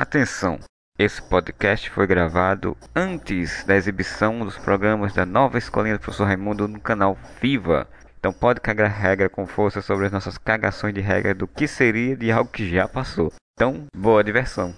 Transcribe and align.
Atenção! 0.00 0.58
Esse 0.98 1.20
podcast 1.20 1.90
foi 1.90 2.06
gravado 2.06 2.74
antes 2.96 3.64
da 3.64 3.76
exibição 3.76 4.38
dos 4.38 4.56
programas 4.56 5.12
da 5.12 5.26
nova 5.26 5.58
Escolinha 5.58 5.98
do 5.98 6.00
Professor 6.00 6.24
Raimundo 6.24 6.66
no 6.66 6.80
canal 6.80 7.18
Viva. 7.38 7.86
Então 8.18 8.32
pode 8.32 8.62
cagar 8.62 8.88
regra 8.88 9.28
com 9.28 9.46
força 9.46 9.82
sobre 9.82 10.06
as 10.06 10.12
nossas 10.12 10.38
cagações 10.38 10.94
de 10.94 11.02
regra 11.02 11.34
do 11.34 11.46
que 11.46 11.68
seria 11.68 12.16
de 12.16 12.32
algo 12.32 12.50
que 12.50 12.66
já 12.66 12.88
passou. 12.88 13.30
Então, 13.52 13.84
boa 13.94 14.24
diversão! 14.24 14.74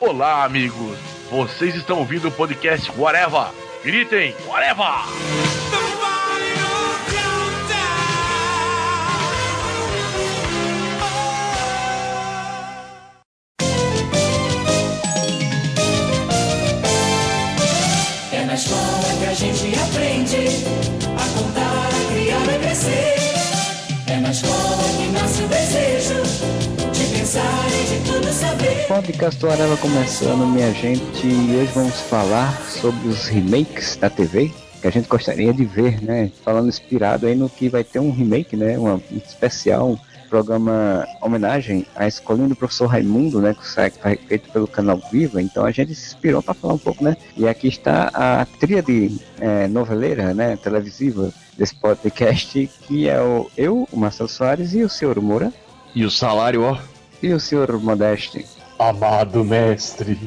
Olá, 0.00 0.44
amigos! 0.44 0.96
Vocês 1.32 1.74
estão 1.74 1.98
ouvindo 1.98 2.28
o 2.28 2.30
podcast 2.30 2.92
Whatever! 2.96 3.48
Gritem, 3.82 4.36
Whatever! 4.46 5.85
Na 18.56 18.62
escola 18.62 19.18
que 19.18 19.26
a 19.26 19.34
gente 19.34 19.78
aprende 19.78 20.46
a 21.04 21.38
contar, 21.38 21.88
a 21.88 22.12
criar, 22.14 22.58
crescer. 22.58 23.16
É 24.06 24.18
na 24.18 24.30
escola 24.30 24.82
que 24.96 25.08
nasce 25.08 25.42
o 25.42 25.48
desejo 25.48 26.22
de 26.90 27.18
pensar 27.18 27.66
e 27.68 27.98
de 27.98 28.10
tudo 28.10 28.32
saber. 28.32 28.86
Podcast 28.88 29.44
começando, 29.82 30.46
minha 30.46 30.72
gente, 30.72 31.26
e 31.26 31.56
hoje 31.60 31.70
vamos 31.74 32.00
falar 32.00 32.58
sobre 32.62 33.06
os 33.08 33.26
remakes 33.26 33.96
da 33.96 34.08
TV 34.08 34.50
que 34.80 34.86
a 34.86 34.90
gente 34.90 35.06
gostaria 35.06 35.52
de 35.52 35.64
ver, 35.66 36.02
né? 36.02 36.30
Falando 36.42 36.68
inspirado 36.68 37.26
aí 37.26 37.34
no 37.34 37.50
que 37.50 37.68
vai 37.68 37.84
ter 37.84 37.98
um 37.98 38.10
remake, 38.10 38.56
né? 38.56 38.78
Uma, 38.78 38.94
um 38.94 39.18
especial, 39.18 39.98
programa 40.28 41.06
homenagem 41.20 41.86
à 41.94 42.06
escolinha 42.06 42.48
do 42.48 42.56
professor 42.56 42.86
Raimundo, 42.86 43.40
né? 43.40 43.54
Que 43.54 43.66
sai- 43.66 43.90
foi 43.90 44.16
feito 44.16 44.50
pelo 44.50 44.66
canal 44.66 45.00
Viva. 45.10 45.40
Então 45.40 45.64
a 45.64 45.70
gente 45.70 45.94
se 45.94 46.06
inspirou 46.06 46.42
para 46.42 46.54
falar 46.54 46.74
um 46.74 46.78
pouco, 46.78 47.02
né? 47.02 47.16
E 47.36 47.46
aqui 47.48 47.68
está 47.68 48.10
a 48.14 48.44
tríade 48.58 49.18
é, 49.40 49.66
noveleira, 49.68 50.34
né? 50.34 50.56
Televisiva 50.56 51.32
desse 51.56 51.74
podcast, 51.74 52.68
que 52.86 53.08
é 53.08 53.20
o 53.20 53.50
eu, 53.56 53.88
o 53.90 53.96
Marcelo 53.98 54.28
Soares 54.28 54.74
e 54.74 54.82
o 54.82 54.88
senhor 54.88 55.20
Moura 55.20 55.52
E 55.94 56.04
o 56.04 56.10
salário, 56.10 56.62
ó. 56.62 56.78
e 57.22 57.32
o 57.32 57.40
senhor 57.40 57.72
Modeste. 57.80 58.44
Amado 58.78 59.42
mestre. 59.44 60.18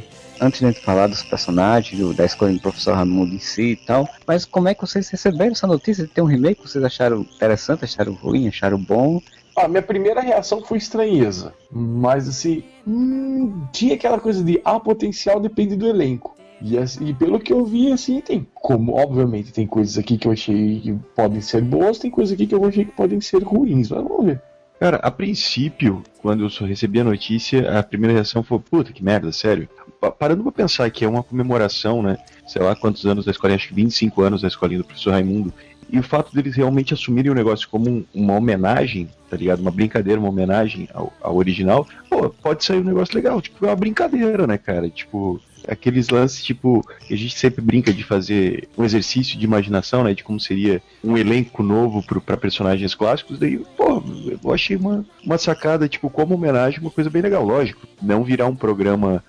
antes 0.41 0.61
de 0.61 0.79
falar 0.81 1.07
dos 1.07 1.21
personagens, 1.21 1.99
do- 1.99 2.13
da 2.13 2.23
escolha 2.25 2.53
do 2.53 2.61
professor 2.61 2.95
Raimundo 2.95 3.35
em 3.35 3.39
si 3.39 3.71
e 3.71 3.75
tal, 3.75 4.07
mas 4.25 4.45
como 4.45 4.69
é 4.69 4.73
que 4.73 4.79
vocês 4.79 5.09
receberam 5.09 5.51
essa 5.51 5.67
notícia 5.67 6.05
de 6.05 6.09
ter 6.09 6.21
um 6.21 6.25
remake? 6.25 6.61
Vocês 6.65 6.81
acharam 6.81 7.21
interessante, 7.35 7.83
acharam 7.83 8.13
ruim, 8.13 8.47
acharam 8.47 8.77
bom? 8.77 9.21
A 9.55 9.67
minha 9.67 9.81
primeira 9.81 10.21
reação 10.21 10.61
foi 10.61 10.77
estranheza. 10.77 11.53
Mas 11.71 12.27
assim, 12.27 12.63
hum, 12.87 13.63
tinha 13.73 13.95
aquela 13.95 14.19
coisa 14.19 14.43
de 14.43 14.61
ah, 14.63 14.79
potencial 14.79 15.39
depende 15.39 15.75
do 15.75 15.87
elenco. 15.87 16.35
E, 16.61 16.77
assim, 16.77 17.05
e 17.07 17.13
pelo 17.13 17.39
que 17.39 17.53
eu 17.53 17.63
vi, 17.65 17.91
assim, 17.91 18.19
tem 18.19 18.45
como, 18.53 18.93
obviamente, 18.97 19.53
tem 19.53 19.65
coisas 19.65 19.97
aqui 19.97 20.17
que 20.17 20.27
eu 20.27 20.31
achei 20.33 20.79
que 20.81 20.93
podem 21.15 21.39
ser 21.39 21.61
boas, 21.61 21.97
tem 21.99 22.11
coisas 22.11 22.33
aqui 22.33 22.45
que 22.47 22.53
eu 22.53 22.65
achei 22.65 22.83
que 22.83 22.91
podem 22.91 23.21
ser 23.21 23.41
ruins, 23.43 23.89
mas 23.89 24.03
vamos 24.03 24.25
ver. 24.25 24.41
Cara, 24.77 24.97
a 24.97 25.09
princípio, 25.11 26.03
quando 26.21 26.43
eu 26.45 26.67
recebi 26.67 26.99
a 26.99 27.03
notícia, 27.03 27.79
a 27.79 27.83
primeira 27.83 28.13
reação 28.13 28.43
foi, 28.43 28.59
puta, 28.59 28.91
que 28.93 29.03
merda, 29.03 29.31
sério. 29.31 29.67
Pa- 30.01 30.11
Parando 30.11 30.43
pra 30.43 30.51
pensar 30.51 30.89
que 30.89 31.03
é 31.03 31.07
uma 31.07 31.23
comemoração, 31.23 32.01
né? 32.01 32.17
Sei 32.47 32.61
lá 32.61 32.75
quantos 32.75 33.05
anos 33.05 33.25
da 33.25 33.31
escolinha, 33.31 33.55
acho 33.57 33.69
que 33.69 33.73
25 33.73 34.21
anos 34.21 34.41
da 34.41 34.47
escolinha 34.47 34.79
do 34.79 34.85
professor 34.85 35.11
Raimundo. 35.11 35.53
E 35.91 35.97
o 35.99 36.03
fato 36.03 36.33
deles 36.33 36.55
realmente 36.55 36.93
assumirem 36.93 37.31
o 37.31 37.35
negócio 37.35 37.67
como 37.69 37.89
um- 37.89 38.05
uma 38.13 38.33
homenagem, 38.35 39.09
tá 39.29 39.35
ligado? 39.37 39.59
Uma 39.59 39.71
brincadeira, 39.71 40.19
uma 40.19 40.29
homenagem 40.29 40.87
ao, 40.93 41.11
ao 41.21 41.35
original, 41.35 41.87
pô, 42.09 42.29
pode 42.29 42.63
sair 42.63 42.79
um 42.79 42.83
negócio 42.83 43.15
legal. 43.15 43.41
Tipo, 43.41 43.65
é 43.65 43.69
uma 43.69 43.75
brincadeira, 43.75 44.45
né, 44.45 44.57
cara? 44.57 44.89
Tipo, 44.89 45.41
aqueles 45.67 46.09
lances, 46.09 46.43
tipo, 46.43 46.85
que 47.07 47.13
a 47.13 47.17
gente 47.17 47.35
sempre 47.37 47.61
brinca 47.61 47.91
de 47.93 48.03
fazer 48.03 48.67
um 48.77 48.83
exercício 48.83 49.37
de 49.37 49.45
imaginação, 49.45 50.03
né? 50.03 50.13
De 50.13 50.23
como 50.23 50.39
seria 50.39 50.81
um 51.03 51.17
elenco 51.17 51.61
novo 51.63 52.01
pro, 52.03 52.21
pra 52.21 52.37
personagens 52.37 52.93
clássicos. 52.95 53.39
Daí, 53.39 53.57
pô, 53.77 54.01
eu 54.43 54.53
achei 54.53 54.75
uma, 54.75 55.05
uma 55.23 55.37
sacada, 55.37 55.87
tipo, 55.87 56.09
como 56.09 56.35
homenagem, 56.35 56.79
uma 56.79 56.91
coisa 56.91 57.09
bem 57.09 57.21
legal. 57.21 57.43
Lógico, 57.45 57.87
não 58.01 58.23
virar 58.23 58.47
um 58.47 58.55
programa 58.55 59.23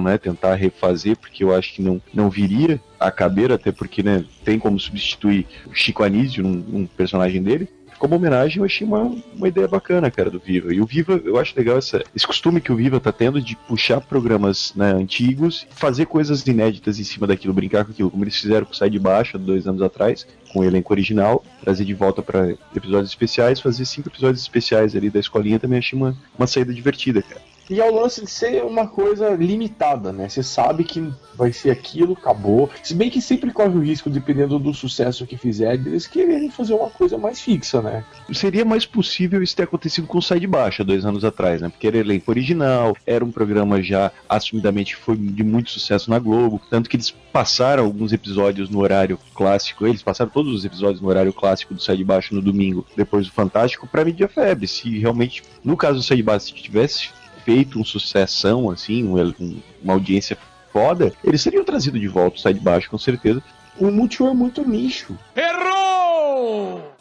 né? 0.00 0.18
Tentar 0.18 0.54
refazer, 0.54 1.16
porque 1.16 1.44
eu 1.44 1.54
acho 1.54 1.74
que 1.74 1.82
não, 1.82 2.00
não 2.12 2.30
viria 2.30 2.80
a 2.98 3.10
caber, 3.10 3.52
até 3.52 3.70
porque, 3.72 4.02
né, 4.02 4.24
tem 4.44 4.58
como 4.58 4.78
substituir 4.78 5.46
o 5.66 5.74
Chico 5.74 6.02
Anísio 6.02 6.42
num 6.42 6.86
personagem 6.86 7.42
dele. 7.42 7.68
Como 7.98 8.14
homenagem, 8.14 8.58
eu 8.58 8.64
achei 8.64 8.86
uma, 8.86 9.10
uma 9.34 9.48
ideia 9.48 9.66
bacana, 9.66 10.10
cara, 10.10 10.30
do 10.30 10.38
Viva. 10.38 10.72
E 10.72 10.80
o 10.80 10.86
Viva, 10.86 11.20
eu 11.24 11.38
acho 11.38 11.54
legal 11.56 11.78
essa, 11.78 12.04
esse 12.14 12.26
costume 12.26 12.60
que 12.60 12.70
o 12.70 12.76
Viva 12.76 13.00
tá 13.00 13.10
tendo 13.10 13.40
de 13.40 13.56
puxar 13.56 14.02
programas 14.02 14.74
né, 14.74 14.92
antigos, 14.92 15.66
fazer 15.70 16.04
coisas 16.04 16.46
inéditas 16.46 16.98
em 16.98 17.04
cima 17.04 17.26
daquilo, 17.26 17.54
brincar 17.54 17.84
com 17.84 17.92
aquilo, 17.92 18.10
como 18.10 18.22
eles 18.22 18.36
fizeram 18.36 18.66
com 18.66 18.72
o 18.72 18.76
Sai 18.76 18.90
de 18.90 18.98
Baixo 18.98 19.38
dois 19.38 19.66
anos 19.66 19.80
atrás, 19.80 20.26
com 20.52 20.60
o 20.60 20.64
elenco 20.64 20.92
original, 20.92 21.42
trazer 21.62 21.84
de 21.84 21.94
volta 21.94 22.22
para 22.22 22.54
episódios 22.74 23.10
especiais, 23.10 23.60
fazer 23.60 23.86
cinco 23.86 24.08
episódios 24.08 24.42
especiais 24.42 24.94
ali 24.94 25.08
da 25.08 25.18
escolinha 25.18 25.58
também 25.58 25.78
achei 25.78 25.98
uma, 25.98 26.14
uma 26.38 26.46
saída 26.46 26.74
divertida, 26.74 27.22
cara. 27.22 27.55
E 27.68 27.80
é 27.80 27.90
o 27.90 27.94
lance 27.94 28.24
de 28.24 28.30
ser 28.30 28.62
uma 28.64 28.86
coisa 28.86 29.30
limitada, 29.30 30.12
né? 30.12 30.28
Você 30.28 30.42
sabe 30.42 30.84
que 30.84 31.12
vai 31.36 31.52
ser 31.52 31.70
aquilo, 31.70 32.14
acabou. 32.14 32.70
Se 32.82 32.94
bem 32.94 33.10
que 33.10 33.20
sempre 33.20 33.52
corre 33.52 33.76
o 33.76 33.82
risco, 33.82 34.08
dependendo 34.08 34.58
do 34.58 34.72
sucesso 34.72 35.26
que 35.26 35.36
fizer, 35.36 35.76
deles 35.76 36.06
quererem 36.06 36.50
fazer 36.50 36.74
uma 36.74 36.90
coisa 36.90 37.18
mais 37.18 37.40
fixa, 37.40 37.82
né? 37.82 38.04
Seria 38.32 38.64
mais 38.64 38.86
possível 38.86 39.42
isso 39.42 39.56
ter 39.56 39.64
acontecido 39.64 40.06
com 40.06 40.18
o 40.18 40.22
Sai 40.22 40.40
de 40.40 40.46
Baixa 40.46 40.84
dois 40.84 41.04
anos 41.04 41.24
atrás, 41.24 41.60
né? 41.60 41.68
Porque 41.68 41.86
era 41.86 41.98
elenco 41.98 42.30
original, 42.30 42.96
era 43.06 43.24
um 43.24 43.32
programa 43.32 43.82
já 43.82 44.12
assumidamente 44.28 44.96
foi 44.96 45.16
de 45.16 45.44
muito 45.44 45.70
sucesso 45.70 46.08
na 46.08 46.18
Globo, 46.18 46.60
tanto 46.70 46.88
que 46.88 46.96
eles 46.96 47.10
passaram 47.10 47.84
alguns 47.84 48.12
episódios 48.12 48.70
no 48.70 48.80
horário 48.80 49.18
clássico, 49.34 49.86
eles 49.86 50.02
passaram 50.02 50.30
todos 50.30 50.52
os 50.54 50.64
episódios 50.64 51.00
no 51.00 51.08
horário 51.08 51.32
clássico 51.32 51.74
do 51.74 51.82
Sai 51.82 51.96
de 51.96 52.06
no 52.32 52.40
domingo, 52.40 52.86
depois 52.96 53.26
do 53.26 53.32
Fantástico, 53.32 53.86
pra 53.86 54.04
mídia 54.04 54.28
febre. 54.28 54.66
Se 54.66 54.98
realmente, 54.98 55.42
no 55.62 55.76
caso 55.76 55.98
do 55.98 56.02
Sai 56.02 56.22
de 56.22 56.40
se 56.40 56.54
tivesse 56.54 57.10
feito 57.46 57.78
um 57.78 57.84
sucessão, 57.84 58.68
assim, 58.68 59.04
um- 59.04 59.16
um- 59.40 59.60
uma 59.82 59.92
audiência 59.94 60.36
foda, 60.72 61.12
eles 61.22 61.40
seriam 61.40 61.64
trazido 61.64 61.98
de 61.98 62.08
volta 62.08 62.38
Sai 62.40 62.52
de 62.52 62.58
Baixo, 62.60 62.90
com 62.90 62.98
certeza. 62.98 63.40
O 63.78 63.88
Multishow 63.90 64.28
é 64.28 64.34
muito 64.34 64.68
nicho. 64.68 65.16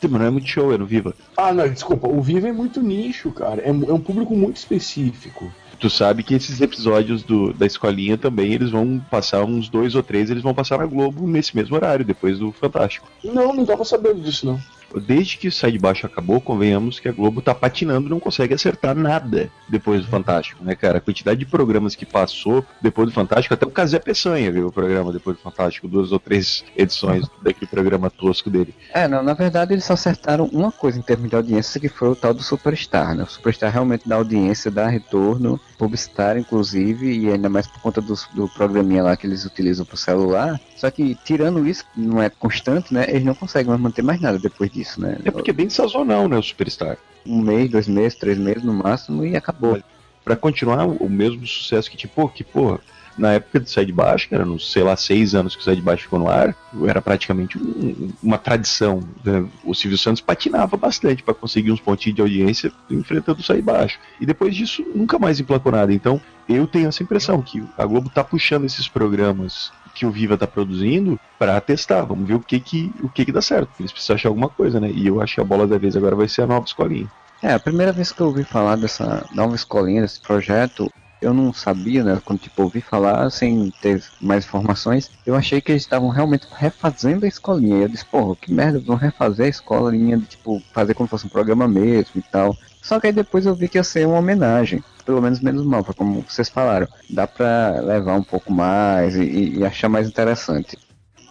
Mas 0.01 0.11
não 0.11 0.21
é 0.27 0.29
muito 0.29 0.47
show, 0.47 0.71
é 0.71 0.77
no 0.77 0.85
Viva. 0.85 1.15
Ah, 1.35 1.51
não, 1.51 1.67
desculpa. 1.67 2.07
O 2.07 2.21
Viva 2.21 2.47
é 2.47 2.51
muito 2.53 2.79
nicho, 2.81 3.31
cara. 3.31 3.61
É, 3.61 3.69
é 3.69 3.71
um 3.71 3.99
público 3.99 4.35
muito 4.35 4.57
específico. 4.57 5.51
Tu 5.79 5.89
sabe 5.89 6.23
que 6.23 6.33
esses 6.35 6.61
episódios 6.61 7.23
do, 7.23 7.51
da 7.53 7.65
escolinha 7.65 8.17
também, 8.17 8.53
eles 8.53 8.69
vão 8.69 9.01
passar 9.11 9.43
uns 9.43 9.67
dois 9.67 9.95
ou 9.95 10.03
três, 10.03 10.29
eles 10.29 10.43
vão 10.43 10.53
passar 10.53 10.77
na 10.77 10.85
Globo 10.85 11.27
nesse 11.27 11.55
mesmo 11.55 11.75
horário, 11.75 12.05
depois 12.05 12.39
do 12.39 12.51
Fantástico. 12.51 13.07
Não, 13.23 13.51
não 13.53 13.65
tava 13.65 13.83
sabendo 13.83 14.21
disso, 14.21 14.45
não. 14.45 14.59
Desde 14.99 15.37
que 15.37 15.47
o 15.47 15.51
Sai 15.51 15.71
de 15.71 15.79
Baixo 15.79 16.05
acabou, 16.05 16.39
convenhamos 16.41 16.99
que 16.99 17.07
a 17.07 17.11
Globo 17.11 17.41
tá 17.41 17.53
patinando, 17.53 18.09
não 18.09 18.19
consegue 18.19 18.53
acertar 18.53 18.95
nada 18.95 19.49
depois 19.67 20.01
do 20.01 20.07
Fantástico, 20.07 20.63
né, 20.63 20.75
cara? 20.75 20.97
A 20.97 21.01
quantidade 21.01 21.39
de 21.39 21.45
programas 21.45 21.95
que 21.95 22.05
passou 22.05 22.65
depois 22.81 23.07
do 23.09 23.13
Fantástico, 23.13 23.53
até 23.53 23.65
o 23.65 23.71
Casé 23.71 23.99
Peçanha 23.99 24.51
viu 24.51 24.67
o 24.67 24.71
programa 24.71 25.11
depois 25.11 25.37
do 25.37 25.43
Fantástico, 25.43 25.87
duas 25.87 26.11
ou 26.11 26.19
três 26.19 26.63
edições 26.75 27.25
daquele 27.41 27.67
programa 27.67 28.09
tosco 28.09 28.49
dele. 28.49 28.73
É, 28.93 29.07
não, 29.07 29.21
na 29.23 29.33
verdade 29.33 29.73
eles 29.73 29.83
só 29.85 29.93
acertaram 29.93 30.45
uma 30.51 30.71
coisa 30.71 30.97
em 30.99 31.01
termos 31.01 31.29
de 31.29 31.35
audiência, 31.35 31.79
que 31.79 31.89
foi 31.89 32.09
o 32.09 32.15
tal 32.15 32.33
do 32.33 32.43
Superstar, 32.43 33.15
né? 33.15 33.23
O 33.23 33.29
Superstar 33.29 33.71
realmente 33.71 34.07
dá 34.07 34.15
audiência, 34.15 34.71
dá 34.71 34.87
retorno, 34.87 35.59
publicitário 35.77 36.39
inclusive, 36.39 37.11
e 37.19 37.31
ainda 37.31 37.49
mais 37.49 37.67
por 37.67 37.81
conta 37.81 38.01
dos- 38.01 38.27
do, 38.33 38.47
programinha 38.49 39.03
lá 39.03 39.17
que 39.17 39.27
eles 39.27 39.45
utilizam 39.45 39.85
pro 39.85 39.97
celular. 39.97 40.59
Só 40.77 40.89
que, 40.91 41.15
tirando 41.23 41.67
isso, 41.67 41.83
que 41.93 41.99
não 41.99 42.21
é 42.21 42.29
constante, 42.29 42.93
né? 42.93 43.05
Eles 43.09 43.23
não 43.23 43.33
conseguem 43.35 43.69
mais 43.69 43.81
manter 43.81 44.01
mais 44.01 44.21
nada 44.21 44.37
depois 44.39 44.71
disso, 44.71 44.84
né? 44.97 45.17
É 45.25 45.31
porque 45.31 45.51
é 45.51 45.53
bem 45.53 45.69
sazonal, 45.69 46.27
né, 46.27 46.37
o 46.37 46.43
Superstar. 46.43 46.97
Um 47.25 47.41
mês, 47.41 47.69
dois 47.69 47.87
meses, 47.87 48.17
três 48.17 48.37
meses 48.37 48.63
no 48.63 48.73
máximo, 48.73 49.25
e 49.25 49.35
acabou. 49.35 49.81
Pra 50.23 50.35
continuar 50.35 50.85
o 50.87 51.07
mesmo 51.09 51.45
sucesso 51.45 51.89
que, 51.89 51.95
tipo, 51.97 52.27
que, 52.29 52.43
porra, 52.43 52.79
na 53.17 53.33
época 53.33 53.59
do 53.59 53.69
Sai 53.69 53.85
de 53.85 53.93
Baixo, 53.93 54.27
que 54.27 54.33
era 54.35 54.43
nos, 54.43 54.71
sei 54.71 54.81
lá, 54.83 54.95
seis 54.95 55.35
anos 55.35 55.55
que 55.55 55.61
o 55.61 55.63
Sai 55.63 55.75
de 55.75 55.81
Baixo 55.83 56.03
ficou 56.03 56.17
no 56.19 56.27
ar, 56.27 56.55
era 56.87 57.01
praticamente 57.01 57.57
um- 57.57 58.11
uma 58.23 58.37
tradição. 58.37 59.01
né? 59.23 59.47
O 59.63 59.73
Silvio 59.75 59.97
Santos 59.97 60.21
patinava 60.21 60.75
bastante 60.75 61.21
pra 61.23 61.33
conseguir 61.33 61.71
uns 61.71 61.79
pontinhos 61.79 62.15
de 62.15 62.21
audiência 62.21 62.71
enfrentando 62.89 63.39
o 63.39 63.43
Sai 63.43 63.57
de 63.57 63.61
Baixo. 63.61 63.99
E 64.19 64.25
depois 64.25 64.55
disso, 64.55 64.83
nunca 64.95 65.17
mais 65.19 65.39
emplacou 65.39 65.71
nada. 65.71 65.93
Então, 65.93 66.19
eu 66.49 66.65
tenho 66.67 66.87
essa 66.89 67.03
impressão 67.03 67.41
que 67.41 67.63
a 67.77 67.85
Globo 67.85 68.09
tá 68.09 68.23
puxando 68.23 68.65
esses 68.65 68.87
programas 68.87 69.71
que 69.95 70.05
o 70.05 70.11
Viva 70.11 70.37
tá 70.37 70.45
produzindo 70.45 71.19
pra 71.39 71.59
testar. 71.61 72.03
Vamos 72.03 72.27
ver 72.27 72.35
o 72.35 72.39
que 72.39 72.59
que, 72.59 72.93
o 73.01 73.09
que 73.09 73.25
que 73.25 73.31
dá 73.31 73.41
certo. 73.41 73.69
Eles 73.79 73.91
precisam 73.91 74.15
achar 74.15 74.29
alguma 74.29 74.49
coisa, 74.49 74.79
né? 74.79 74.91
E 74.91 75.07
eu 75.07 75.21
acho 75.21 75.35
que 75.35 75.41
a 75.41 75.45
bola 75.45 75.65
da 75.65 75.77
vez 75.77 75.95
agora 75.95 76.15
vai 76.15 76.27
ser 76.27 76.41
a 76.41 76.47
nova 76.47 76.65
escolinha. 76.65 77.07
É, 77.41 77.53
a 77.53 77.59
primeira 77.59 77.91
vez 77.91 78.11
que 78.11 78.21
eu 78.21 78.27
ouvi 78.27 78.43
falar 78.43 78.75
dessa 78.75 79.25
nova 79.33 79.55
escolinha, 79.55 80.01
desse 80.01 80.19
projeto, 80.19 80.91
eu 81.21 81.33
não 81.33 81.53
sabia, 81.53 82.03
né? 82.03 82.21
Quando 82.23 82.39
tipo, 82.39 82.63
ouvi 82.63 82.81
falar 82.81 83.29
sem 83.29 83.71
ter 83.81 84.03
mais 84.21 84.45
informações, 84.45 85.09
eu 85.25 85.35
achei 85.35 85.61
que 85.61 85.71
eles 85.71 85.83
estavam 85.83 86.09
realmente 86.09 86.47
refazendo 86.51 87.25
a 87.25 87.27
escolinha. 87.27 87.77
E 87.77 87.81
eu 87.83 87.87
disse, 87.87 88.05
porra, 88.05 88.35
que 88.35 88.53
merda, 88.53 88.79
vão 88.79 88.95
refazer 88.95 89.45
a 89.45 89.49
escolinha, 89.49 90.17
de, 90.17 90.25
tipo, 90.25 90.61
fazer 90.73 90.93
como 90.93 91.07
se 91.07 91.11
fosse 91.11 91.25
um 91.25 91.29
programa 91.29 91.67
mesmo 91.67 92.19
e 92.19 92.21
tal. 92.21 92.57
Só 92.85 92.99
que 92.99 93.07
aí 93.07 93.13
depois 93.13 93.47
eu 93.47 93.55
vi 93.55 93.67
que 93.67 93.79
ia 93.79 93.83
ser 93.83 94.05
uma 94.05 94.19
homenagem. 94.19 94.83
Pelo 95.03 95.19
menos 95.19 95.39
menos 95.39 95.65
mal, 95.65 95.83
como 95.83 96.21
vocês 96.21 96.49
falaram. 96.49 96.87
Dá 97.09 97.25
pra 97.25 97.81
levar 97.81 98.15
um 98.15 98.23
pouco 98.23 98.53
mais 98.53 99.15
e, 99.15 99.57
e 99.57 99.65
achar 99.65 99.89
mais 99.89 100.07
interessante. 100.07 100.77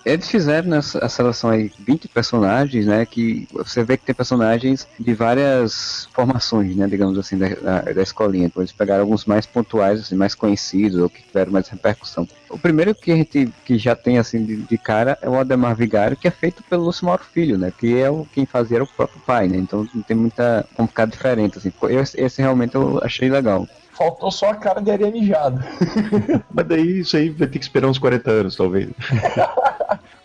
Eles 0.05 0.29
fizeram 0.29 0.69
nessa 0.69 1.09
seleção 1.09 1.51
aí 1.51 1.73
20 1.79 2.09
personagens, 2.09 2.87
né? 2.87 3.07
Que 3.07 3.49
você 3.53 3.83
vê 3.83 3.97
que 3.97 4.05
tem 4.05 4.15
personagens 4.15 4.87
de 5.01 5.15
várias 5.15 6.09
formações, 6.13 6.77
né? 6.77 6.87
Digamos 6.87 7.19
assim, 7.19 7.39
da, 7.39 7.49
da, 7.49 7.81
da 7.81 8.03
escolinha. 8.03 8.47
Então 8.47 8.63
eles 8.63 8.73
pegaram 8.73 9.03
alguns 9.03 9.25
mais 9.25 9.47
pontuais, 9.47 10.01
assim, 10.01 10.15
mais 10.15 10.35
conhecidos, 10.35 11.01
ou 11.01 11.09
que 11.09 11.23
tiveram 11.23 11.53
mais 11.53 11.69
repercussão. 11.69 12.29
O 12.51 12.59
primeiro 12.59 12.95
que 12.95 13.13
a 13.13 13.17
gente 13.17 13.51
que 13.65 13.79
já 13.79 13.97
tem 13.97 14.19
assim 14.19 14.45
de, 14.45 14.57
de 14.57 14.79
cara 14.79 15.19
é 15.23 15.29
o 15.29 15.39
Ademar 15.39 15.75
Vigário, 15.75 16.17
que 16.17 16.29
é 16.29 16.31
feito 16.31 16.63
pelo 16.65 16.85
Lúcio 16.85 17.07
Mauro 17.07 17.25
Filho, 17.25 17.57
né? 17.57 17.73
Que 17.77 17.99
é 17.99 18.11
o 18.11 18.27
quem 18.33 18.45
fazia 18.45 18.77
era 18.77 18.85
o 18.85 18.87
próprio 18.89 19.21
pai, 19.27 19.49
né? 19.49 19.57
Então 19.57 19.89
não 19.95 20.03
tem 20.03 20.17
muita 20.17 20.67
como 20.75 20.87
ficar 20.87 21.07
diferente 21.07 21.57
assim. 21.57 21.73
Eu, 21.83 22.01
esse 22.01 22.43
realmente 22.43 22.75
eu 22.75 23.01
achei 23.03 23.31
legal. 23.31 23.67
Faltou 23.93 24.31
só 24.31 24.51
a 24.51 24.55
cara 24.57 24.81
de 24.81 24.91
areia 24.91 25.11
mijada. 25.11 25.65
Mas 26.53 26.67
daí 26.67 27.01
isso 27.01 27.17
aí 27.17 27.31
vai 27.31 27.47
ter 27.47 27.59
que 27.59 27.65
esperar 27.65 27.87
uns 27.87 27.99
40 27.99 28.31
anos, 28.31 28.57
talvez. 28.57 28.89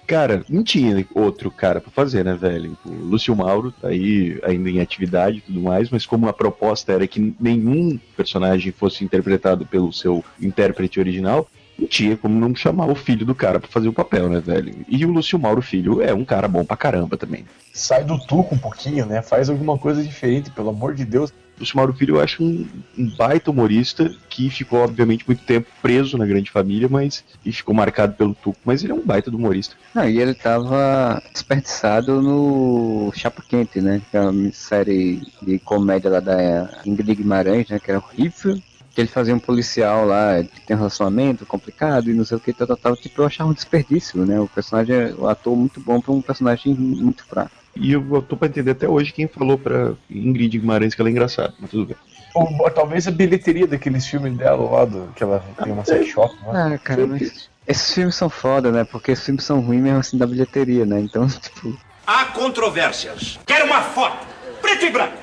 Cara, 0.09 0.43
não 0.49 0.63
tinha 0.63 1.05
outro 1.13 1.51
cara 1.51 1.79
pra 1.79 1.91
fazer, 1.91 2.25
né, 2.25 2.33
velho? 2.33 2.75
O 2.83 2.89
Lúcio 2.89 3.35
Mauro 3.35 3.71
tá 3.71 3.89
aí 3.89 4.39
ainda 4.43 4.67
em 4.67 4.79
atividade 4.79 5.37
e 5.37 5.41
tudo 5.41 5.61
mais, 5.61 5.91
mas 5.91 6.03
como 6.03 6.27
a 6.27 6.33
proposta 6.33 6.91
era 6.91 7.05
que 7.05 7.35
nenhum 7.39 7.99
personagem 8.17 8.71
fosse 8.71 9.03
interpretado 9.03 9.67
pelo 9.67 9.93
seu 9.93 10.25
intérprete 10.41 10.99
original, 10.99 11.47
não 11.77 11.87
tinha 11.87 12.17
como 12.17 12.39
não 12.39 12.55
chamar 12.55 12.89
o 12.89 12.95
filho 12.95 13.23
do 13.23 13.35
cara 13.35 13.59
pra 13.59 13.69
fazer 13.69 13.87
o 13.87 13.93
papel, 13.93 14.27
né, 14.29 14.39
velho? 14.39 14.73
E 14.87 15.05
o 15.05 15.11
Lúcio 15.11 15.37
Mauro 15.37 15.61
Filho 15.61 16.01
é 16.01 16.11
um 16.11 16.25
cara 16.25 16.47
bom 16.47 16.65
pra 16.65 16.75
caramba 16.75 17.15
também. 17.15 17.45
Sai 17.71 18.03
do 18.03 18.17
tuco 18.17 18.55
um 18.55 18.57
pouquinho, 18.57 19.05
né? 19.05 19.21
Faz 19.21 19.47
alguma 19.47 19.77
coisa 19.77 20.03
diferente, 20.03 20.49
pelo 20.49 20.69
amor 20.69 20.95
de 20.95 21.05
Deus. 21.05 21.31
Lúcio 21.59 21.75
Mauro 21.75 21.93
Filho 21.93 22.15
eu 22.15 22.21
acho 22.21 22.43
um, 22.43 22.65
um, 22.97 23.09
baita 23.15 23.51
humorista 23.51 24.09
que 24.29 24.49
ficou, 24.49 24.79
obviamente, 24.79 25.25
muito 25.27 25.43
tempo 25.43 25.67
preso 25.81 26.17
na 26.17 26.25
grande 26.25 26.49
família, 26.49 26.87
mas 26.89 27.23
e 27.45 27.51
ficou 27.51 27.75
marcado 27.75 28.13
pelo 28.13 28.33
Tuco, 28.33 28.57
mas 28.63 28.83
ele 28.83 28.93
é 28.93 28.95
um 28.95 29.05
baita 29.05 29.29
humorista. 29.29 29.75
Não, 29.93 30.07
e 30.07 30.19
ele 30.19 30.33
tava 30.33 31.21
desperdiçado 31.33 32.21
no 32.21 33.11
Chapa 33.13 33.43
Quente, 33.47 33.81
né? 33.81 34.01
Que 34.09 34.17
é 34.17 34.21
uma 34.21 34.51
série 34.51 35.21
de 35.41 35.59
comédia 35.59 36.09
lá 36.09 36.19
da 36.19 36.81
Ingrid 36.85 37.15
Guimarães, 37.15 37.67
né? 37.69 37.79
Que 37.79 37.91
era 37.91 37.99
horrível. 37.99 38.59
Que 38.93 39.01
ele 39.01 39.09
fazia 39.09 39.35
um 39.35 39.39
policial 39.39 40.05
lá 40.05 40.43
que 40.43 40.61
tem 40.61 40.75
um 40.75 40.79
relacionamento 40.79 41.45
complicado 41.45 42.09
e 42.09 42.13
não 42.13 42.25
sei 42.25 42.37
o 42.37 42.39
que, 42.39 42.53
tal, 42.53 42.67
tal, 42.67 42.77
tal. 42.77 42.95
Tipo, 42.95 43.21
eu 43.21 43.25
achava 43.25 43.49
um 43.49 43.53
desperdício, 43.53 44.25
né? 44.25 44.39
O 44.39 44.47
personagem, 44.47 45.13
o 45.17 45.27
ator 45.27 45.55
muito 45.55 45.79
bom 45.79 45.99
para 45.99 46.13
um 46.13 46.21
personagem 46.21 46.73
muito 46.73 47.25
fraco. 47.25 47.51
E 47.75 47.91
eu, 47.91 48.05
eu 48.11 48.21
tô 48.21 48.35
pra 48.35 48.47
entender 48.47 48.71
até 48.71 48.87
hoje 48.87 49.13
quem 49.13 49.27
falou 49.27 49.57
pra 49.57 49.93
Ingrid 50.09 50.57
Guimarães 50.57 50.93
que 50.93 51.01
ela 51.01 51.09
é 51.09 51.11
engraçada, 51.11 51.53
mas 51.59 51.69
tudo 51.69 51.85
bem. 51.85 51.97
Ou 52.33 52.69
talvez 52.69 53.07
a 53.07 53.11
bilheteria 53.11 53.65
daqueles 53.65 54.05
filmes 54.05 54.37
dela 54.37 54.69
lá, 54.69 54.85
do, 54.85 55.11
que 55.15 55.23
ela 55.23 55.43
tem 55.63 55.71
uma 55.71 55.83
sex 55.83 56.07
shop, 56.07 56.35
né? 56.43 56.73
Ah, 56.75 56.77
cara, 56.77 57.07
mas 57.07 57.49
esses 57.67 57.93
filmes 57.93 58.15
são 58.15 58.29
foda, 58.29 58.71
né? 58.71 58.83
Porque 58.83 59.11
esses 59.11 59.25
filmes 59.25 59.43
são 59.43 59.59
ruins 59.61 59.81
mesmo 59.81 59.99
assim 59.99 60.17
da 60.17 60.27
bilheteria, 60.27 60.85
né? 60.85 60.99
Então, 60.99 61.27
tipo. 61.29 61.77
Há 62.05 62.25
controvérsias. 62.25 63.39
Quero 63.45 63.65
uma 63.65 63.81
foto, 63.81 64.25
preto 64.61 64.85
e 64.85 64.89
branco. 64.89 65.17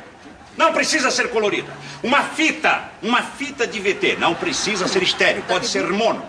Não 0.57 0.73
precisa 0.73 1.11
ser 1.11 1.29
colorida. 1.31 1.71
Uma 2.03 2.23
fita, 2.23 2.85
uma 3.03 3.23
fita 3.23 3.67
de 3.67 3.79
VT. 3.81 4.17
Não 4.19 4.35
precisa 4.35 4.89
ser 4.89 5.03
estéreo, 5.03 5.43
pode 5.47 5.67
ser 5.67 5.87
mono. 5.89 6.23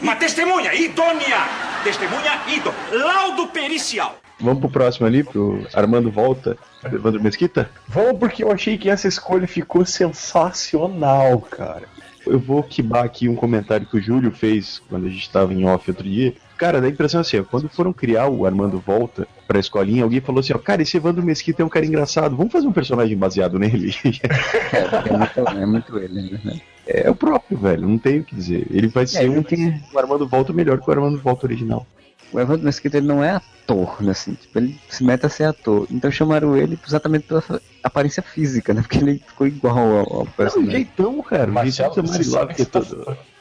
Uma 0.00 0.16
testemunha 0.16 0.74
idônea. 0.74 1.38
Testemunha 1.84 2.42
idônea. 2.48 3.04
Laudo 3.04 3.46
pericial. 3.48 4.16
Vamos 4.40 4.60
pro 4.60 4.70
próximo 4.70 5.06
ali, 5.06 5.22
pro 5.22 5.66
Armando 5.74 6.10
Volta, 6.10 6.56
Evandro 6.84 7.22
Mesquita? 7.22 7.70
Vamos 7.86 8.18
porque 8.18 8.42
eu 8.42 8.50
achei 8.50 8.78
que 8.78 8.88
essa 8.88 9.06
escolha 9.06 9.46
ficou 9.46 9.84
sensacional, 9.84 11.40
cara. 11.40 11.84
Eu 12.26 12.38
vou 12.38 12.62
quibar 12.62 13.04
aqui 13.04 13.28
um 13.28 13.34
comentário 13.34 13.86
que 13.86 13.96
o 13.96 14.00
Júlio 14.00 14.30
fez 14.30 14.80
quando 14.88 15.06
a 15.06 15.08
gente 15.08 15.22
estava 15.22 15.52
em 15.52 15.64
off 15.66 15.90
outro 15.90 16.04
dia. 16.04 16.34
Cara, 16.56 16.80
dá 16.80 16.86
a 16.86 16.90
impressão 16.90 17.22
assim, 17.22 17.38
ó, 17.38 17.44
quando 17.44 17.68
foram 17.68 17.92
criar 17.92 18.28
o 18.28 18.44
Armando 18.44 18.78
Volta 18.78 19.26
pra 19.48 19.58
escolinha, 19.58 20.04
alguém 20.04 20.20
falou 20.20 20.40
assim, 20.40 20.52
ó, 20.52 20.58
cara, 20.58 20.82
esse 20.82 20.96
Evandro 20.96 21.22
Mesquita 21.22 21.62
é 21.62 21.64
um 21.64 21.70
cara 21.70 21.86
engraçado, 21.86 22.36
vamos 22.36 22.52
fazer 22.52 22.66
um 22.66 22.72
personagem 22.72 23.16
baseado 23.16 23.58
nele. 23.58 23.94
é, 24.04 25.08
é, 25.08 25.16
muito, 25.16 25.40
é 25.62 25.66
muito 25.66 25.98
ele, 25.98 26.38
né? 26.44 26.60
É 26.86 27.10
o 27.10 27.14
próprio, 27.14 27.56
velho, 27.56 27.88
não 27.88 27.96
tem 27.96 28.20
o 28.20 28.24
que 28.24 28.34
dizer. 28.34 28.66
Ele 28.70 28.88
vai 28.88 29.06
ser 29.06 29.30
um, 29.30 29.42
tem... 29.42 29.82
um 29.92 29.98
Armando 29.98 30.28
Volta 30.28 30.52
melhor 30.52 30.78
que 30.78 30.88
o 30.88 30.92
Armando 30.92 31.18
Volta 31.18 31.46
original 31.46 31.86
o 32.32 32.40
Evandro 32.40 32.64
Mesquita 32.64 32.96
ele 32.96 33.06
não 33.06 33.22
é 33.22 33.30
ator, 33.30 34.02
né, 34.02 34.12
assim, 34.12 34.34
tipo, 34.34 34.58
ele 34.58 34.78
se 34.88 35.04
mete 35.04 35.26
a 35.26 35.28
ser 35.28 35.44
ator. 35.44 35.86
Então 35.90 36.10
chamaram 36.10 36.56
ele 36.56 36.78
exatamente 36.86 37.26
pela 37.26 37.42
aparência 37.82 38.22
física, 38.22 38.74
né, 38.74 38.82
porque 38.82 38.98
ele 38.98 39.22
ficou 39.26 39.46
igual 39.46 39.78
ao, 39.78 40.18
ao 40.20 40.26
personagem. 40.26 40.64
Não, 40.64 40.70
jeitão, 40.70 41.22
cara. 41.22 41.50
Marcelo, 41.50 41.94
você, 41.94 42.24
sabe 42.24 42.54
que 42.54 42.64
tá, 42.64 42.80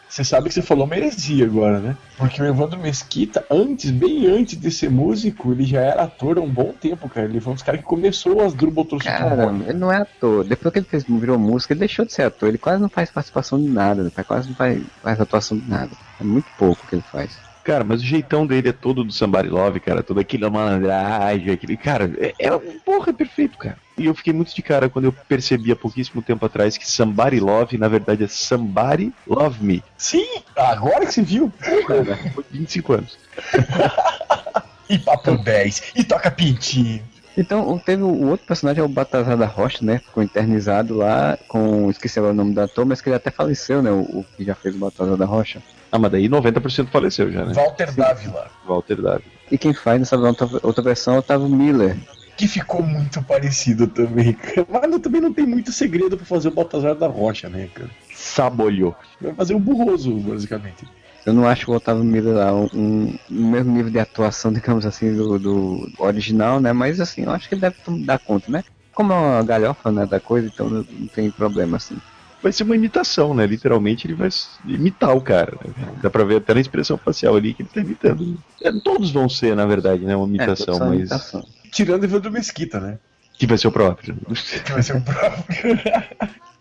você 0.10 0.24
sabe 0.24 0.48
que 0.48 0.56
você 0.56 0.64
falou 0.64 0.86
uma 0.86 0.98
heresia 0.98 1.46
agora, 1.46 1.80
né? 1.80 1.96
Porque 2.18 2.42
o 2.42 2.46
Evandro 2.46 2.80
Mesquita, 2.80 3.46
antes, 3.50 3.92
bem 3.92 4.26
antes 4.26 4.60
de 4.60 4.72
ser 4.72 4.90
músico, 4.90 5.52
ele 5.52 5.64
já 5.64 5.82
era 5.82 6.04
ator 6.04 6.40
há 6.40 6.42
um 6.42 6.50
bom 6.50 6.74
tempo, 6.74 7.08
cara. 7.08 7.28
Ele 7.28 7.40
foi 7.40 7.52
um 7.52 7.56
dos 7.56 7.62
caras 7.62 7.82
que 7.82 7.86
começou 7.86 8.42
as 8.44 8.56
Drubotrus 8.56 9.04
Cara, 9.04 9.54
ele 9.68 9.78
não 9.78 9.92
é 9.92 9.98
ator. 9.98 10.44
Depois 10.44 10.74
que 10.74 10.80
ele 10.80 10.88
fez, 10.90 11.04
virou 11.08 11.38
música, 11.38 11.74
ele 11.74 11.82
deixou 11.82 12.06
de 12.06 12.12
ser 12.12 12.24
ator. 12.24 12.50
Ele 12.50 12.58
quase 12.58 12.82
não 12.82 12.90
faz 12.90 13.12
participação 13.12 13.62
de 13.62 13.70
nada, 13.70 14.02
né? 14.02 14.12
quase 14.28 14.50
não 14.50 14.56
faz, 14.56 14.82
faz 15.04 15.22
atuação 15.22 15.60
de 15.60 15.70
nada. 15.70 15.92
É 16.20 16.24
muito 16.24 16.48
pouco 16.58 16.88
que 16.88 16.96
ele 16.96 17.04
faz. 17.12 17.38
Cara, 17.70 17.84
mas 17.84 18.02
o 18.02 18.04
jeitão 18.04 18.48
dele 18.48 18.70
é 18.70 18.74
todo 18.74 19.04
do 19.04 19.14
Somebody 19.14 19.48
Love, 19.48 19.80
cara. 19.80 20.02
Toda 20.02 20.22
aquela 20.22 20.50
malandragem, 20.50 21.54
aquele. 21.54 21.78
Cara, 21.78 22.12
é, 22.18 22.34
é, 22.40 22.50
porra, 22.84 23.12
é 23.12 23.14
perfeito, 23.14 23.60
cara. 23.60 23.78
E 23.96 24.08
eu 24.08 24.16
fiquei 24.16 24.34
muito 24.34 24.56
de 24.56 24.62
cara 24.64 24.90
quando 24.90 25.06
eu 25.06 25.12
percebi 25.12 25.72
há 25.72 25.76
pouquíssimo 25.76 26.20
tempo 26.24 26.44
atrás 26.44 26.80
que 26.80 26.90
Somebody 26.90 27.40
Love, 27.40 27.78
na 27.78 27.88
verdade, 27.88 28.24
é 28.24 28.28
Somebody 28.28 29.14
Love 29.28 29.64
Me. 29.64 29.84
Sim, 29.96 30.26
agora 30.56 31.06
que 31.06 31.14
você 31.14 31.22
viu. 31.22 31.54
Cara, 31.86 32.18
foi 32.34 32.44
25 32.50 32.94
anos. 32.94 33.20
e 34.90 34.98
papo 34.98 35.38
10, 35.38 35.92
e 35.96 36.04
toca 36.04 36.32
pintinho. 36.32 37.04
Então, 37.38 37.78
teve 37.78 38.02
o 38.02 38.30
outro 38.30 38.48
personagem, 38.48 38.82
é 38.82 38.84
o 38.84 38.90
Batazar 38.90 39.38
da 39.38 39.46
Rocha, 39.46 39.86
né? 39.86 40.00
Ficou 40.00 40.24
eternizado 40.24 40.98
lá 40.98 41.38
com. 41.48 41.88
Esqueci 41.92 42.20
o 42.20 42.34
nome 42.34 42.56
da 42.56 42.64
ator, 42.64 42.84
mas 42.84 43.00
que 43.00 43.10
ele 43.10 43.16
até 43.16 43.30
faleceu, 43.30 43.84
né? 43.84 43.92
O, 43.92 44.00
o 44.02 44.26
que 44.36 44.44
já 44.44 44.56
fez 44.56 44.74
o 44.74 44.80
Batazar 44.80 45.16
da 45.16 45.26
Rocha. 45.26 45.62
Ah, 45.92 45.98
mas 45.98 46.12
daí 46.12 46.30
90% 46.30 46.88
faleceu 46.90 47.32
já, 47.32 47.46
né? 47.46 47.54
Walter 47.54 47.92
Dávila. 47.94 48.52
Walter 48.68 49.02
Dávila. 49.02 49.32
E 49.52 49.58
quem 49.58 49.74
faz 49.74 50.00
nessa 50.00 50.18
outra, 50.18 50.84
versão 50.84 51.16
é 51.16 51.18
o 51.18 51.20
Otávio 51.20 51.50
Miller. 51.50 51.98
Que 52.38 52.48
ficou 52.48 52.82
muito 52.82 53.22
parecido 53.24 53.88
também, 53.88 54.38
Mas 54.70 55.02
também 55.02 55.20
não 55.20 55.34
tem 55.34 55.46
muito 55.46 55.72
segredo 55.72 56.16
pra 56.16 56.26
fazer 56.26 56.50
o 56.50 56.52
Baltazar 56.52 56.96
da 56.96 57.08
Rocha, 57.08 57.50
né, 57.50 57.68
cara? 57.74 57.90
Sabolhou. 58.14 58.96
Vai 59.20 59.34
fazer 59.34 59.56
o 59.56 59.60
burroso, 59.60 60.14
basicamente. 60.16 60.88
Eu 61.26 61.34
não 61.34 61.48
acho 61.48 61.70
o 61.70 61.76
Otávio 61.76 62.04
Miller 62.04 62.36
lá 62.36 62.54
um, 62.54 62.70
um, 62.74 63.20
um, 63.30 63.50
mesmo 63.50 63.74
nível 63.74 63.92
de 63.92 64.00
atuação, 64.00 64.54
digamos 64.54 64.86
assim, 64.86 65.14
do, 65.16 65.38
do 65.38 65.92
original, 65.98 66.60
né? 66.60 66.72
Mas 66.72 67.02
assim, 67.02 67.24
eu 67.24 67.32
acho 67.32 67.50
que 67.50 67.56
ele 67.56 67.62
deve 67.62 67.76
dar 68.06 68.20
conta, 68.20 68.50
né? 68.52 68.64
Como 68.94 69.12
é 69.12 69.16
uma 69.16 69.44
galhofa, 69.44 69.92
né, 69.92 70.06
da 70.06 70.20
coisa, 70.20 70.48
então 70.48 70.70
não 70.70 70.84
tem 71.14 71.32
problema, 71.32 71.78
assim 71.78 71.98
vai 72.42 72.52
ser 72.52 72.64
uma 72.64 72.76
imitação, 72.76 73.34
né? 73.34 73.46
Literalmente 73.46 74.08
ele 74.08 74.14
vai 74.14 74.30
imitar 74.66 75.16
o 75.16 75.22
cara. 75.22 75.58
Né? 75.66 75.74
Dá 76.02 76.10
pra 76.10 76.24
ver 76.24 76.38
até 76.38 76.54
na 76.54 76.62
expressão 76.62 76.98
facial 76.98 77.36
ali 77.36 77.54
que 77.54 77.64
ele 77.64 77.70
tá 77.74 77.82
imitando. 77.82 78.38
É, 78.62 78.72
todos 78.72 79.12
vão 79.12 79.30
ser, 79.30 79.56
na 79.56 79.66
verdade, 79.66 80.04
né? 80.04 80.16
Uma 80.16 80.26
é, 80.26 80.30
imitação, 80.30 80.76
é, 80.76 80.80
mas. 80.80 81.00
Imitação. 81.00 81.46
Tirando 81.72 82.04
Evandro 82.04 82.32
Mesquita, 82.32 82.80
né? 82.80 82.98
Que 83.38 83.48
vai 83.48 83.58
ser 83.58 83.68
o 83.68 83.72
próprio. 83.72 84.18
Que 84.66 84.72
vai 84.72 84.84
ser 84.84 84.98
o 84.98 85.02
próprio. 85.02 85.80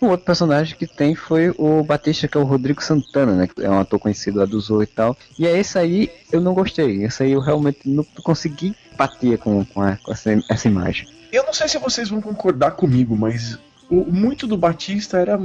o 0.00 0.06
outro 0.06 0.24
personagem 0.24 0.76
que 0.76 0.86
tem 0.86 1.14
foi 1.14 1.52
o 1.58 1.82
Batista, 1.82 2.28
que 2.28 2.38
é 2.38 2.40
o 2.40 2.44
Rodrigo 2.44 2.82
Santana, 2.82 3.34
né? 3.34 3.48
Que 3.48 3.64
é 3.64 3.70
um 3.70 3.80
ator 3.80 3.98
conhecido 3.98 4.38
lá 4.38 4.44
do 4.44 4.60
Zorro 4.60 4.84
e 4.84 4.86
tal. 4.86 5.16
E 5.36 5.46
é 5.46 5.58
esse 5.58 5.76
aí 5.76 6.10
eu 6.30 6.40
não 6.40 6.54
gostei. 6.54 7.02
Esse 7.02 7.24
aí 7.24 7.32
eu 7.32 7.40
realmente 7.40 7.80
não 7.84 8.04
consegui 8.22 8.76
bater 8.96 9.38
com, 9.38 9.64
com, 9.64 9.82
a, 9.82 9.96
com 9.96 10.12
essa, 10.12 10.30
essa 10.48 10.68
imagem. 10.68 11.08
Eu 11.32 11.44
não 11.44 11.52
sei 11.52 11.68
se 11.68 11.78
vocês 11.78 12.08
vão 12.08 12.20
concordar 12.20 12.72
comigo, 12.72 13.16
mas 13.16 13.58
o, 13.90 14.04
muito 14.04 14.46
do 14.46 14.56
Batista 14.56 15.18
era, 15.18 15.40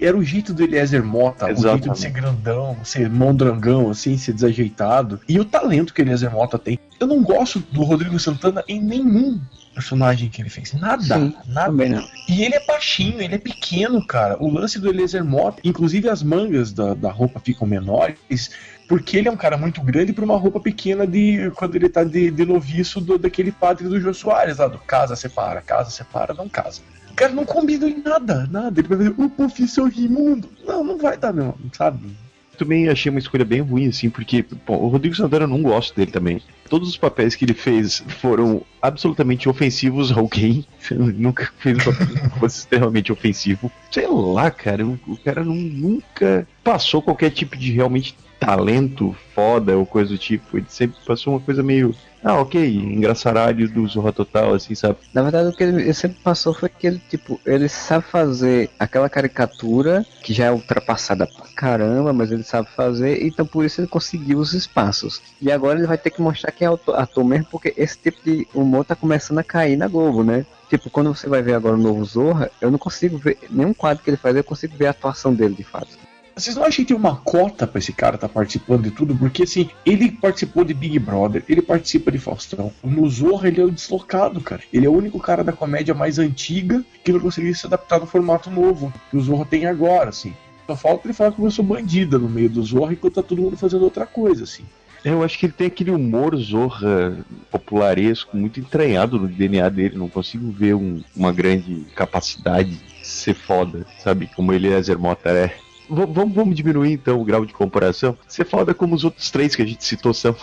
era 0.00 0.16
o 0.16 0.22
jeito 0.22 0.54
do 0.54 0.62
Eliezer 0.62 1.04
Mota, 1.04 1.50
Exatamente. 1.50 1.66
o 1.66 1.84
jeito 1.84 1.92
de 1.92 1.98
ser 2.00 2.10
grandão, 2.10 2.76
ser 2.84 3.10
mondrangão, 3.10 3.90
assim, 3.90 4.16
ser 4.16 4.32
desajeitado. 4.32 5.20
E 5.28 5.38
o 5.38 5.44
talento 5.44 5.92
que 5.92 6.00
o 6.00 6.04
Eliezer 6.04 6.30
Mota 6.30 6.58
tem. 6.58 6.78
Eu 6.98 7.06
não 7.06 7.22
gosto 7.22 7.60
do 7.70 7.82
Rodrigo 7.82 8.18
Santana 8.18 8.64
em 8.66 8.80
nenhum 8.80 9.40
personagem 9.74 10.28
que 10.28 10.40
ele 10.40 10.48
fez. 10.48 10.72
Nada, 10.72 11.02
Sim, 11.02 11.34
nada. 11.46 12.04
E 12.28 12.42
ele 12.42 12.54
é 12.54 12.66
baixinho, 12.66 13.20
ele 13.20 13.34
é 13.34 13.38
pequeno, 13.38 14.06
cara. 14.06 14.36
O 14.38 14.50
lance 14.50 14.78
do 14.78 14.88
Eliezer 14.88 15.24
Mota, 15.24 15.60
inclusive 15.64 16.08
as 16.08 16.22
mangas 16.22 16.72
da, 16.72 16.94
da 16.94 17.10
roupa 17.10 17.40
ficam 17.40 17.66
menores, 17.66 18.50
porque 18.88 19.16
ele 19.16 19.28
é 19.28 19.30
um 19.30 19.36
cara 19.36 19.56
muito 19.56 19.80
grande 19.82 20.12
para 20.12 20.24
uma 20.24 20.36
roupa 20.36 20.60
pequena 20.60 21.06
de 21.06 21.50
quando 21.56 21.76
ele 21.76 21.88
tá 21.88 22.04
de, 22.04 22.30
de 22.30 22.44
noviço 22.44 23.00
do, 23.00 23.18
daquele 23.18 23.52
padre 23.52 23.88
do 23.88 24.00
Jô 24.00 24.12
Soares 24.12 24.58
lá, 24.58 24.68
do 24.68 24.78
casa 24.78 25.16
separa, 25.16 25.60
casa 25.60 25.90
separa, 25.90 26.34
não 26.34 26.48
casa. 26.48 26.80
Cara 27.16 27.32
não 27.32 27.44
combina 27.44 27.88
em 27.88 28.02
nada, 28.02 28.48
nada. 28.50 28.80
Ele 28.80 28.88
vai 28.88 28.98
fazer 28.98 29.14
o 29.16 29.30
professor 29.30 29.88
Rimundo. 29.90 30.48
Não, 30.66 30.82
não 30.82 30.98
vai 30.98 31.16
dar, 31.16 31.32
não, 31.32 31.54
sabe? 31.72 32.00
Também 32.58 32.88
achei 32.88 33.10
uma 33.10 33.18
escolha 33.18 33.44
bem 33.44 33.60
ruim, 33.60 33.88
assim, 33.88 34.10
porque 34.10 34.42
pô, 34.42 34.74
o 34.76 34.88
Rodrigo 34.88 35.16
Santana 35.16 35.44
eu 35.44 35.48
não 35.48 35.62
gosto 35.62 35.96
dele 35.96 36.10
também. 36.12 36.40
Todos 36.68 36.88
os 36.88 36.96
papéis 36.96 37.34
que 37.34 37.44
ele 37.44 37.54
fez 37.54 38.04
foram 38.20 38.62
absolutamente 38.80 39.48
ofensivos 39.48 40.12
a 40.12 40.16
alguém. 40.18 40.64
Nunca 40.90 41.50
fez 41.58 41.78
um 41.78 41.92
papel 41.92 42.06
que 42.30 42.38
fosse 42.38 42.58
extremamente 42.60 43.10
ofensivo. 43.10 43.70
Sei 43.90 44.06
lá, 44.06 44.50
cara, 44.50 44.86
o, 44.86 44.98
o 45.06 45.16
cara 45.16 45.42
não- 45.42 45.54
nunca 45.54 46.46
passou 46.62 47.00
qualquer 47.02 47.30
tipo 47.30 47.56
de 47.56 47.72
realmente 47.72 48.14
talento 48.38 49.16
foda 49.34 49.76
ou 49.76 49.86
coisa 49.86 50.10
do 50.10 50.18
tipo. 50.18 50.56
Ele 50.58 50.66
sempre 50.68 50.96
passou 51.06 51.32
uma 51.34 51.40
coisa 51.40 51.62
meio. 51.62 51.94
Ah, 52.24 52.40
ok, 52.40 52.76
engraçaralho 52.76 53.68
do 53.68 53.84
Zorra 53.88 54.12
Total, 54.12 54.54
assim, 54.54 54.76
sabe? 54.76 54.98
Na 55.12 55.22
verdade, 55.22 55.48
o 55.48 55.52
que 55.52 55.64
ele 55.64 55.92
sempre 55.92 56.18
passou 56.22 56.54
foi 56.54 56.68
que 56.68 56.86
ele, 56.86 57.02
tipo, 57.08 57.40
ele 57.44 57.68
sabe 57.68 58.04
fazer 58.04 58.70
aquela 58.78 59.08
caricatura 59.08 60.06
que 60.22 60.32
já 60.32 60.46
é 60.46 60.52
ultrapassada 60.52 61.26
pra 61.26 61.46
caramba, 61.56 62.12
mas 62.12 62.30
ele 62.30 62.44
sabe 62.44 62.68
fazer, 62.76 63.26
então 63.26 63.44
por 63.44 63.64
isso 63.64 63.80
ele 63.80 63.88
conseguiu 63.88 64.38
os 64.38 64.52
espaços. 64.52 65.20
E 65.40 65.50
agora 65.50 65.80
ele 65.80 65.88
vai 65.88 65.98
ter 65.98 66.10
que 66.10 66.22
mostrar 66.22 66.52
que 66.52 66.64
é 66.64 66.68
ator 66.68 67.24
mesmo, 67.24 67.46
porque 67.50 67.74
esse 67.76 67.98
tipo 67.98 68.22
de 68.24 68.46
humor 68.54 68.84
tá 68.84 68.94
começando 68.94 69.38
a 69.38 69.44
cair 69.44 69.76
na 69.76 69.88
Globo, 69.88 70.22
né? 70.22 70.46
Tipo, 70.70 70.90
quando 70.90 71.14
você 71.14 71.28
vai 71.28 71.42
ver 71.42 71.54
agora 71.54 71.74
o 71.74 71.78
novo 71.78 72.04
Zorra, 72.04 72.50
eu 72.60 72.70
não 72.70 72.78
consigo 72.78 73.18
ver 73.18 73.36
nenhum 73.50 73.74
quadro 73.74 74.02
que 74.02 74.08
ele 74.08 74.16
faz, 74.16 74.36
eu 74.36 74.44
consigo 74.44 74.76
ver 74.76 74.86
a 74.86 74.90
atuação 74.90 75.34
dele 75.34 75.54
de 75.56 75.64
fato. 75.64 75.98
Vocês 76.34 76.56
não 76.56 76.62
acham 76.64 76.76
que 76.84 76.86
tem 76.86 76.96
uma 76.96 77.16
cota 77.16 77.66
pra 77.66 77.78
esse 77.78 77.92
cara 77.92 78.14
estar 78.14 78.28
participando 78.28 78.84
de 78.84 78.90
tudo? 78.90 79.14
Porque 79.14 79.42
assim, 79.42 79.68
ele 79.84 80.10
participou 80.10 80.64
de 80.64 80.72
Big 80.72 80.98
Brother, 80.98 81.44
ele 81.48 81.60
participa 81.62 82.10
de 82.10 82.18
Faustão. 82.18 82.72
No 82.82 83.08
Zorra 83.08 83.48
ele 83.48 83.60
é 83.60 83.64
o 83.64 83.70
deslocado, 83.70 84.40
cara. 84.40 84.62
Ele 84.72 84.86
é 84.86 84.88
o 84.88 84.96
único 84.96 85.18
cara 85.20 85.44
da 85.44 85.52
comédia 85.52 85.94
mais 85.94 86.18
antiga 86.18 86.82
que 87.04 87.12
não 87.12 87.20
conseguiu 87.20 87.54
se 87.54 87.66
adaptar 87.66 88.00
no 88.00 88.06
formato 88.06 88.50
novo 88.50 88.92
que 89.10 89.16
o 89.16 89.20
Zorra 89.20 89.44
tem 89.44 89.66
agora, 89.66 90.08
assim. 90.08 90.32
Só 90.66 90.76
falta 90.76 91.06
ele 91.06 91.12
falar 91.14 91.32
que 91.32 91.42
eu 91.42 91.50
sou 91.50 91.64
bandida 91.64 92.18
no 92.18 92.28
meio 92.28 92.48
do 92.48 92.62
Zorra 92.62 92.92
enquanto 92.92 93.14
tá 93.14 93.22
todo 93.22 93.42
mundo 93.42 93.56
fazendo 93.56 93.82
outra 93.82 94.06
coisa, 94.06 94.44
assim. 94.44 94.64
Eu 95.04 95.22
acho 95.24 95.36
que 95.36 95.46
ele 95.46 95.52
tem 95.52 95.66
aquele 95.66 95.90
humor 95.90 96.36
zorra 96.36 97.16
popularesco 97.50 98.36
muito 98.36 98.60
entranhado 98.60 99.18
no 99.18 99.26
DNA 99.26 99.68
dele. 99.68 99.98
Não 99.98 100.08
consigo 100.08 100.50
ver 100.50 100.74
um- 100.74 101.02
uma 101.14 101.32
grande 101.32 101.84
capacidade 101.94 102.70
de 102.76 103.06
ser 103.06 103.34
foda, 103.34 103.84
sabe? 103.98 104.28
Como 104.34 104.52
ele 104.52 104.68
é 104.72 104.80
Zermota 104.80 105.28
é. 105.30 105.56
V- 105.90 106.06
vamos, 106.06 106.34
vamos 106.34 106.54
diminuir 106.56 106.92
então 106.92 107.20
o 107.20 107.24
grau 107.24 107.44
de 107.44 107.52
comparação. 107.52 108.16
Ser 108.28 108.44
foda 108.46 108.72
como 108.74 108.94
os 108.94 109.04
outros 109.04 109.30
três 109.30 109.54
que 109.56 109.62
a 109.62 109.66
gente 109.66 109.84
citou 109.84 110.14
são. 110.14 110.34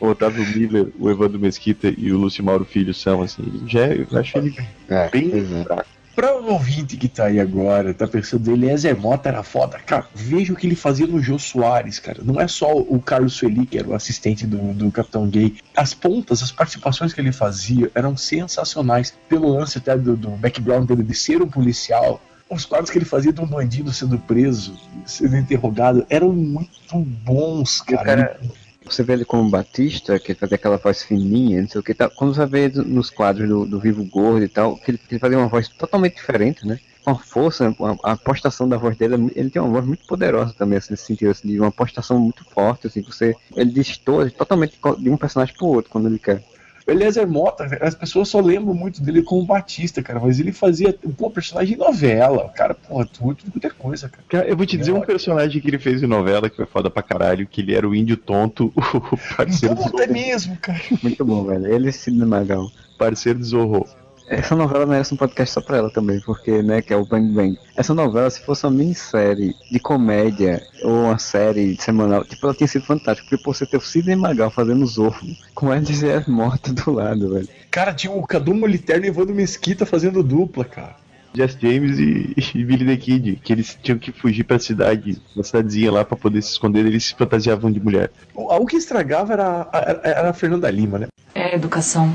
o 0.00 0.08
Otávio 0.08 0.46
Miller, 0.46 0.88
o 0.98 1.10
Evandro 1.10 1.38
Mesquita 1.38 1.92
e 1.96 2.12
o 2.12 2.18
Lúcio 2.18 2.44
Mauro 2.44 2.64
Filho 2.64 2.94
são, 2.94 3.22
assim. 3.22 3.62
Já, 3.66 3.80
é- 3.86 4.06
eu 4.10 4.18
acho 4.18 4.38
ele 4.38 4.56
É, 4.88 5.08
bem 5.10 5.30
é. 5.60 5.64
fraco. 5.64 5.86
Pra 6.14 6.34
o 6.34 6.50
ouvinte 6.52 6.96
que 6.96 7.08
tá 7.08 7.26
aí 7.26 7.38
agora, 7.38 7.92
tá 7.92 8.08
pensando, 8.08 8.50
Eliezer 8.50 8.98
Mota 8.98 9.28
era 9.28 9.42
foda. 9.42 9.78
Cara, 9.80 10.06
veja 10.14 10.50
o 10.50 10.56
que 10.56 10.66
ele 10.66 10.74
fazia 10.74 11.06
no 11.06 11.20
Jô 11.20 11.38
Soares, 11.38 11.98
cara. 11.98 12.20
Não 12.24 12.40
é 12.40 12.48
só 12.48 12.72
o 12.74 12.98
Carlos 13.02 13.34
Sueli, 13.34 13.66
que 13.66 13.76
era 13.76 13.86
o 13.86 13.94
assistente 13.94 14.46
do, 14.46 14.72
do 14.72 14.90
Capitão 14.90 15.28
Gay. 15.28 15.56
As 15.76 15.92
pontas, 15.92 16.42
as 16.42 16.50
participações 16.50 17.12
que 17.12 17.20
ele 17.20 17.32
fazia 17.32 17.90
eram 17.94 18.16
sensacionais. 18.16 19.12
Pelo 19.28 19.58
lance 19.58 19.76
até 19.76 19.94
do, 19.94 20.16
do 20.16 20.30
background 20.30 20.88
dele 20.88 21.02
de 21.02 21.14
ser 21.14 21.42
um 21.42 21.48
policial. 21.48 22.18
Os 22.48 22.64
quadros 22.64 22.90
que 22.90 22.98
ele 22.98 23.04
fazia 23.04 23.32
de 23.32 23.40
um 23.40 23.46
bandido 23.46 23.92
sendo 23.92 24.18
preso, 24.18 24.78
sendo 25.04 25.36
interrogado, 25.36 26.06
eram 26.08 26.32
muito 26.32 26.96
bons, 27.24 27.80
cara. 27.80 28.04
cara- 28.04 28.40
Você 28.84 29.02
vê 29.02 29.14
ele 29.14 29.24
como 29.24 29.50
Batista, 29.50 30.16
que 30.20 30.30
ele 30.30 30.38
fazia 30.38 30.54
aquela 30.54 30.76
voz 30.76 31.02
fininha, 31.02 31.60
não 31.60 31.68
sei 31.68 31.80
o 31.80 31.84
que 31.84 31.92
tal. 31.92 32.08
Quando 32.08 32.32
você 32.32 32.46
vê 32.46 32.68
nos 32.68 33.10
quadros 33.10 33.48
do, 33.48 33.66
do 33.66 33.80
Vivo 33.80 34.04
Gordo 34.04 34.44
e 34.44 34.48
tal, 34.48 34.76
que 34.76 34.92
ele, 34.92 34.98
que 34.98 35.14
ele 35.14 35.18
fazia 35.18 35.36
uma 35.38 35.48
voz 35.48 35.68
totalmente 35.68 36.14
diferente, 36.14 36.64
né? 36.64 36.78
Com 37.04 37.10
a 37.10 37.18
força, 37.18 37.74
a, 38.02 38.12
a 38.12 38.16
postação 38.16 38.68
da 38.68 38.76
voz 38.76 38.96
dele, 38.96 39.30
ele 39.34 39.50
tem 39.50 39.60
uma 39.60 39.70
voz 39.72 39.84
muito 39.84 40.06
poderosa 40.06 40.54
também, 40.56 40.78
assim, 40.78 40.92
nesse 40.92 41.04
sentido, 41.06 41.30
assim, 41.32 41.48
de 41.48 41.58
uma 41.58 41.72
postação 41.72 42.20
muito 42.20 42.44
forte, 42.44 42.86
assim, 42.86 43.02
que 43.02 43.12
você. 43.12 43.34
Ele 43.56 43.72
destoa 43.72 44.30
totalmente 44.30 44.78
de 44.98 45.10
um 45.10 45.16
personagem 45.16 45.54
pro 45.56 45.66
outro 45.66 45.90
quando 45.90 46.06
ele 46.06 46.18
quer. 46.20 46.44
O 46.86 46.90
Eliezer 46.90 47.26
Mota, 47.26 47.64
as 47.80 47.96
pessoas 47.96 48.28
só 48.28 48.40
lembram 48.40 48.72
muito 48.72 49.02
dele 49.02 49.20
como 49.20 49.44
Batista, 49.44 50.00
cara, 50.02 50.20
mas 50.20 50.38
ele 50.38 50.52
fazia, 50.52 50.96
pô, 51.18 51.28
personagem 51.28 51.74
de 51.74 51.78
novela. 51.80 52.44
O 52.46 52.50
cara, 52.50 52.74
porra, 52.74 53.04
tudo, 53.06 53.34
tudo 53.34 53.50
quanto 53.52 53.66
é 53.66 53.70
coisa, 53.70 54.08
cara. 54.08 54.22
Cara, 54.28 54.48
eu 54.48 54.56
vou 54.56 54.64
te 54.64 54.76
dizer 54.76 54.92
um 54.92 55.00
personagem 55.00 55.60
que 55.60 55.68
ele 55.68 55.80
fez 55.80 56.00
em 56.00 56.06
novela 56.06 56.48
que 56.48 56.54
foi 56.54 56.66
foda 56.66 56.88
pra 56.88 57.02
caralho, 57.02 57.46
que 57.46 57.60
ele 57.60 57.74
era 57.74 57.88
o 57.88 57.94
índio 57.94 58.16
tonto, 58.16 58.72
o 58.76 59.36
parceiro 59.36 59.74
do 59.74 59.82
Puta, 59.82 60.04
é 60.04 60.06
Zorro. 60.06 60.12
mesmo, 60.12 60.56
cara. 60.58 60.80
Muito 61.02 61.24
bom, 61.24 61.44
velho. 61.44 61.66
Ele 61.66 61.88
e 61.88 61.92
Sidney 61.92 62.24
Magal. 62.26 62.70
Parceiro 62.96 63.40
do 63.40 63.44
Zorro. 63.44 63.86
Essa 64.28 64.56
novela 64.56 64.84
merece 64.84 65.14
um 65.14 65.16
podcast 65.16 65.54
só 65.54 65.60
pra 65.60 65.76
ela 65.76 65.90
também, 65.90 66.20
porque, 66.20 66.62
né, 66.62 66.82
que 66.82 66.92
é 66.92 66.96
o 66.96 67.04
Bang 67.04 67.32
Bang. 67.32 67.58
Essa 67.76 67.94
novela, 67.94 68.28
se 68.28 68.40
fosse 68.44 68.66
uma 68.66 68.72
minissérie 68.72 69.54
de 69.70 69.78
comédia 69.78 70.60
ou 70.82 71.04
uma 71.04 71.18
série 71.18 71.76
semanal, 71.80 72.24
tipo, 72.24 72.44
ela 72.44 72.54
tinha 72.54 72.66
sido 72.66 72.84
fantástica, 72.84 73.28
porque 73.28 73.42
pô, 73.42 73.54
você 73.54 73.64
ter 73.64 73.76
o 73.76 73.80
Sidney 73.80 74.16
Magal 74.16 74.50
fazendo 74.50 74.84
Zorro, 74.84 75.26
com 75.54 75.72
ela 75.72 75.80
dizer 75.80 76.28
morta 76.28 76.72
do 76.72 76.90
lado, 76.90 77.34
velho. 77.34 77.48
Cara, 77.70 77.94
tinha 77.94 78.12
o 78.12 78.26
Cadu 78.26 78.52
Moliterno 78.54 79.06
e 79.06 79.08
o 79.08 79.12
Evandro 79.12 79.34
Mesquita 79.34 79.86
fazendo 79.86 80.22
dupla, 80.22 80.64
cara. 80.64 80.96
Jess 81.36 81.56
James 81.60 81.98
e, 81.98 82.34
e 82.54 82.64
Billy 82.64 82.86
the 82.86 82.96
Kid, 82.96 83.40
que 83.44 83.52
eles 83.52 83.78
tinham 83.80 83.98
que 83.98 84.10
fugir 84.10 84.42
pra 84.42 84.58
cidade, 84.58 85.20
uma 85.34 85.44
cidadezinha 85.44 85.92
lá 85.92 86.04
pra 86.04 86.16
poder 86.16 86.42
se 86.42 86.50
esconder, 86.50 86.84
eles 86.86 87.04
se 87.04 87.14
fantasiavam 87.14 87.70
de 87.70 87.78
mulher. 87.78 88.10
O, 88.34 88.52
o 88.52 88.66
que 88.66 88.76
estragava 88.76 89.34
era, 89.34 89.68
era, 89.72 90.00
era 90.02 90.30
a 90.30 90.32
Fernanda 90.32 90.70
Lima, 90.70 90.98
né? 90.98 91.06
É 91.34 91.54
educação. 91.54 92.12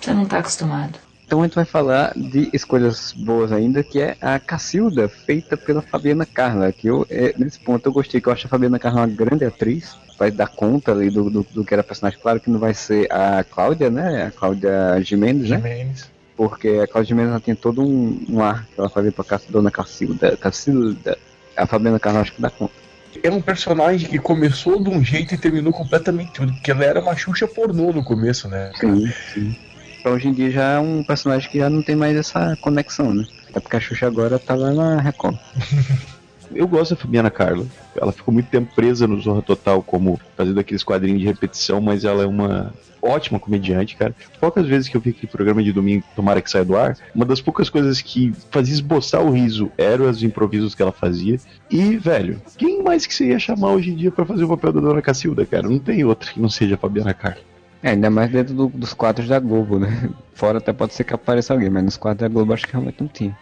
Você 0.00 0.14
não 0.14 0.24
tá 0.24 0.38
acostumado. 0.38 0.98
Então 1.32 1.40
a 1.40 1.44
gente 1.44 1.54
vai 1.54 1.64
falar 1.64 2.12
de 2.14 2.50
escolhas 2.52 3.14
boas 3.16 3.52
ainda, 3.52 3.82
que 3.82 3.98
é 3.98 4.18
a 4.20 4.38
Cacilda, 4.38 5.08
feita 5.08 5.56
pela 5.56 5.80
Fabiana 5.80 6.26
Carla, 6.26 6.70
que 6.70 6.86
eu, 6.86 7.06
é, 7.08 7.32
nesse 7.38 7.58
ponto 7.58 7.86
eu 7.86 7.92
gostei, 7.92 8.20
que 8.20 8.28
eu 8.28 8.32
acho 8.34 8.46
a 8.46 8.50
Fabiana 8.50 8.78
Carla 8.78 9.00
uma 9.00 9.06
grande 9.06 9.42
atriz, 9.42 9.96
vai 10.18 10.30
dar 10.30 10.48
conta 10.48 10.92
ali 10.92 11.08
do, 11.08 11.30
do, 11.30 11.46
do 11.50 11.64
que 11.64 11.72
era 11.72 11.80
a 11.80 11.84
personagem, 11.84 12.18
claro 12.20 12.38
que 12.38 12.50
não 12.50 12.58
vai 12.58 12.74
ser 12.74 13.10
a 13.10 13.42
Cláudia, 13.44 13.88
né, 13.88 14.24
a 14.26 14.30
Cláudia 14.30 15.00
Gimenez, 15.00 15.48
né, 15.48 15.56
Jimenez. 15.56 16.10
porque 16.36 16.68
a 16.68 16.86
Cláudia 16.86 17.08
Gimenez 17.08 17.30
ela 17.30 17.40
tinha 17.40 17.56
todo 17.56 17.80
um, 17.80 18.26
um 18.28 18.42
ar 18.42 18.66
que 18.66 18.78
ela 18.78 18.90
fazia 18.90 19.10
pra 19.10 19.40
Dona 19.48 19.70
Cacilda, 19.70 20.36
Cacilda, 20.36 21.16
a 21.56 21.66
Fabiana 21.66 21.98
Carla 21.98 22.20
acho 22.20 22.34
que 22.34 22.42
dá 22.42 22.50
conta. 22.50 22.74
Era 23.22 23.34
um 23.34 23.40
personagem 23.40 24.06
que 24.06 24.18
começou 24.18 24.82
de 24.82 24.90
um 24.90 25.02
jeito 25.02 25.34
e 25.34 25.38
terminou 25.38 25.72
completamente 25.72 26.42
outro, 26.42 26.54
porque 26.56 26.70
ela 26.70 26.84
era 26.84 27.00
uma 27.00 27.16
Xuxa 27.16 27.48
pornô 27.48 27.90
no 27.90 28.04
começo, 28.04 28.48
né? 28.48 28.70
Sim, 28.78 29.10
sim. 29.32 29.56
Hoje 30.04 30.28
em 30.28 30.32
dia 30.32 30.50
já 30.50 30.72
é 30.72 30.78
um 30.78 31.02
personagem 31.02 31.50
que 31.50 31.58
já 31.58 31.70
não 31.70 31.82
tem 31.82 31.94
mais 31.94 32.16
essa 32.16 32.56
conexão, 32.60 33.14
né, 33.14 33.24
é 33.54 33.60
porque 33.60 33.76
a 33.76 33.80
Xuxa 33.80 34.06
agora 34.06 34.38
tá 34.38 34.54
lá 34.54 34.72
na 34.72 35.00
Record. 35.00 35.36
Eu 36.54 36.68
gosto 36.68 36.94
da 36.94 37.00
Fabiana 37.00 37.30
Carla. 37.30 37.66
Ela 37.96 38.12
ficou 38.12 38.32
muito 38.32 38.50
tempo 38.50 38.74
presa 38.74 39.06
no 39.06 39.18
Zorra 39.18 39.40
Total, 39.40 39.82
como 39.82 40.20
fazendo 40.36 40.60
aqueles 40.60 40.82
quadrinhos 40.82 41.20
de 41.20 41.26
repetição, 41.26 41.80
mas 41.80 42.04
ela 42.04 42.24
é 42.24 42.26
uma 42.26 42.72
ótima 43.00 43.38
comediante, 43.38 43.96
cara. 43.96 44.14
Poucas 44.38 44.66
vezes 44.66 44.88
que 44.88 44.96
eu 44.96 45.00
vi 45.00 45.10
aquele 45.10 45.26
programa 45.26 45.62
de 45.62 45.72
domingo, 45.72 46.04
Tomara 46.14 46.40
que 46.40 46.50
saia 46.50 46.64
do 46.64 46.76
ar, 46.76 46.96
uma 47.14 47.24
das 47.24 47.40
poucas 47.40 47.68
coisas 47.68 48.00
que 48.00 48.32
fazia 48.50 48.74
esboçar 48.74 49.22
o 49.22 49.30
riso 49.30 49.72
eram 49.76 50.08
os 50.08 50.22
improvisos 50.22 50.74
que 50.74 50.82
ela 50.82 50.92
fazia. 50.92 51.38
E, 51.70 51.96
velho, 51.96 52.40
quem 52.56 52.82
mais 52.82 53.06
que 53.06 53.14
você 53.14 53.28
ia 53.28 53.38
chamar 53.38 53.72
hoje 53.72 53.90
em 53.90 53.96
dia 53.96 54.12
pra 54.12 54.24
fazer 54.24 54.44
o 54.44 54.48
papel 54.48 54.72
da 54.72 54.80
Dona 54.80 55.02
Cacilda, 55.02 55.44
cara? 55.46 55.68
Não 55.68 55.78
tem 55.78 56.04
outra 56.04 56.30
que 56.30 56.40
não 56.40 56.48
seja 56.48 56.74
a 56.74 56.78
Fabiana 56.78 57.14
Carla. 57.14 57.51
É, 57.82 57.90
ainda 57.90 58.10
mais 58.10 58.30
dentro 58.30 58.54
do- 58.54 58.68
dos 58.68 58.94
quadros 58.94 59.28
da 59.28 59.38
Globo, 59.40 59.78
né? 59.78 59.88
Fora 60.34 60.58
até 60.58 60.72
pode 60.72 60.94
ser 60.94 61.04
que 61.04 61.14
apareça 61.14 61.52
alguém, 61.52 61.68
mas 61.70 61.82
nos 61.84 61.96
quadros 61.96 62.20
da 62.20 62.28
Globo 62.28 62.52
acho 62.52 62.66
que 62.66 62.72
realmente 62.72 63.00
não 63.00 63.08
tinha. 63.08 63.36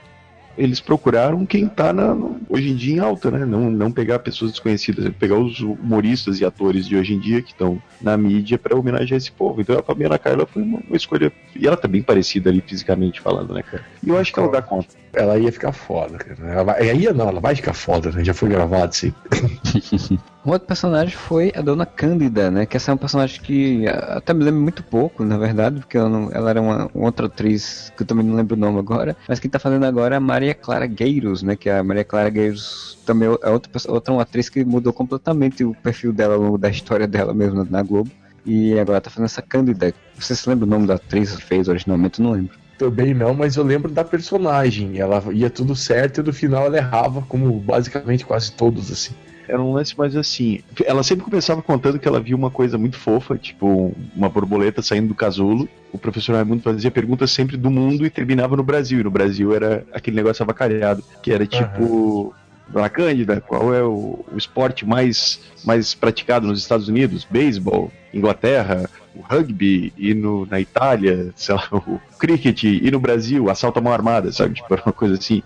Eles 0.58 0.80
procuraram 0.80 1.46
quem 1.46 1.66
tá 1.68 1.92
na- 1.92 2.14
hoje 2.48 2.70
em 2.70 2.74
dia 2.76 2.96
em 2.96 2.98
alta, 2.98 3.30
né? 3.30 3.44
Não, 3.46 3.70
não 3.70 3.90
pegar 3.92 4.18
pessoas 4.18 4.50
desconhecidas, 4.50 5.08
pegar 5.18 5.36
os 5.38 5.60
humoristas 5.60 6.40
e 6.40 6.44
atores 6.44 6.86
de 6.86 6.96
hoje 6.96 7.14
em 7.14 7.18
dia 7.18 7.40
que 7.40 7.52
estão 7.52 7.80
na 8.00 8.16
mídia 8.16 8.58
pra 8.58 8.76
homenagear 8.76 9.16
esse 9.16 9.30
povo. 9.30 9.60
Então 9.60 9.78
a 9.78 9.82
Fabiana 9.82 10.18
Carla 10.18 10.46
foi 10.46 10.62
uma, 10.62 10.80
uma 10.86 10.96
escolha. 10.96 11.32
E 11.54 11.66
ela 11.66 11.76
tá 11.76 11.86
bem 11.86 12.02
parecida 12.02 12.50
ali 12.50 12.60
fisicamente 12.66 13.20
falando, 13.20 13.54
né, 13.54 13.62
cara? 13.62 13.84
E 14.02 14.08
eu 14.08 14.18
acho 14.18 14.32
que 14.32 14.40
ela 14.40 14.50
dá 14.50 14.60
conta. 14.60 14.88
Ela 15.12 15.38
ia 15.38 15.50
ficar 15.50 15.72
foda, 15.72 16.18
cara. 16.18 16.52
Ela 16.52 16.62
vai, 16.62 16.94
ia 16.96 17.12
não, 17.12 17.28
ela 17.28 17.40
vai 17.40 17.54
ficar 17.54 17.72
foda, 17.74 18.10
né? 18.12 18.24
Já 18.24 18.32
foi 18.32 18.48
gravado 18.48 18.92
aí. 19.02 19.12
Um 20.42 20.52
outro 20.52 20.66
personagem 20.66 21.14
foi 21.14 21.52
a 21.54 21.60
Dona 21.60 21.84
Cândida, 21.84 22.50
né? 22.50 22.64
Que 22.64 22.78
essa 22.78 22.90
é 22.90 22.94
um 22.94 22.96
personagem 22.96 23.42
que 23.42 23.86
até 23.86 24.32
me 24.32 24.42
lembro 24.42 24.62
muito 24.62 24.82
pouco, 24.82 25.22
na 25.22 25.36
verdade, 25.36 25.80
porque 25.80 25.98
ela, 25.98 26.08
não- 26.08 26.30
ela 26.32 26.48
era 26.48 26.62
uma, 26.62 26.88
uma 26.94 27.04
outra 27.04 27.26
atriz 27.26 27.92
que 27.94 28.02
eu 28.02 28.06
também 28.06 28.24
não 28.24 28.34
lembro 28.36 28.56
o 28.56 28.58
nome 28.58 28.78
agora, 28.78 29.14
mas 29.28 29.38
quem 29.38 29.50
tá 29.50 29.58
fazendo 29.58 29.84
agora 29.84 30.14
é 30.14 30.16
a 30.16 30.20
Maria 30.20 30.54
Clara 30.54 30.86
Gueiros, 30.86 31.42
né? 31.42 31.56
Que 31.56 31.68
a 31.68 31.84
Maria 31.84 32.04
Clara 32.04 32.30
Gueiros 32.30 32.98
também 33.04 33.28
é 33.42 33.50
outra, 33.50 33.70
outra 33.88 34.14
uma 34.14 34.22
atriz 34.22 34.48
que 34.48 34.64
mudou 34.64 34.94
completamente 34.94 35.62
o 35.62 35.74
perfil 35.74 36.10
dela 36.10 36.34
ao 36.36 36.40
longo 36.40 36.56
da 36.56 36.70
história 36.70 37.06
dela 37.06 37.34
mesmo 37.34 37.66
na 37.68 37.82
Globo. 37.82 38.10
E 38.46 38.78
agora 38.78 38.98
tá 39.02 39.10
fazendo 39.10 39.26
essa 39.26 39.42
Cândida. 39.42 39.92
Você 40.18 40.34
se 40.34 40.48
lembra 40.48 40.64
o 40.64 40.68
nome 40.70 40.86
da 40.86 40.94
atriz 40.94 41.36
que 41.36 41.42
fez 41.42 41.68
originalmente? 41.68 42.18
Eu 42.18 42.24
não 42.24 42.32
lembro. 42.32 42.58
Também 42.80 43.12
não, 43.12 43.34
mas 43.34 43.56
eu 43.56 43.62
lembro 43.62 43.92
da 43.92 44.02
personagem. 44.02 44.98
Ela 44.98 45.22
ia 45.32 45.50
tudo 45.50 45.76
certo 45.76 46.22
e 46.22 46.24
no 46.24 46.32
final 46.32 46.64
ela 46.64 46.78
errava, 46.78 47.20
como 47.28 47.52
basicamente 47.60 48.24
quase 48.24 48.50
todos, 48.52 48.90
assim. 48.90 49.12
Era 49.46 49.60
um 49.60 49.74
lance 49.74 49.98
mais 49.98 50.16
assim. 50.16 50.60
Ela 50.86 51.02
sempre 51.02 51.26
começava 51.26 51.60
contando 51.60 51.98
que 51.98 52.08
ela 52.08 52.18
viu 52.18 52.38
uma 52.38 52.50
coisa 52.50 52.78
muito 52.78 52.96
fofa, 52.96 53.36
tipo 53.36 53.94
uma 54.16 54.30
borboleta 54.30 54.80
saindo 54.80 55.08
do 55.08 55.14
casulo. 55.14 55.68
O 55.92 55.98
professor 55.98 56.36
Raimundo 56.36 56.62
fazia 56.62 56.90
perguntas 56.90 57.30
sempre 57.30 57.58
do 57.58 57.70
mundo 57.70 58.06
e 58.06 58.08
terminava 58.08 58.56
no 58.56 58.62
Brasil. 58.62 59.00
E 59.00 59.04
no 59.04 59.10
Brasil 59.10 59.54
era 59.54 59.84
aquele 59.92 60.16
negócio 60.16 60.42
avacalhado, 60.42 61.04
que 61.22 61.30
era 61.30 61.46
tipo. 61.46 62.34
Dona 62.66 62.88
Cândida, 62.88 63.40
qual 63.40 63.74
é 63.74 63.82
o, 63.82 64.24
o 64.32 64.38
esporte 64.38 64.86
mais, 64.86 65.40
mais 65.64 65.92
praticado 65.92 66.46
nos 66.46 66.60
Estados 66.60 66.86
Unidos? 66.86 67.26
Beisebol, 67.28 67.90
Inglaterra, 68.14 68.88
o 69.14 69.20
rugby, 69.20 69.92
e 69.96 70.14
no, 70.14 70.46
na 70.46 70.60
Itália, 70.60 71.32
sei 71.36 71.54
lá, 71.54 71.68
o 71.72 72.00
cricket, 72.18 72.64
e 72.64 72.90
no 72.90 73.00
Brasil, 73.00 73.50
assalto 73.50 73.78
à 73.78 73.82
mão 73.82 73.92
armada, 73.92 74.32
sabe? 74.32 74.54
Tipo, 74.54 74.72
era 74.72 74.82
uma 74.84 74.92
coisa 74.92 75.14
assim. 75.14 75.42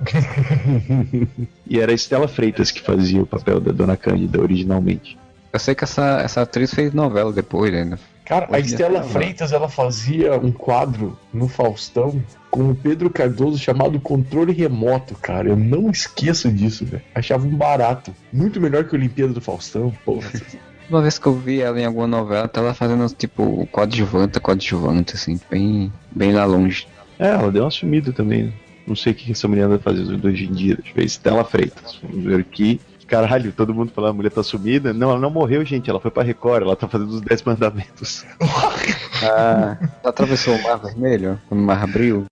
e 1.67 1.81
era 1.81 1.93
a 1.93 1.95
Estela 1.95 2.29
Freitas 2.29 2.71
que 2.71 2.83
fazia 2.83 3.23
o 3.23 3.27
papel 3.27 3.61
da 3.61 3.73
Dona 3.73 3.97
Cândida 3.97 4.41
originalmente. 4.41 5.19
Eu 5.53 5.61
sei 5.61 5.75
que 5.75 5.85
essa, 5.85 6.21
essa 6.21 6.43
atriz 6.43 6.75
fez 6.75 6.93
novela 6.93 7.33
depois, 7.33 7.73
né? 7.73 7.97
Cara, 8.25 8.47
a 8.51 8.57
Hoje 8.57 8.75
dia 8.75 8.87
Estela. 8.87 9.03
Freitas 9.05 9.53
ela 9.53 9.69
fazia 9.69 10.37
um 10.37 10.51
quadro 10.51 11.17
no 11.33 11.47
Faustão 11.47 12.23
com 12.51 12.71
o 12.71 12.75
Pedro 12.75 13.11
Cardoso 13.11 13.59
chamado 13.59 14.01
Controle 14.01 14.53
Remoto, 14.53 15.15
cara. 15.15 15.49
Eu 15.49 15.57
não 15.57 15.91
esqueço 15.91 16.51
disso, 16.51 16.85
velho. 16.85 17.03
Achava 17.15 17.47
um 17.47 17.55
barato. 17.55 18.15
Muito 18.33 18.61
melhor 18.61 18.85
que 18.85 18.97
a 18.97 18.99
Olimpíada 18.99 19.33
do 19.33 19.41
Faustão, 19.41 19.93
porra. 20.05 20.29
Uma 20.89 21.01
vez 21.03 21.19
que 21.19 21.27
eu 21.27 21.35
vi 21.35 21.61
ela 21.61 21.81
em 21.81 21.85
alguma 21.85 22.07
novela, 22.07 22.47
tá 22.47 22.61
ela 22.61 22.75
fazendo 22.75 23.09
tipo 23.15 23.67
coadjuvante, 23.73 24.39
coadjuvante, 24.39 25.15
assim, 25.15 25.41
bem, 25.51 25.93
bem 26.11 26.33
lá 26.33 26.45
longe. 26.45 26.87
É, 27.19 27.29
ela 27.29 27.51
deu 27.51 27.65
uma 27.65 27.71
sumida 27.71 28.13
também. 28.13 28.45
né? 28.45 28.53
Não 28.87 28.95
sei 28.95 29.13
o 29.13 29.15
que 29.15 29.33
essa 29.33 29.49
mulher 29.49 29.63
anda 29.65 29.79
fazendo 29.79 30.23
hoje 30.27 30.45
em 30.45 30.53
dia. 30.53 30.75
Deixa 30.77 30.91
eu 30.91 30.95
ver. 30.95 31.05
Estela 31.05 31.43
Freitas. 31.45 31.99
Vamos 32.03 32.25
ver 32.25 32.41
aqui. 32.41 32.81
Caralho, 33.07 33.53
todo 33.53 33.73
mundo 33.75 33.93
falando 33.95 34.11
a 34.11 34.15
mulher 34.15 34.31
tá 34.31 34.43
sumida. 34.43 34.93
Não, 34.93 35.11
ela 35.11 35.19
não 35.21 35.31
morreu, 35.31 35.65
gente. 35.65 35.89
Ela 35.89 36.01
foi 36.01 36.11
pra 36.11 36.23
Record. 36.23 36.63
Ela 36.63 36.77
tá 36.77 36.87
fazendo 36.87 37.11
os 37.11 37.21
10 37.23 37.43
mandamentos. 37.45 38.25
Ah, 39.23 39.79
ela 39.81 40.11
atravessou 40.11 40.55
o 40.55 40.63
Mar 40.63 40.77
Vermelho, 40.77 41.41
quando 41.49 41.63
o 41.63 41.65
mar 41.65 41.83
abriu. 41.83 42.27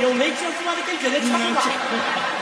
Eu 0.00 0.14
nem 0.14 0.32
tinha 0.32 0.52
fumado 0.52 0.80
aquele 0.80 0.98
dia, 0.98 1.10
nem 1.10 1.20
tinha 1.22 1.38
fumado. 1.38 2.39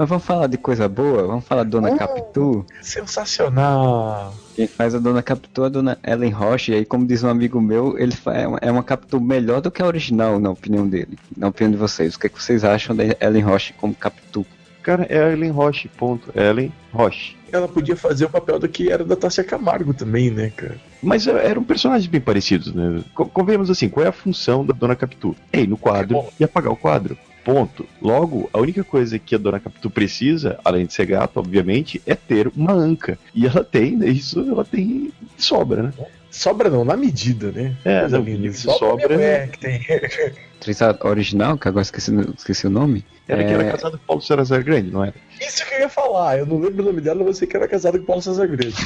Mas 0.00 0.08
vamos 0.08 0.24
falar 0.24 0.46
de 0.46 0.56
coisa 0.56 0.88
boa? 0.88 1.26
Vamos 1.26 1.44
falar 1.44 1.62
da 1.62 1.68
Dona 1.68 1.90
Oh. 1.92 1.96
Capitu? 1.98 2.64
Sensacional. 2.80 4.32
Quem 4.56 4.66
faz 4.66 4.94
a 4.94 4.98
Dona 4.98 5.22
Capitu 5.22 5.62
é 5.62 5.66
a 5.66 5.68
Dona 5.68 5.98
Ellen 6.02 6.30
Roche, 6.30 6.72
e 6.72 6.74
aí, 6.76 6.84
como 6.86 7.06
diz 7.06 7.22
um 7.22 7.28
amigo 7.28 7.60
meu, 7.60 7.98
ele 7.98 8.14
é 8.28 8.48
uma, 8.48 8.58
é 8.62 8.70
uma 8.72 8.82
Capitu 8.82 9.20
melhor 9.20 9.60
do 9.60 9.70
que 9.70 9.82
a 9.82 9.86
original, 9.86 10.40
na 10.40 10.48
opinião 10.48 10.88
dele. 10.88 11.18
Na 11.36 11.48
opinião 11.48 11.70
de 11.72 11.76
vocês. 11.76 12.14
O 12.14 12.18
que, 12.18 12.28
é 12.28 12.30
que 12.30 12.42
vocês 12.42 12.64
acham 12.64 12.96
da 12.96 13.04
Ellen 13.20 13.42
Roche 13.42 13.74
como 13.74 13.94
Capitu? 13.94 14.46
Cara, 14.82 15.04
é 15.10 15.22
a 15.22 15.32
Ellen 15.32 15.50
Roche, 15.50 15.86
ponto. 15.88 16.32
Ellen 16.34 16.72
Roche. 16.94 17.36
Ela 17.52 17.68
podia 17.68 17.94
fazer 17.94 18.24
o 18.24 18.30
papel 18.30 18.58
do 18.58 18.68
que 18.70 18.90
era 18.90 19.04
da 19.04 19.16
Tássia 19.16 19.44
Camargo 19.44 19.92
também, 19.92 20.30
né, 20.30 20.50
cara? 20.56 20.76
Mas 21.02 21.26
é, 21.26 21.46
eram 21.46 21.62
personagens 21.62 22.06
bem 22.06 22.22
parecidos, 22.22 22.72
né? 22.72 23.02
Co- 23.14 23.26
Convenhamos 23.26 23.68
assim, 23.68 23.90
qual 23.90 24.06
é 24.06 24.08
a 24.08 24.12
função 24.12 24.64
da 24.64 24.72
Dona 24.72 24.96
Capitu? 24.96 25.36
É 25.52 25.60
ir 25.60 25.66
no 25.68 25.76
quadro 25.76 26.24
e 26.38 26.44
apagar 26.44 26.72
o 26.72 26.76
quadro. 26.76 27.18
Ponto. 27.44 27.86
Logo, 28.00 28.48
a 28.52 28.58
única 28.58 28.84
coisa 28.84 29.18
que 29.18 29.34
a 29.34 29.38
Dona 29.38 29.60
Capitu 29.60 29.90
precisa, 29.90 30.58
além 30.64 30.86
de 30.86 30.92
ser 30.92 31.06
gata, 31.06 31.40
obviamente, 31.40 32.00
é 32.06 32.14
ter 32.14 32.50
uma 32.54 32.72
anca. 32.72 33.18
E 33.34 33.46
ela 33.46 33.64
tem, 33.64 33.96
né? 33.96 34.08
Isso 34.08 34.40
ela 34.40 34.64
tem 34.64 35.12
sobra, 35.38 35.84
né? 35.84 35.92
Sobra 36.30 36.70
não, 36.70 36.84
na 36.84 36.96
medida, 36.96 37.50
né? 37.50 37.74
É, 37.84 38.06
na 38.06 38.20
medida 38.20 38.48
que 38.48 38.58
Sobra, 38.58 38.78
sobra, 38.78 39.16
né? 39.16 39.24
é, 39.24 39.46
que 39.46 39.58
tem. 39.58 39.80
Atriz 40.60 40.78
original, 41.04 41.56
que 41.56 41.66
agora 41.66 41.82
esqueci, 41.82 42.12
esqueci 42.36 42.66
o 42.66 42.70
nome. 42.70 43.02
Era 43.26 43.42
que 43.42 43.50
É, 43.50 43.54
era 43.54 43.70
casada 43.70 43.96
com 43.96 44.04
Paulo 44.04 44.22
César 44.22 44.62
Grande, 44.62 44.90
não 44.90 45.02
era? 45.02 45.14
Isso 45.40 45.66
que 45.66 45.74
eu 45.74 45.80
ia 45.80 45.88
falar. 45.88 46.38
Eu 46.38 46.44
não 46.44 46.58
lembro 46.58 46.82
o 46.82 46.86
nome 46.86 47.00
dela, 47.00 47.20
mas 47.20 47.28
eu 47.28 47.34
sei 47.34 47.48
que 47.48 47.56
era 47.56 47.66
casada 47.66 47.98
com 47.98 48.04
Paulo 48.04 48.20
César 48.20 48.46
Grande. 48.46 48.76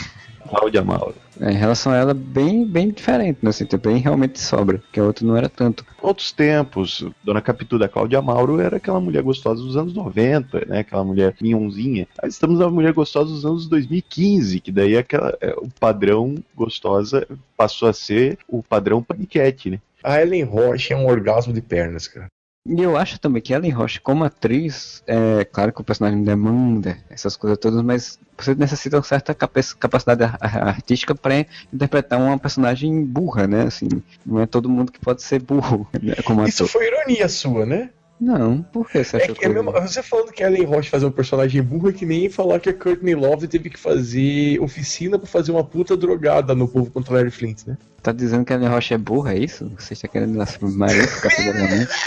Cláudia 0.49 0.85
Mauro. 0.85 1.15
é, 1.41 1.51
em 1.51 1.57
relação 1.57 1.91
a 1.91 1.97
ela, 1.97 2.15
bem, 2.15 2.67
bem 2.67 2.91
diferente, 2.91 3.39
né? 3.43 3.51
Assim, 3.51 3.67
bem 3.83 3.97
realmente 3.97 4.39
sobra, 4.39 4.81
que 4.93 5.01
a 5.01 5.05
outra 5.05 5.27
não 5.27 5.37
era 5.37 5.49
tanto. 5.49 5.85
Outros 6.01 6.31
tempos, 6.31 7.05
Dona 7.25 7.41
Capitu 7.41 7.79
da 7.79 7.89
Cláudia 7.89 8.21
Mauro 8.23 8.61
era 8.61 8.77
aquela 8.77 9.01
mulher 9.01 9.23
gostosa 9.23 9.63
dos 9.63 9.77
anos 9.77 9.95
90, 9.95 10.67
né? 10.67 10.81
Aquela 10.81 11.03
mulher 11.03 11.35
minhonzinha. 11.41 12.07
Aí 12.23 12.29
estamos 12.29 12.59
na 12.59 12.69
mulher 12.71 12.93
gostosa 12.93 13.33
dos 13.33 13.45
anos 13.45 13.67
2015, 13.67 14.61
que 14.61 14.71
daí 14.71 14.95
é 14.95 14.99
aquela, 14.99 15.37
é, 15.41 15.55
o 15.57 15.69
padrão 15.81 16.37
gostosa 16.55 17.27
passou 17.57 17.89
a 17.89 17.93
ser 17.93 18.39
o 18.47 18.63
padrão 18.63 19.03
paniquete, 19.03 19.71
né? 19.71 19.81
A 20.05 20.21
Ellen 20.21 20.45
Roche 20.45 20.93
é 20.93 20.97
um 20.97 21.07
orgasmo 21.07 21.53
de 21.53 21.63
pernas, 21.63 22.07
cara. 22.07 22.27
E 22.67 22.81
eu 22.83 22.97
acho 22.97 23.21
também 23.21 23.43
que 23.43 23.53
Ellen 23.53 23.71
Roche, 23.73 24.01
como 24.01 24.25
atriz, 24.25 25.03
é 25.07 25.45
claro 25.45 25.71
que 25.73 25.83
o 25.83 25.85
personagem 25.85 26.23
demanda 26.25 26.97
essas 27.11 27.37
coisas 27.37 27.59
todas, 27.59 27.83
mas 27.83 28.19
você 28.39 28.55
necessita 28.55 28.97
uma 28.97 29.03
certa 29.03 29.35
capa- 29.35 29.61
capacidade 29.79 30.25
ar- 30.25 30.39
ar- 30.41 30.69
artística 30.69 31.15
para 31.15 31.45
interpretar 31.73 32.19
uma 32.19 32.39
personagem 32.39 33.05
burra, 33.05 33.47
né? 33.47 33.63
Assim, 33.65 33.89
não 34.25 34.41
é 34.41 34.47
todo 34.47 34.69
mundo 34.69 34.91
que 34.93 34.99
pode 34.99 35.23
ser 35.23 35.43
burro 35.43 35.87
né, 36.03 36.15
como 36.25 36.47
Isso 36.47 36.65
ator. 36.65 36.73
foi 36.73 36.87
ironia 36.87 37.29
sua, 37.29 37.67
né? 37.67 37.91
Não, 38.19 38.63
por 38.63 38.89
que 38.89 39.05
você 39.05 39.17
É 39.19 39.23
achou 39.25 39.35
que 39.35 39.45
é 39.45 39.49
que... 39.49 39.55
mesmo, 39.55 39.71
você 39.73 40.03
falando 40.03 40.33
que 40.33 40.43
a 40.43 40.47
Ellen 40.51 40.65
Roche 40.65 40.89
fazer 40.89 41.05
um 41.05 41.11
personagem 41.11 41.63
burro 41.63 41.91
é 41.91 41.93
que 41.93 42.07
nem 42.07 42.31
falar 42.31 42.61
que 42.61 42.71
a 42.71 42.75
Courtney 42.75 43.15
Love 43.15 43.47
teve 43.49 43.69
que 43.69 43.79
fazer 43.79 44.59
oficina 44.61 45.19
pra 45.19 45.27
fazer 45.27 45.51
uma 45.53 45.65
puta 45.65 45.97
drogada 45.97 46.55
no 46.55 46.67
povo 46.67 46.91
contra 46.91 47.13
Larry 47.15 47.31
Flint, 47.31 47.67
né? 47.67 47.77
Tá 48.05 48.13
dizendo 48.13 48.45
que 48.45 48.53
a 48.53 48.57
Ellen 48.57 48.69
Roche 48.69 48.93
é 48.93 48.99
burra, 48.99 49.33
é 49.33 49.39
isso? 49.39 49.73
Você 49.79 49.95
está 49.95 50.07
querendo 50.07 50.39
afirmar 50.41 50.95
isso 50.95 51.23
categoricamente? 51.23 51.91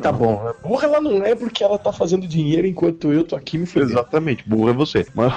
Tá 0.00 0.12
bom. 0.12 0.52
Burra 0.62 0.84
ela 0.84 1.00
não 1.00 1.24
é 1.24 1.34
porque 1.34 1.64
ela 1.64 1.76
tá 1.76 1.92
fazendo 1.92 2.26
dinheiro 2.26 2.66
enquanto 2.66 3.12
eu 3.12 3.24
tô 3.24 3.34
aqui 3.34 3.58
me 3.58 3.66
fudendo. 3.66 3.92
Exatamente, 3.92 4.48
burro 4.48 4.70
é 4.70 4.72
você. 4.72 5.04
Mas 5.12 5.32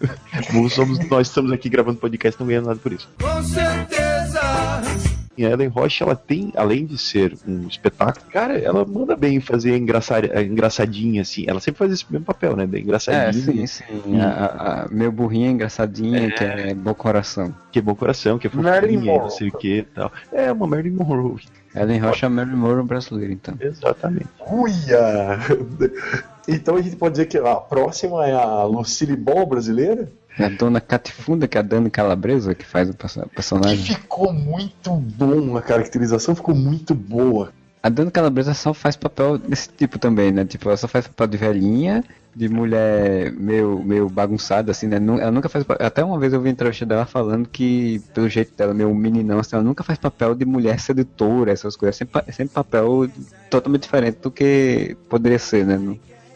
burro 0.50 0.70
somos 0.70 0.98
nós 1.10 1.28
estamos 1.28 1.52
aqui 1.52 1.68
gravando 1.68 1.98
podcast 1.98 2.40
não 2.40 2.46
ganhando 2.46 2.68
nada 2.68 2.78
por 2.78 2.92
isso. 2.92 3.08
Com 3.20 3.42
certeza. 3.42 5.11
E 5.36 5.46
a 5.46 5.50
Ellen 5.50 5.68
Roche, 5.68 6.02
ela 6.02 6.14
tem, 6.14 6.52
além 6.54 6.84
de 6.84 6.98
ser 6.98 7.36
um 7.46 7.66
espetáculo, 7.66 8.26
cara, 8.30 8.58
ela 8.58 8.84
manda 8.84 9.16
bem 9.16 9.40
fazer 9.40 9.76
engraça- 9.78 10.20
engraçadinha, 10.42 11.22
assim. 11.22 11.44
Ela 11.48 11.58
sempre 11.58 11.78
faz 11.78 11.92
esse 11.92 12.04
mesmo 12.10 12.26
papel, 12.26 12.54
né? 12.54 12.66
Da 12.66 12.76
É, 12.76 12.80
engraçadinha. 12.80 13.32
sim, 13.66 13.66
sim. 13.66 14.20
A, 14.20 14.26
a, 14.28 14.82
a 14.84 14.88
meu 14.88 15.10
burrinha 15.10 15.50
engraçadinha, 15.50 16.30
que 16.30 16.44
é 16.44 16.74
bom 16.74 16.92
coração. 16.92 17.54
Que 17.70 17.78
é 17.78 17.82
bom 17.82 17.94
coração, 17.94 18.38
que 18.38 18.46
é 18.46 18.50
fofinha, 18.50 19.18
não 19.22 19.30
sei 19.30 19.48
o 19.48 19.52
que 19.52 19.78
e 19.78 19.82
tal. 19.82 20.12
É 20.30 20.52
uma 20.52 20.66
Marilyn 20.66 20.96
Monroe. 20.96 21.40
Ellen 21.74 21.98
Roche 22.00 22.24
é 22.24 22.26
a 22.26 22.30
Marilyn 22.30 22.56
Monroe 22.58 22.84
brasileira, 22.84 23.32
então. 23.32 23.54
Exatamente. 23.60 24.26
Uia! 24.50 25.38
Então 26.48 26.74
a 26.74 26.82
gente 26.82 26.96
pode 26.96 27.12
dizer 27.12 27.26
que 27.26 27.38
a 27.38 27.54
próxima 27.54 28.26
é 28.26 28.32
a 28.32 28.64
Lucille 28.64 29.14
Ball 29.16 29.46
brasileira? 29.46 30.08
É 30.38 30.44
a 30.46 30.48
dona 30.48 30.80
Catifunda, 30.80 31.46
que 31.46 31.56
é 31.58 31.60
a 31.60 31.62
Dani 31.62 31.90
Calabresa, 31.90 32.54
que 32.54 32.64
faz 32.64 32.88
o 32.88 32.94
perso- 32.94 33.20
Que 33.22 33.28
personagem. 33.28 33.76
ficou 33.84 34.32
muito 34.32 34.90
bom, 34.94 35.56
a 35.56 35.62
caracterização 35.62 36.34
ficou 36.34 36.54
muito 36.54 36.94
boa. 36.94 37.52
A 37.82 37.88
Dani 37.88 38.10
Calabresa 38.10 38.54
só 38.54 38.72
faz 38.72 38.94
papel 38.96 39.36
desse 39.36 39.68
tipo 39.68 39.98
também, 39.98 40.30
né? 40.30 40.44
Tipo, 40.44 40.68
ela 40.68 40.76
só 40.76 40.86
faz 40.86 41.06
papel 41.08 41.26
de 41.26 41.36
velhinha, 41.36 42.04
de 42.34 42.48
mulher 42.48 43.32
meio, 43.32 43.82
meio 43.84 44.08
bagunçada, 44.08 44.70
assim, 44.70 44.86
né? 44.86 44.96
Ela 45.20 45.32
nunca 45.32 45.48
faz 45.48 45.64
Até 45.80 46.02
uma 46.04 46.18
vez 46.18 46.32
eu 46.32 46.40
vi 46.40 46.48
entrevista 46.48 46.86
dela 46.86 47.04
falando 47.04 47.46
que, 47.48 48.00
pelo 48.14 48.28
jeito 48.28 48.56
dela, 48.56 48.72
meio 48.72 48.94
meninão, 48.94 49.40
assim, 49.40 49.56
ela 49.56 49.64
nunca 49.64 49.82
faz 49.82 49.98
papel 49.98 50.34
de 50.34 50.44
mulher 50.44 50.78
sedutora, 50.80 51.50
essas 51.52 51.74
coisas. 51.76 51.96
Sempre, 51.96 52.22
pa- 52.22 52.32
sempre 52.32 52.54
papel 52.54 53.08
totalmente 53.50 53.82
diferente 53.82 54.18
do 54.22 54.30
que 54.30 54.96
poderia 55.10 55.38
ser, 55.38 55.66
né? 55.66 55.76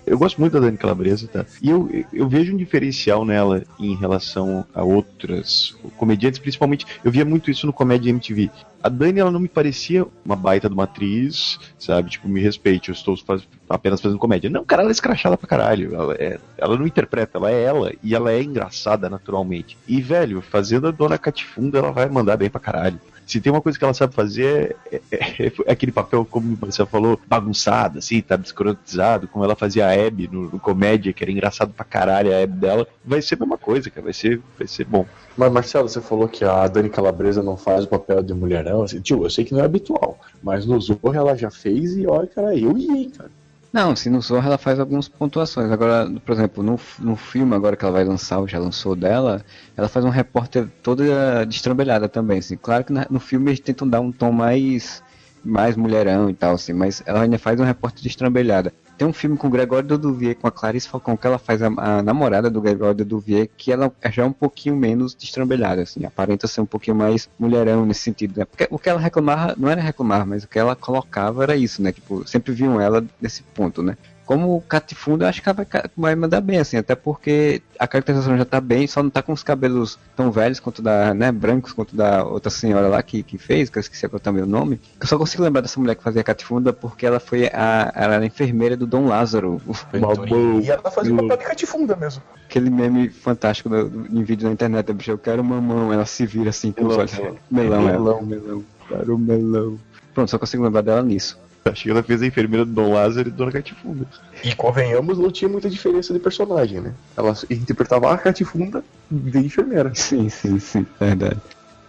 Eu 0.07 0.17
gosto 0.17 0.41
muito 0.41 0.53
da 0.53 0.61
Dani 0.61 0.77
Calabresa, 0.77 1.27
tá? 1.27 1.45
E 1.61 1.69
eu, 1.69 1.91
eu 2.13 2.29
vejo 2.29 2.55
um 2.55 2.57
diferencial 2.57 3.25
nela 3.25 3.65
em 3.79 3.97
relação 3.97 4.65
a 4.73 4.85
outras 4.85 5.77
comediantes, 5.97 6.39
principalmente, 6.39 6.87
eu 7.05 7.11
via 7.11 7.25
muito 7.25 7.51
isso 7.51 7.67
no 7.67 7.73
Comédia 7.73 8.11
MTV. 8.11 8.49
A 8.81 8.89
Dani, 8.89 9.19
ela 9.19 9.33
não 9.33 9.41
me 9.41 9.49
parecia 9.49 10.07
uma 10.25 10.37
baita 10.37 10.69
de 10.69 10.75
uma 10.75 10.85
atriz, 10.85 11.59
sabe? 11.77 12.11
Tipo, 12.11 12.29
me 12.29 12.41
respeite, 12.41 12.89
eu 12.91 12.93
estou 12.93 13.17
faz- 13.17 13.49
apenas 13.69 14.01
fazendo 14.01 14.19
comédia. 14.19 14.49
Não, 14.49 14.65
cara, 14.65 14.83
ela 14.83 14.91
é 14.91 14.93
escrachada 14.93 15.37
pra 15.37 15.49
caralho. 15.49 15.93
Ela, 15.93 16.15
é- 16.15 16.39
ela 16.57 16.79
não 16.79 16.87
interpreta, 16.87 17.37
ela 17.39 17.51
é 17.51 17.63
ela. 17.65 17.93
E 18.01 18.15
ela 18.15 18.31
é 18.31 18.41
engraçada 18.41 19.11
naturalmente. 19.11 19.77
E, 19.89 20.01
velho, 20.01 20.41
fazendo 20.41 20.87
a 20.87 20.93
Dona 20.93 21.19
Catifunda, 21.19 21.79
ela 21.79 21.91
vai 21.91 22.09
mandar 22.09 22.37
bem 22.37 22.49
pra 22.49 22.61
caralho. 22.61 23.01
Se 23.27 23.41
tem 23.41 23.53
uma 23.53 23.61
coisa 23.61 23.77
que 23.77 23.85
ela 23.85 23.93
sabe 23.93 24.15
fazer, 24.15 24.77
é, 24.91 25.01
é- 25.11 25.53
é 25.67 25.73
aquele 25.73 25.91
papel, 25.91 26.25
como 26.25 26.55
você 26.57 26.87
falou, 26.87 27.19
bagunçado, 27.27 27.99
assim, 27.99 28.23
tá 28.23 28.37
escrotizado, 28.37 29.27
como 29.27 29.45
ela 29.45 29.57
fazia 29.57 29.87
a 29.89 30.07
Abby 30.07 30.29
no, 30.31 30.43
no 30.51 30.61
comédia, 30.61 31.13
que 31.13 31.25
era 31.25 31.33
engraçado 31.33 31.73
pra 31.73 31.85
caralho 31.85 32.33
a 32.33 32.43
Abby 32.43 32.59
dela. 32.61 32.87
Vai 33.05 33.21
ser 33.21 33.35
a 33.35 33.39
mesma 33.39 33.59
coisa, 33.59 33.91
cara. 33.91 34.05
Vai 34.05 34.13
ser, 34.13 34.41
vai 34.57 34.69
ser 34.69 34.85
bom. 34.85 35.05
Mas 35.37 35.53
Marcelo, 35.53 35.89
você 35.89 36.01
falou 36.01 36.29
que 36.29 36.45
a 36.45 36.67
Dani 36.69 36.89
Calabresa 36.89 37.43
não 37.43 37.57
faz 37.57 37.85
o 37.85 37.89
papel 37.89 38.23
de 38.23 38.33
mulherão, 38.33 38.83
assim, 38.83 39.01
tio, 39.01 39.25
eu 39.25 39.31
sei 39.31 39.45
que 39.45 39.53
não 39.53 39.61
é 39.61 39.65
habitual, 39.65 40.19
mas 40.43 40.65
no 40.65 40.81
Zorro 40.81 41.13
ela 41.13 41.37
já 41.37 41.51
fez 41.51 41.97
e 41.97 42.07
olha, 42.07 42.27
cara, 42.29 42.57
eu 42.57 42.79
ia, 42.79 43.11
cara. 43.11 43.31
Não, 43.73 43.95
se 43.95 44.09
no 44.09 44.21
Zorra 44.23 44.47
ela 44.47 44.59
faz 44.59 44.81
algumas 44.81 45.09
pontuações. 45.09 45.71
Agora, 45.71 46.11
por 46.25 46.33
exemplo, 46.33 46.63
no, 46.63 46.79
no 46.99 47.17
filme 47.17 47.55
agora 47.55 47.77
que 47.77 47.85
ela 47.85 47.93
vai 47.93 48.05
lançar, 48.05 48.39
ou 48.39 48.49
já 48.49 48.59
lançou 48.59 48.97
dela, 48.97 49.45
ela 49.77 49.89
faz 49.89 50.05
um 50.05 50.09
repórter 50.09 50.69
toda 50.83 51.45
destrambelhada 51.45 52.09
também, 52.09 52.39
assim. 52.39 52.57
Claro 52.57 52.85
que 52.85 52.93
no 52.93 53.21
filme 53.21 53.51
eles 53.51 53.61
tentam 53.61 53.87
dar 53.89 54.01
um 54.01 54.11
tom 54.13 54.33
mais 54.33 55.03
mais 55.45 55.77
mulherão 55.77 56.29
e 56.29 56.35
tal, 56.35 56.55
assim, 56.55 56.73
mas 56.73 57.03
ela 57.07 57.23
ainda 57.23 57.39
faz 57.39 57.61
um 57.61 57.65
repórter 57.65 58.03
destrambelhada. 58.03 58.73
Tem 58.97 59.07
um 59.07 59.13
filme 59.13 59.37
com 59.37 59.49
o 59.49 59.51
Gregório 59.51 59.99
Duvier, 59.99 60.35
com 60.37 60.47
a 60.47 60.51
Clarice 60.51 60.89
Falcão, 60.89 61.17
que 61.17 61.27
ela 61.27 61.39
faz 61.39 61.61
a, 61.63 61.67
a 61.67 62.03
namorada 62.03 62.51
do 62.51 62.61
Gregório 62.61 63.05
Duvier, 63.05 63.49
que 63.57 63.71
ela 63.71 63.93
já 64.11 64.23
é 64.23 64.27
um 64.27 64.33
pouquinho 64.33 64.75
menos 64.75 65.15
destrambelhada, 65.15 65.83
assim, 65.83 66.05
aparenta 66.05 66.47
ser 66.47 66.63
um 66.63 66.67
pouquinho 66.67 66.97
mais 66.97 67.29
mulherão 67.39 67.85
nesse 67.85 68.01
sentido, 68.01 68.39
né? 68.39 68.45
Porque 68.45 68.67
o 68.71 68.79
que 68.79 68.89
ela 68.89 68.99
reclamava, 68.99 69.55
não 69.59 69.69
era 69.69 69.83
reclamar, 69.83 70.27
mas 70.27 70.45
o 70.45 70.49
que 70.49 70.59
ela 70.59 70.75
colocava 70.75 71.43
era 71.43 71.57
isso, 71.57 71.83
né? 71.83 71.93
Tipo, 71.93 72.27
sempre 72.27 72.53
viam 72.53 72.81
ela 72.81 73.05
desse 73.21 73.43
ponto, 73.43 73.83
né? 73.83 73.97
Como 74.27 74.61
Catifunda, 74.63 75.25
eu 75.25 75.29
acho 75.29 75.41
que 75.41 75.49
ela 75.49 75.55
vai, 75.57 75.67
vai 75.97 76.15
mandar 76.17 76.41
bem, 76.41 76.59
assim, 76.59 76.77
até 76.77 76.97
porque 76.97 77.63
a 77.79 77.87
caracterização 77.87 78.37
já 78.37 78.45
tá 78.45 78.61
bem, 78.61 78.85
só 78.89 79.01
não 79.01 79.09
tá 79.09 79.23
com 79.23 79.33
os 79.33 79.45
cabelos 79.45 79.97
tão 80.17 80.33
velhos 80.33 80.59
quanto 80.59 80.83
da, 80.83 81.15
né, 81.15 81.31
brancos 81.31 81.73
quanto 81.73 81.95
da 81.95 82.25
outra 82.25 82.51
senhora 82.51 82.89
lá 82.89 83.01
que, 83.05 83.23
que 83.23 83.39
fez, 83.39 83.71
que 83.71 83.79
eu 83.79 83.81
esqueci 83.81 84.05
agora 84.05 84.19
também 84.21 84.43
o 84.43 84.47
nome. 84.47 84.81
Eu 85.01 85.07
só 85.07 85.17
consigo 85.17 85.45
lembrar 85.45 85.61
dessa 85.61 85.79
mulher 85.79 85.95
que 85.95 86.03
fazia 86.03 86.25
Catifunda 86.25 86.73
porque 86.73 87.07
ela 87.07 87.21
foi 87.21 87.47
a, 87.47 87.93
ela 87.95 88.15
era 88.15 88.25
a 88.25 88.27
enfermeira 88.27 88.77
do 88.77 88.85
Dom 88.85 89.07
Lázaro. 89.07 89.63
Mamão. 89.93 90.61
E 90.61 90.71
ela 90.71 90.91
fazia 90.91 91.15
papel 91.15 91.37
de 91.37 91.45
catifunda 91.45 91.95
mesmo. 91.95 92.21
Aquele 92.47 92.69
meme 92.69 93.09
fantástico 93.09 93.69
do, 93.69 93.89
do- 93.89 94.19
em 94.19 94.25
vídeo 94.25 94.49
na 94.49 94.53
internet, 94.53 94.93
bicho, 94.93 95.13
eu 95.13 95.19
quero 95.19 95.45
mamão, 95.45 95.93
ela 95.93 96.05
se 96.05 96.27
vira 96.27 96.51
assim 96.51 96.73
com 96.73 96.83
os 96.87 96.97
Melão, 96.97 97.01
olhos. 97.01 97.39
Melão, 97.49 97.83
melão. 97.83 97.89
ela. 98.17 98.23
Melão, 98.23 98.65
quero 98.89 99.19
melão. 99.19 99.79
Pronto, 100.13 100.31
só 100.31 100.39
consigo 100.39 100.65
lembrar 100.65 100.81
dela 100.83 101.03
nisso. 101.03 101.39
Acho 101.71 101.85
que 101.85 101.91
ela 101.91 102.03
fez 102.03 102.23
a 102.23 102.27
enfermeira 102.27 102.65
do 102.65 102.73
Dom 102.73 102.93
Lázaro 102.93 103.29
e 103.29 103.33
Dona 103.33 103.53
Catifunda. 103.53 104.07
E 104.45 104.55
convenhamos, 104.55 105.19
não 105.19 105.31
tinha 105.31 105.49
muita 105.49 105.69
diferença 105.69 106.13
de 106.13 106.21
personagem, 106.21 106.81
né? 106.81 106.95
Ela 107.17 107.35
interpretava 107.51 108.13
a 108.13 108.19
catifunda 108.19 108.85
de 109.11 109.39
enfermeira. 109.39 109.93
Sim, 109.95 110.29
sim, 110.29 110.59
sim, 110.59 110.87
verdade. 110.99 111.41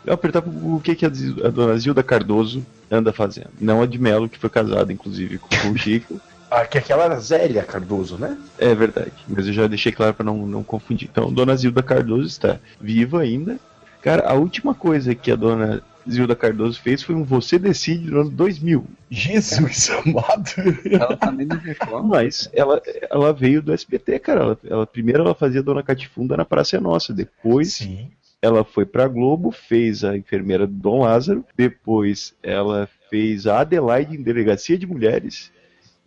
Eu 0.05 0.13
apertava 0.13 0.49
o 0.49 0.79
que, 0.81 0.95
que 0.95 1.05
a, 1.05 1.09
a 1.09 1.49
dona 1.49 1.77
Zilda 1.77 2.01
Cardoso 2.01 2.65
anda 2.89 3.11
fazendo. 3.11 3.49
Não 3.59 3.81
a 3.81 3.85
de 3.85 3.99
Melo, 3.99 4.29
que 4.29 4.39
foi 4.39 4.49
casada, 4.49 4.93
inclusive, 4.93 5.37
com 5.37 5.71
o 5.71 5.77
Chico. 5.77 6.19
Ah, 6.49 6.65
que 6.65 6.77
aquela 6.77 7.03
era 7.03 7.19
Zélia 7.19 7.61
Cardoso, 7.61 8.17
né? 8.17 8.37
É 8.57 8.73
verdade, 8.73 9.11
mas 9.27 9.45
eu 9.47 9.51
já 9.51 9.67
deixei 9.67 9.91
claro 9.91 10.13
para 10.13 10.25
não, 10.25 10.47
não 10.47 10.63
confundir. 10.63 11.09
Então, 11.11 11.29
Dona 11.29 11.53
Zilda 11.57 11.83
Cardoso 11.83 12.25
está 12.25 12.57
viva 12.79 13.19
ainda. 13.19 13.59
Cara, 14.01 14.25
a 14.25 14.33
última 14.33 14.73
coisa 14.73 15.13
que 15.13 15.29
a 15.29 15.35
Dona 15.35 15.83
Zilda 16.09 16.35
Cardoso 16.35 16.79
fez 16.81 17.01
foi 17.03 17.15
um 17.15 17.23
Você 17.23 17.57
Decide 17.59 18.09
no 18.09 18.21
ano 18.21 18.29
2000. 18.29 18.85
Jesus 19.09 19.89
amado. 19.89 20.49
Ela 20.91 21.17
também 21.17 21.45
não 21.45 21.57
reclama. 21.57 22.03
Mas 22.07 22.49
ela, 22.53 22.81
ela 23.09 23.33
veio 23.33 23.61
do 23.61 23.73
SBT, 23.73 24.19
cara. 24.19 24.41
Ela, 24.41 24.59
ela- 24.69 24.87
primeiro 24.87 25.21
ela 25.23 25.35
fazia 25.35 25.63
Dona 25.63 25.83
Catifunda 25.83 26.37
na 26.37 26.45
Praça 26.45 26.77
é 26.77 26.79
Nossa, 26.79 27.13
depois 27.13 27.73
Sim. 27.73 28.09
ela 28.41 28.63
foi 28.63 28.85
pra 28.85 29.07
Globo, 29.07 29.51
fez 29.51 30.03
a 30.03 30.15
enfermeira 30.17 30.65
do 30.67 30.73
Dom 30.73 31.01
Lázaro, 31.01 31.43
depois 31.55 32.33
ela 32.43 32.87
fez 33.09 33.47
a 33.47 33.61
Adelaide 33.61 34.15
em 34.15 34.21
Delegacia 34.21 34.77
de 34.77 34.85
Mulheres, 34.85 35.51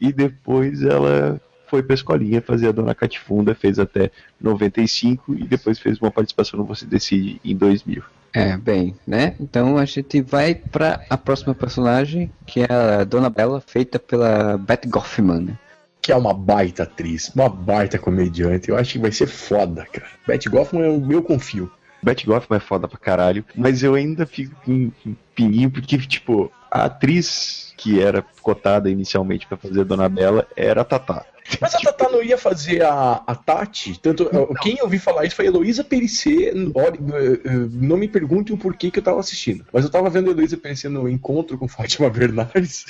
e 0.00 0.12
depois 0.12 0.82
ela 0.82 1.40
foi 1.66 1.82
pra 1.82 1.94
escolinha 1.94 2.42
fazer 2.42 2.68
a 2.68 2.72
Dona 2.72 2.94
Catifunda, 2.94 3.54
fez 3.54 3.78
até 3.78 4.10
95, 4.40 5.34
e 5.34 5.44
depois 5.44 5.78
fez 5.78 5.98
uma 6.00 6.10
participação 6.10 6.58
no 6.58 6.64
Você 6.66 6.84
Decide 6.84 7.40
em 7.44 7.56
2000. 7.56 8.02
É, 8.32 8.56
bem, 8.56 8.94
né? 9.06 9.34
Então 9.40 9.76
a 9.76 9.84
gente 9.84 10.20
vai 10.20 10.54
pra 10.54 11.00
a 11.10 11.16
próxima 11.16 11.54
personagem, 11.54 12.30
que 12.46 12.60
é 12.60 12.72
a 12.72 13.04
Dona 13.04 13.28
Bela, 13.28 13.60
feita 13.60 13.98
pela 13.98 14.56
Beth 14.56 14.86
Goffman, 14.86 15.40
né? 15.40 15.58
Que 16.00 16.12
é 16.12 16.16
uma 16.16 16.32
baita 16.32 16.84
atriz, 16.84 17.30
uma 17.34 17.48
baita 17.48 17.98
comediante. 17.98 18.68
Eu 18.68 18.76
acho 18.76 18.92
que 18.92 18.98
vai 18.98 19.12
ser 19.12 19.26
foda, 19.26 19.86
cara. 19.92 20.08
Betty 20.26 20.48
Goffman 20.48 20.84
é 20.84 20.88
o 20.88 21.00
meu 21.00 21.22
confio. 21.22 21.70
Betty 22.02 22.26
Goffman 22.26 22.56
é 22.56 22.60
foda 22.60 22.88
pra 22.88 22.98
caralho, 22.98 23.44
mas 23.54 23.82
eu 23.82 23.94
ainda 23.94 24.24
fico 24.24 24.54
com 24.64 24.90
com 25.02 25.14
pininho, 25.34 25.70
porque, 25.70 25.98
tipo, 25.98 26.50
a 26.70 26.84
atriz 26.84 27.69
que 27.80 27.98
era 27.98 28.22
cotada 28.42 28.90
inicialmente 28.90 29.46
pra 29.46 29.56
fazer 29.56 29.80
a 29.80 29.84
Dona 29.84 30.08
Bela 30.08 30.46
era 30.54 30.82
a 30.82 30.84
Tatá. 30.84 31.24
Mas 31.60 31.74
a 31.74 31.78
Tatá 31.78 32.08
não 32.10 32.22
ia 32.22 32.36
fazer 32.36 32.82
a, 32.82 33.22
a 33.26 33.34
Tati? 33.34 33.98
Tanto, 33.98 34.28
quem 34.60 34.76
eu 34.76 34.84
ouvi 34.84 34.98
falar 34.98 35.24
isso 35.24 35.34
foi 35.34 35.46
a 35.46 35.48
Heloísa 35.48 35.82
Perissé. 35.82 36.50
Eh, 36.50 36.52
eh, 36.52 37.68
Não 37.72 37.96
me 37.96 38.06
pergunte 38.06 38.52
o 38.52 38.58
porquê 38.58 38.90
que 38.90 38.98
eu 38.98 39.02
tava 39.02 39.18
assistindo. 39.18 39.64
Mas 39.72 39.84
eu 39.84 39.90
tava 39.90 40.10
vendo 40.10 40.28
a 40.28 40.32
Heloísa 40.32 40.56
Perissé 40.56 40.88
no 40.88 41.08
encontro 41.08 41.58
com 41.58 41.66
Fátima 41.68 42.10
Bernardes. 42.10 42.84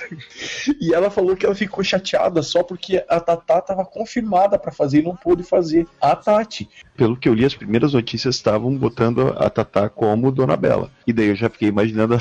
e 0.81 0.93
ela 0.93 1.11
falou 1.11 1.37
que 1.37 1.47
ela 1.47 1.55
ficou 1.55 1.83
chateada 1.83 2.43
só 2.43 2.63
porque 2.63 3.03
a 3.09 3.21
Tatá 3.21 3.61
tava 3.61 3.85
confirmada 3.85 4.59
pra 4.59 4.73
fazer 4.73 4.99
e 4.99 5.05
não 5.05 5.17
pôde 5.17 5.43
fazer 5.43 5.87
a 6.01 6.15
Tati. 6.15 6.69
Pelo 6.97 7.17
que 7.17 7.29
eu 7.29 7.35
li, 7.35 7.45
as 7.45 7.55
primeiras 7.55 7.95
notícias 7.95 8.35
estavam 8.35 8.77
botando 8.77 9.35
a 9.39 9.49
Tatá 9.49 9.89
como 9.89 10.33
Dona 10.33 10.57
Bela. 10.57 10.91
E 11.07 11.13
daí 11.13 11.29
eu 11.29 11.37
já 11.37 11.49
fiquei 11.49 11.69
imaginando 11.69 12.15
a, 12.15 12.19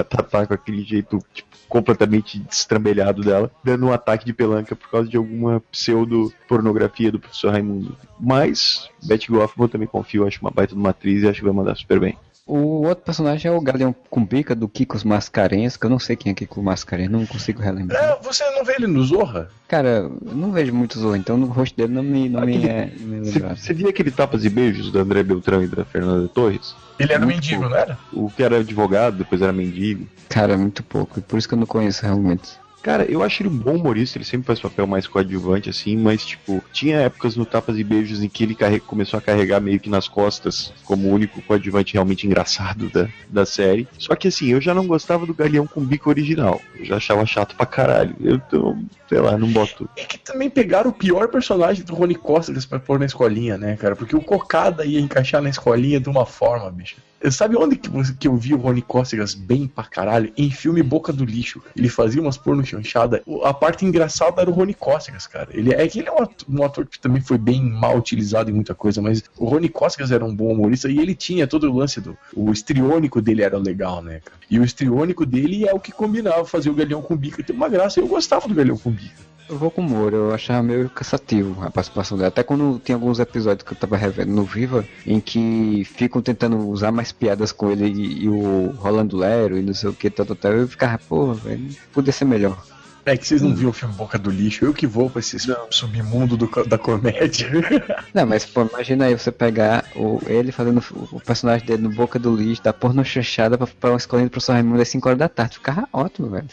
a 0.00 0.04
Tatá 0.04 0.46
com 0.46 0.54
aquele 0.54 0.82
jeito, 0.82 1.18
tipo, 1.34 1.52
completamente 1.72 2.11
destrambelhado 2.20 3.22
dela, 3.22 3.50
dando 3.62 3.86
um 3.86 3.92
ataque 3.92 4.24
de 4.24 4.32
pelanca 4.32 4.76
por 4.76 4.90
causa 4.90 5.08
de 5.08 5.16
alguma 5.16 5.60
pseudo-pornografia 5.70 7.10
do 7.10 7.18
professor 7.18 7.52
Raimundo. 7.52 7.96
Mas, 8.18 8.90
Betty 9.02 9.30
Goffman 9.30 9.66
eu 9.66 9.70
também 9.70 9.88
confio, 9.88 10.26
acho 10.26 10.40
uma 10.40 10.50
baita 10.50 10.74
de 10.74 10.80
uma 10.80 10.90
atriz 10.90 11.22
e 11.22 11.28
acho 11.28 11.38
que 11.40 11.44
vai 11.44 11.54
mandar 11.54 11.76
super 11.76 11.98
bem. 12.00 12.18
O 12.44 12.82
outro 12.82 13.04
personagem 13.04 13.48
é 13.48 13.54
o 13.54 13.60
Galeão 13.60 13.94
Cumbica, 14.10 14.52
do 14.52 14.68
Kikos 14.68 15.04
Mascarenhas, 15.04 15.76
que 15.76 15.86
eu 15.86 15.90
não 15.90 16.00
sei 16.00 16.16
quem 16.16 16.32
é 16.32 16.34
Kiko 16.34 16.60
Mascarenhas, 16.60 17.12
não 17.12 17.24
consigo 17.24 17.62
relembrar. 17.62 18.02
É, 18.02 18.18
você 18.20 18.44
não 18.50 18.64
vê 18.64 18.74
ele 18.74 18.88
no 18.88 19.02
Zorra? 19.04 19.48
Cara, 19.68 20.10
eu 20.26 20.34
não 20.34 20.50
vejo 20.50 20.74
muito 20.74 20.98
Zorro, 20.98 21.14
então 21.14 21.40
o 21.40 21.46
rosto 21.46 21.76
dele 21.76 21.92
não 21.94 22.02
me, 22.02 22.28
não 22.28 22.40
me 22.44 22.66
é 22.66 22.90
me 22.98 23.28
é 23.28 23.54
Você 23.54 23.72
via 23.72 23.90
aquele 23.90 24.10
tapas 24.10 24.44
e 24.44 24.50
beijos 24.50 24.90
do 24.90 24.98
André 24.98 25.22
Beltrão 25.22 25.62
e 25.62 25.68
da 25.68 25.84
Fernanda 25.84 26.26
Torres? 26.28 26.74
Ele 26.98 27.12
era 27.12 27.24
Muito 27.24 27.36
mendigo, 27.36 27.60
pouco. 27.60 27.74
não 27.74 27.80
era? 27.80 27.98
O 28.12 28.28
que 28.28 28.42
era 28.42 28.58
advogado, 28.58 29.18
depois 29.18 29.40
era 29.40 29.52
mendigo. 29.52 30.06
Cara, 30.28 30.58
muito 30.58 30.82
pouco, 30.82 31.20
e 31.20 31.22
por 31.22 31.38
isso 31.38 31.46
que 31.46 31.54
eu 31.54 31.58
não 31.58 31.66
conheço 31.66 32.02
realmente. 32.02 32.60
Cara, 32.82 33.04
eu 33.10 33.22
acho 33.22 33.42
ele 33.42 33.48
um 33.48 33.56
bom 33.56 33.76
humorista, 33.76 34.18
ele 34.18 34.24
sempre 34.24 34.46
faz 34.46 34.58
papel 34.58 34.86
mais 34.88 35.06
coadjuvante, 35.06 35.70
assim, 35.70 35.96
mas, 35.96 36.26
tipo, 36.26 36.62
tinha 36.72 36.98
épocas 36.98 37.36
no 37.36 37.46
Tapas 37.46 37.78
e 37.78 37.84
Beijos 37.84 38.22
em 38.22 38.28
que 38.28 38.42
ele 38.42 38.56
carre- 38.56 38.80
começou 38.80 39.18
a 39.18 39.20
carregar 39.20 39.60
meio 39.60 39.78
que 39.78 39.88
nas 39.88 40.08
costas, 40.08 40.72
como 40.84 41.08
o 41.08 41.12
único 41.12 41.40
coadjuvante 41.42 41.92
realmente 41.94 42.26
engraçado 42.26 42.90
da, 42.90 43.08
da 43.28 43.46
série. 43.46 43.86
Só 43.98 44.16
que, 44.16 44.26
assim, 44.28 44.48
eu 44.48 44.60
já 44.60 44.74
não 44.74 44.86
gostava 44.86 45.24
do 45.24 45.32
Galeão 45.32 45.66
com 45.66 45.80
bico 45.84 46.10
original. 46.10 46.60
Eu 46.76 46.84
já 46.84 46.96
achava 46.96 47.24
chato 47.24 47.54
pra 47.54 47.66
caralho. 47.66 48.16
Eu, 48.20 48.40
tô, 48.40 48.76
sei 49.08 49.20
lá, 49.20 49.38
não 49.38 49.48
boto. 49.48 49.88
É 49.96 50.04
que 50.04 50.18
também 50.18 50.50
pegaram 50.50 50.90
o 50.90 50.94
pior 50.94 51.28
personagem 51.28 51.84
do 51.84 51.94
Rony 51.94 52.16
Costa 52.16 52.52
pra 52.68 52.80
pôr 52.80 52.98
na 52.98 53.06
escolinha, 53.06 53.56
né, 53.56 53.76
cara? 53.76 53.94
Porque 53.94 54.16
o 54.16 54.20
Cocada 54.20 54.84
ia 54.84 55.00
encaixar 55.00 55.40
na 55.40 55.48
escolinha 55.50 56.00
de 56.00 56.08
uma 56.08 56.26
forma, 56.26 56.68
bicho. 56.70 56.96
Sabe 57.30 57.56
onde 57.56 57.76
que, 57.76 58.26
eu 58.26 58.36
vi 58.36 58.54
o 58.54 58.56
Rony 58.56 58.82
Cócegas 58.82 59.34
bem 59.34 59.66
pra 59.66 59.84
caralho? 59.84 60.32
Em 60.36 60.50
filme 60.50 60.82
Boca 60.82 61.12
do 61.12 61.24
Lixo. 61.24 61.62
Ele 61.76 61.88
fazia 61.88 62.20
umas 62.20 62.36
porno 62.36 62.64
chanchada. 62.64 63.22
A 63.44 63.54
parte 63.54 63.84
engraçada 63.84 64.42
era 64.42 64.50
o 64.50 64.52
Rony 64.52 64.74
Cócegas, 64.74 65.26
cara. 65.26 65.48
Ele 65.52 65.72
é 65.72 65.86
que 65.86 66.00
ele 66.00 66.08
é 66.08 66.12
um 66.12 66.22
ator, 66.22 66.46
um 66.48 66.64
ator 66.64 66.86
que 66.86 66.98
também 66.98 67.22
foi 67.22 67.38
bem 67.38 67.62
mal 67.62 67.96
utilizado 67.96 68.50
em 68.50 68.54
muita 68.54 68.74
coisa, 68.74 69.00
mas 69.00 69.22
o 69.36 69.46
Rony 69.46 69.68
Cócegas 69.68 70.10
era 70.10 70.24
um 70.24 70.34
bom 70.34 70.52
humorista 70.52 70.88
e 70.88 70.98
ele 70.98 71.14
tinha 71.14 71.46
todo 71.46 71.70
o 71.70 71.76
lance 71.76 72.00
do. 72.00 72.16
O 72.34 72.50
estriônico 72.50 73.20
dele 73.20 73.42
era 73.42 73.58
legal, 73.58 74.02
né, 74.02 74.20
cara? 74.24 74.38
E 74.50 74.58
o 74.58 74.64
estriônico 74.64 75.24
dele 75.24 75.66
é 75.66 75.72
o 75.72 75.80
que 75.80 75.92
combinava 75.92 76.44
fazer 76.44 76.70
o 76.70 76.74
Galeão 76.74 77.02
com 77.02 77.16
Bica. 77.16 77.42
Tem 77.42 77.54
uma 77.54 77.68
graça. 77.68 78.00
Eu 78.00 78.06
gostava 78.06 78.48
do 78.48 78.54
Galeão 78.54 78.76
com 78.76 78.90
Bica. 78.90 79.31
Eu 79.48 79.58
vou 79.58 79.70
com 79.70 79.82
o 79.82 79.84
Moro, 79.84 80.16
eu 80.16 80.34
achava 80.34 80.62
meio 80.62 80.88
cansativo 80.88 81.62
a 81.62 81.70
participação 81.70 82.16
dela. 82.16 82.28
Até 82.28 82.42
quando 82.42 82.78
tem 82.78 82.94
alguns 82.94 83.18
episódios 83.18 83.66
que 83.66 83.72
eu 83.72 83.78
tava 83.78 83.96
revendo 83.96 84.32
no 84.32 84.44
Viva, 84.44 84.86
em 85.06 85.20
que 85.20 85.84
ficam 85.84 86.22
tentando 86.22 86.56
usar 86.68 86.90
mais 86.90 87.12
piadas 87.12 87.52
com 87.52 87.70
ele 87.70 87.86
e, 87.86 88.24
e 88.24 88.28
o 88.28 88.68
Rolando 88.78 89.16
Lero 89.16 89.58
e 89.58 89.62
não 89.62 89.74
sei 89.74 89.90
o 89.90 89.94
que, 89.94 90.08
tal, 90.08 90.24
tal, 90.24 90.36
tal, 90.36 90.52
eu 90.52 90.68
ficava, 90.68 90.98
pô, 91.08 91.34
velho, 91.34 91.68
podia 91.92 92.12
ser 92.12 92.24
melhor. 92.24 92.71
É 93.04 93.16
que 93.16 93.26
vocês 93.26 93.42
não 93.42 93.54
viram 93.54 93.70
o 93.70 93.72
filme 93.72 93.94
Boca 93.94 94.16
do 94.16 94.30
Lixo. 94.30 94.64
Eu 94.64 94.72
que 94.72 94.86
vou 94.86 95.10
pra 95.10 95.18
esse 95.20 95.36
submundo 95.70 96.36
do 96.36 96.48
da 96.66 96.78
comédia. 96.78 97.50
Não, 98.14 98.26
mas 98.26 98.44
pô, 98.44 98.62
imagina 98.62 99.06
aí 99.06 99.18
você 99.18 99.32
pegar 99.32 99.84
o, 99.96 100.20
ele 100.26 100.52
fazendo 100.52 100.82
o, 101.10 101.20
personagem 101.20 101.66
dele 101.66 101.82
no 101.82 101.90
boca 101.90 102.18
do 102.18 102.34
lixo, 102.34 102.62
da 102.62 102.72
porno 102.72 103.04
chanchada 103.04 103.56
pra, 103.56 103.66
pra 103.66 103.90
uma 103.90 103.96
escolinha 103.96 104.28
do 104.28 104.30
professor 104.30 104.52
Raimundo 104.52 104.80
às 104.80 104.88
5 104.88 105.08
horas 105.08 105.18
da 105.18 105.28
tarde. 105.28 105.54
Ficava 105.54 105.88
ótimo, 105.92 106.28
velho. 106.28 106.46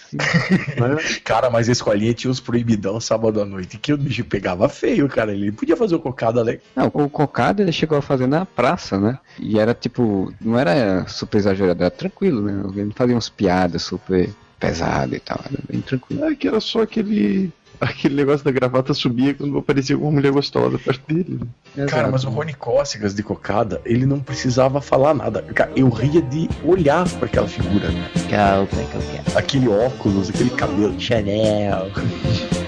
Cara, 1.23 1.49
mas 1.49 1.69
a 1.69 1.71
escolinha 1.71 2.13
tinha 2.13 2.31
uns 2.31 2.39
proibidão 2.39 2.99
sábado 2.99 3.41
à 3.41 3.45
noite 3.45 3.77
que 3.77 3.93
o 3.93 3.97
bicho 3.97 4.23
pegava 4.23 4.67
feio, 4.69 5.07
cara. 5.07 5.33
Ele 5.33 5.51
podia 5.51 5.77
fazer 5.77 5.95
o 5.95 5.99
cocada 5.99 6.41
legal. 6.41 6.63
Não, 6.75 6.87
o 6.87 7.09
cocado 7.09 7.61
ele 7.61 7.71
chegou 7.71 7.97
a 7.97 8.01
fazer 8.01 8.27
na 8.27 8.45
praça, 8.45 8.97
né? 8.97 9.19
E 9.37 9.59
era 9.59 9.73
tipo, 9.73 10.33
não 10.41 10.57
era 10.57 11.05
super 11.07 11.37
exagerado, 11.37 11.83
era 11.83 11.91
tranquilo, 11.91 12.41
né? 12.41 12.63
Ele 12.75 12.93
fazia 12.95 13.15
uns 13.15 13.29
piadas 13.29 13.83
super 13.83 14.29
pesadas 14.59 15.17
e 15.17 15.19
tal, 15.19 15.39
era 15.45 15.59
bem 15.69 15.81
tranquilo. 15.81 16.25
É 16.25 16.35
que 16.35 16.47
era 16.47 16.59
só 16.59 16.81
aquele. 16.81 17.51
Aquele 17.81 18.15
negócio 18.15 18.43
da 18.43 18.51
gravata 18.51 18.93
subia 18.93 19.33
quando 19.33 19.57
aparecia 19.57 19.95
alguma 19.95 20.11
mulher 20.11 20.33
gostosa 20.33 20.77
perto 20.77 21.13
dele. 21.13 21.39
né? 21.73 21.85
Cara, 21.85 22.09
mas 22.11 22.25
o 22.25 22.29
Rony 22.29 22.53
Cócegas 22.53 23.15
de 23.15 23.23
cocada, 23.23 23.79
ele 23.85 24.05
não 24.05 24.19
precisava 24.19 24.81
falar 24.81 25.13
nada. 25.13 25.41
Cara, 25.41 25.71
eu 25.77 25.87
ria 25.87 26.21
de 26.21 26.49
olhar 26.65 27.07
pra 27.07 27.27
aquela 27.27 27.47
figura. 27.47 27.87
Aquele 29.33 29.69
óculos, 29.69 30.29
aquele 30.29 30.49
cabelo 30.49 30.99
Chanel. 30.99 31.89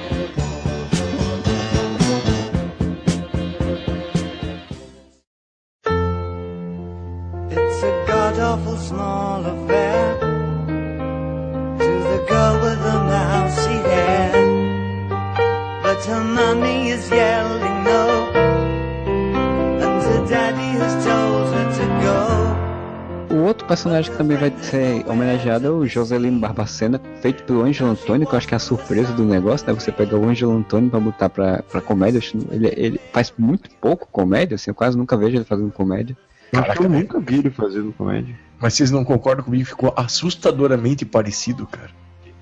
personagem 23.81 24.11
que 24.11 24.17
também 24.17 24.37
vai 24.37 24.53
ser 24.61 25.09
homenageado 25.09 25.65
é 25.65 25.69
o 25.71 25.87
Joselino 25.87 26.39
Barbacena, 26.39 27.01
feito 27.19 27.43
pelo 27.43 27.63
Ângelo 27.63 27.89
Antônio, 27.89 28.27
que 28.27 28.33
eu 28.33 28.37
acho 28.37 28.47
que 28.47 28.53
é 28.53 28.57
a 28.57 28.59
surpresa 28.59 29.11
do 29.13 29.25
negócio, 29.25 29.65
né? 29.65 29.73
Você 29.73 29.91
pegar 29.91 30.17
o 30.17 30.29
Ângelo 30.29 30.51
Antônio 30.51 30.87
pra 30.87 30.99
botar 30.99 31.29
pra, 31.29 31.63
pra 31.63 31.81
comédia. 31.81 32.21
Ele, 32.51 32.71
ele 32.77 33.01
faz 33.11 33.33
muito 33.35 33.71
pouco 33.81 34.07
comédia, 34.11 34.53
assim, 34.53 34.69
eu 34.69 34.75
quase 34.75 34.95
nunca 34.95 35.17
vejo 35.17 35.37
ele 35.37 35.45
fazendo 35.45 35.71
comédia. 35.71 36.15
Acho 36.53 36.73
que 36.73 36.85
eu 36.85 36.89
nunca 36.89 37.19
vi 37.19 37.39
ele 37.39 37.49
fazendo 37.49 37.91
comédia. 37.93 38.35
Mas 38.59 38.75
vocês 38.75 38.91
não 38.91 39.03
concordam 39.03 39.43
comigo? 39.43 39.65
Ficou 39.65 39.91
assustadoramente 39.97 41.03
parecido, 41.03 41.65
cara. 41.65 41.89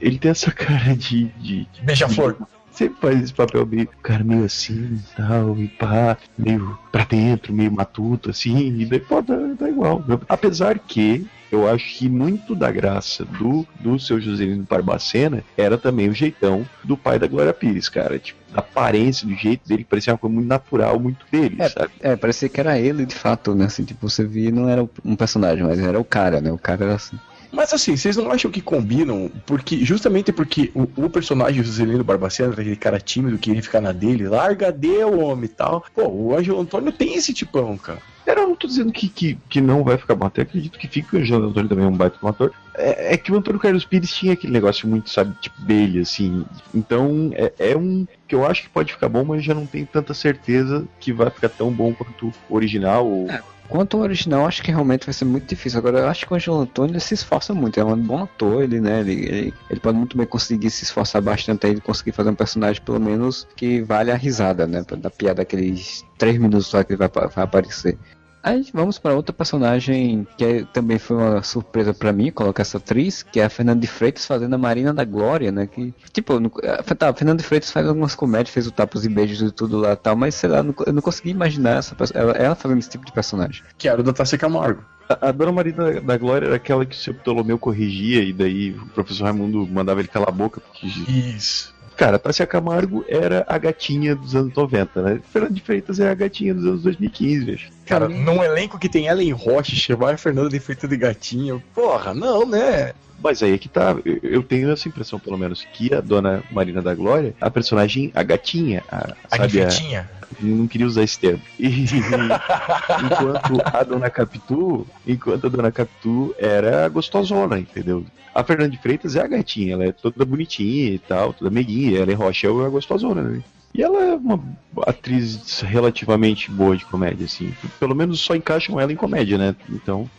Ele 0.01 0.17
tem 0.17 0.31
essa 0.31 0.51
cara 0.51 0.93
de. 0.93 1.25
de, 1.37 1.65
de 1.71 1.81
Beija-flor. 1.83 2.35
Sempre 2.79 3.01
faz 3.01 3.21
esse 3.21 3.33
papel 3.33 3.65
meio, 3.65 3.89
cara, 4.01 4.23
meio 4.23 4.45
assim 4.45 4.95
e 4.95 5.15
tal, 5.17 5.59
e 5.59 5.67
pá, 5.67 6.17
meio 6.37 6.79
pra 6.89 7.03
dentro, 7.03 7.51
meio 7.51 7.69
matuto, 7.69 8.29
assim, 8.29 8.79
e 8.79 8.85
daí 8.85 9.01
pô, 9.01 9.21
dá, 9.21 9.35
dá 9.59 9.67
igual. 9.67 10.01
Apesar 10.29 10.79
que 10.79 11.27
eu 11.51 11.67
acho 11.67 11.97
que 11.97 12.07
muito 12.07 12.55
da 12.55 12.71
graça 12.71 13.25
do, 13.25 13.67
do 13.81 13.99
seu 13.99 14.21
Joselino 14.21 14.63
Barbacena 14.63 15.43
era 15.57 15.77
também 15.77 16.07
o 16.07 16.13
jeitão 16.13 16.65
do 16.81 16.95
pai 16.95 17.19
da 17.19 17.27
Glória 17.27 17.53
Pires, 17.53 17.89
cara. 17.89 18.17
Tipo, 18.17 18.39
da 18.53 18.59
aparência, 18.59 19.27
do 19.27 19.35
jeito 19.35 19.67
dele, 19.67 19.83
parecia 19.83 20.13
uma 20.13 20.19
coisa 20.19 20.33
muito 20.33 20.47
natural, 20.47 20.97
muito 21.01 21.25
dele, 21.29 21.57
sabe? 21.67 21.91
É, 21.99 22.15
parecia 22.15 22.47
que 22.47 22.61
era 22.61 22.79
ele 22.79 23.05
de 23.05 23.15
fato, 23.15 23.53
né? 23.53 23.65
Assim, 23.65 23.83
tipo, 23.83 24.07
você 24.09 24.23
via 24.23 24.51
não 24.51 24.69
era 24.69 24.87
um 25.03 25.17
personagem, 25.17 25.65
mas 25.65 25.79
era 25.79 25.99
o 25.99 26.05
cara, 26.05 26.39
né? 26.39 26.49
O 26.49 26.57
cara 26.57 26.85
era 26.85 26.95
assim. 26.95 27.17
Mas 27.51 27.73
assim, 27.73 27.97
vocês 27.97 28.15
não 28.15 28.31
acham 28.31 28.51
que 28.51 28.61
combinam? 28.61 29.31
Porque 29.45 29.83
justamente 29.83 30.31
porque 30.31 30.71
o, 30.75 30.83
o 31.05 31.09
personagem 31.09 31.63
Joselino 31.63 32.03
Barbacena, 32.03 32.53
aquele 32.53 32.75
cara 32.75 32.99
tímido 32.99 33.37
que 33.37 33.51
ia 33.51 33.63
ficar 33.63 33.81
na 33.81 33.91
dele, 33.91 34.27
larga 34.27 34.71
deu 34.71 35.19
homem 35.19 35.45
e 35.45 35.49
tal. 35.49 35.83
Pô, 35.93 36.07
o 36.07 36.35
Ângelo 36.35 36.61
Antônio 36.61 36.91
tem 36.91 37.15
esse 37.15 37.33
tipão, 37.33 37.77
cara. 37.77 37.99
Cara, 38.25 38.41
eu 38.41 38.49
não 38.49 38.55
tô 38.55 38.67
dizendo 38.67 38.91
que, 38.91 39.09
que, 39.09 39.39
que 39.49 39.59
não 39.59 39.83
vai 39.83 39.97
ficar 39.97 40.13
bom, 40.13 40.27
até 40.27 40.43
acredito 40.43 40.77
que 40.77 40.87
fica 40.87 41.17
o 41.17 41.19
Angelo 41.19 41.47
Antônio 41.47 41.67
também 41.67 41.85
é 41.85 41.87
um 41.87 41.97
baita 41.97 42.19
um 42.21 42.27
ator. 42.27 42.53
É, 42.75 43.13
é 43.13 43.17
que 43.17 43.31
o 43.31 43.35
Antônio 43.35 43.59
Carlos 43.59 43.85
Pires 43.85 44.13
tinha 44.13 44.33
aquele 44.33 44.53
negócio 44.53 44.87
muito, 44.87 45.09
sabe, 45.09 45.35
tipo 45.41 45.59
dele, 45.63 46.01
assim. 46.01 46.45
Então, 46.71 47.31
é, 47.33 47.51
é 47.57 47.75
um 47.75 48.05
que 48.27 48.35
eu 48.35 48.45
acho 48.45 48.63
que 48.63 48.69
pode 48.69 48.93
ficar 48.93 49.09
bom, 49.09 49.23
mas 49.23 49.43
já 49.43 49.55
não 49.55 49.65
tenho 49.65 49.87
tanta 49.87 50.13
certeza 50.13 50.87
que 50.99 51.11
vai 51.11 51.31
ficar 51.31 51.49
tão 51.49 51.71
bom 51.71 51.91
quanto 51.91 52.31
o 52.47 52.55
original. 52.55 53.07
Ou... 53.07 53.27
Quanto 53.69 53.97
ao 53.97 54.03
original, 54.03 54.47
acho 54.47 54.63
que 54.63 54.71
realmente 54.71 55.05
vai 55.05 55.13
ser 55.13 55.25
muito 55.25 55.47
difícil. 55.47 55.77
Agora, 55.77 55.99
eu 55.99 56.07
acho 56.07 56.25
que 56.25 56.33
o 56.33 56.35
Angelo 56.35 56.59
Antônio 56.59 56.93
ele 56.93 56.99
se 56.99 57.13
esforça 57.13 57.53
muito. 57.53 57.79
É 57.79 57.83
um 57.83 57.95
bom 57.95 58.23
ator, 58.23 58.63
ele, 58.63 58.81
né? 58.81 58.99
Ele, 59.01 59.13
ele, 59.13 59.53
ele 59.69 59.79
pode 59.79 59.95
muito 59.95 60.17
bem 60.17 60.25
conseguir 60.25 60.71
se 60.71 60.83
esforçar 60.83 61.21
bastante 61.21 61.67
aí, 61.67 61.79
conseguir 61.79 62.11
fazer 62.11 62.31
um 62.31 62.35
personagem, 62.35 62.81
pelo 62.81 62.99
menos, 62.99 63.47
que 63.55 63.81
vale 63.81 64.11
a 64.11 64.15
risada, 64.15 64.65
né? 64.65 64.83
Da 64.97 65.11
piada 65.11 65.43
aqueles 65.43 66.03
três 66.17 66.39
minutos 66.39 66.65
só 66.65 66.83
que 66.83 66.93
ele 66.93 66.97
vai, 66.97 67.09
vai 67.09 67.43
aparecer. 67.43 67.95
Aí 68.41 68.65
vamos 68.73 68.97
para 68.97 69.13
outra 69.13 69.33
personagem 69.33 70.25
que 70.37 70.45
é- 70.45 70.63
também 70.71 70.97
foi 70.97 71.17
uma 71.17 71.43
surpresa 71.43 71.93
para 71.93 72.13
mim, 72.13 72.31
colocar 72.31 72.61
essa 72.61 72.77
atriz, 72.77 73.21
que 73.21 73.39
é 73.39 73.45
a 73.45 73.49
Fernanda 73.49 73.81
de 73.81 73.87
Freitas 73.87 74.25
fazendo 74.25 74.53
a 74.53 74.57
Marina 74.57 74.93
da 74.93 75.03
Glória, 75.03 75.51
né? 75.51 75.67
Que, 75.67 75.93
tipo, 76.13 76.39
não- 76.39 76.51
ah, 76.63 76.95
tá, 76.95 77.09
a 77.09 77.13
Fernanda 77.13 77.41
de 77.41 77.47
Freitas 77.47 77.69
faz 77.71 77.85
algumas 77.87 78.15
comédias, 78.15 78.53
fez 78.53 78.65
o 78.65 78.71
Tapas 78.71 79.03
e 79.05 79.09
Beijos 79.09 79.41
e 79.41 79.51
tudo 79.51 79.77
lá 79.77 79.91
e 79.93 79.95
tal, 79.97 80.15
mas 80.15 80.35
sei 80.35 80.49
lá, 80.49 80.63
não- 80.63 80.73
eu 80.87 80.93
não 80.93 81.01
consegui 81.01 81.31
imaginar 81.31 81.77
essa, 81.79 81.95
ela, 82.13 82.31
ela 82.33 82.55
fazendo 82.55 82.79
esse 82.79 82.89
tipo 82.89 83.05
de 83.05 83.11
personagem. 83.11 83.61
Que 83.77 83.89
era 83.89 83.99
o 83.99 84.03
da 84.03 84.13
Tássia 84.13 84.37
Camargo. 84.37 84.83
A, 85.09 85.29
a 85.29 85.31
Dona 85.31 85.51
Marina 85.51 85.99
da 85.99 86.17
Glória 86.17 86.45
era 86.47 86.55
aquela 86.55 86.85
que 86.85 86.95
o 86.95 86.99
seu 86.99 87.13
Ptolomeu 87.13 87.57
corrigia 87.59 88.23
e 88.23 88.31
daí 88.31 88.71
o 88.71 88.85
professor 88.87 89.25
Raimundo 89.25 89.67
mandava 89.67 89.99
ele 89.99 90.07
calar 90.07 90.29
a 90.29 90.31
boca. 90.31 90.61
Porque... 90.61 90.87
Isso. 91.11 91.77
Cara, 91.97 92.15
a 92.15 92.19
Tássia 92.19 92.47
Camargo 92.47 93.03
era 93.09 93.45
a 93.49 93.57
gatinha 93.57 94.15
dos 94.15 94.33
anos 94.33 94.53
90, 94.55 95.01
né? 95.01 95.19
Fernando 95.33 95.53
de 95.53 95.61
Freitas 95.61 95.99
é 95.99 96.09
a 96.09 96.13
gatinha 96.13 96.53
dos 96.53 96.65
anos 96.65 96.83
2015, 96.83 97.43
velho. 97.43 97.59
Cara, 97.89 98.07
num 98.07 98.43
elenco 98.43 98.77
que 98.77 98.87
tem 98.87 99.07
Ellen 99.07 99.31
Roche, 99.31 99.75
chamar 99.75 100.13
a 100.13 100.17
Fernanda 100.17 100.49
de 100.49 100.59
Feita 100.59 100.87
de 100.87 100.95
Gatinho, 100.95 101.61
porra, 101.73 102.13
não, 102.13 102.45
né? 102.45 102.93
Mas 103.21 103.41
aí 103.43 103.53
é 103.53 103.57
que 103.57 103.67
tá, 103.67 103.95
eu- 104.23 104.43
tenho 104.43 104.71
essa 104.71 104.87
impressão, 104.87 105.19
pelo 105.19 105.37
menos, 105.37 105.65
que 105.73 105.93
a 105.93 105.99
Dona 105.99 106.41
Marina 106.51 106.81
da 106.81 106.93
Glória, 106.95 107.33
a 107.41 107.49
personagem, 107.49 108.11
a 108.15 108.23
gatinha, 108.23 108.83
a, 108.89 109.13
A 109.31 109.37
sabe, 109.37 109.61
a- 109.61 109.65
Nifetinha. 109.65 110.09
não 110.39 110.67
queria 110.67 110.87
usar 110.87 111.03
esse 111.03 111.19
termo. 111.19 111.41
E, 111.59 111.65
enquanto 113.03 113.61
a 113.75 113.83
Dona 113.83 114.09
Capitu, 114.09 114.87
enquanto 115.05 115.47
a 115.47 115.49
Dona 115.49 115.71
Capitu 115.71 116.33
era 116.37 116.85
a 116.85 116.89
gostosona, 116.89 117.59
entendeu? 117.59 118.05
A 118.33 118.43
Fernanda 118.43 118.69
de 118.69 118.77
Freitas 118.77 119.15
é 119.15 119.21
a 119.21 119.27
gatinha, 119.27 119.73
ela 119.73 119.85
é 119.85 119.91
toda 119.91 120.23
bonitinha 120.23 120.91
e 120.91 120.99
tal, 120.99 121.33
toda 121.33 121.49
meiguinha, 121.49 121.99
ela 121.99 122.11
é 122.11 122.15
Rocha 122.15 122.47
é 122.47 122.49
a 122.65 122.69
gostosona, 122.69 123.21
né? 123.23 123.41
E 123.73 123.83
ela 123.83 124.03
é 124.03 124.15
uma 124.15 124.41
atriz 124.87 125.61
relativamente 125.61 126.49
boa 126.49 126.75
de 126.75 126.85
comédia, 126.85 127.25
assim. 127.25 127.53
Pelo 127.79 127.95
menos 127.95 128.19
só 128.19 128.35
encaixam 128.35 128.79
ela 128.79 128.91
em 128.91 128.95
comédia, 128.95 129.37
né? 129.37 129.55
Então, 129.69 130.09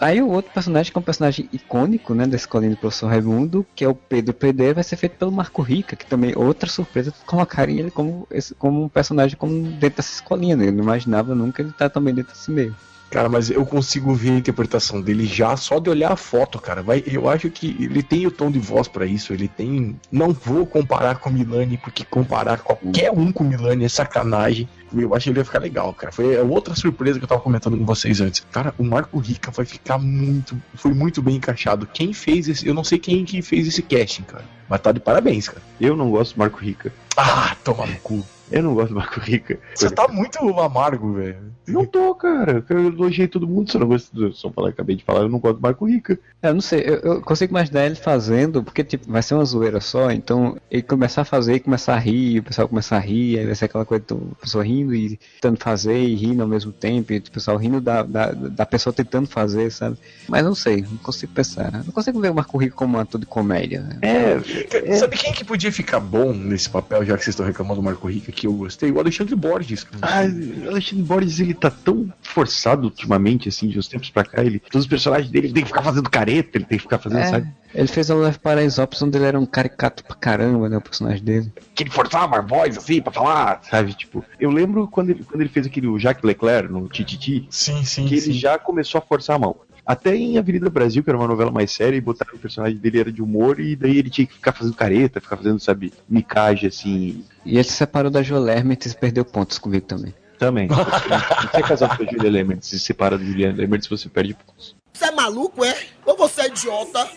Aí 0.00 0.22
o 0.22 0.30
outro 0.30 0.50
personagem, 0.50 0.90
que 0.90 0.96
é 0.96 1.00
um 1.00 1.04
personagem 1.04 1.46
icônico, 1.52 2.14
né, 2.14 2.26
da 2.26 2.34
escolinha 2.34 2.70
do 2.70 2.76
professor 2.78 3.08
Raimundo, 3.08 3.66
que 3.76 3.84
é 3.84 3.88
o 3.88 3.94
Pedro 3.94 4.32
Pedreira, 4.32 4.72
vai 4.72 4.82
ser 4.82 4.96
feito 4.96 5.16
pelo 5.16 5.30
Marco 5.30 5.60
Rica, 5.60 5.94
que 5.94 6.06
também 6.06 6.32
outra 6.34 6.70
surpresa 6.70 7.12
colocarem 7.26 7.78
ele 7.78 7.90
como, 7.90 8.26
esse, 8.30 8.54
como 8.54 8.82
um 8.82 8.88
personagem 8.88 9.36
como 9.36 9.52
dentro 9.52 9.98
dessa 9.98 10.14
escolinha, 10.14 10.56
né? 10.56 10.68
Eu 10.68 10.72
não 10.72 10.84
imaginava 10.84 11.34
nunca 11.34 11.60
ele 11.60 11.68
estar 11.68 11.90
também 11.90 12.14
dentro 12.14 12.32
desse 12.32 12.50
meio. 12.50 12.74
Cara, 13.10 13.28
mas 13.28 13.50
eu 13.50 13.66
consigo 13.66 14.14
ver 14.14 14.30
a 14.30 14.38
interpretação 14.38 15.02
dele 15.02 15.26
já 15.26 15.56
só 15.56 15.80
de 15.80 15.90
olhar 15.90 16.12
a 16.12 16.16
foto, 16.16 16.60
cara. 16.60 16.80
Vai, 16.80 17.02
eu 17.06 17.28
acho 17.28 17.50
que 17.50 17.76
ele 17.80 18.04
tem 18.04 18.24
o 18.24 18.30
tom 18.30 18.50
de 18.52 18.60
voz 18.60 18.86
pra 18.86 19.04
isso. 19.04 19.32
Ele 19.32 19.48
tem. 19.48 19.98
Não 20.12 20.32
vou 20.32 20.64
comparar 20.64 21.16
com 21.16 21.28
o 21.28 21.32
Milani, 21.32 21.76
porque 21.76 22.04
comparar 22.04 22.60
qualquer 22.60 23.10
um 23.10 23.32
com 23.32 23.42
o 23.42 23.46
Milani 23.48 23.84
é 23.84 23.88
sacanagem. 23.88 24.68
Eu 24.94 25.14
acho 25.14 25.24
que 25.24 25.30
ele 25.30 25.36
vai 25.36 25.44
ficar 25.44 25.58
legal, 25.60 25.92
cara. 25.94 26.12
Foi 26.12 26.38
a 26.38 26.42
outra 26.42 26.74
surpresa 26.74 27.18
que 27.18 27.24
eu 27.24 27.28
tava 27.28 27.40
comentando 27.40 27.76
com 27.78 27.84
vocês 27.84 28.20
antes. 28.20 28.44
Cara, 28.50 28.74
o 28.78 28.84
Marco 28.84 29.18
Rica 29.18 29.50
vai 29.50 29.64
ficar 29.64 29.98
muito. 29.98 30.60
Foi 30.74 30.92
muito 30.92 31.22
bem 31.22 31.36
encaixado. 31.36 31.86
Quem 31.86 32.12
fez 32.12 32.48
esse. 32.48 32.66
Eu 32.66 32.74
não 32.74 32.84
sei 32.84 32.98
quem 32.98 33.24
que 33.24 33.42
fez 33.42 33.68
esse 33.68 33.82
casting, 33.82 34.22
cara. 34.22 34.44
Mas 34.68 34.80
tá 34.80 34.92
de 34.92 35.00
parabéns, 35.00 35.48
cara. 35.48 35.62
eu 35.80 35.96
não 35.96 36.10
gosto 36.10 36.34
do 36.34 36.38
Marco 36.38 36.58
Rica. 36.58 36.92
Ah, 37.16 37.56
toma 37.64 37.86
no 37.86 37.96
cu. 37.96 38.24
Eu 38.50 38.62
não 38.62 38.74
gosto 38.74 38.88
do 38.88 38.96
Marco 38.96 39.20
Rica. 39.20 39.58
Você 39.74 39.90
tá 39.90 40.08
muito 40.08 40.38
amargo, 40.58 41.12
velho. 41.14 41.50
Não 41.68 41.86
tô, 41.86 42.14
cara. 42.14 42.64
Eu 42.68 42.86
elogiei 42.86 43.28
todo 43.28 43.46
mundo, 43.46 43.70
se 43.70 43.76
eu 43.76 43.80
não 43.80 43.88
gosto 43.88 44.12
do. 44.14 44.32
Só 44.32 44.50
falar, 44.50 44.70
acabei 44.70 44.96
de 44.96 45.04
falar, 45.04 45.20
eu 45.20 45.28
não 45.28 45.38
gosto 45.38 45.56
do 45.56 45.62
Marco 45.62 45.86
Rica. 45.86 46.18
É, 46.42 46.48
Eu 46.48 46.54
não 46.54 46.60
sei, 46.60 46.80
eu, 46.80 46.96
eu 46.96 47.20
consigo 47.22 47.52
imaginar 47.52 47.86
ele 47.86 47.94
fazendo, 47.94 48.62
porque 48.62 48.82
tipo, 48.82 49.10
vai 49.10 49.22
ser 49.22 49.34
uma 49.34 49.44
zoeira 49.44 49.80
só, 49.80 50.10
então 50.10 50.56
ele 50.70 50.82
começar 50.82 51.22
a 51.22 51.24
fazer 51.24 51.54
e 51.54 51.60
começar 51.60 51.94
a 51.94 51.98
rir, 51.98 52.40
o 52.40 52.42
pessoal 52.42 52.68
começar 52.68 52.96
a 52.96 53.00
rir, 53.00 53.38
aí 53.38 53.46
vai 53.46 53.54
ser 53.54 53.66
aquela 53.66 53.84
coisa 53.84 54.04
do 54.08 54.36
pessoa 54.40 54.64
rindo 54.64 54.79
e 54.94 55.18
tentando 55.40 55.58
fazer 55.58 55.98
e 55.98 56.14
rindo 56.14 56.42
ao 56.42 56.48
mesmo 56.48 56.72
tempo, 56.72 57.12
e 57.12 57.18
o 57.18 57.22
pessoal 57.30 57.56
rindo 57.56 57.80
da, 57.80 58.02
da, 58.02 58.32
da 58.32 58.66
pessoa 58.66 58.92
tentando 58.92 59.26
fazer, 59.28 59.70
sabe? 59.70 59.96
Mas 60.28 60.44
não 60.44 60.54
sei, 60.54 60.82
não 60.82 60.96
consigo 60.98 61.32
pensar. 61.32 61.72
Não 61.72 61.92
consigo 61.92 62.20
ver 62.20 62.30
o 62.30 62.34
Marco 62.34 62.56
Rico 62.58 62.76
como 62.76 62.96
um 62.96 63.00
ator 63.00 63.20
de 63.20 63.26
comédia. 63.26 63.82
Né? 63.82 63.98
É, 64.02 64.96
Sabe 64.96 65.16
quem 65.16 65.32
que 65.32 65.44
podia 65.44 65.72
ficar 65.72 66.00
bom 66.00 66.32
nesse 66.32 66.68
papel, 66.68 67.04
já 67.04 67.16
que 67.16 67.24
vocês 67.24 67.34
estão 67.34 67.46
reclamando 67.46 67.80
do 67.80 67.84
Marco 67.84 68.08
Rica, 68.08 68.32
que 68.32 68.46
eu 68.46 68.52
gostei? 68.52 68.90
O 68.90 68.98
Alexandre 68.98 69.34
Borges. 69.34 69.86
Ah, 70.02 70.22
o 70.66 70.70
Alexandre 70.70 71.04
Borges, 71.04 71.40
ele 71.40 71.54
tá 71.54 71.70
tão 71.70 72.12
forçado 72.22 72.84
ultimamente, 72.84 73.48
assim, 73.48 73.68
de 73.68 73.78
uns 73.78 73.88
tempos 73.88 74.10
pra 74.10 74.24
cá. 74.24 74.44
Ele, 74.44 74.58
todos 74.58 74.84
os 74.84 74.90
personagens 74.90 75.30
dele, 75.30 75.48
ele 75.48 75.54
tem 75.54 75.62
que 75.62 75.68
ficar 75.68 75.82
fazendo 75.82 76.08
careta, 76.10 76.58
ele 76.58 76.64
tem 76.64 76.78
que 76.78 76.82
ficar 76.82 76.98
fazendo, 76.98 77.20
É, 77.20 77.26
sabe? 77.30 77.48
Ele 77.74 77.88
fez 77.88 78.10
o 78.10 78.16
Leve 78.16 78.38
Paraisópolis, 78.38 79.02
onde 79.02 79.16
ele 79.18 79.26
era 79.26 79.38
um 79.38 79.46
caricato 79.46 80.04
pra 80.04 80.16
caramba, 80.16 80.68
né? 80.68 80.76
O 80.76 80.80
personagem 80.80 81.22
dele. 81.22 81.52
Que 81.74 81.82
ele 81.84 81.90
forçava 81.90 82.38
a 82.38 82.40
voz, 82.40 82.76
assim, 82.76 83.00
pra 83.00 83.12
falar, 83.12 83.60
sabe? 83.62 83.94
Tipo, 83.94 84.24
eu 84.38 84.50
lembro 84.50 84.88
quando 84.88 85.10
ele, 85.10 85.24
quando 85.24 85.40
ele 85.40 85.50
fez 85.50 85.66
aquele 85.66 85.86
o 85.86 85.98
Jacques 85.98 86.24
Leclerc 86.24 86.72
no 86.72 86.88
Tititi, 86.88 87.46
Sim, 87.50 87.84
sim, 87.84 88.06
que 88.06 88.20
sim. 88.20 88.30
ele 88.30 88.38
já 88.38 88.58
começou 88.58 88.98
a 88.98 89.02
forçar 89.02 89.36
a 89.36 89.38
mão. 89.38 89.56
Até 89.86 90.14
em 90.14 90.38
Avenida 90.38 90.70
Brasil, 90.70 91.02
que 91.02 91.10
era 91.10 91.18
uma 91.18 91.26
novela 91.26 91.50
mais 91.50 91.72
séria, 91.72 91.96
e 91.96 92.00
botaram 92.00 92.34
o 92.36 92.38
personagem 92.38 92.78
dele 92.78 93.00
era 93.00 93.12
de 93.12 93.22
humor, 93.22 93.58
e 93.58 93.74
daí 93.74 93.98
ele 93.98 94.10
tinha 94.10 94.26
que 94.26 94.34
ficar 94.34 94.52
fazendo 94.52 94.76
careta, 94.76 95.20
ficar 95.20 95.36
fazendo, 95.36 95.58
sabe, 95.58 95.92
micagem, 96.08 96.68
assim, 96.68 97.24
E 97.44 97.54
ele 97.54 97.64
se 97.64 97.72
separou 97.72 98.10
da 98.10 98.22
Joé 98.22 98.58
e 98.60 98.94
perdeu 98.94 99.24
pontos 99.24 99.58
comigo 99.58 99.84
também. 99.86 100.14
também. 100.38 100.68
Você 100.68 101.56
é 101.56 101.62
casado 101.62 101.96
com 101.96 102.04
a 102.04 102.06
Julia 102.06 102.30
Lemert, 102.30 102.62
se 102.62 102.78
separa 102.78 103.18
da 103.18 103.24
Julia 103.24 103.52
Lemert, 103.52 103.88
você 103.88 104.08
perde 104.08 104.34
pontos. 104.34 104.76
Você 104.92 105.06
é 105.06 105.10
maluco, 105.10 105.64
é? 105.64 105.74
Ou 106.06 106.16
você 106.16 106.42
é 106.42 106.46
idiota? 106.48 107.08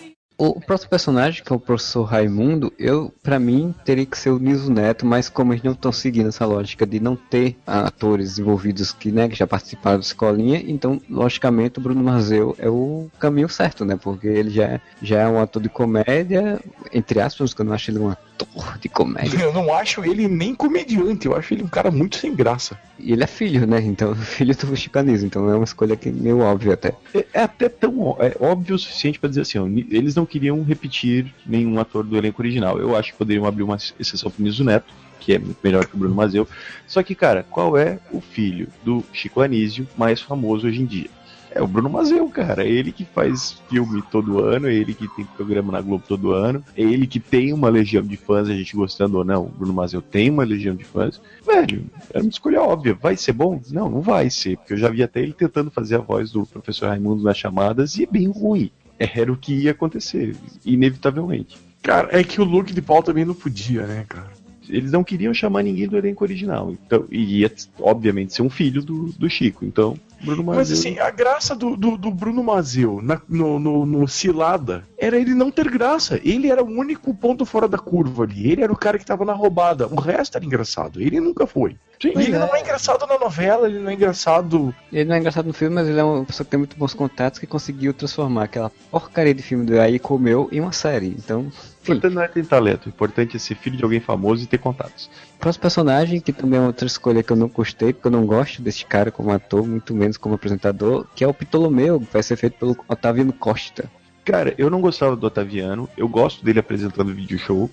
O 0.46 0.60
próximo 0.60 0.90
personagem, 0.90 1.42
que 1.42 1.54
é 1.54 1.56
o 1.56 1.60
professor 1.60 2.04
Raimundo, 2.04 2.74
eu, 2.78 3.14
pra 3.24 3.40
mim, 3.40 3.74
teria 3.86 4.06
que 4.06 4.18
ser 4.18 4.30
o 4.30 4.38
Niso 4.38 4.70
Neto, 4.70 5.06
mas 5.06 5.30
como 5.30 5.54
eles 5.54 5.64
não 5.64 5.72
estão 5.72 5.90
seguindo 5.90 6.28
essa 6.28 6.46
lógica 6.46 6.86
de 6.86 7.00
não 7.00 7.16
ter 7.16 7.56
atores 7.66 8.38
envolvidos 8.38 8.92
que, 8.92 9.10
né, 9.10 9.30
que 9.30 9.38
já 9.38 9.48
participaram 9.48 10.00
da 10.00 10.06
escolinha, 10.06 10.62
então, 10.68 11.02
logicamente, 11.10 11.80
o 11.80 11.82
Bruno 11.82 12.04
Marzeu 12.04 12.58
é 12.60 12.70
o 12.70 13.10
caminho 13.18 13.48
certo, 13.48 13.86
né? 13.86 13.96
Porque 13.96 14.28
ele 14.28 14.50
já, 14.50 14.82
já 15.02 15.22
é 15.22 15.28
um 15.30 15.40
ator 15.40 15.62
de 15.62 15.70
comédia, 15.70 16.60
entre 16.92 17.22
aspas, 17.22 17.54
que 17.54 17.62
eu 17.62 17.66
não 17.66 17.72
acho 17.72 17.90
ele 17.90 18.00
um 18.00 18.10
ator 18.10 18.33
de 18.80 18.90
comédia. 18.90 19.40
Eu 19.40 19.54
não 19.54 19.74
acho 19.74 20.04
ele 20.04 20.28
nem 20.28 20.54
comediante, 20.54 21.28
eu 21.28 21.36
acho 21.36 21.54
ele 21.54 21.64
um 21.64 21.68
cara 21.68 21.92
muito 21.92 22.18
sem 22.18 22.36
graça. 22.36 22.78
E 23.00 23.12
ele 23.12 23.24
é 23.24 23.28
filho, 23.28 23.66
né? 23.66 23.80
Então, 23.82 24.14
filho 24.16 24.56
do 24.56 24.76
Chico 24.76 25.00
Anísio, 25.00 25.26
então 25.26 25.50
é 25.50 25.56
uma 25.56 25.64
escolha 25.64 25.96
que 25.96 26.12
meio 26.12 26.40
óbvia 26.40 26.74
até. 26.74 26.94
É, 27.14 27.26
é 27.34 27.44
até 27.44 27.70
tão 27.70 28.18
é 28.20 28.36
óbvio 28.40 28.76
o 28.76 28.80
suficiente 28.80 29.20
pra 29.20 29.30
dizer 29.30 29.42
assim, 29.42 29.58
ó, 29.60 29.68
eles 29.68 30.16
não 30.16 30.26
queriam 30.26 30.62
repetir 30.64 31.34
nenhum 31.46 31.80
ator 31.80 32.04
do 32.04 32.18
elenco 32.18 32.42
original. 32.42 32.80
Eu 32.80 32.96
acho 32.96 33.12
que 33.12 33.18
poderiam 33.18 33.46
abrir 33.46 33.64
uma 33.64 33.78
exceção 34.00 34.30
pro 34.30 34.44
Niso 34.44 34.64
Neto, 34.64 34.94
que 35.20 35.34
é 35.34 35.42
melhor 35.64 35.86
que 35.86 35.96
o 35.96 35.98
Bruno 35.98 36.16
Mazeu. 36.16 36.48
Só 36.86 37.02
que, 37.02 37.16
cara, 37.16 37.46
qual 37.50 37.78
é 37.78 38.00
o 38.12 38.20
filho 38.20 38.68
do 38.84 39.04
Chico 39.14 39.42
Anísio 39.42 39.88
mais 39.98 40.22
famoso 40.22 40.68
hoje 40.68 40.82
em 40.82 40.86
dia? 40.86 41.10
É 41.56 41.62
o 41.62 41.68
Bruno 41.68 41.90
Mazeu, 41.90 42.28
cara. 42.30 42.64
É 42.64 42.68
ele 42.68 42.92
que 42.92 43.06
faz 43.06 43.62
filme 43.70 44.02
todo 44.12 44.40
ano, 44.40 44.68
é 44.68 44.74
ele 44.74 44.94
que 44.94 45.08
tem 45.08 45.24
programa 45.24 45.72
na 45.72 45.82
Globo 45.82 46.04
todo 46.08 46.32
ano, 46.32 46.64
é 46.76 46.82
ele 46.82 47.06
que 47.06 47.20
tem 47.20 47.54
uma 47.54 47.70
legião 47.70 48.02
de 48.04 48.18
fãs, 48.18 48.50
a 48.50 48.54
gente 48.54 48.76
gostando 48.76 49.20
ou 49.20 49.24
não. 49.24 49.44
O 49.44 49.50
Bruno 49.50 49.74
Mazeu 49.74 50.02
tem 50.02 50.30
uma 50.30 50.44
legião 50.44 50.76
de 50.76 50.84
fãs. 50.84 51.22
Velho, 51.46 51.86
era 52.10 52.24
uma 52.24 52.30
escolha 52.30 52.62
óbvia. 52.62 52.98
Vai 53.00 53.16
ser 53.16 53.34
bom? 53.34 53.62
Não, 53.70 53.88
não 53.88 54.02
vai 54.02 54.30
ser, 54.30 54.58
porque 54.58 54.74
eu 54.74 54.78
já 54.78 54.90
vi 54.90 55.04
até 55.04 55.22
ele 55.22 55.34
tentando 55.34 55.70
fazer 55.70 55.96
a 55.96 56.00
voz 56.00 56.32
do 56.32 56.46
professor 56.46 56.90
Raimundo 56.90 57.24
nas 57.24 57.38
chamadas 57.38 57.98
e 57.98 58.04
é 58.04 58.08
bem 58.08 58.28
ruim. 58.28 58.72
Era 58.98 59.32
o 59.32 59.38
que 59.38 59.54
ia 59.54 59.72
acontecer, 59.72 60.36
inevitavelmente. 60.66 61.58
Cara, 61.82 62.10
é 62.12 62.24
que 62.24 62.40
o 62.40 62.46
look 62.46 62.74
de 62.74 62.82
pau 62.82 63.04
também 63.04 63.26
não 63.26 63.34
podia, 63.34 63.86
né, 63.86 64.06
cara? 64.08 64.32
Eles 64.70 64.92
não 64.92 65.04
queriam 65.04 65.34
chamar 65.34 65.64
ninguém 65.64 65.88
do 65.88 65.98
elenco 65.98 66.24
original. 66.24 66.72
Então, 66.72 67.06
e 67.12 67.42
ia, 67.42 67.52
obviamente, 67.80 68.34
ser 68.34 68.42
um 68.42 68.50
filho 68.50 68.82
do, 68.82 69.12
do 69.12 69.30
Chico. 69.30 69.66
Então, 69.66 69.98
Bruno 70.24 70.44
Mazeu. 70.44 70.60
Mas 70.62 70.72
assim, 70.72 71.00
a 71.00 71.10
graça 71.12 71.56
do, 71.56 71.76
do, 71.76 71.98
do 71.98 72.10
Bruno 72.12 72.44
Mazeu 72.44 73.00
na- 73.02 73.22
no, 73.28 73.60
no, 73.60 73.86
no 73.86 74.08
Cilada 74.08 74.84
era 74.98 75.18
ele 75.18 75.34
não 75.34 75.52
ter 75.52 75.70
graça. 75.70 76.20
Ele 76.24 76.50
era 76.50 76.64
o 76.64 76.68
único 76.68 77.14
ponto 77.14 77.46
fora 77.46 77.68
da 77.68 77.78
curva 77.78 78.24
ali. 78.24 78.52
Ele 78.52 78.64
era 78.64 78.72
o 78.72 78.78
cara 78.78 78.98
que 78.98 79.06
tava 79.06 79.26
na 79.26 79.34
roubada. 79.34 79.88
O 79.88 79.96
resto 80.00 80.38
era 80.38 80.46
engraçado. 80.46 81.02
Ele 81.02 81.20
nunca 81.20 81.46
foi. 81.46 81.76
E 82.04 82.08
ele 82.26 82.38
não 82.38 82.54
é 82.56 82.60
engraçado 82.60 83.08
na 83.08 83.18
novela, 83.18 83.68
ele 83.70 83.80
não 83.80 83.90
é 83.90 83.94
engraçado. 83.94 84.76
Ele 84.92 85.06
não 85.06 85.16
é 85.16 85.20
engraçado 85.20 85.46
no 85.46 85.54
filme, 85.54 85.74
mas 85.76 85.88
ele 85.88 86.00
é 86.00 86.04
uma 86.04 86.26
pessoa 86.26 86.44
que 86.44 86.52
tem 86.52 86.58
muito 86.58 86.76
bons 86.78 86.94
contatos 86.94 87.40
que 87.40 87.48
conseguiu 87.48 87.94
transformar 87.94 88.44
aquela 88.44 88.70
porcaria 88.92 89.34
de 89.34 89.42
filme 89.42 89.66
do 89.66 89.80
Aí 89.80 89.98
Comeu 90.00 90.50
em 90.52 90.60
uma 90.60 90.74
série. 90.74 91.08
Então, 91.08 91.50
O 91.92 91.92
importante 91.92 92.16
não 92.16 92.22
é 92.22 92.28
ter 92.28 92.46
talento, 92.46 92.86
o 92.86 92.90
importante 92.90 93.36
é 93.36 93.40
ser 93.40 93.56
filho 93.56 93.76
de 93.76 93.84
alguém 93.84 94.00
famoso 94.00 94.44
e 94.44 94.48
ter 94.48 94.58
contatos. 94.58 95.10
próximo 95.40 95.62
personagem, 95.62 96.22
que 96.22 96.32
também 96.32 96.60
é 96.60 96.64
outra 96.64 96.88
escolha 96.88 97.22
que 97.22 97.32
eu 97.32 97.36
não 97.36 97.48
gostei, 97.48 97.92
porque 97.92 98.08
eu 98.08 98.12
não 98.12 98.26
gosto 98.26 98.62
desse 98.62 98.86
cara 98.86 99.12
como 99.12 99.32
ator, 99.32 99.68
muito 99.68 99.94
menos 99.94 100.18
como 100.18 100.36
apresentador, 100.36 101.06
que 101.16 101.24
é 101.24 101.28
o 101.28 101.34
Ptolomeu, 101.34 102.00
que 102.00 102.14
vai 102.14 102.24
ser 102.24 102.38
feito 102.38 102.58
pelo 102.58 102.78
Otaviano 102.88 103.34
Costa. 103.34 103.90
Cara, 104.24 104.54
eu 104.58 104.70
não 104.70 104.80
gostava 104.80 105.16
do 105.16 105.28
Otaviano, 105.28 105.90
eu 105.98 106.08
gosto 106.08 106.46
dele 106.46 106.60
apresentando 106.60 107.14
vídeo 107.14 107.38
show, 107.38 107.70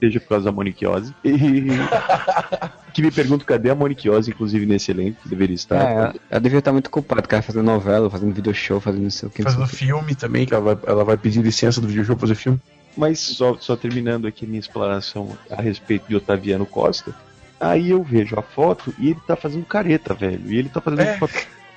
seja 0.00 0.20
por 0.20 0.28
causa 0.28 0.44
da 0.46 0.52
Moniquiose. 0.52 1.14
E. 1.24 1.30
que 2.92 3.02
me 3.02 3.10
pergunto 3.10 3.44
cadê 3.44 3.70
a 3.70 3.74
Moniquiose, 3.74 4.30
inclusive, 4.30 4.66
nesse 4.66 4.90
elenco, 4.90 5.22
que 5.22 5.28
deveria 5.28 5.54
estar. 5.54 5.76
É, 5.76 5.92
ela, 5.92 6.14
ela 6.30 6.40
devia 6.40 6.58
estar 6.58 6.72
muito 6.72 6.90
culpada, 6.90 7.22
cara, 7.22 7.42
fazendo 7.42 7.64
novela, 7.64 8.10
fazendo 8.10 8.32
video 8.32 8.54
show, 8.54 8.80
fazendo 8.80 9.02
não 9.02 9.10
sei 9.10 9.28
o 9.28 9.30
que. 9.30 9.42
Fazendo 9.42 9.66
filme 9.66 10.14
também, 10.14 10.46
que 10.46 10.54
ela 10.54 10.74
vai, 10.74 10.78
ela 10.86 11.04
vai 11.04 11.16
pedir 11.16 11.42
licença 11.42 11.80
do 11.80 11.88
videojogo 11.88 12.18
pra 12.18 12.28
fazer 12.28 12.40
filme. 12.40 12.60
Mas 12.96 13.18
só, 13.18 13.56
só 13.58 13.76
terminando 13.76 14.26
aqui 14.26 14.44
a 14.44 14.48
minha 14.48 14.60
explanação 14.60 15.36
a 15.50 15.60
respeito 15.60 16.06
de 16.08 16.16
Otaviano 16.16 16.64
Costa, 16.64 17.12
aí 17.58 17.90
eu 17.90 18.02
vejo 18.02 18.38
a 18.38 18.42
foto 18.42 18.94
e 18.98 19.10
ele 19.10 19.20
tá 19.26 19.34
fazendo 19.36 19.64
careta, 19.64 20.14
velho. 20.14 20.40
E 20.46 20.56
ele 20.56 20.68
tá 20.68 20.80
fazendo 20.80 21.02
É. 21.02 21.18
foto 21.18 21.34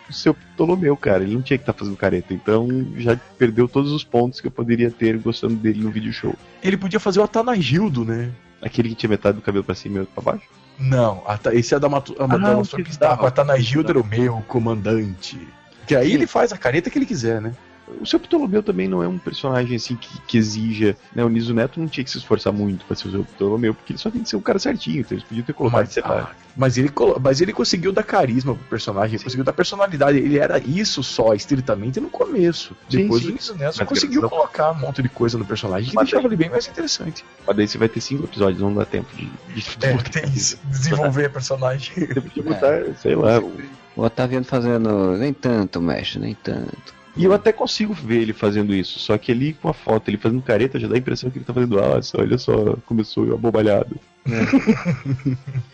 do 0.08 0.14
seu 0.14 0.34
Ptolomeu, 0.34 0.96
cara. 0.96 1.24
Ele 1.24 1.34
não 1.34 1.42
tinha 1.42 1.58
que 1.58 1.64
estar 1.64 1.74
fazendo 1.74 1.98
careta. 1.98 2.34
Então 2.34 2.68
já 2.98 3.20
perdeu 3.38 3.68
todos 3.68 3.92
os 3.92 4.04
pontos 4.04 4.40
que 4.40 4.48
eu 4.48 4.52
poderia 4.52 4.92
ter 4.92 5.18
gostando 5.18 5.56
dele 5.56 5.84
no 5.84 5.90
vídeo 5.92 6.14
show. 6.14 6.36
Ele 6.64 6.78
podia 6.78 7.00
fazer 7.00 7.20
o 7.20 7.24
Atanagildo, 7.24 8.06
né? 8.06 8.32
Aquele 8.62 8.90
que 8.90 8.96
tinha 8.96 9.10
metade 9.10 9.36
do 9.38 9.42
cabelo 9.42 9.64
pra 9.64 9.76
cima 9.76 9.98
e 9.98 10.00
outro 10.02 10.14
pra 10.14 10.34
baixo. 10.34 10.48
Não, 10.80 11.24
esse 11.54 11.74
é 11.74 11.80
da 11.80 11.90
Matu, 11.90 12.16
a 12.20 12.26
Ah, 12.26 13.24
o 13.24 13.26
Atanagildo 13.26 13.90
era 13.90 14.00
o 14.00 14.06
meu 14.06 14.44
comandante. 14.48 15.40
Que 15.88 15.96
aí 15.96 16.14
ele 16.14 16.28
faz 16.28 16.52
a 16.52 16.58
careta 16.58 16.90
que 16.90 16.98
ele 17.00 17.06
quiser, 17.06 17.42
né? 17.42 17.54
O 18.02 18.06
seu 18.06 18.20
Ptolomeu 18.20 18.62
também 18.62 18.88
não 18.88 19.02
é 19.02 19.08
um 19.08 19.18
personagem 19.18 19.76
assim 19.78 19.96
que, 19.96 20.20
que 20.22 20.38
exija. 20.38 20.98
Né? 21.16 21.24
O 21.24 21.30
Niso 21.30 21.54
Neto 21.54 21.80
não 21.80 21.88
tinha 21.88 22.04
que 22.04 22.12
se 22.12 22.18
esforçar 22.18 22.52
muito 22.52 22.86
pra 22.86 22.96
ser 22.96 23.08
o 23.08 23.12
seu 23.12 23.24
Ptolomeu, 23.24 23.74
porque 23.74 23.94
ele 23.94 24.00
só 24.00 24.12
tem 24.12 24.22
que 24.24 24.30
ser 24.30 24.36
um 24.36 24.42
cara 24.42 24.60
certinho. 24.60 25.00
Então 25.00 25.16
eles 25.16 25.24
podiam 25.28 25.46
ter 25.46 25.54
colocado, 25.54 25.80
Mas, 25.86 25.98
ah, 26.00 26.30
mas, 26.56 26.78
ele, 26.78 26.90
colo- 26.90 27.18
mas 27.24 27.40
ele 27.40 27.54
conseguiu 27.54 27.94
dar 27.94 28.04
carisma 28.04 28.54
pro 28.56 28.64
personagem, 28.66 29.16
ele 29.16 29.24
conseguiu 29.24 29.46
dar 29.46 29.54
personalidade. 29.54 30.18
Ele 30.18 30.38
era 30.38 30.60
isso 30.60 31.02
só, 31.02 31.34
estritamente, 31.34 32.00
no 32.02 32.10
começo. 32.10 32.76
Sim, 32.90 32.98
Depois 33.04 33.24
sim. 33.24 33.30
o 33.30 33.34
Niso 33.34 33.56
Neto 33.56 33.76
Mas 33.78 33.88
conseguiu 33.88 34.22
não- 34.22 34.30
colocar 34.30 34.72
um 34.72 34.80
monte 34.80 35.02
de 35.02 35.10
coisa 35.10 35.38
no 35.38 35.46
personagem 35.46 35.90
que 35.90 35.96
Mas 35.96 36.06
deixava 36.10 36.28
ele 36.28 36.36
bem 36.36 36.50
mais 36.50 36.68
interessante. 36.68 37.24
Mas 37.48 37.56
daí 37.56 37.68
você 37.68 37.78
vai 37.78 37.88
ter 37.88 38.02
cinco 38.02 38.26
episódios, 38.26 38.62
não 38.62 38.74
dá 38.74 38.86
tempo 38.86 39.08
de. 39.16 39.26
de 39.54 39.66
É, 39.86 39.96
tem 39.98 40.26
isso. 40.34 40.58
Desenvolver 40.66 41.30
personagem. 41.32 41.94
Você 42.08 42.20
podia 42.22 42.44
botar, 42.44 42.84
sei 43.02 43.16
lá. 43.16 43.40
o- 43.40 43.54
O 43.96 44.02
Otaviano 44.04 44.46
fazendo, 44.46 45.18
nem 45.18 45.34
tanto, 45.34 45.82
mestre, 45.82 46.20
nem 46.20 46.36
tanto. 46.36 46.97
E 47.18 47.24
eu 47.24 47.34
até 47.34 47.52
consigo 47.52 47.94
ver 47.94 48.22
ele 48.22 48.34
fazendo 48.34 48.74
isso, 48.76 49.00
só 49.00 49.18
que 49.18 49.32
ali 49.32 49.54
com 49.54 49.70
a 49.70 49.74
foto, 49.74 50.08
ele 50.08 50.18
fazendo 50.18 50.42
careta, 50.42 50.80
já 50.80 50.88
dá 50.88 50.96
a 50.96 51.00
impressão 51.00 51.32
que 51.32 51.40
ele 51.40 51.46
tá 51.46 51.54
fazendo, 51.54 51.80
ah, 51.80 52.02
só, 52.02 52.20
olha 52.20 52.38
só, 52.38 52.78
começou 52.86 53.34
abobalhado. 53.34 54.00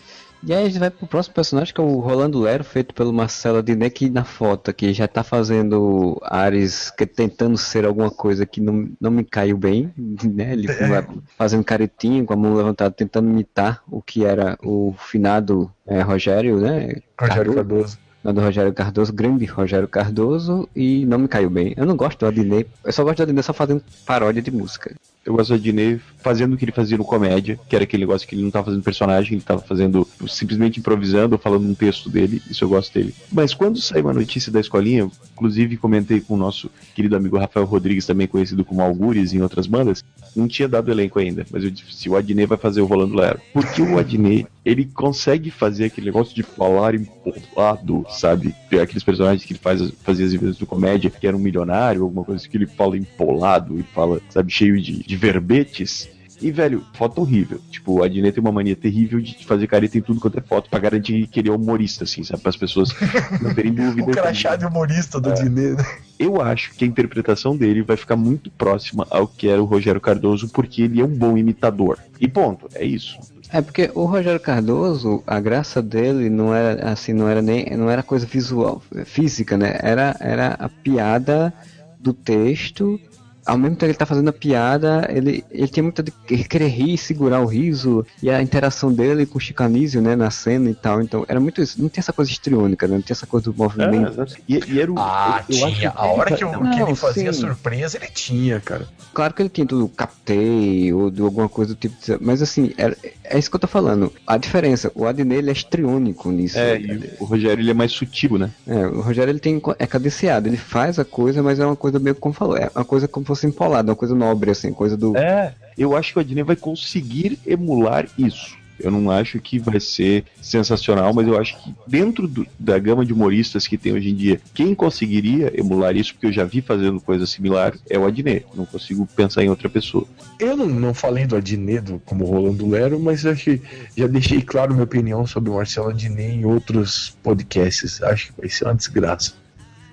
E 0.45 0.53
aí 0.53 0.65
a 0.65 0.67
gente 0.67 0.79
vai 0.79 0.89
pro 0.89 1.07
próximo 1.07 1.33
personagem, 1.33 1.73
que 1.73 1.79
é 1.79 1.83
o 1.83 1.99
Rolando 1.99 2.41
Lero, 2.41 2.65
feito 2.65 2.93
pelo 2.93 3.13
Marcelo 3.13 3.63
Diné, 3.63 3.89
que 3.89 4.09
na 4.09 4.25
foto 4.25 4.69
aqui 4.69 4.91
já 4.91 5.07
tá 5.07 5.23
fazendo 5.23 6.19
Ares 6.21 6.91
que 6.91 7.05
tentando 7.05 7.57
ser 7.57 7.85
alguma 7.85 8.11
coisa 8.11 8.45
que 8.45 8.59
não, 8.59 8.89
não 8.99 9.09
me 9.09 9.23
caiu 9.23 9.57
bem, 9.57 9.93
né? 10.21 10.51
Ele 10.51 10.67
vai 10.67 11.07
fazendo 11.37 11.63
caretinha, 11.63 12.25
com 12.25 12.33
a 12.33 12.35
mão 12.35 12.55
levantada, 12.55 12.93
tentando 12.93 13.29
imitar 13.29 13.81
o 13.89 14.01
que 14.01 14.25
era 14.25 14.57
o 14.61 14.93
finado 14.97 15.71
é, 15.87 16.01
Rogério, 16.01 16.59
né? 16.59 16.97
Rogério 17.17 17.53
Cardoso. 17.53 17.97
Não, 18.23 18.33
do 18.33 18.41
Rogério 18.41 18.73
Cardoso, 18.73 19.11
grande 19.11 19.45
Rogério 19.45 19.87
Cardoso, 19.87 20.69
e 20.75 21.05
não 21.05 21.19
me 21.19 21.27
caiu 21.27 21.49
bem. 21.49 21.73
Eu 21.75 21.85
não 21.85 21.97
gosto 21.97 22.19
do 22.19 22.27
Adnet, 22.27 22.69
eu 22.83 22.93
só 22.93 23.03
gosto 23.03 23.17
do 23.17 23.23
Adnet 23.23 23.45
só 23.45 23.53
fazendo 23.53 23.83
paródia 24.05 24.41
de 24.41 24.51
música. 24.51 24.95
Eu 25.25 25.33
gosto 25.33 25.49
do 25.49 25.55
Adnet 25.55 26.01
fazendo 26.23 26.53
o 26.53 26.57
que 26.57 26.65
ele 26.65 26.71
fazia 26.71 26.97
no 26.97 27.03
comédia, 27.03 27.59
que 27.67 27.75
era 27.75 27.83
aquele 27.83 28.03
negócio 28.03 28.27
que 28.27 28.35
ele 28.35 28.43
não 28.43 28.51
tava 28.51 28.65
fazendo 28.65 28.83
personagem, 28.83 29.33
ele 29.33 29.41
tava 29.41 29.61
fazendo 29.61 30.07
simplesmente 30.27 30.79
improvisando 30.79 31.35
ou 31.35 31.39
falando 31.39 31.67
um 31.67 31.73
texto 31.73 32.09
dele, 32.09 32.41
isso 32.49 32.63
eu 32.63 32.69
gosto 32.69 32.93
dele. 32.93 33.13
Mas 33.31 33.53
quando 33.53 33.79
saiu 33.81 34.09
a 34.09 34.13
notícia 34.13 34.51
da 34.51 34.59
escolinha, 34.59 35.09
inclusive 35.33 35.77
comentei 35.77 36.21
com 36.21 36.33
o 36.33 36.37
nosso 36.37 36.69
querido 36.95 37.15
amigo 37.15 37.37
Rafael 37.37 37.65
Rodrigues, 37.65 38.05
também 38.05 38.27
conhecido 38.27 38.65
como 38.65 38.81
Algures 38.81 39.33
em 39.33 39.41
outras 39.41 39.65
bandas, 39.65 40.03
não 40.35 40.47
tinha 40.47 40.67
dado 40.67 40.91
elenco 40.91 41.19
ainda, 41.19 41.45
mas 41.51 41.63
eu 41.63 41.69
disse, 41.69 41.93
se 41.93 42.09
o 42.09 42.15
Adnet 42.15 42.47
vai 42.47 42.57
fazer 42.57 42.81
o 42.81 42.85
Rolando 42.85 43.15
Lero. 43.15 43.39
Porque 43.53 43.81
o 43.81 43.97
Adnet, 43.97 44.47
ele 44.65 44.85
consegue 44.85 45.49
fazer 45.49 45.85
aquele 45.85 46.07
negócio 46.07 46.35
de 46.35 46.43
falar 46.43 46.95
empolado, 46.95 48.05
sabe? 48.09 48.53
Aqueles 48.81 49.03
personagens 49.03 49.45
que 49.45 49.53
ele 49.53 49.59
faz, 49.59 49.91
fazia 50.03 50.25
as 50.25 50.33
vezes 50.33 50.57
do 50.57 50.65
comédia, 50.65 51.09
que 51.09 51.27
era 51.27 51.35
um 51.35 51.39
milionário, 51.39 52.03
alguma 52.03 52.23
coisa 52.23 52.41
assim, 52.41 52.49
que 52.49 52.57
ele 52.57 52.65
fala 52.65 52.97
empolado 52.97 53.79
e 53.79 53.83
fala, 53.83 54.21
sabe, 54.29 54.51
cheio 54.51 54.81
de, 54.81 55.03
de 55.03 55.12
verbetes. 55.15 56.09
E, 56.41 56.51
velho, 56.51 56.83
foto 56.93 57.21
horrível. 57.21 57.61
Tipo, 57.71 57.99
o 57.99 58.03
Adnet 58.03 58.33
tem 58.33 58.41
uma 58.41 58.51
mania 58.51 58.75
terrível 58.75 59.21
de 59.21 59.45
fazer 59.45 59.65
careta 59.65 59.97
em 59.97 60.01
tudo 60.01 60.19
quanto 60.19 60.37
é 60.37 60.41
foto 60.41 60.69
pra 60.69 60.77
garantir 60.77 61.25
que 61.27 61.39
ele 61.39 61.47
é 61.47 61.51
humorista, 61.53 62.03
assim, 62.03 62.21
sabe? 62.23 62.41
Para 62.41 62.49
as 62.49 62.57
pessoas 62.57 62.93
não 63.41 63.53
terem 63.53 63.71
dúvida. 63.73 64.11
O 64.11 64.13
crachá 64.13 64.57
de 64.57 64.65
humorista 64.65 65.21
do 65.21 65.33
Dinê. 65.33 65.71
né? 65.71 65.85
Eu 66.19 66.41
acho 66.41 66.73
que 66.73 66.83
a 66.83 66.87
interpretação 66.87 67.55
dele 67.55 67.81
vai 67.81 67.95
ficar 67.95 68.17
muito 68.17 68.51
próxima 68.51 69.07
ao 69.09 69.25
que 69.25 69.47
era 69.47 69.61
o 69.61 69.65
Rogério 69.65 70.01
Cardoso, 70.01 70.49
porque 70.49 70.81
ele 70.81 70.99
é 70.99 71.05
um 71.05 71.15
bom 71.15 71.37
imitador. 71.37 71.97
E 72.19 72.27
ponto, 72.27 72.67
é 72.75 72.83
isso. 72.83 73.17
É 73.49 73.61
porque 73.61 73.91
o 73.93 74.05
Rogério 74.05 74.39
Cardoso, 74.39 75.23
a 75.27 75.39
graça 75.39 75.81
dele 75.81 76.29
não 76.29 76.53
era 76.53 76.91
assim, 76.91 77.13
não 77.13 77.29
era 77.29 77.41
nem, 77.41 77.69
não 77.77 77.89
era 77.89 78.01
coisa 78.01 78.25
visual, 78.25 78.81
física, 79.05 79.55
né? 79.55 79.77
Era, 79.81 80.17
era 80.19 80.55
a 80.59 80.67
piada 80.67 81.53
do 81.99 82.13
texto. 82.13 82.99
Ao 83.45 83.57
mesmo 83.57 83.75
tempo 83.75 83.79
que 83.79 83.85
ele 83.85 83.93
tá 83.97 84.05
fazendo 84.05 84.29
a 84.29 84.33
piada, 84.33 85.07
ele, 85.09 85.43
ele 85.51 85.67
tinha 85.67 85.83
muito 85.83 86.01
de 86.01 86.11
querer 86.47 86.67
rir, 86.67 86.97
segurar 86.97 87.41
o 87.41 87.45
riso, 87.45 88.05
e 88.21 88.29
a 88.29 88.41
interação 88.41 88.91
dele 88.93 89.25
com 89.25 89.37
o 89.37 89.41
Chico 89.41 89.63
Anísio, 89.63 90.01
né, 90.01 90.15
na 90.15 90.29
cena 90.31 90.69
e 90.69 90.73
tal. 90.73 91.01
Então, 91.01 91.25
era 91.27 91.39
muito 91.39 91.61
isso. 91.61 91.81
Não 91.81 91.89
tinha 91.89 92.01
essa 92.01 92.13
coisa 92.13 92.31
histriônica, 92.31 92.87
né? 92.87 92.95
Não 92.95 93.01
tinha 93.01 93.13
essa 93.13 93.27
coisa 93.27 93.51
do 93.51 93.57
movimento. 93.57 94.21
É, 94.21 94.25
e, 94.47 94.63
e 94.73 94.79
era 94.79 94.91
o, 94.91 94.97
Ah, 94.97 95.43
eu- 95.49 95.57
eu 95.57 95.73
tinha. 95.73 95.91
A 95.95 96.05
hora 96.07 96.35
que, 96.35 96.43
o, 96.45 96.51
não, 96.51 96.69
que 96.69 96.79
ele 96.79 96.89
Não, 96.89 96.95
fazia 96.95 97.33
sim. 97.33 97.41
surpresa, 97.41 97.97
ele 97.97 98.07
tinha, 98.07 98.59
cara. 98.59 98.87
Claro 99.13 99.33
que 99.33 99.41
ele 99.41 99.49
tinha 99.49 99.67
tudo, 99.67 99.87
captei, 99.89 100.91
ou 100.93 101.11
de 101.11 101.21
alguma 101.21 101.47
coisa 101.49 101.73
do 101.75 101.77
tipo, 101.77 101.95
mas 102.21 102.41
assim, 102.41 102.73
era- 102.77 102.97
é 103.33 103.39
isso 103.39 103.49
que 103.49 103.55
eu 103.55 103.59
tô 103.59 103.67
falando. 103.67 104.13
A 104.27 104.37
diferença, 104.37 104.91
o 104.93 105.07
Adnei, 105.07 105.39
ele 105.39 105.49
é 105.49 105.53
histriônico 105.53 106.31
nisso. 106.31 106.59
É, 106.59 106.79
e 106.79 107.09
o 107.19 107.25
Rogério 107.25 107.61
ele 107.61 107.71
é 107.71 107.73
mais 107.73 107.91
sutil, 107.91 108.37
né? 108.37 108.51
É, 108.67 108.85
o 108.85 109.01
Rogério 109.01 109.31
ele 109.31 109.39
tem 109.39 109.59
é 109.79 109.87
cadenciado, 109.87 110.47
ele 110.47 110.57
faz 110.57 110.99
a 110.99 111.05
coisa, 111.05 111.41
mas 111.41 111.59
é 111.59 111.65
uma 111.65 111.75
coisa 111.75 111.97
meio 111.97 112.15
como 112.15 112.33
falou, 112.33 112.55
é 112.55 112.69
uma 112.75 112.85
coisa 112.85 113.07
como 113.07 113.25
se 113.25 113.27
fosse 113.27 113.47
empolada, 113.47 113.91
uma 113.91 113.95
coisa 113.95 114.13
nobre 114.13 114.51
assim, 114.51 114.71
coisa 114.71 114.95
do 114.95 115.17
É, 115.17 115.53
eu 115.75 115.97
acho 115.97 116.13
que 116.13 116.19
o 116.19 116.21
Adnet 116.21 116.45
vai 116.45 116.55
conseguir 116.55 117.39
emular 117.45 118.07
isso. 118.17 118.55
Eu 118.79 118.91
não 118.91 119.09
acho 119.09 119.39
que 119.39 119.59
vai 119.59 119.79
ser 119.79 120.25
sensacional, 120.41 121.13
mas 121.13 121.27
eu 121.27 121.37
acho 121.39 121.61
que 121.63 121.73
dentro 121.87 122.27
do, 122.27 122.45
da 122.59 122.77
gama 122.79 123.05
de 123.05 123.13
humoristas 123.13 123.67
que 123.67 123.77
tem 123.77 123.93
hoje 123.93 124.09
em 124.09 124.15
dia, 124.15 124.41
quem 124.53 124.73
conseguiria 124.73 125.51
emular 125.59 125.95
isso, 125.95 126.13
porque 126.13 126.27
eu 126.27 126.33
já 126.33 126.43
vi 126.43 126.61
fazendo 126.61 126.99
coisa 126.99 127.25
similar, 127.25 127.73
é 127.89 127.97
o 127.97 128.05
Adnet. 128.05 128.45
Não 128.55 128.65
consigo 128.65 129.07
pensar 129.15 129.43
em 129.43 129.49
outra 129.49 129.69
pessoa. 129.69 130.05
Eu 130.39 130.57
não, 130.57 130.67
não 130.67 130.93
falei 130.93 131.25
do 131.25 131.35
Adnet 131.35 131.99
como 132.05 132.25
Rolando 132.25 132.67
Lero, 132.67 132.99
mas 132.99 133.25
acho 133.25 133.43
que 133.43 133.61
já 133.95 134.07
deixei 134.07 134.41
claro 134.41 134.73
minha 134.73 134.83
opinião 134.83 135.25
sobre 135.25 135.49
o 135.49 135.55
Marcelo 135.55 135.89
Adnet 135.89 136.33
em 136.33 136.45
outros 136.45 137.15
podcasts. 137.23 138.01
Acho 138.01 138.27
que 138.33 138.41
vai 138.41 138.49
ser 138.49 138.65
uma 138.65 138.75
desgraça. 138.75 139.33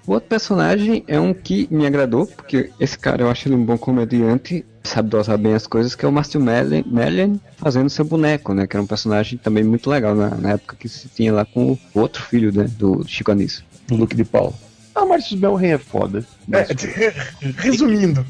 O 0.06 0.12
outro 0.12 0.28
personagem 0.28 1.04
é 1.06 1.20
um 1.20 1.32
que 1.32 1.68
me 1.70 1.86
agradou, 1.86 2.26
porque 2.26 2.70
esse 2.80 2.98
cara 2.98 3.22
eu 3.22 3.30
acho 3.30 3.46
ele 3.46 3.54
um 3.54 3.64
bom 3.64 3.78
comediante, 3.78 4.64
sabe 4.82 5.08
dosar 5.08 5.38
bem 5.38 5.54
as 5.54 5.66
coisas, 5.66 5.94
que 5.94 6.04
é 6.04 6.08
o 6.08 6.12
Márcio 6.12 6.40
Mellen, 6.40 6.84
Mellen 6.86 7.40
fazendo 7.56 7.90
seu 7.90 8.04
boneco, 8.04 8.54
né? 8.54 8.66
Que 8.66 8.76
era 8.76 8.82
um 8.82 8.86
personagem 8.86 9.38
também 9.38 9.64
muito 9.64 9.88
legal 9.88 10.14
na, 10.14 10.30
na 10.30 10.50
época 10.52 10.76
que 10.78 10.88
se 10.88 11.08
tinha 11.08 11.32
lá 11.32 11.44
com 11.44 11.72
o 11.72 11.78
outro 12.00 12.22
filho, 12.22 12.52
né? 12.52 12.64
Do 12.78 13.04
Chico 13.06 13.30
Anísio. 13.30 13.64
Do 13.86 13.96
Luke 13.96 14.16
de 14.16 14.24
Paulo. 14.24 14.54
Ah, 14.94 15.06
Márcio 15.06 15.38
Melren 15.38 15.72
é 15.72 15.78
foda. 15.78 16.24
Mas 16.46 16.68
Resumindo, 17.58 18.24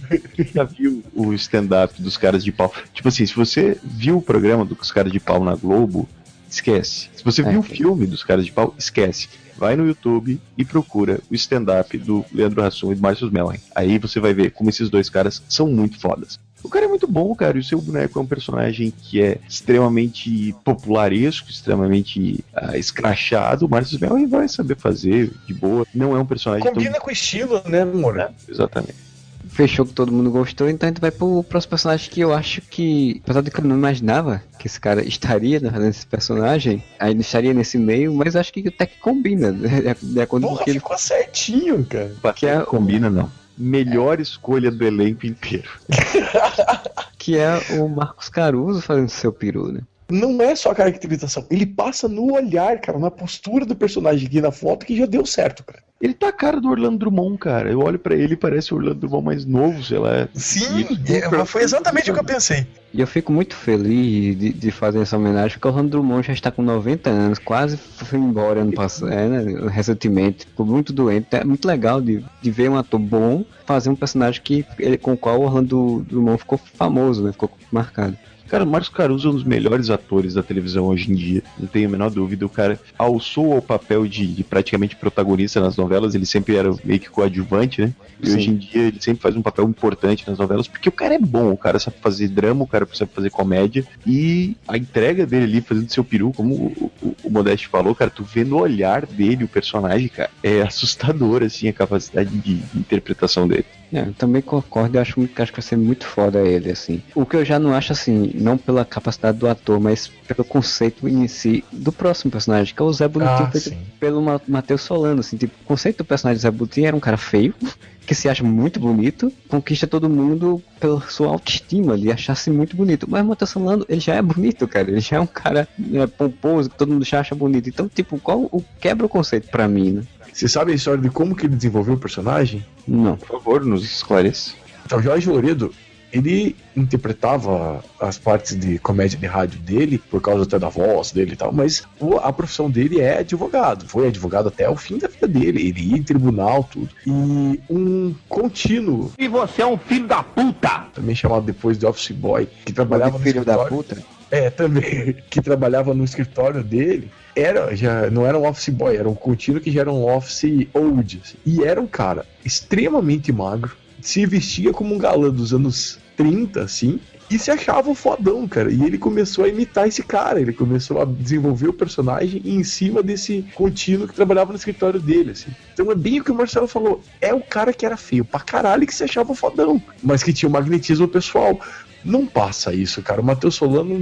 já 0.54 0.64
viu 0.64 1.02
o 1.14 1.32
stand-up 1.34 2.00
dos 2.00 2.16
caras 2.16 2.44
de 2.44 2.52
pau? 2.52 2.72
Tipo 2.92 3.08
assim, 3.08 3.24
se 3.24 3.34
você 3.34 3.78
viu 3.82 4.18
o 4.18 4.22
programa 4.22 4.64
dos 4.64 4.92
caras 4.92 5.10
de 5.10 5.18
pau 5.18 5.42
na 5.42 5.54
Globo, 5.54 6.08
esquece. 6.50 7.08
Se 7.14 7.24
você 7.24 7.42
É, 7.42 7.50
viu 7.50 7.60
o 7.60 7.62
foi. 7.62 7.76
filme 7.76 8.06
dos 8.06 8.22
caras 8.22 8.44
de 8.44 8.52
pau, 8.52 8.74
esquece. 8.78 9.28
Vai 9.56 9.76
no 9.76 9.86
YouTube 9.86 10.40
e 10.56 10.64
procura 10.64 11.20
o 11.30 11.34
stand-up 11.34 11.96
do 11.98 12.24
Leandro 12.32 12.62
Hassum 12.62 12.92
e 12.92 12.94
do 12.94 13.00
Márcio 13.02 13.30
Melren. 13.30 13.60
Aí 13.74 13.98
você 13.98 14.18
vai 14.18 14.32
ver 14.32 14.52
como 14.52 14.70
esses 14.70 14.88
dois 14.88 15.10
caras 15.10 15.42
são 15.48 15.66
muito 15.66 15.98
fodas. 16.00 16.38
O 16.62 16.68
cara 16.68 16.84
é 16.84 16.88
muito 16.88 17.06
bom, 17.06 17.34
cara, 17.34 17.56
e 17.56 17.60
o 17.60 17.64
seu 17.64 17.80
boneco 17.80 18.18
é 18.18 18.22
um 18.22 18.26
personagem 18.26 18.90
que 18.90 19.22
é 19.22 19.38
extremamente 19.48 20.54
popularesco, 20.64 21.48
extremamente 21.50 22.44
ah, 22.54 22.76
escrachado. 22.76 23.64
O 23.66 23.68
Márcio 23.68 23.98
Melren 24.00 24.26
vai 24.26 24.48
saber 24.48 24.76
fazer 24.76 25.30
de 25.46 25.54
boa. 25.54 25.86
Não 25.94 26.14
é 26.14 26.20
um 26.20 26.26
personagem 26.26 26.66
combina 26.66 27.00
com 27.00 27.08
o 27.08 27.12
estilo, 27.12 27.62
né, 27.66 27.82
amor? 27.82 28.16
tão... 28.16 28.34
Exatamente. 28.48 29.09
Fechou 29.50 29.84
que 29.84 29.92
todo 29.92 30.12
mundo 30.12 30.30
gostou, 30.30 30.68
então 30.68 30.86
a 30.86 30.90
gente 30.90 31.00
vai 31.00 31.10
pro 31.10 31.42
próximo 31.42 31.70
personagem 31.70 32.10
que 32.10 32.20
eu 32.20 32.32
acho 32.32 32.62
que, 32.62 33.20
apesar 33.24 33.42
de 33.42 33.50
que 33.50 33.60
eu 33.60 33.64
não 33.64 33.76
imaginava 33.76 34.42
que 34.58 34.66
esse 34.66 34.80
cara 34.80 35.02
estaria 35.06 35.60
né, 35.60 35.70
fazendo 35.70 35.90
esse 35.90 36.06
personagem, 36.06 36.82
ainda 36.98 37.20
estaria 37.20 37.52
nesse 37.52 37.76
meio, 37.76 38.14
mas 38.14 38.36
acho 38.36 38.52
que 38.52 38.68
até 38.68 38.86
que 38.86 38.98
combina, 38.98 39.50
né, 39.50 39.94
de, 40.00 40.20
acordo 40.20 40.46
com 40.46 40.52
o 40.52 40.56
Porra, 40.56 40.64
que 40.64 40.70
ele 40.70 40.78
ficou 40.78 40.96
certinho, 40.96 41.84
cara. 41.84 42.12
que 42.34 42.46
é, 42.46 42.60
Combina, 42.60 43.10
não. 43.10 43.30
Melhor 43.58 44.20
escolha 44.20 44.70
do 44.70 44.84
elenco 44.84 45.26
inteiro. 45.26 45.68
que 47.18 47.36
é 47.36 47.58
o 47.78 47.88
Marcos 47.88 48.28
Caruso 48.28 48.80
fazendo 48.80 49.10
seu 49.10 49.32
peru, 49.32 49.70
né? 49.70 49.80
Não 50.10 50.40
é 50.42 50.54
só 50.54 50.70
a 50.70 50.74
caracterização, 50.74 51.46
ele 51.50 51.66
passa 51.66 52.08
no 52.08 52.32
olhar, 52.32 52.80
cara, 52.80 52.98
na 52.98 53.10
postura 53.10 53.64
do 53.64 53.76
personagem 53.76 54.26
aqui 54.26 54.40
na 54.40 54.52
foto 54.52 54.86
que 54.86 54.96
já 54.96 55.06
deu 55.06 55.24
certo, 55.24 55.64
cara. 55.64 55.82
Ele 56.00 56.14
tá 56.14 56.28
a 56.28 56.32
cara 56.32 56.58
do 56.58 56.70
Orlando 56.70 56.96
Drummond, 56.96 57.36
cara. 57.36 57.70
Eu 57.70 57.80
olho 57.80 57.98
pra 57.98 58.14
ele 58.14 58.32
e 58.32 58.36
parece 58.36 58.72
o 58.72 58.78
Orlando 58.78 58.94
Drummond 58.94 59.22
mais 59.22 59.44
novo, 59.44 59.84
sei 59.84 59.98
lá. 59.98 60.26
Sim, 60.32 60.86
é, 61.06 61.28
mas 61.28 61.50
foi 61.50 61.62
exatamente 61.62 62.10
o 62.10 62.14
que 62.14 62.20
eu 62.20 62.24
pensei. 62.24 62.66
E 62.94 63.02
eu 63.02 63.06
fico 63.06 63.30
muito 63.30 63.54
feliz 63.54 64.36
de, 64.38 64.50
de 64.50 64.70
fazer 64.70 65.00
essa 65.00 65.18
homenagem, 65.18 65.58
porque 65.58 65.68
o 65.68 65.70
Orlando 65.70 65.90
Drummond 65.90 66.26
já 66.26 66.32
está 66.32 66.50
com 66.50 66.62
90 66.62 67.10
anos, 67.10 67.38
quase 67.38 67.76
foi 67.76 68.18
embora 68.18 68.62
ano 68.62 68.72
passado, 68.72 69.12
é, 69.12 69.28
né, 69.28 69.68
recentemente, 69.68 70.46
ficou 70.46 70.64
muito 70.64 70.90
doente. 70.90 71.26
É 71.32 71.44
muito 71.44 71.68
legal 71.68 72.00
de, 72.00 72.24
de 72.40 72.50
ver 72.50 72.70
um 72.70 72.78
ator 72.78 72.98
bom 72.98 73.44
fazer 73.66 73.90
um 73.90 73.94
personagem 73.94 74.40
que, 74.42 74.64
ele, 74.78 74.96
com 74.96 75.12
o 75.12 75.18
qual 75.18 75.38
o 75.38 75.44
Orlando 75.44 76.04
Drummond 76.08 76.38
ficou 76.38 76.58
famoso, 76.58 77.22
né, 77.22 77.32
ficou 77.32 77.50
marcado. 77.70 78.16
Cara, 78.50 78.64
o 78.64 78.66
Marcos 78.66 78.88
Caruso 78.88 79.28
é 79.28 79.30
um 79.30 79.34
dos 79.34 79.44
melhores 79.44 79.90
atores 79.90 80.34
da 80.34 80.42
televisão 80.42 80.86
hoje 80.86 81.12
em 81.12 81.14
dia, 81.14 81.40
não 81.56 81.68
tenho 81.68 81.86
a 81.86 81.90
menor 81.90 82.10
dúvida. 82.10 82.44
O 82.44 82.48
cara 82.48 82.80
alçou 82.98 83.52
ao 83.52 83.62
papel 83.62 84.08
de, 84.08 84.26
de 84.26 84.42
praticamente 84.42 84.96
protagonista 84.96 85.60
nas 85.60 85.76
novelas, 85.76 86.16
ele 86.16 86.26
sempre 86.26 86.56
era 86.56 86.74
meio 86.84 86.98
que 86.98 87.08
coadjuvante, 87.08 87.82
né? 87.82 87.94
E 88.20 88.28
Sim. 88.28 88.36
hoje 88.36 88.50
em 88.50 88.56
dia 88.56 88.82
ele 88.88 89.00
sempre 89.00 89.22
faz 89.22 89.36
um 89.36 89.42
papel 89.42 89.68
importante 89.68 90.28
nas 90.28 90.36
novelas, 90.36 90.66
porque 90.66 90.88
o 90.88 90.92
cara 90.92 91.14
é 91.14 91.18
bom, 91.18 91.52
o 91.52 91.56
cara 91.56 91.78
sabe 91.78 91.98
fazer 92.00 92.26
drama, 92.26 92.64
o 92.64 92.66
cara 92.66 92.88
sabe 92.92 93.12
fazer 93.14 93.30
comédia, 93.30 93.86
e 94.04 94.56
a 94.66 94.76
entrega 94.76 95.24
dele 95.24 95.44
ali 95.44 95.60
fazendo 95.60 95.88
seu 95.88 96.02
peru, 96.02 96.32
como 96.32 96.54
o, 96.54 96.92
o, 97.00 97.16
o 97.22 97.30
Modeste 97.30 97.68
falou, 97.68 97.94
cara, 97.94 98.10
tu 98.10 98.24
vê 98.24 98.42
no 98.42 98.58
olhar 98.58 99.06
dele 99.06 99.44
o 99.44 99.48
personagem, 99.48 100.08
cara, 100.08 100.30
é 100.42 100.60
assustador, 100.62 101.44
assim, 101.44 101.68
a 101.68 101.72
capacidade 101.72 102.30
de, 102.30 102.56
de 102.56 102.78
interpretação 102.78 103.46
dele. 103.46 103.64
É, 103.92 104.00
eu 104.00 104.14
também 104.14 104.40
concordo, 104.40 104.96
eu 104.96 105.02
acho, 105.02 105.20
acho 105.20 105.52
que 105.52 105.60
vai 105.60 105.66
ser 105.66 105.76
muito 105.76 106.06
foda 106.06 106.40
ele, 106.40 106.70
assim. 106.70 107.02
O 107.14 107.26
que 107.26 107.36
eu 107.36 107.44
já 107.44 107.58
não 107.58 107.74
acho, 107.74 107.92
assim, 107.92 108.32
não 108.42 108.56
pela 108.58 108.84
capacidade 108.84 109.38
do 109.38 109.48
ator, 109.48 109.78
mas 109.80 110.08
pelo 110.26 110.44
conceito 110.44 111.08
em 111.08 111.26
si 111.28 111.64
do 111.72 111.92
próximo 111.92 112.30
personagem, 112.30 112.74
que 112.74 112.80
é 112.80 112.84
o 112.84 112.92
Zé 112.92 113.06
Bonitinho, 113.08 113.48
Ah, 113.48 113.50
feito 113.50 113.68
sim. 113.70 113.78
pelo 113.98 114.22
Ma- 114.22 114.40
Matheus 114.48 114.82
Solano, 114.82 115.20
assim, 115.20 115.36
tipo, 115.36 115.54
o 115.62 115.64
conceito 115.64 115.98
do 115.98 116.04
personagem 116.04 116.38
do 116.38 116.42
Zé 116.42 116.50
Bonitinho 116.50 116.86
era 116.86 116.96
um 116.96 117.00
cara 117.00 117.16
feio, 117.16 117.54
que 118.06 118.14
se 118.14 118.28
acha 118.28 118.42
muito 118.42 118.80
bonito, 118.80 119.32
conquista 119.48 119.86
todo 119.86 120.08
mundo 120.08 120.60
pela 120.80 121.00
sua 121.02 121.28
autoestima 121.28 121.96
de 121.96 122.10
achar-se 122.10 122.50
muito 122.50 122.76
bonito. 122.76 123.06
Mas 123.08 123.22
o 123.22 123.28
Matheus 123.28 123.50
Solano, 123.50 123.84
ele 123.88 124.00
já 124.00 124.14
é 124.16 124.22
bonito, 124.22 124.66
cara, 124.66 124.90
ele 124.90 125.00
já 125.00 125.16
é 125.16 125.20
um 125.20 125.26
cara 125.26 125.68
né, 125.78 126.06
pomposo, 126.08 126.70
que 126.70 126.76
todo 126.76 126.92
mundo 126.92 127.04
já 127.04 127.20
acha 127.20 127.34
bonito. 127.34 127.68
Então, 127.68 127.88
tipo, 127.88 128.18
qual 128.18 128.40
o 128.50 128.64
quebra 128.80 129.06
o 129.06 129.08
conceito 129.08 129.48
pra 129.48 129.68
mim, 129.68 129.92
né? 129.92 130.02
Você 130.32 130.48
sabe 130.48 130.72
a 130.72 130.74
história 130.74 131.00
de 131.02 131.10
como 131.10 131.34
que 131.36 131.46
ele 131.46 131.54
desenvolveu 131.56 131.94
o 131.94 131.98
personagem? 131.98 132.64
Não. 132.86 133.16
Por 133.16 133.28
favor, 133.28 133.64
nos 133.64 133.84
esclareça. 133.84 134.54
Então, 134.86 135.00
Jorge 135.02 135.28
Loredo, 135.28 135.72
ele 136.12 136.56
interpretava 136.76 137.82
as 138.00 138.18
partes 138.18 138.58
de 138.58 138.78
comédia 138.78 139.18
de 139.18 139.26
rádio 139.26 139.58
dele, 139.60 139.98
por 139.98 140.20
causa 140.20 140.44
até 140.44 140.58
da 140.58 140.68
voz 140.68 141.12
dele 141.12 141.32
e 141.32 141.36
tal, 141.36 141.52
mas 141.52 141.82
a 142.22 142.32
profissão 142.32 142.70
dele 142.70 143.00
é 143.00 143.18
advogado. 143.18 143.86
Foi 143.86 144.08
advogado 144.08 144.48
até 144.48 144.68
o 144.68 144.76
fim 144.76 144.98
da 144.98 145.08
vida 145.08 145.28
dele. 145.28 145.68
Ele 145.68 145.80
ia 145.80 145.96
em 145.98 146.02
tribunal, 146.02 146.64
tudo. 146.70 146.88
E 147.06 147.60
um 147.70 148.14
contínuo, 148.28 149.12
E 149.18 149.28
você 149.28 149.62
é 149.62 149.66
um 149.66 149.78
filho 149.78 150.06
da 150.06 150.22
puta! 150.22 150.86
também 150.94 151.14
chamado 151.14 151.44
depois 151.44 151.78
de 151.78 151.86
office 151.86 152.10
boy, 152.10 152.48
que 152.64 152.72
trabalhava 152.72 153.18
no 153.18 153.24
filho 153.24 153.44
da 153.44 153.54
escritório. 153.54 153.76
puta. 153.76 154.02
É, 154.30 154.48
também, 154.50 155.16
que 155.30 155.40
trabalhava 155.40 155.92
no 155.94 156.04
escritório 156.04 156.62
dele, 156.62 157.10
era, 157.34 157.74
já 157.76 158.10
não 158.10 158.26
era 158.26 158.38
um 158.38 158.46
office 158.46 158.68
boy, 158.70 158.96
era 158.96 159.08
um 159.08 159.14
contínuo 159.14 159.60
que 159.60 159.70
já 159.70 159.80
era 159.82 159.92
um 159.92 160.04
office 160.08 160.66
old. 160.74 161.20
assim. 161.24 161.36
E 161.46 161.62
era 161.62 161.80
um 161.80 161.86
cara 161.86 162.26
extremamente 162.44 163.32
magro, 163.32 163.76
se 164.00 164.24
vestia 164.26 164.72
como 164.72 164.94
um 164.94 164.98
galã 164.98 165.30
dos 165.30 165.52
anos 165.52 165.98
30, 166.20 166.60
assim, 166.60 167.00
e 167.30 167.38
se 167.38 167.50
achava 167.50 167.88
um 167.88 167.94
fodão, 167.94 168.46
cara. 168.46 168.70
E 168.70 168.82
ele 168.84 168.98
começou 168.98 169.44
a 169.44 169.48
imitar 169.48 169.88
esse 169.88 170.02
cara, 170.02 170.40
ele 170.40 170.52
começou 170.52 171.00
a 171.00 171.04
desenvolver 171.04 171.68
o 171.68 171.72
personagem 171.72 172.42
em 172.44 172.62
cima 172.62 173.02
desse 173.02 173.44
contínuo 173.54 174.06
que 174.06 174.14
trabalhava 174.14 174.52
no 174.52 174.58
escritório 174.58 175.00
dele, 175.00 175.30
assim. 175.30 175.50
Então 175.72 175.90
é 175.90 175.94
bem 175.94 176.20
o 176.20 176.24
que 176.24 176.30
o 176.30 176.34
Marcelo 176.34 176.66
falou, 176.66 177.00
é 177.20 177.32
o 177.32 177.40
cara 177.40 177.72
que 177.72 177.86
era 177.86 177.96
feio 177.96 178.24
pra 178.24 178.40
caralho 178.40 178.86
que 178.86 178.94
se 178.94 179.04
achava 179.04 179.34
fodão, 179.34 179.80
mas 180.02 180.22
que 180.22 180.32
tinha 180.32 180.48
o 180.48 180.52
magnetismo 180.52 181.08
pessoal. 181.08 181.58
Não 182.04 182.26
passa 182.26 182.74
isso, 182.74 183.02
cara. 183.02 183.20
O 183.20 183.24
Matheus 183.24 183.54
Solano 183.54 183.92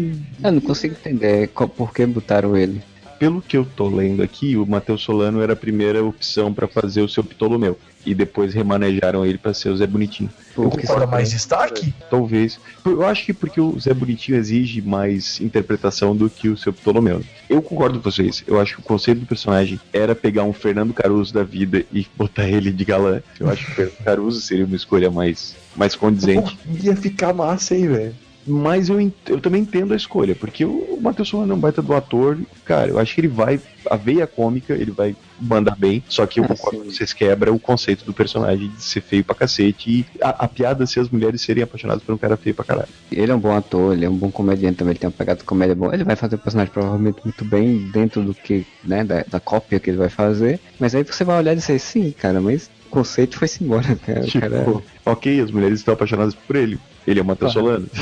Eu 0.42 0.52
não 0.52 0.60
consigo 0.60 0.94
entender 0.94 1.48
por 1.48 1.92
que 1.92 2.06
botaram 2.06 2.56
ele. 2.56 2.80
Pelo 3.18 3.42
que 3.42 3.56
eu 3.56 3.64
tô 3.64 3.88
lendo 3.88 4.22
aqui, 4.22 4.56
o 4.56 4.64
Matheus 4.64 5.02
Solano 5.02 5.40
era 5.42 5.52
a 5.54 5.56
primeira 5.56 6.04
opção 6.04 6.54
pra 6.54 6.68
fazer 6.68 7.02
o 7.02 7.08
seu 7.08 7.24
Ptolomeu. 7.24 7.76
E 8.06 8.14
depois 8.14 8.54
remanejaram 8.54 9.26
ele 9.26 9.36
pra 9.36 9.52
ser 9.52 9.70
o 9.70 9.76
Zé 9.76 9.86
Bonitinho. 9.86 10.30
Porque 10.54 10.86
só- 10.86 11.04
mais 11.06 11.30
destaque? 11.30 11.92
Talvez. 12.08 12.58
Eu 12.86 13.04
acho 13.04 13.26
que 13.26 13.32
porque 13.34 13.60
o 13.60 13.78
Zé 13.78 13.92
Bonitinho 13.92 14.38
exige 14.38 14.80
mais 14.80 15.40
interpretação 15.40 16.14
do 16.16 16.30
que 16.30 16.48
o 16.48 16.56
seu 16.56 16.72
Ptolomeu. 16.72 17.20
Eu 17.50 17.60
concordo 17.60 17.98
com 18.00 18.10
vocês. 18.10 18.44
Eu 18.46 18.60
acho 18.60 18.74
que 18.76 18.80
o 18.80 18.84
conceito 18.84 19.20
do 19.20 19.26
personagem 19.26 19.80
era 19.92 20.14
pegar 20.14 20.44
um 20.44 20.52
Fernando 20.52 20.94
Caruso 20.94 21.34
da 21.34 21.42
vida 21.42 21.84
e 21.92 22.06
botar 22.16 22.48
ele 22.48 22.70
de 22.72 22.84
galã. 22.84 23.20
Eu 23.38 23.50
acho 23.50 23.66
que 23.66 23.72
o 23.72 23.74
Fernando 23.74 24.04
Caruso 24.04 24.40
seria 24.40 24.64
uma 24.64 24.76
escolha 24.76 25.10
mais, 25.10 25.56
mais 25.76 25.94
condizente. 25.96 26.56
Pô, 26.56 26.76
ia 26.82 26.96
ficar 26.96 27.34
massa, 27.34 27.74
hein, 27.76 27.88
velho? 27.88 28.14
Mas 28.47 28.89
eu, 28.89 29.12
eu 29.26 29.41
também 29.41 29.62
entendo 29.62 29.93
a 29.93 29.97
escolha, 29.97 30.34
porque 30.34 30.64
o, 30.64 30.99
Matheus 31.01 31.28
Solano 31.28 31.53
é 31.53 31.57
um 31.57 31.61
baita 31.61 31.82
do 31.82 31.95
ator. 31.95 32.39
Cara, 32.64 32.91
eu 32.91 32.99
acho 32.99 33.14
que 33.14 33.20
ele 33.20 33.28
vai. 33.28 33.61
A 33.89 33.97
veia 33.97 34.26
cômica, 34.26 34.74
ele 34.74 34.91
vai 34.91 35.16
mandar 35.41 35.76
bem. 35.76 36.03
Só 36.09 36.26
que 36.26 36.41
eu 36.41 36.45
Ah, 36.45 36.49
concordo 36.49 36.84
vocês 36.84 37.12
quebra 37.12 37.53
o 37.53 37.59
conceito 37.59 38.05
do 38.05 38.12
personagem 38.12 38.68
de 38.68 38.82
ser 38.82 39.01
feio 39.01 39.24
pra 39.24 39.34
cacete. 39.34 39.91
E 39.91 40.07
a, 40.20 40.45
a 40.45 40.49
piada 40.49 40.86
se 40.86 40.99
as 40.99 41.09
mulheres 41.09 41.41
serem 41.41 41.62
apaixonadas 41.62 42.03
por 42.03 42.14
um 42.14 42.18
cara 42.18 42.36
feio 42.36 42.55
pra 42.55 42.64
caralho. 42.64 42.89
Ele 43.11 43.30
é 43.30 43.34
um 43.34 43.39
bom 43.39 43.55
ator, 43.55 43.93
ele 43.93 44.05
é 44.05 44.11
um 44.11 44.16
bom 44.16 44.30
comediante 44.30 44.78
também, 44.78 44.93
ele 44.93 44.99
tem 44.99 45.09
uma 45.09 45.16
pegada 45.16 45.39
de 45.39 45.45
comédia 45.45 45.74
boa. 45.74 45.95
Ele 45.95 46.05
vai 46.05 46.16
fazer 46.16 46.34
o 46.34 46.39
personagem 46.39 46.72
provavelmente 46.72 47.20
muito 47.24 47.45
bem 47.45 47.91
dentro 47.93 48.22
do 48.22 48.34
que, 48.34 48.66
né, 48.84 49.05
da, 49.05 49.24
da 49.28 49.41
cópia 49.41 49.78
que 49.78 49.91
ele 49.91 49.99
vai 49.99 50.09
fazer. 50.09 50.61
Mas 50.78 50.95
aí 50.95 51.03
você 51.03 51.24
vai 51.24 51.39
olhar 51.39 51.53
e 51.53 51.57
dizer, 51.57 51.78
sim, 51.78 52.11
cara, 52.11 52.41
mas 52.41 52.70
o 52.86 52.91
conceito 52.91 53.39
foi-se 53.39 53.62
embora, 53.62 53.97
cara. 54.05 54.22
Tipo, 54.22 54.41
cara... 54.41 54.82
ok, 55.05 55.41
as 55.41 55.51
mulheres 55.51 55.78
estão 55.78 55.95
apaixonadas 55.95 56.34
por 56.34 56.57
ele. 56.57 56.78
Ele 57.09 57.20
é 57.20 57.22
o 57.22 57.24
Matheus 57.26 57.54
Solano. 57.54 57.86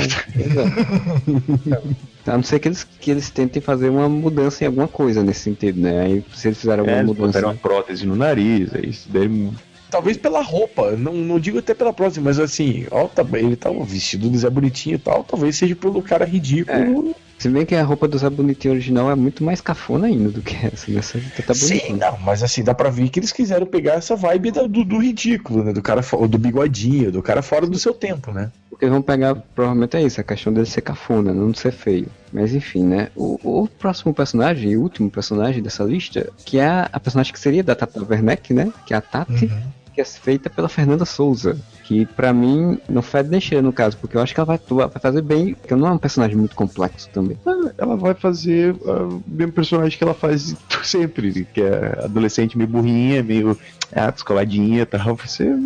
A 2.27 2.35
não 2.35 2.43
ser 2.43 2.59
que 2.59 2.67
eles, 2.67 2.83
que 2.99 3.09
eles 3.09 3.29
tentem 3.29 3.61
fazer 3.61 3.87
uma 3.89 4.09
mudança 4.09 4.65
em 4.65 4.67
alguma 4.67 4.87
coisa 4.87 5.23
nesse 5.23 5.39
sentido, 5.39 5.79
né? 5.79 6.01
Aí 6.01 6.25
se 6.35 6.49
eles 6.49 6.57
fizerem 6.57 6.81
alguma 6.81 6.97
É, 6.97 7.03
mudança. 7.03 7.27
botaram 7.27 7.47
uma 7.49 7.55
prótese 7.55 8.05
no 8.05 8.17
nariz, 8.17 8.75
aí 8.75 8.89
isso 8.89 9.07
daí. 9.09 9.49
Talvez 9.89 10.17
pela 10.17 10.41
roupa, 10.41 10.91
não, 10.97 11.13
não 11.13 11.39
digo 11.39 11.59
até 11.59 11.73
pela 11.73 11.93
próxima, 11.93 12.25
mas 12.25 12.37
assim, 12.37 12.85
ó, 12.91 13.07
tá, 13.07 13.25
ele 13.35 13.55
tá 13.55 13.69
vestido 13.71 14.29
de 14.29 14.37
Zé 14.37 14.49
Bonitinho 14.49 14.95
e 14.95 14.99
tal, 14.99 15.23
talvez 15.23 15.55
seja 15.55 15.73
pelo 15.73 16.01
cara 16.01 16.25
ridículo 16.25 17.15
Se 17.37 17.49
bem 17.49 17.65
que 17.65 17.75
a 17.75 17.83
roupa 17.83 18.07
do 18.07 18.17
Zé 18.17 18.29
Bonitinho 18.29 18.73
original 18.73 19.11
é 19.11 19.15
muito 19.15 19.43
mais 19.43 19.61
cafona 19.61 20.07
ainda 20.07 20.29
do 20.29 20.41
que 20.41 20.55
essa, 20.65 20.91
né? 20.91 20.99
Essa 20.99 21.19
tá 21.45 21.53
Sim, 21.53 21.93
não, 21.93 22.17
mas 22.19 22.41
assim, 22.41 22.63
dá 22.63 22.73
pra 22.73 22.89
ver 22.89 23.09
que 23.09 23.19
eles 23.19 23.31
quiseram 23.31 23.67
pegar 23.67 23.93
essa 23.93 24.15
vibe 24.15 24.51
do, 24.51 24.67
do 24.67 24.97
ridículo, 24.97 25.63
né? 25.63 25.71
Do 25.71 25.81
cara, 25.81 26.01
do 26.01 26.37
bigodinho, 26.37 27.11
do 27.11 27.21
cara 27.21 27.43
fora 27.43 27.67
do 27.67 27.77
seu 27.77 27.93
tempo, 27.93 28.31
né? 28.31 28.51
O 28.71 28.75
que 28.75 28.85
eles 28.85 28.93
vão 28.93 29.03
pegar 29.03 29.35
provavelmente 29.35 29.97
é 29.97 30.01
isso, 30.01 30.19
a 30.19 30.23
questão 30.23 30.51
dele 30.51 30.65
ser 30.65 30.81
cafona, 30.81 31.31
não 31.31 31.53
ser 31.53 31.71
feio. 31.71 32.07
Mas 32.33 32.55
enfim, 32.55 32.83
né? 32.83 33.09
O, 33.15 33.63
o 33.63 33.67
próximo 33.67 34.13
personagem, 34.13 34.71
e 34.71 34.77
o 34.77 34.81
último 34.81 35.09
personagem 35.09 35.61
dessa 35.61 35.83
lista, 35.83 36.29
que 36.43 36.57
é 36.57 36.65
a, 36.65 36.89
a 36.91 36.99
personagem 36.99 37.31
que 37.31 37.39
seria 37.39 37.63
da 37.63 37.75
Tata 37.75 38.03
Werneck, 38.03 38.51
né? 38.53 38.73
Que 38.85 38.93
é 38.93 38.97
a 38.97 39.01
Tati, 39.01 39.51
que 39.97 40.01
é 40.01 40.05
feita 40.05 40.47
pela 40.47 40.69
Fernanda 40.69 41.05
Souza. 41.05 41.57
Que 41.83 42.05
pra 42.05 42.31
mim 42.31 42.77
não 42.87 43.01
fede 43.01 43.29
nem 43.29 43.41
cheira 43.41 43.63
no 43.63 43.73
caso, 43.73 43.97
porque 43.97 44.15
eu 44.15 44.21
acho 44.21 44.31
que 44.31 44.39
ela 44.39 44.45
vai, 44.45 44.55
atuar- 44.57 44.89
vai 44.89 45.01
fazer 45.01 45.23
bem, 45.23 45.55
porque 45.55 45.73
não 45.73 45.87
é 45.87 45.91
um 45.91 45.97
personagem 45.97 46.37
muito 46.37 46.55
complexo 46.55 47.09
também. 47.11 47.35
Ela 47.79 47.95
vai 47.95 48.13
fazer 48.13 48.75
ah, 48.85 49.03
o 49.05 49.23
mesmo 49.25 49.53
personagem 49.53 49.97
que 49.97 50.03
ela 50.03 50.13
faz 50.13 50.55
sempre, 50.83 51.45
que 51.45 51.61
é 51.63 52.03
adolescente 52.03 52.55
meio 52.55 52.69
burrinha, 52.69 53.23
meio 53.23 53.57
ah, 53.91 54.11
descoladinha 54.11 54.83
e 54.83 54.85
tal. 54.85 55.17
Ser. 55.25 55.57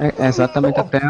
É, 0.00 0.24
é 0.24 0.26
exatamente 0.26 0.80
até 0.80 1.00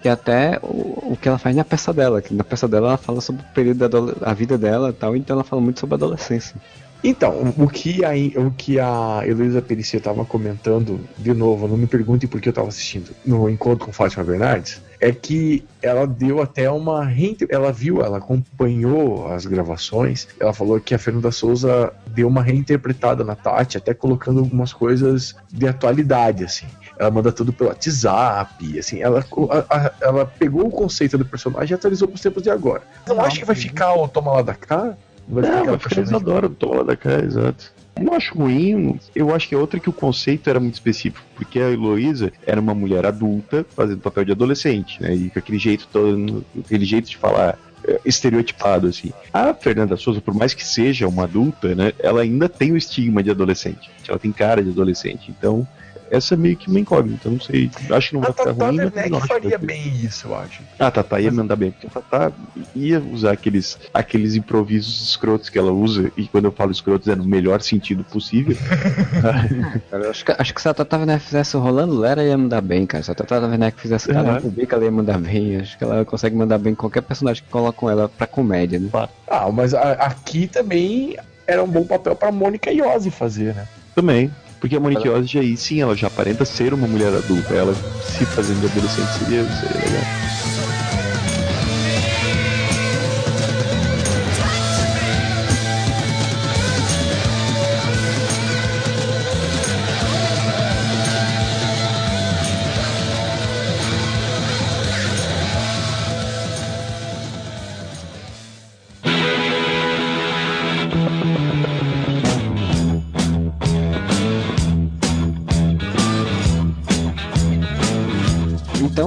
que 0.00 0.08
até 0.08 0.58
o, 0.62 1.12
o 1.12 1.18
que 1.20 1.28
ela 1.28 1.36
faz 1.36 1.54
na 1.54 1.64
peça 1.64 1.92
dela, 1.92 2.22
que 2.22 2.32
na 2.32 2.42
peça 2.42 2.66
dela 2.66 2.88
ela 2.88 2.96
fala 2.96 3.20
sobre 3.20 3.42
o 3.42 3.54
período 3.54 3.86
da 3.86 4.30
a 4.30 4.32
vida 4.32 4.56
dela 4.56 4.88
e 4.88 4.92
tal, 4.94 5.14
então 5.14 5.34
ela 5.34 5.44
fala 5.44 5.60
muito 5.60 5.78
sobre 5.80 5.94
a 5.94 5.98
adolescência. 5.98 6.56
Então, 7.02 7.54
o 7.56 7.66
que 7.68 8.04
a, 8.04 8.10
o 8.40 8.50
que 8.50 8.78
a 8.78 9.22
Heloísa 9.24 9.62
Pericia 9.62 9.98
estava 9.98 10.24
comentando, 10.24 11.00
de 11.16 11.32
novo, 11.32 11.66
não 11.66 11.76
me 11.76 11.86
perguntem 11.86 12.28
por 12.28 12.40
que 12.40 12.48
eu 12.48 12.50
estava 12.50 12.68
assistindo 12.68 13.10
no 13.24 13.48
encontro 13.48 13.86
com 13.86 13.92
Fátima 13.92 14.22
Bernardes, 14.22 14.82
é 15.00 15.10
que 15.12 15.64
ela 15.80 16.06
deu 16.06 16.42
até 16.42 16.70
uma. 16.70 17.10
Ela 17.48 17.72
viu, 17.72 18.02
ela 18.02 18.18
acompanhou 18.18 19.32
as 19.32 19.46
gravações, 19.46 20.28
ela 20.38 20.52
falou 20.52 20.78
que 20.78 20.94
a 20.94 20.98
Fernanda 20.98 21.32
Souza 21.32 21.90
deu 22.08 22.28
uma 22.28 22.42
reinterpretada 22.42 23.24
na 23.24 23.34
Tati, 23.34 23.78
até 23.78 23.94
colocando 23.94 24.40
algumas 24.40 24.72
coisas 24.74 25.34
de 25.50 25.66
atualidade, 25.66 26.44
assim. 26.44 26.66
Ela 26.98 27.10
manda 27.10 27.32
tudo 27.32 27.50
pelo 27.50 27.70
WhatsApp, 27.70 28.78
assim, 28.78 29.00
ela, 29.00 29.24
a- 29.70 29.90
ela 30.02 30.26
pegou 30.26 30.66
o 30.66 30.70
conceito 30.70 31.16
do 31.16 31.24
personagem 31.24 31.72
e 31.72 31.74
atualizou 31.74 32.06
para 32.06 32.16
os 32.16 32.20
tempos 32.20 32.42
de 32.42 32.50
agora. 32.50 32.82
Não 33.08 33.20
acho 33.22 33.38
que 33.38 33.44
vai 33.46 33.56
ficar 33.56 33.94
o 33.94 34.06
Toma 34.06 34.32
lá 34.32 34.42
da 34.42 34.54
cá? 34.54 34.94
Vai 35.30 35.42
Não, 35.50 35.58
ficar 35.60 35.78
personagem- 35.78 36.04
Isadora 36.04 36.48
do 36.48 36.54
Toma 36.54 36.76
lá 36.76 36.82
da 36.82 36.96
cá, 36.96 37.18
exato. 37.24 37.72
Não 38.00 38.14
acho 38.14 38.34
ruim, 38.34 38.98
eu 39.14 39.34
acho 39.34 39.48
que 39.48 39.54
é 39.54 39.58
outra 39.58 39.78
que 39.78 39.88
o 39.90 39.92
conceito 39.92 40.48
era 40.48 40.58
muito 40.58 40.74
específico, 40.74 41.24
porque 41.36 41.60
a 41.60 41.70
Heloísa 41.70 42.32
era 42.46 42.60
uma 42.60 42.74
mulher 42.74 43.04
adulta 43.04 43.66
fazendo 43.76 43.98
papel 44.00 44.24
de 44.24 44.32
adolescente, 44.32 45.02
né? 45.02 45.14
E 45.14 45.28
com 45.28 45.38
aquele 45.38 45.58
jeito 45.58 45.86
todo, 45.92 46.44
aquele 46.64 46.84
jeito 46.84 47.10
de 47.10 47.16
falar 47.18 47.58
eh, 47.84 48.00
estereotipado, 48.04 48.86
assim. 48.86 49.12
A 49.32 49.52
Fernanda 49.52 49.96
Souza, 49.96 50.20
por 50.20 50.34
mais 50.34 50.54
que 50.54 50.64
seja 50.64 51.06
uma 51.08 51.24
adulta, 51.24 51.74
né? 51.74 51.92
Ela 51.98 52.22
ainda 52.22 52.48
tem 52.48 52.72
o 52.72 52.76
estigma 52.76 53.22
de 53.22 53.30
adolescente. 53.30 53.90
Ela 54.08 54.18
tem 54.18 54.32
cara 54.32 54.62
de 54.62 54.70
adolescente. 54.70 55.30
Então, 55.36 55.66
essa 56.10 56.34
é 56.34 56.36
meio 56.36 56.56
que 56.56 56.68
uma 56.68 56.80
incógnita, 56.80 57.30
não 57.30 57.40
sei. 57.40 57.70
Acho 57.90 58.08
que 58.08 58.14
não 58.14 58.20
vai 58.22 58.30
A 58.30 58.32
ficar 58.32 58.44
Tata 58.46 58.64
ruim. 58.66 58.76
mas 58.76 58.86
Werneck 58.86 59.10
não 59.10 59.18
acho 59.18 59.26
que 59.28 59.32
faria 59.34 59.58
bem 59.58 59.88
isso, 60.04 60.26
eu 60.28 60.36
acho. 60.36 60.62
ah, 60.78 60.86
a 60.86 60.90
Tatá 60.90 61.20
ia 61.20 61.30
mandar 61.32 61.56
bem, 61.56 61.70
porque 61.70 61.86
a 61.86 61.90
Tatá 61.90 62.32
ia 62.74 63.00
usar 63.00 63.32
aqueles, 63.32 63.78
aqueles 63.94 64.34
improvisos 64.34 65.02
escrotos 65.08 65.48
que 65.48 65.58
ela 65.58 65.72
usa, 65.72 66.10
e 66.16 66.26
quando 66.26 66.46
eu 66.46 66.52
falo 66.52 66.70
escrotos 66.72 67.08
é 67.08 67.14
no 67.16 67.24
melhor 67.24 67.62
sentido 67.62 68.04
possível. 68.04 68.56
Cara, 69.90 70.10
acho, 70.10 70.24
que, 70.24 70.32
acho 70.36 70.54
que 70.54 70.60
se 70.62 70.68
a 70.68 70.74
Tata 70.74 70.96
Werneck 70.98 71.24
fizesse 71.24 71.56
o 71.56 71.60
Rolando 71.60 71.98
Lera, 71.98 72.22
ia 72.24 72.36
mandar 72.36 72.60
bem, 72.60 72.86
cara. 72.86 73.02
Se 73.02 73.10
a 73.10 73.14
Tata 73.14 73.40
Werneck 73.40 73.80
fizesse 73.80 74.08
cada 74.08 74.36
É. 74.38 74.40
bico, 74.40 74.74
ela 74.74 74.84
ia 74.84 74.90
mandar 74.90 75.18
bem. 75.18 75.56
Acho 75.56 75.76
que 75.78 75.84
ela 75.84 76.04
consegue 76.04 76.36
mandar 76.36 76.58
bem 76.58 76.74
qualquer 76.74 77.02
personagem 77.02 77.42
que 77.42 77.50
colocam 77.50 77.88
ela 77.88 78.08
pra 78.08 78.26
comédia, 78.26 78.78
né? 78.78 78.88
Ah, 79.28 79.50
mas 79.52 79.74
a- 79.74 79.92
aqui 79.92 80.46
também 80.46 81.16
era 81.46 81.62
um 81.62 81.68
bom 81.68 81.84
papel 81.84 82.14
pra 82.16 82.30
Mônica 82.32 82.70
Iose 82.70 83.10
fazer, 83.10 83.54
né? 83.54 83.66
Também. 83.94 84.30
Porque 84.60 84.76
a 84.76 84.80
Monique 84.80 85.08
Ozzy 85.08 85.38
aí 85.38 85.56
sim, 85.56 85.80
ela 85.80 85.96
já 85.96 86.06
aparenta 86.08 86.44
ser 86.44 86.74
uma 86.74 86.86
mulher 86.88 87.14
adulta. 87.14 87.54
Ela 87.54 87.80
se 88.00 88.26
fazendo 88.26 88.60
de 88.60 88.66
adolescente 88.66 89.14
seria, 89.14 89.50
seria 89.50 89.80
legal. 89.80 90.10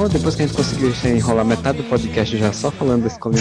Então, 0.05 0.17
depois 0.19 0.35
que 0.35 0.43
a 0.43 0.45
gente 0.47 0.55
conseguiu 0.57 0.91
enrolar 1.15 1.45
metade 1.45 1.77
do 1.77 1.83
podcast 1.85 2.37
já 2.37 2.51
só 2.51 2.69
falando 2.69 3.03
desse 3.03 3.17
Colin 3.17 3.37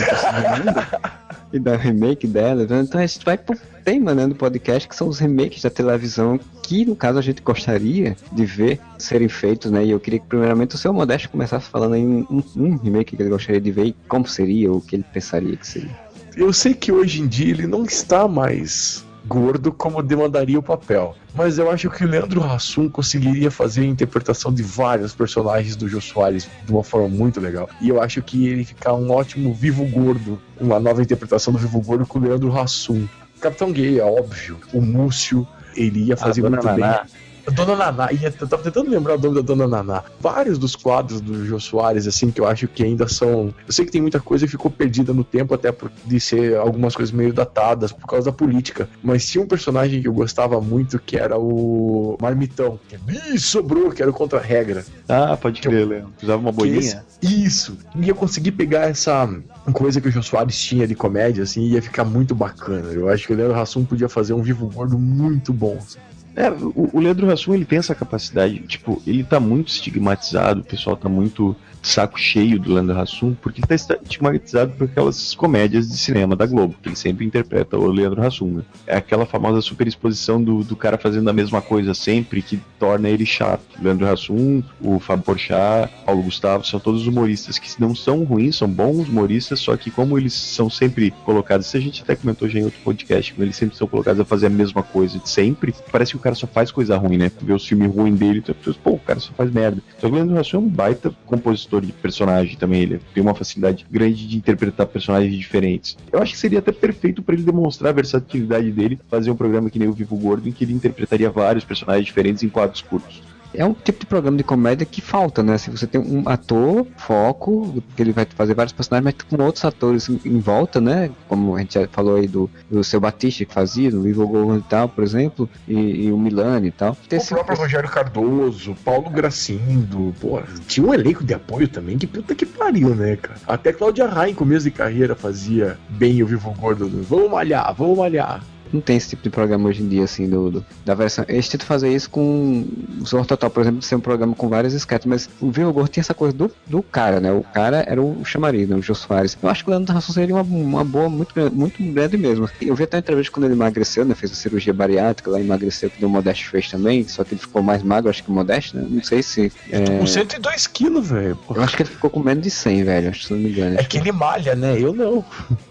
e 1.53 1.59
da 1.59 1.77
remake 1.77 2.25
dela, 2.25 2.63
então 2.63 3.01
a 3.01 3.05
gente 3.05 3.25
vai 3.25 3.37
pro 3.37 3.59
tema 3.85 4.15
né, 4.15 4.29
do 4.29 4.37
podcast, 4.37 4.89
que 4.89 4.95
são 4.95 5.09
os 5.09 5.19
remakes 5.19 5.61
da 5.61 5.71
televisão, 5.71 6.39
que 6.63 6.85
no 6.85 6.95
caso 6.95 7.19
a 7.19 7.21
gente 7.21 7.43
gostaria 7.43 8.17
de 8.31 8.47
ver 8.47 8.79
serem 8.97 9.29
feitos, 9.29 9.73
né? 9.73 9.85
E 9.85 9.91
eu 9.91 9.99
queria 9.99 10.21
que 10.21 10.27
primeiramente 10.27 10.77
o 10.77 10.79
seu 10.79 10.93
Modesto 10.93 11.29
começasse 11.31 11.69
falando 11.69 11.95
aí 11.95 12.07
um, 12.07 12.25
um- 12.31 12.45
um 12.55 12.77
remake 12.77 13.17
que 13.17 13.23
ele 13.25 13.31
gostaria 13.31 13.61
de 13.61 13.73
ver 13.73 13.87
e 13.87 13.97
como 14.07 14.29
seria, 14.29 14.71
ou 14.71 14.77
o 14.79 14.81
que 14.81 14.95
ele 14.95 15.05
pensaria 15.13 15.57
que 15.57 15.67
seria. 15.67 15.91
Eu 16.37 16.53
sei 16.53 16.75
que 16.75 16.93
hoje 16.93 17.23
em 17.23 17.27
dia 17.27 17.51
ele 17.51 17.67
não 17.67 17.83
está 17.85 18.29
mais 18.29 19.05
gordo 19.27 19.73
como 19.73 20.03
demandaria 20.03 20.59
o 20.59 20.63
papel. 20.63 21.15
Mas 21.35 21.59
eu 21.59 21.71
acho 21.71 21.89
que 21.91 22.05
o 22.05 22.09
Leandro 22.09 22.43
Hassum 22.43 22.89
conseguiria 22.89 23.51
fazer 23.51 23.83
a 23.83 23.87
interpretação 23.87 24.53
de 24.53 24.63
vários 24.63 25.15
personagens 25.15 25.77
do 25.77 25.89
Jô 25.89 26.01
Soares 26.01 26.49
de 26.65 26.73
uma 26.73 26.85
forma 26.85 27.09
muito 27.09 27.41
legal. 27.41 27.69
E 27.81 27.89
eu 27.89 28.03
acho 28.03 28.21
que 28.23 28.47
ele 28.47 28.65
ficar 28.65 28.95
um 28.95 29.11
ótimo 29.11 29.55
Vivo 29.55 29.85
Gordo, 29.87 30.41
uma 30.61 30.79
nova 30.79 31.03
interpretação 31.03 31.53
do 31.53 31.59
Vivo 31.59 31.81
Gordo 31.81 32.07
com 32.07 32.19
o 32.19 32.23
Leandro 32.23 32.57
Hassum. 32.59 33.07
Capitão 33.41 33.73
Gay, 33.73 33.99
é 33.99 34.05
óbvio. 34.05 34.59
O 34.73 34.81
Múcio, 34.81 35.47
ele 35.75 36.05
ia 36.05 36.17
fazer 36.17 36.43
Dona 36.43 36.57
muito 36.57 36.67
Naná. 36.67 37.03
bem. 37.03 37.22
Dona 37.51 37.75
Naná, 37.77 38.13
ia, 38.13 38.33
eu 38.41 38.47
tava 38.49 38.63
tentando 38.63 38.91
lembrar 38.91 39.17
o 39.17 39.21
nome 39.21 39.35
da 39.35 39.41
Dona 39.43 39.67
Naná. 39.67 40.03
Vários 40.21 40.59
dos 40.59 40.77
quadros 40.77 41.21
do 41.21 41.45
Jô 41.45 41.59
Soares, 41.59 42.07
assim, 42.07 42.31
que 42.31 42.41
eu 42.41 42.47
acho 42.47 42.69
que 42.69 42.85
ainda 42.85 43.09
são. 43.09 43.53
Eu 43.67 43.73
sei 43.73 43.85
que 43.85 43.91
tem 43.91 44.01
muita 44.01 44.21
coisa 44.21 44.45
que 44.47 44.51
ficou 44.53 44.71
perdida 44.71 45.13
no 45.13 45.25
tempo, 45.25 45.53
até 45.55 45.73
por 45.73 45.91
de 46.05 46.21
ser 46.21 46.57
algumas 46.57 46.95
coisas 46.95 47.13
meio 47.13 47.33
datadas 47.33 47.91
por 47.93 48.07
causa 48.07 48.31
da 48.31 48.37
política. 48.37 48.89
Mas 49.03 49.27
tinha 49.29 49.43
um 49.43 49.47
personagem 49.47 50.01
que 50.01 50.09
eu 50.09 50.13
gostava 50.13 50.61
muito, 50.61 50.99
que 50.99 51.17
era 51.17 51.37
o 51.39 52.17
Marmitão. 52.21 52.79
Que 52.89 52.97
Ih, 53.35 53.39
sobrou, 53.39 53.91
que 53.91 54.01
era 54.03 54.11
o 54.11 54.15
contra-regra. 54.15 54.85
Ah, 55.09 55.37
pode 55.37 55.61
crer, 55.61 55.87
Leandro. 55.87 56.13
Usava 56.23 56.41
uma 56.41 56.53
bolinha. 56.53 56.79
esse- 57.21 57.45
Isso. 57.45 57.77
E 57.97 58.09
eu 58.09 58.15
consegui 58.15 58.51
pegar 58.53 58.89
essa 58.89 59.29
coisa 59.73 60.01
que 60.01 60.09
o 60.09 60.11
Jô 60.11 60.23
Soares 60.23 60.59
tinha 60.59 60.87
de 60.87 60.95
comédia, 60.95 61.43
assim, 61.45 61.63
ia 61.63 61.83
ficar 61.83 62.05
muito 62.05 62.35
bacana. 62.35 62.91
Eu 62.93 63.09
acho 63.09 63.27
que 63.27 63.33
o 63.33 63.37
Leandro 63.37 63.59
Hassum 63.59 63.85
podia 63.85 64.09
fazer 64.09 64.33
um 64.33 64.43
vivo 64.43 64.67
gordo 64.69 64.99
muito 64.99 65.53
bom. 65.53 65.77
assim. 65.79 65.99
É, 66.35 66.51
o, 66.51 66.91
o 66.95 67.01
Leandro 67.01 67.31
Hassum, 67.31 67.55
ele 67.55 67.65
tem 67.65 67.79
essa 67.79 67.95
capacidade, 67.95 68.59
tipo, 68.61 69.03
ele 69.07 69.23
tá 69.23 69.39
muito 69.39 69.69
estigmatizado, 69.69 70.61
o 70.61 70.65
pessoal 70.65 70.97
tá 70.97 71.09
muito 71.09 71.55
saco 71.83 72.19
cheio 72.19 72.59
do 72.59 72.73
Leandro 72.73 72.99
Hassum, 72.99 73.35
porque 73.35 73.61
ele 73.61 73.67
tá 73.67 73.75
esta- 73.75 73.99
estigmatizado 74.03 74.73
por 74.73 74.85
aquelas 74.85 75.35
comédias 75.35 75.89
de 75.89 75.97
cinema 75.97 76.37
da 76.37 76.47
Globo, 76.47 76.77
que 76.81 76.89
ele 76.89 76.97
sempre 76.97 77.25
interpreta 77.27 77.77
o 77.77 77.87
Leandro 77.89 78.25
Hassum, 78.25 78.49
né? 78.49 78.63
É 78.87 78.97
aquela 78.97 79.27
famosa 79.27 79.61
superexposição 79.61 80.43
do, 80.43 80.63
do 80.63 80.77
cara 80.77 80.97
fazendo 80.97 81.29
a 81.29 81.33
mesma 81.33 81.61
coisa 81.61 81.95
sempre, 81.95 82.41
que 82.43 82.61
torna 82.79 83.09
ele 83.09 83.27
chato. 83.27 83.63
Leandro 83.81 84.07
Hassum, 84.09 84.63
o 84.81 84.99
Fábio 85.01 85.25
Porchat, 85.25 85.91
Paulo 86.07 86.23
Gustavo, 86.23 86.65
são 86.65 86.79
todos 86.79 87.07
humoristas 87.07 87.59
que 87.59 87.81
não 87.81 87.95
são 87.95 88.23
ruins, 88.25 88.57
são 88.57 88.69
bons 88.69 89.09
humoristas, 89.09 89.61
só 89.61 89.77
que 89.77 89.91
como 89.91 90.19
eles 90.19 90.33
são 90.35 90.71
sempre 90.71 91.13
colocados, 91.25 91.67
isso 91.67 91.77
a 91.77 91.81
gente 91.81 92.03
até 92.03 92.15
comentou 92.15 92.49
já 92.49 92.59
em 92.61 92.65
outro 92.65 92.79
podcast, 92.85 93.33
como 93.33 93.45
eles 93.45 93.57
sempre 93.57 93.77
são 93.77 93.87
colocados 93.87 94.21
a 94.21 94.25
fazer 94.25 94.47
a 94.47 94.51
mesma 94.51 94.83
coisa 94.83 95.19
de 95.19 95.29
sempre, 95.29 95.75
parece 95.91 96.13
que 96.13 96.17
o 96.17 96.21
cara 96.21 96.35
só 96.35 96.47
faz 96.47 96.71
coisa 96.71 96.97
ruim, 96.97 97.17
né? 97.17 97.31
Vê 97.41 97.53
o 97.53 97.59
filme 97.59 97.87
ruim 97.87 98.15
dele, 98.15 98.41
pensa, 98.41 98.79
pô, 98.83 98.91
o 98.93 98.99
cara 98.99 99.19
só 99.21 99.33
faz 99.33 99.51
merda. 99.51 99.83
Só 99.99 100.07
que 100.07 100.13
o 100.13 100.15
Leandro 100.15 100.39
Hassum 100.39 100.57
é 100.59 100.61
um 100.61 100.69
baita 100.69 101.13
compositor 101.27 101.72
de 101.81 101.93
personagem 101.93 102.57
também, 102.57 102.83
ele 102.83 103.01
tem 103.15 103.23
uma 103.23 103.35
facilidade 103.35 103.87
grande 103.91 104.27
de 104.27 104.37
interpretar 104.37 104.87
personagens 104.87 105.35
diferentes. 105.35 105.97
Eu 106.11 106.21
acho 106.21 106.33
que 106.33 106.39
seria 106.39 106.59
até 106.59 106.73
perfeito 106.73 107.23
pra 107.23 107.35
ele 107.35 107.45
demonstrar 107.45 107.91
a 107.91 107.95
versatilidade 107.95 108.71
dele, 108.71 108.99
fazer 109.09 109.31
um 109.31 109.37
programa 109.37 109.71
que 109.71 109.79
nem 109.79 109.89
o 109.89 109.93
Vivo 109.93 110.17
Gordo, 110.17 110.49
em 110.49 110.53
que 110.53 110.65
ele 110.65 110.73
interpretaria 110.73 111.31
vários 111.31 111.65
personagens 111.65 112.07
diferentes 112.07 112.43
em 112.43 112.49
quadros 112.49 112.83
curtos. 112.83 113.23
É 113.55 113.65
um 113.65 113.75
tipo 113.75 114.01
de 114.01 114.07
programa 114.07 114.37
de 114.37 114.45
comédia 114.45 114.87
que 114.87 115.01
falta, 115.01 115.43
né? 115.43 115.59
Se 115.59 115.71
você 115.71 115.87
tem 115.87 116.01
um 116.01 116.29
ator, 116.29 116.87
foco, 116.97 117.83
que 117.95 118.03
ele 118.03 118.13
vai 118.13 118.27
fazer 118.35 118.55
vários 118.55 118.73
personagens, 118.73 119.05
mas 119.05 119.29
com 119.29 119.43
outros 119.43 119.65
atores 119.65 120.09
em, 120.09 120.21
em 120.25 120.39
volta, 120.39 120.81
né? 120.81 121.11
Como 121.29 121.57
a 121.57 121.61
gente 121.61 121.75
já 121.75 121.87
falou 121.89 122.17
aí 122.17 122.27
do, 122.27 122.51
do 122.71 122.83
seu 122.83 123.01
Batista 123.01 123.45
que 123.45 123.53
fazia, 123.53 123.91
do 123.91 124.09
Ivo 124.09 124.27
Gorgon 124.27 124.57
e 124.57 124.63
tal, 124.63 124.89
por 124.89 125.05
exemplo, 125.05 125.49
e, 125.67 126.07
e 126.07 126.13
o 126.13 126.19
Milani 126.19 126.69
e 126.69 126.73
tal. 126.73 126.97
O 127.13 127.27
próprio 127.27 127.57
Rogério 127.57 127.89
Cardoso, 127.89 128.75
Paulo 128.85 129.11
Gracindo, 129.11 130.15
pô, 130.21 130.41
tinha 130.67 130.87
um 130.87 130.95
elenco 130.95 131.25
de 131.25 131.35
apoio 131.35 131.69
também, 131.69 131.99
que 131.99 132.07
puta 132.07 132.35
que 132.35 132.47
pariu, 132.47 132.95
né, 132.95 133.17
cara? 133.17 133.39
Até 133.47 133.73
Cláudia 133.73 134.07
Raia, 134.07 134.31
em 134.31 134.35
começo 134.35 134.65
de 134.65 134.71
carreira, 134.71 135.15
fazia 135.15 135.79
bem 135.89 136.23
o 136.23 136.27
Vivo 136.27 136.53
Gordo. 136.53 136.89
do 136.89 137.03
Vamos 137.03 137.31
malhar, 137.31 137.75
vamos 137.75 137.99
malhar. 137.99 138.43
Não 138.73 138.81
tem 138.81 138.97
esse 138.97 139.11
tipo 139.11 139.23
de 139.23 139.31
programa 139.31 139.69
hoje 139.69 139.83
em 139.83 139.89
dia, 139.89 140.05
assim, 140.05 140.29
do, 140.29 140.51
do- 140.51 140.65
da 140.85 140.95
versão. 140.95 141.25
Eles 141.29 141.49
tentam 141.49 141.67
fazer 141.67 141.93
isso 141.95 142.09
com 142.09 142.67
o 143.01 143.07
Zorro 143.07 143.27
Total, 143.27 143.51
por 143.51 143.61
exemplo, 143.61 143.81
de 143.81 143.85
ser 143.87 143.97
um 143.97 144.01
programa 144.01 144.35
com 144.35 144.49
vários 144.49 144.73
sketches, 144.75 145.07
mas 145.07 145.29
o 145.41 145.51
Vivo 145.51 145.73
Gordo 145.73 145.89
tinha 145.89 146.01
essa 146.03 146.15
coisa 146.15 146.35
do, 146.37 146.51
do 146.67 146.83
cara, 146.83 147.21
né? 147.21 147.31
O 147.33 147.43
cara 147.43 147.85
era 147.87 148.01
o 148.01 148.25
chamariz, 148.25 148.69
né? 148.69 148.77
O 148.77 148.83
Jô 148.83 148.95
Soares. 148.95 149.37
Eu 149.43 149.49
acho 149.49 149.63
que 149.65 149.71
o 149.71 149.73
Leandro 149.73 149.93
Rasson 149.95 150.13
seria 150.13 150.35
uma, 150.35 150.43
uma 150.43 150.85
boa, 150.85 151.09
muito, 151.09 151.35
grande- 151.35 151.55
muito 151.55 151.83
grande 151.93 152.17
mesmo. 152.17 152.49
Eu 152.61 152.75
vi 152.75 152.85
até 152.85 152.97
uma 152.97 153.01
entrevista 153.01 153.33
quando 153.33 153.45
ele 153.45 153.55
emagreceu, 153.55 154.05
né? 154.05 154.15
Fez 154.15 154.33
a 154.33 154.35
cirurgia 154.35 154.73
bariátrica, 154.73 155.31
lá 155.31 155.41
emagreceu, 155.41 155.91
que 155.91 156.05
o 156.05 156.09
Modeste 156.09 156.49
fez 156.49 156.71
também, 156.71 157.07
só 157.09 157.25
que 157.25 157.35
ele 157.35 157.41
ficou 157.41 157.63
mais 157.63 157.83
magro, 157.83 158.09
acho 158.11 158.23
que 158.25 158.31
o 158.31 158.35
Modeste, 158.35 158.77
né? 158.77 158.87
Não 158.89 159.03
sei 159.03 159.23
se. 159.23 159.53
É... 159.71 159.85
Com 159.99 160.07
102 160.07 160.67
quilos, 160.67 161.09
velho. 161.09 161.39
Eu 161.55 161.63
acho 161.63 161.77
que 161.77 161.83
ele 161.83 161.91
ficou 161.91 162.09
com 162.11 162.21
menos 162.21 162.43
de 162.43 162.51
100, 162.51 162.85
velho, 162.85 163.09
acho 163.11 163.21
que 163.21 163.27
se 163.27 163.33
não 163.35 163.41
me 163.41 163.51
engano. 163.51 163.79
É 163.79 163.85
que 163.85 163.99
ele 163.99 164.13
malha, 164.13 164.55
né? 164.55 164.81
Eu 164.81 164.93
não. 164.95 165.25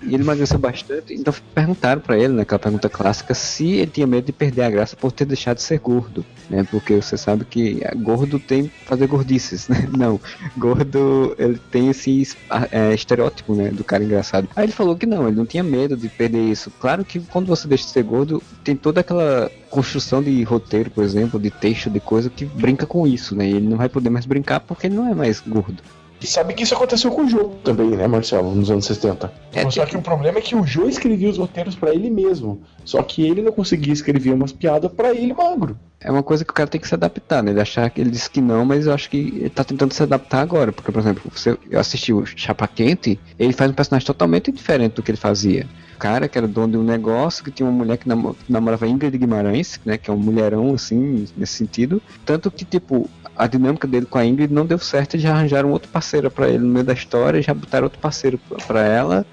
E 0.04 0.14
ele 0.14 0.24
emagreceu 0.24 0.60
bastante, 0.60 1.14
então 1.14 1.34
perguntaram 1.56 2.02
pra 2.02 2.18
ele, 2.18 2.34
né, 2.34 2.42
aquela 2.44 2.60
pergunta 2.60 2.90
clássica, 2.92 3.34
se 3.34 3.72
ele 3.74 3.92
tinha 3.92 4.08
medo 4.08 4.26
de 4.26 4.32
perder 4.32 4.64
a 4.64 4.70
graça 4.70 4.96
por 4.96 5.12
ter 5.12 5.26
deixado 5.26 5.58
de 5.58 5.64
ser 5.64 5.80
gordo, 5.80 6.26
né? 6.50 6.66
Porque 6.70 7.02
você 7.02 7.18
sabe 7.18 7.46
que 7.46 7.82
gordo 7.98 8.40
tem 8.40 8.66
que 8.66 8.86
fazer 8.86 9.08
gordices, 9.08 9.68
né? 9.70 9.88
Não, 9.98 10.20
gordo 10.58 11.36
ele 11.38 11.60
tem 11.72 11.90
esse 11.90 12.36
é, 12.72 12.94
estereótipo, 12.94 13.56
né, 13.56 13.70
do 13.70 13.84
cara 13.84 14.04
engraçado. 14.04 14.48
Aí 14.56 14.66
ele 14.66 14.72
falou 14.72 14.96
que 14.96 15.06
não, 15.06 15.28
ele 15.28 15.38
não 15.38 15.46
tinha 15.46 15.64
medo 15.64 15.96
de 15.96 16.10
perder 16.10 16.42
isso. 16.50 16.72
Claro 16.80 17.04
que 17.06 17.20
quando 17.20 17.48
você 17.48 17.68
deixa 17.68 17.86
de 17.86 17.92
ser 17.92 18.04
gordo, 18.04 18.42
tem 18.64 18.76
toda 18.76 19.02
aquela 19.02 19.50
construção 19.70 20.22
de 20.22 20.44
roteiro, 20.44 20.92
por 20.92 21.04
exemplo, 21.04 21.40
de 21.40 21.50
texto, 21.50 21.90
de 21.90 22.00
coisa 22.00 22.30
que 22.30 22.46
brinca 22.46 22.86
com 22.86 23.08
isso, 23.08 23.36
né? 23.36 23.48
E 23.48 23.54
ele 23.56 23.68
não 23.68 23.78
vai 23.78 23.90
poder 23.90 24.10
mais 24.10 24.26
brincar 24.26 24.60
porque 24.60 24.88
ele 24.88 24.96
não 24.96 25.08
é 25.08 25.16
mais 25.16 25.40
gordo. 25.40 25.82
E 26.22 26.28
sabe 26.28 26.54
que 26.54 26.64
isso 26.64 26.76
aconteceu 26.76 27.10
com 27.12 27.24
o 27.24 27.30
Jô 27.30 27.50
também, 27.64 27.90
né, 27.90 28.08
Marcelo, 28.08 28.54
nos 28.54 28.70
anos 28.70 28.86
70. 28.86 29.32
É, 29.54 29.70
Só 29.70 29.86
que 29.86 29.98
o 29.98 30.02
problema 30.02 30.38
é 30.38 30.42
que 30.42 30.56
o 30.56 30.66
Jô 30.66 30.88
escrevia 30.88 31.30
os 31.30 31.38
roteiros 31.38 31.76
pra 31.76 31.94
ele 31.94 32.12
mesmo. 32.12 32.62
Só 32.86 33.02
que 33.02 33.24
ele 33.24 33.42
não 33.42 33.52
conseguia 33.52 33.92
escrever 33.92 34.32
umas 34.32 34.52
piadas 34.52 34.92
pra 34.92 35.12
ele 35.12 35.34
magro. 35.34 35.78
É 36.00 36.12
uma 36.12 36.24
coisa 36.24 36.44
que 36.46 36.52
o 36.52 36.54
cara 36.54 36.70
tem 36.70 36.80
que 36.82 36.88
se 36.88 36.94
adaptar, 36.96 37.44
né? 37.44 37.52
Ele 37.52 37.62
achar 37.62 37.90
que 37.90 38.02
ele 38.02 38.10
disse 38.10 38.30
que 38.30 38.42
não, 38.42 38.66
mas 38.66 38.88
eu 38.88 38.94
acho 38.94 39.10
que 39.10 39.18
ele 39.18 39.50
tá 39.50 39.64
tentando 39.64 39.94
se 39.94 40.02
adaptar 40.02 40.42
agora. 40.42 40.72
Porque, 40.72 40.92
por 40.92 41.00
exemplo, 41.00 41.24
você, 41.34 41.58
eu 41.70 41.80
assisti 41.80 42.12
o 42.14 42.26
Chapa 42.26 42.68
Quente, 42.68 43.20
ele 43.38 43.54
faz 43.54 43.72
um 43.72 43.74
personagem 43.74 44.06
totalmente 44.06 44.52
diferente 44.52 44.94
do 44.94 45.04
que 45.04 45.12
ele 45.12 45.18
fazia. 45.18 45.68
O 45.96 46.00
cara 46.00 46.28
que 46.28 46.38
era 46.38 46.48
dono 46.48 46.72
de 46.72 46.78
um 46.78 46.84
negócio, 46.84 47.44
que 47.44 47.52
tinha 47.52 47.70
uma 47.70 47.78
mulher 47.78 47.98
que 47.98 48.08
namorava 48.50 48.88
Ingrid 48.88 49.16
Guimarães, 49.16 49.80
né? 49.86 49.98
Que 49.98 50.10
é 50.10 50.14
um 50.14 50.18
mulherão, 50.18 50.74
assim, 50.74 51.28
nesse 51.38 51.54
sentido. 51.54 52.02
Tanto 52.26 52.50
que, 52.50 52.66
tipo, 52.66 53.08
a 53.36 53.48
dinâmica 53.48 53.88
dele 53.88 54.06
com 54.06 54.18
a 54.18 54.26
Ingrid 54.26 54.54
não 54.54 54.66
deu 54.66 54.78
certo 54.80 55.18
já 55.18 55.34
arranjaram 55.34 55.72
outro 55.72 55.90
parceiro 55.90 56.30
pra 56.30 56.48
ele 56.50 56.60
no 56.60 56.68
meio 56.70 56.86
da 56.86 56.94
história, 56.94 57.42
já 57.42 57.54
botaram 57.54 57.86
outro 57.86 58.00
parceiro 58.00 58.40
pra 58.68 58.82
ela. 58.84 59.26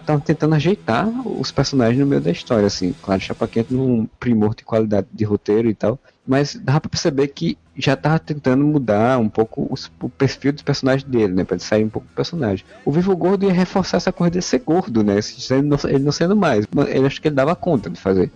Estavam 0.00 0.20
tentando 0.20 0.56
ajeitar 0.56 1.08
os 1.24 1.52
personagens 1.52 1.98
no 2.00 2.06
meio 2.06 2.20
da 2.20 2.32
história, 2.32 2.66
assim. 2.66 2.92
Claro, 3.02 3.20
Chapa 3.20 3.46
Quente 3.46 3.72
num 3.72 4.08
primor 4.18 4.52
de 4.52 4.64
qualidade 4.64 5.06
de 5.12 5.24
roteiro 5.24 5.70
e 5.70 5.74
tal. 5.74 5.96
Mas 6.26 6.56
dava 6.56 6.80
pra 6.80 6.90
perceber 6.90 7.28
que 7.28 7.56
já 7.76 7.94
tava 7.96 8.18
tentando 8.18 8.64
mudar 8.64 9.18
um 9.18 9.28
pouco 9.28 9.66
os- 9.70 9.90
o 10.00 10.08
perfil 10.08 10.52
dos 10.52 10.62
personagens 10.62 11.08
dele, 11.08 11.32
né? 11.32 11.44
Pra 11.44 11.54
ele 11.54 11.62
sair 11.62 11.84
um 11.84 11.88
pouco 11.88 12.08
do 12.08 12.14
personagem. 12.14 12.64
O 12.84 12.90
Vivo 12.90 13.16
Gordo 13.16 13.44
ia 13.46 13.52
reforçar 13.52 13.96
essa 13.98 14.10
coisa 14.12 14.32
de 14.32 14.42
ser 14.42 14.58
gordo, 14.58 15.04
né? 15.04 15.20
Ele 15.50 15.62
não, 15.62 15.78
ele 15.84 15.98
não 16.00 16.12
sendo 16.12 16.34
mais. 16.34 16.66
Ele 16.88 17.06
acho 17.06 17.20
que 17.22 17.28
ele 17.28 17.34
dava 17.36 17.54
conta 17.54 17.88
de 17.88 17.98
fazer. 18.00 18.30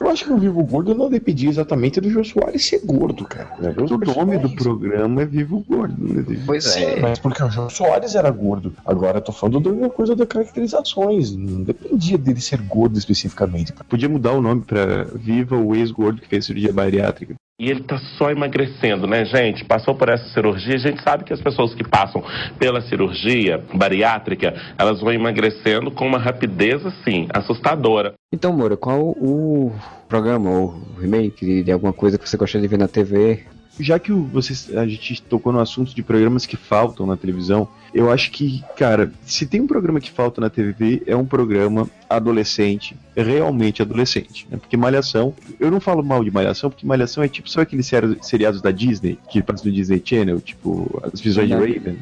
Eu 0.00 0.08
acho 0.10 0.24
que 0.24 0.32
o 0.32 0.38
Vivo 0.38 0.62
Gordo 0.64 0.94
não 0.94 1.08
dependia 1.08 1.48
exatamente 1.48 2.00
do 2.00 2.10
Jô 2.10 2.24
Soares 2.24 2.66
ser 2.66 2.80
gordo, 2.84 3.24
cara. 3.24 3.50
Né? 3.58 3.74
O 3.78 4.14
nome 4.14 4.38
do 4.38 4.50
programa 4.50 5.22
é 5.22 5.26
Vivo 5.26 5.64
Gordo, 5.68 5.96
né? 5.98 6.24
Pois 6.44 6.64
Sim, 6.64 7.00
mas 7.00 7.18
porque 7.18 7.42
o 7.42 7.50
Jô 7.50 7.68
Soares 7.70 8.14
era 8.14 8.30
gordo. 8.30 8.74
Agora 8.84 9.18
eu 9.18 9.22
tô 9.22 9.32
falando 9.32 9.60
de 9.60 9.68
uma 9.68 9.90
coisa 9.90 10.16
das 10.16 10.26
caracterizações. 10.26 11.34
Não 11.34 11.62
dependia 11.62 12.18
dele 12.18 12.40
ser 12.40 12.60
gordo 12.60 12.98
especificamente. 12.98 13.72
Podia 13.88 14.08
mudar 14.08 14.32
o 14.32 14.42
nome 14.42 14.62
pra 14.62 15.04
Viva 15.14 15.56
o 15.56 15.74
ex-gordo 15.74 16.20
que 16.20 16.28
fez 16.28 16.44
cirurgia 16.44 16.72
bariátrica. 16.72 17.34
E 17.58 17.70
ele 17.70 17.84
tá 17.84 17.98
só 18.18 18.30
emagrecendo, 18.32 19.06
né, 19.06 19.24
gente? 19.24 19.64
Passou 19.64 19.94
por 19.94 20.08
essa 20.08 20.28
cirurgia. 20.30 20.74
A 20.74 20.78
gente 20.78 21.00
sabe 21.02 21.22
que 21.22 21.32
as 21.32 21.40
pessoas 21.40 21.72
que 21.72 21.84
passam 21.84 22.20
pela 22.58 22.80
cirurgia 22.80 23.62
bariátrica, 23.72 24.54
elas 24.76 25.00
vão 25.00 25.12
emagrecendo 25.12 25.88
com 25.92 26.04
uma 26.04 26.18
rapidez, 26.18 26.84
assim, 26.84 27.28
assustadora. 27.32 28.14
Então, 28.32 28.52
Moura, 28.52 28.76
qual 28.76 29.00
o 29.00 29.72
programa 30.08 30.50
ou 30.50 30.74
remake 31.00 31.46
de, 31.46 31.62
de 31.62 31.70
alguma 31.70 31.92
coisa 31.92 32.18
que 32.18 32.28
você 32.28 32.36
gostaria 32.36 32.66
de 32.66 32.70
ver 32.70 32.78
na 32.78 32.88
TV? 32.88 33.44
Já 33.78 34.00
que 34.00 34.12
o- 34.12 34.24
vocês, 34.24 34.76
a 34.76 34.84
gente 34.86 35.22
tocou 35.22 35.52
no 35.52 35.60
assunto 35.60 35.94
de 35.94 36.02
programas 36.02 36.46
que 36.46 36.56
faltam 36.56 37.06
na 37.06 37.16
televisão, 37.16 37.68
eu 37.94 38.10
acho 38.10 38.30
que, 38.32 38.62
cara, 38.76 39.12
se 39.24 39.46
tem 39.46 39.60
um 39.60 39.66
programa 39.66 40.00
que 40.00 40.10
falta 40.10 40.40
na 40.40 40.50
TV, 40.50 41.02
é 41.06 41.14
um 41.14 41.24
programa 41.24 41.88
adolescente, 42.10 42.96
realmente 43.16 43.82
adolescente. 43.82 44.46
Né? 44.50 44.56
Porque 44.56 44.76
Malhação, 44.76 45.34
eu 45.60 45.70
não 45.70 45.80
falo 45.80 46.02
mal 46.02 46.22
de 46.24 46.30
Malhação, 46.30 46.70
porque 46.70 46.86
Malhação 46.86 47.22
é 47.22 47.28
tipo, 47.28 47.48
sabe 47.48 47.62
aqueles 47.64 47.86
seri- 47.86 48.18
seriados 48.22 48.60
da 48.60 48.70
Disney, 48.70 49.18
que 49.30 49.42
passam 49.42 49.66
no 49.66 49.72
Disney 49.72 50.02
Channel, 50.04 50.40
tipo, 50.40 51.00
as 51.12 51.20
visões 51.20 51.48
de 51.48 51.54
Raven, 51.54 51.96